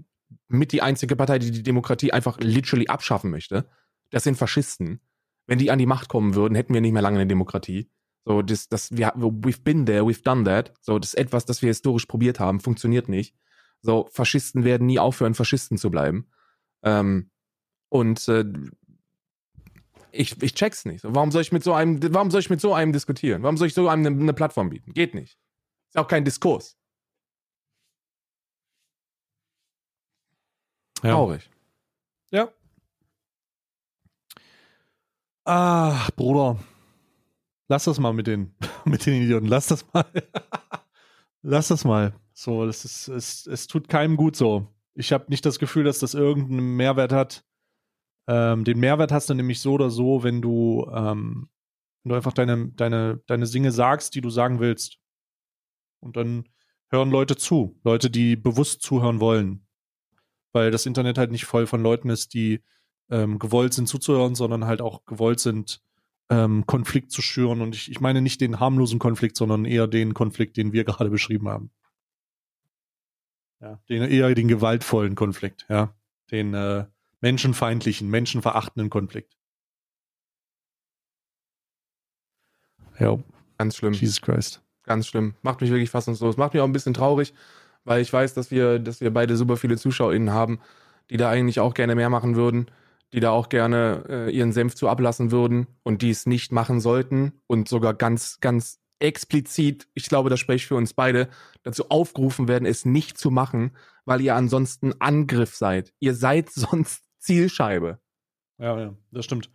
mit 0.48 0.72
die 0.72 0.82
einzige 0.82 1.16
Partei, 1.16 1.38
die 1.38 1.50
die 1.50 1.62
Demokratie 1.62 2.12
einfach 2.12 2.38
literally 2.38 2.86
abschaffen 2.88 3.30
möchte. 3.30 3.68
Das 4.10 4.24
sind 4.24 4.36
Faschisten. 4.36 5.00
Wenn 5.46 5.58
die 5.58 5.70
an 5.70 5.78
die 5.78 5.86
Macht 5.86 6.08
kommen 6.08 6.34
würden, 6.34 6.54
hätten 6.54 6.74
wir 6.74 6.80
nicht 6.80 6.92
mehr 6.92 7.02
lange 7.02 7.18
eine 7.18 7.26
Demokratie. 7.26 7.90
So, 8.26 8.42
das, 8.42 8.68
das, 8.68 8.90
wir, 8.90 9.14
we've 9.14 9.62
been 9.62 9.86
there, 9.86 10.02
we've 10.02 10.24
done 10.24 10.42
that. 10.44 10.74
So, 10.80 10.98
das 10.98 11.10
ist 11.10 11.14
etwas, 11.14 11.44
das 11.44 11.62
wir 11.62 11.68
historisch 11.68 12.06
probiert 12.06 12.40
haben, 12.40 12.58
funktioniert 12.58 13.08
nicht. 13.08 13.36
So, 13.82 14.08
Faschisten 14.10 14.64
werden 14.64 14.88
nie 14.88 14.98
aufhören, 14.98 15.34
Faschisten 15.34 15.78
zu 15.78 15.92
bleiben. 15.92 16.28
Ähm, 16.82 17.30
und 17.88 18.26
äh, 18.26 18.44
ich, 20.10 20.42
ich 20.42 20.54
check's 20.54 20.84
nicht. 20.86 21.02
So, 21.02 21.14
warum 21.14 21.30
soll 21.30 21.42
ich 21.42 21.52
mit 21.52 21.62
so 21.62 21.72
einem, 21.72 22.00
warum 22.12 22.32
soll 22.32 22.40
ich 22.40 22.50
mit 22.50 22.60
so 22.60 22.74
einem 22.74 22.92
diskutieren? 22.92 23.44
Warum 23.44 23.56
soll 23.56 23.68
ich 23.68 23.74
so 23.74 23.88
einem 23.88 24.04
eine, 24.04 24.20
eine 24.20 24.32
Plattform 24.32 24.70
bieten? 24.70 24.92
Geht 24.92 25.14
nicht. 25.14 25.38
Ist 25.88 25.96
auch 25.96 26.08
kein 26.08 26.24
Diskurs. 26.24 26.76
Ja. 31.04 31.12
Traurig. 31.12 31.48
Ja. 32.32 32.48
Ah, 35.44 36.08
Bruder. 36.16 36.58
Lass 37.68 37.84
das 37.84 37.98
mal 37.98 38.12
mit 38.12 38.26
den, 38.26 38.54
mit 38.84 39.06
den 39.06 39.22
Idioten. 39.22 39.46
Lass 39.46 39.68
das 39.68 39.84
mal. 39.92 40.06
Lass 41.42 41.68
das 41.68 41.84
mal. 41.84 42.14
So, 42.32 42.66
das 42.66 42.84
ist, 42.84 43.08
es, 43.08 43.46
es 43.46 43.66
tut 43.66 43.88
keinem 43.88 44.16
gut 44.16 44.36
so. 44.36 44.68
Ich 44.94 45.12
habe 45.12 45.26
nicht 45.28 45.44
das 45.46 45.58
Gefühl, 45.58 45.84
dass 45.84 45.98
das 45.98 46.14
irgendeinen 46.14 46.76
Mehrwert 46.76 47.12
hat. 47.12 47.44
Ähm, 48.28 48.64
den 48.64 48.80
Mehrwert 48.80 49.12
hast 49.12 49.30
du 49.30 49.34
nämlich 49.34 49.60
so 49.60 49.74
oder 49.74 49.90
so, 49.90 50.22
wenn 50.22 50.42
du, 50.42 50.90
ähm, 50.92 51.48
wenn 52.02 52.10
du 52.10 52.16
einfach 52.16 52.32
deine, 52.32 52.68
deine, 52.68 53.22
deine 53.26 53.46
Dinge 53.46 53.72
sagst, 53.72 54.14
die 54.14 54.20
du 54.20 54.30
sagen 54.30 54.58
willst. 54.60 54.98
Und 56.00 56.16
dann 56.16 56.48
hören 56.90 57.10
Leute 57.10 57.36
zu. 57.36 57.78
Leute, 57.84 58.10
die 58.10 58.36
bewusst 58.36 58.82
zuhören 58.82 59.20
wollen. 59.20 59.66
Weil 60.52 60.70
das 60.70 60.86
Internet 60.86 61.18
halt 61.18 61.30
nicht 61.30 61.44
voll 61.44 61.66
von 61.66 61.82
Leuten 61.82 62.10
ist, 62.10 62.34
die 62.34 62.62
ähm, 63.10 63.38
gewollt 63.38 63.74
sind 63.74 63.88
zuzuhören, 63.88 64.34
sondern 64.34 64.64
halt 64.64 64.80
auch 64.80 65.04
gewollt 65.04 65.40
sind, 65.40 65.82
ähm, 66.30 66.66
Konflikt 66.66 67.10
zu 67.12 67.22
schüren. 67.22 67.60
Und 67.60 67.74
ich, 67.74 67.90
ich 67.90 68.00
meine 68.00 68.20
nicht 68.20 68.40
den 68.40 68.60
harmlosen 68.60 68.98
Konflikt, 68.98 69.36
sondern 69.36 69.64
eher 69.64 69.86
den 69.86 70.14
Konflikt, 70.14 70.56
den 70.56 70.72
wir 70.72 70.84
gerade 70.84 71.10
beschrieben 71.10 71.48
haben. 71.48 71.70
Ja, 73.60 73.80
den, 73.88 74.02
eher 74.02 74.34
den 74.34 74.48
gewaltvollen 74.48 75.14
Konflikt, 75.14 75.66
ja. 75.68 75.94
Den 76.30 76.54
äh, 76.54 76.86
menschenfeindlichen, 77.20 78.10
menschenverachtenden 78.10 78.90
Konflikt. 78.90 79.36
Ja. 82.98 83.18
Ganz 83.58 83.76
schlimm. 83.76 83.92
Jesus 83.92 84.20
Christ. 84.20 84.62
Ganz 84.82 85.06
schlimm. 85.06 85.34
Macht 85.42 85.60
mich 85.60 85.70
wirklich 85.70 85.90
fassungslos. 85.90 86.36
Macht 86.36 86.54
mich 86.54 86.60
auch 86.60 86.66
ein 86.66 86.72
bisschen 86.72 86.94
traurig, 86.94 87.32
weil 87.84 88.02
ich 88.02 88.12
weiß, 88.12 88.34
dass 88.34 88.50
wir, 88.50 88.78
dass 88.78 89.00
wir 89.00 89.12
beide 89.12 89.36
super 89.36 89.56
viele 89.56 89.76
ZuschauerInnen 89.76 90.30
haben. 90.30 90.60
die 91.10 91.16
da 91.16 91.30
eigentlich 91.30 91.60
auch 91.60 91.74
gerne 91.74 91.94
mehr 91.94 92.10
machen 92.10 92.36
würden, 92.36 92.66
die 93.12 93.20
da 93.20 93.30
auch 93.30 93.48
gerne 93.48 94.04
äh, 94.08 94.30
ihren 94.30 94.52
Senf 94.52 94.74
zu 94.74 94.88
ablassen 94.88 95.30
würden 95.30 95.66
und 95.82 96.02
die 96.02 96.10
es 96.10 96.26
nicht 96.26 96.52
machen 96.52 96.80
sollten 96.80 97.32
und 97.46 97.68
sogar 97.68 97.94
ganz, 97.94 98.40
ganz 98.40 98.80
explizit, 98.98 99.88
ich 99.94 100.08
glaube, 100.08 100.30
das 100.30 100.40
spreche 100.40 100.56
ich 100.56 100.66
für 100.66 100.76
uns 100.76 100.94
beide, 100.94 101.28
dazu 101.62 101.90
aufgerufen 101.90 102.48
werden, 102.48 102.66
es 102.66 102.84
nicht 102.84 103.18
zu 103.18 103.30
machen, 103.30 103.76
weil 104.04 104.20
ihr 104.20 104.34
ansonsten 104.34 104.94
Angriff 105.00 105.54
seid. 105.54 105.92
Ihr 105.98 106.14
seid 106.14 106.50
sonst 106.52 107.04
Zielscheibe. 107.18 107.98
Ja, 108.58 108.78
ja, 108.78 108.94
das 109.10 109.24
stimmt. 109.24 109.50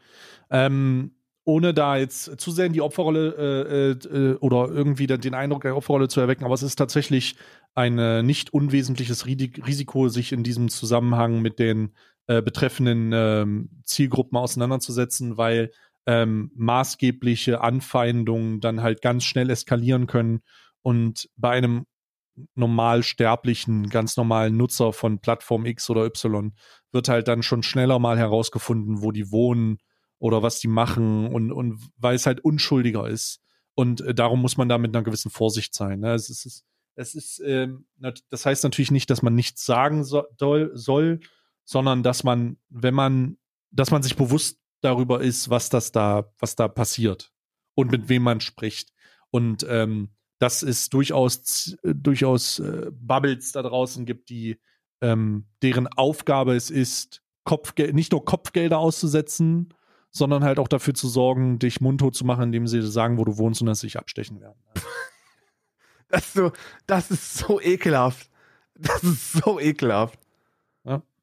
Ähm, 0.49 1.15
ohne 1.43 1.73
da 1.73 1.97
jetzt 1.97 2.39
zu 2.39 2.51
sehr 2.51 2.67
in 2.67 2.73
die 2.73 2.81
Opferrolle 2.81 3.97
äh, 4.03 4.07
äh, 4.07 4.35
oder 4.35 4.69
irgendwie 4.69 5.07
den 5.07 5.33
Eindruck 5.33 5.63
der 5.63 5.75
Opferrolle 5.75 6.07
zu 6.07 6.19
erwecken, 6.19 6.45
aber 6.45 6.53
es 6.53 6.61
ist 6.61 6.75
tatsächlich 6.75 7.35
ein 7.73 7.97
äh, 7.97 8.21
nicht 8.21 8.53
unwesentliches 8.53 9.25
Risiko, 9.25 10.07
sich 10.09 10.33
in 10.33 10.43
diesem 10.43 10.69
Zusammenhang 10.69 11.41
mit 11.41 11.57
den 11.57 11.93
äh, 12.31 12.41
betreffenden 12.41 13.11
ähm, 13.13 13.81
Zielgruppen 13.83 14.37
auseinanderzusetzen, 14.37 15.35
weil 15.35 15.71
ähm, 16.05 16.49
maßgebliche 16.55 17.59
Anfeindungen 17.59 18.61
dann 18.61 18.81
halt 18.81 19.01
ganz 19.01 19.25
schnell 19.25 19.49
eskalieren 19.49 20.07
können 20.07 20.39
und 20.81 21.29
bei 21.35 21.49
einem 21.49 21.85
normalsterblichen, 22.55 23.89
ganz 23.89 24.15
normalen 24.15 24.55
Nutzer 24.55 24.93
von 24.93 25.19
Plattform 25.19 25.65
X 25.65 25.89
oder 25.89 26.05
Y 26.05 26.53
wird 26.93 27.09
halt 27.09 27.27
dann 27.27 27.43
schon 27.43 27.63
schneller 27.63 27.99
mal 27.99 28.17
herausgefunden, 28.17 29.01
wo 29.01 29.11
die 29.11 29.29
wohnen 29.29 29.79
oder 30.17 30.41
was 30.41 30.61
die 30.61 30.69
machen 30.69 31.27
und, 31.27 31.51
und 31.51 31.81
weil 31.97 32.15
es 32.15 32.25
halt 32.25 32.39
unschuldiger 32.39 33.09
ist. 33.09 33.41
Und 33.75 33.99
äh, 33.99 34.13
darum 34.13 34.41
muss 34.41 34.55
man 34.55 34.69
da 34.69 34.77
mit 34.77 34.95
einer 34.95 35.03
gewissen 35.03 35.31
Vorsicht 35.31 35.73
sein. 35.73 35.99
Ne? 35.99 36.13
Es 36.13 36.29
ist, 36.29 36.63
es 36.95 37.13
ist, 37.13 37.41
ähm, 37.45 37.87
das 38.29 38.45
heißt 38.45 38.63
natürlich 38.63 38.91
nicht, 38.91 39.09
dass 39.09 39.21
man 39.21 39.35
nichts 39.35 39.65
sagen 39.65 40.05
so, 40.05 40.23
soll, 40.37 41.19
sondern 41.71 42.03
dass 42.03 42.25
man, 42.25 42.57
wenn 42.67 42.93
man, 42.93 43.37
dass 43.71 43.91
man 43.91 44.03
sich 44.03 44.17
bewusst 44.17 44.59
darüber 44.81 45.21
ist, 45.21 45.49
was 45.49 45.69
das 45.69 45.93
da, 45.93 46.29
was 46.37 46.57
da 46.57 46.67
passiert 46.67 47.31
und 47.75 47.91
mit 47.91 48.09
wem 48.09 48.23
man 48.23 48.41
spricht. 48.41 48.91
Und 49.29 49.65
ähm, 49.69 50.09
dass 50.37 50.63
es 50.63 50.89
durchaus, 50.89 51.77
durchaus 51.81 52.59
äh, 52.59 52.91
Bubbles 52.91 53.53
da 53.53 53.61
draußen 53.61 54.05
gibt, 54.05 54.29
die 54.29 54.59
ähm, 54.99 55.45
deren 55.61 55.87
Aufgabe 55.87 56.55
es 56.55 56.69
ist, 56.69 57.23
Kopfgel 57.45 57.93
nicht 57.93 58.11
nur 58.11 58.25
Kopfgelder 58.25 58.77
auszusetzen, 58.77 59.73
sondern 60.09 60.43
halt 60.43 60.59
auch 60.59 60.67
dafür 60.67 60.93
zu 60.93 61.07
sorgen, 61.07 61.57
dich 61.57 61.79
mundtot 61.79 62.15
zu 62.15 62.25
machen, 62.25 62.43
indem 62.43 62.67
sie 62.67 62.81
sagen, 62.81 63.17
wo 63.17 63.23
du 63.23 63.37
wohnst 63.37 63.61
und 63.61 63.67
dass 63.67 63.79
sie 63.79 63.87
dich 63.87 63.97
abstechen 63.97 64.41
werden. 64.41 64.61
Das 66.09 66.25
ist 66.25 66.33
so, 66.33 66.51
das 66.87 67.09
ist 67.09 67.37
so 67.37 67.61
ekelhaft. 67.61 68.29
Das 68.75 69.01
ist 69.01 69.31
so 69.31 69.61
ekelhaft. 69.61 70.19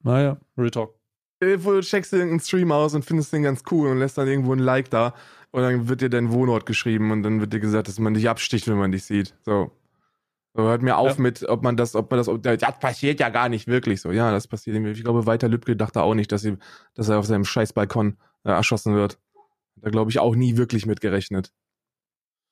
Ja, 0.08 0.14
naja, 0.14 0.40
Real 0.56 0.70
Talk. 0.70 0.94
Du 1.40 1.80
checkst 1.80 2.12
irgendeinen 2.12 2.40
Stream 2.40 2.72
aus 2.72 2.94
und 2.94 3.04
findest 3.04 3.32
den 3.32 3.42
ganz 3.44 3.62
cool 3.70 3.88
und 3.88 3.98
lässt 3.98 4.18
dann 4.18 4.26
irgendwo 4.26 4.52
ein 4.52 4.58
Like 4.58 4.90
da 4.90 5.14
und 5.52 5.62
dann 5.62 5.88
wird 5.88 6.00
dir 6.00 6.10
dein 6.10 6.32
Wohnort 6.32 6.66
geschrieben 6.66 7.12
und 7.12 7.22
dann 7.22 7.40
wird 7.40 7.52
dir 7.52 7.60
gesagt, 7.60 7.88
dass 7.88 7.98
man 7.98 8.14
dich 8.14 8.28
absticht, 8.28 8.66
wenn 8.66 8.78
man 8.78 8.90
dich 8.90 9.04
sieht. 9.04 9.34
So. 9.42 9.70
so 10.54 10.62
hört 10.62 10.82
mir 10.82 10.96
auf 10.96 11.16
ja. 11.16 11.22
mit, 11.22 11.48
ob 11.48 11.62
man 11.62 11.76
das, 11.76 11.94
ob 11.94 12.10
man 12.10 12.18
das, 12.18 12.28
ob, 12.28 12.42
das 12.42 12.78
passiert 12.80 13.20
ja 13.20 13.28
gar 13.28 13.48
nicht 13.48 13.68
wirklich 13.68 14.00
so. 14.00 14.10
Ja, 14.10 14.32
das 14.32 14.48
passiert. 14.48 14.76
Ich 14.84 15.04
glaube, 15.04 15.26
Walter 15.26 15.48
Lübcke 15.48 15.76
dachte 15.76 16.02
auch 16.02 16.14
nicht, 16.14 16.32
dass, 16.32 16.42
sie, 16.42 16.56
dass 16.94 17.08
er 17.08 17.18
auf 17.18 17.26
seinem 17.26 17.44
Scheißbalkon 17.44 18.16
äh, 18.44 18.50
erschossen 18.50 18.94
wird. 18.94 19.20
Er, 19.82 19.92
glaube 19.92 20.10
ich, 20.10 20.18
auch 20.18 20.34
nie 20.34 20.56
wirklich 20.56 20.86
mitgerechnet. 20.86 21.52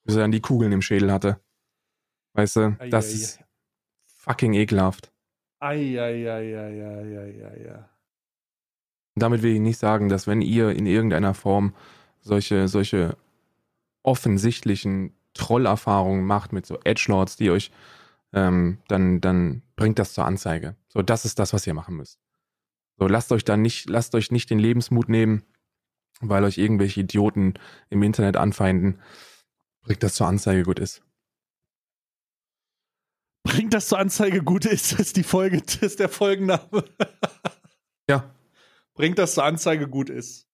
Bis 0.04 0.14
er 0.14 0.20
dann 0.20 0.30
die 0.30 0.40
Kugeln 0.40 0.70
im 0.70 0.82
Schädel 0.82 1.10
hatte. 1.10 1.40
Weißt 2.34 2.56
du, 2.56 2.76
das 2.90 3.12
ist 3.12 3.40
fucking 4.04 4.54
ekelhaft. 4.54 5.10
Eieieiei. 5.66 7.84
Damit 9.14 9.42
will 9.42 9.54
ich 9.54 9.60
nicht 9.60 9.78
sagen, 9.78 10.08
dass 10.08 10.26
wenn 10.26 10.42
ihr 10.42 10.70
in 10.70 10.86
irgendeiner 10.86 11.34
Form 11.34 11.74
solche, 12.20 12.68
solche 12.68 13.16
offensichtlichen 14.02 15.14
Trollerfahrungen 15.34 16.24
macht 16.24 16.52
mit 16.52 16.66
so 16.66 16.78
Edgelords, 16.84 17.36
die 17.36 17.50
euch 17.50 17.70
ähm, 18.32 18.78
dann, 18.88 19.20
dann 19.20 19.62
bringt 19.76 19.98
das 19.98 20.12
zur 20.12 20.26
Anzeige. 20.26 20.76
So, 20.88 21.02
das 21.02 21.24
ist 21.24 21.38
das, 21.38 21.52
was 21.52 21.66
ihr 21.66 21.74
machen 21.74 21.96
müsst. 21.96 22.18
So, 22.98 23.06
lasst 23.06 23.32
euch 23.32 23.44
dann 23.44 23.62
nicht, 23.62 23.88
lasst 23.88 24.14
euch 24.14 24.30
nicht 24.30 24.50
den 24.50 24.58
Lebensmut 24.58 25.08
nehmen, 25.08 25.44
weil 26.20 26.44
euch 26.44 26.58
irgendwelche 26.58 27.00
Idioten 27.00 27.54
im 27.90 28.02
Internet 28.02 28.36
anfeinden. 28.36 29.00
Bringt 29.82 30.02
das 30.02 30.14
zur 30.14 30.26
Anzeige 30.26 30.64
gut 30.64 30.78
ist. 30.78 31.05
Bringt 33.46 33.74
das 33.74 33.88
zur 33.88 33.98
Anzeige 33.98 34.42
gut 34.42 34.66
ist, 34.66 34.92
ist 34.98 35.16
die 35.16 35.22
Folge, 35.22 35.62
ist 35.80 36.00
der 36.00 36.08
Folgenname. 36.08 36.84
ja. 38.10 38.30
Bringt 38.94 39.18
das 39.18 39.34
zur 39.34 39.44
Anzeige 39.44 39.88
gut 39.88 40.10
ist. 40.10 40.48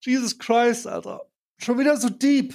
Jesus 0.00 0.38
Christ, 0.38 0.86
Alter. 0.86 1.22
Schon 1.56 1.78
wieder 1.78 1.96
so 1.96 2.08
deep. 2.10 2.54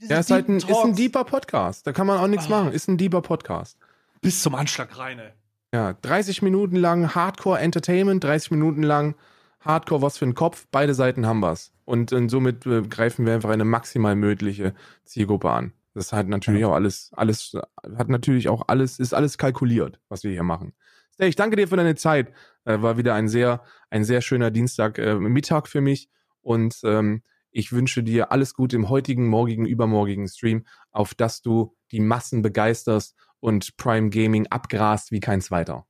Diese 0.00 0.12
ja, 0.12 0.20
ist 0.20 0.30
halt 0.30 0.48
ein, 0.48 0.58
ist 0.58 0.68
ein 0.68 0.94
deeper 0.94 1.24
Podcast. 1.24 1.86
Da 1.86 1.92
kann 1.92 2.06
man 2.06 2.18
auch 2.18 2.28
nichts 2.28 2.46
ah. 2.46 2.50
machen. 2.50 2.72
Ist 2.72 2.88
ein 2.88 2.98
deeper 2.98 3.20
Podcast. 3.20 3.76
Bis 4.20 4.42
zum 4.42 4.54
Anschlag 4.54 4.96
rein, 4.96 5.18
ey. 5.18 5.32
Ja, 5.74 5.94
30 5.94 6.42
Minuten 6.42 6.76
lang 6.76 7.14
Hardcore 7.14 7.58
Entertainment, 7.58 8.22
30 8.22 8.52
Minuten 8.52 8.82
lang 8.82 9.16
Hardcore 9.60 10.02
was 10.02 10.18
für 10.18 10.24
ein 10.24 10.34
Kopf. 10.34 10.66
Beide 10.70 10.94
Seiten 10.94 11.26
haben 11.26 11.42
was. 11.42 11.72
Und, 11.84 12.12
und 12.12 12.28
somit 12.28 12.64
äh, 12.64 12.82
greifen 12.82 13.26
wir 13.26 13.34
einfach 13.34 13.50
eine 13.50 13.64
maximal 13.64 14.14
mögliche 14.14 14.74
Zielgruppe 15.04 15.50
an. 15.50 15.72
Das 15.98 16.06
ist 16.06 16.12
halt 16.12 16.28
natürlich 16.28 16.60
ja. 16.60 16.68
auch 16.68 16.74
alles, 16.74 17.10
alles, 17.16 17.56
hat 17.96 18.08
natürlich 18.08 18.48
auch 18.48 18.62
alles, 18.68 19.00
ist 19.00 19.14
alles 19.14 19.36
kalkuliert, 19.36 19.98
was 20.08 20.22
wir 20.22 20.30
hier 20.30 20.44
machen. 20.44 20.74
Stay, 21.12 21.26
ich 21.26 21.34
danke 21.34 21.56
dir 21.56 21.66
für 21.66 21.76
deine 21.76 21.96
Zeit. 21.96 22.32
Äh, 22.64 22.80
war 22.82 22.98
wieder 22.98 23.14
ein 23.14 23.26
sehr, 23.26 23.64
ein 23.90 24.04
sehr 24.04 24.20
schöner 24.20 24.52
Dienstag, 24.52 24.98
äh, 24.98 25.16
Mittag 25.16 25.66
für 25.66 25.80
mich. 25.80 26.08
Und 26.40 26.78
ähm, 26.84 27.24
ich 27.50 27.72
wünsche 27.72 28.04
dir 28.04 28.30
alles 28.30 28.54
Gute 28.54 28.76
im 28.76 28.88
heutigen, 28.88 29.26
morgigen, 29.26 29.66
übermorgigen 29.66 30.28
Stream, 30.28 30.66
auf 30.92 31.14
dass 31.14 31.42
du 31.42 31.74
die 31.90 31.98
Massen 31.98 32.42
begeisterst 32.42 33.16
und 33.40 33.76
Prime 33.76 34.10
Gaming 34.10 34.46
abgrast 34.46 35.10
wie 35.10 35.18
kein 35.18 35.40
zweiter. 35.40 35.84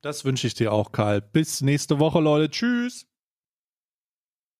Das 0.00 0.24
wünsche 0.24 0.46
ich 0.46 0.54
dir 0.54 0.72
auch, 0.72 0.90
Karl. 0.90 1.20
Bis 1.20 1.60
nächste 1.60 1.98
Woche, 1.98 2.20
Leute. 2.20 2.50
Tschüss. 2.50 3.09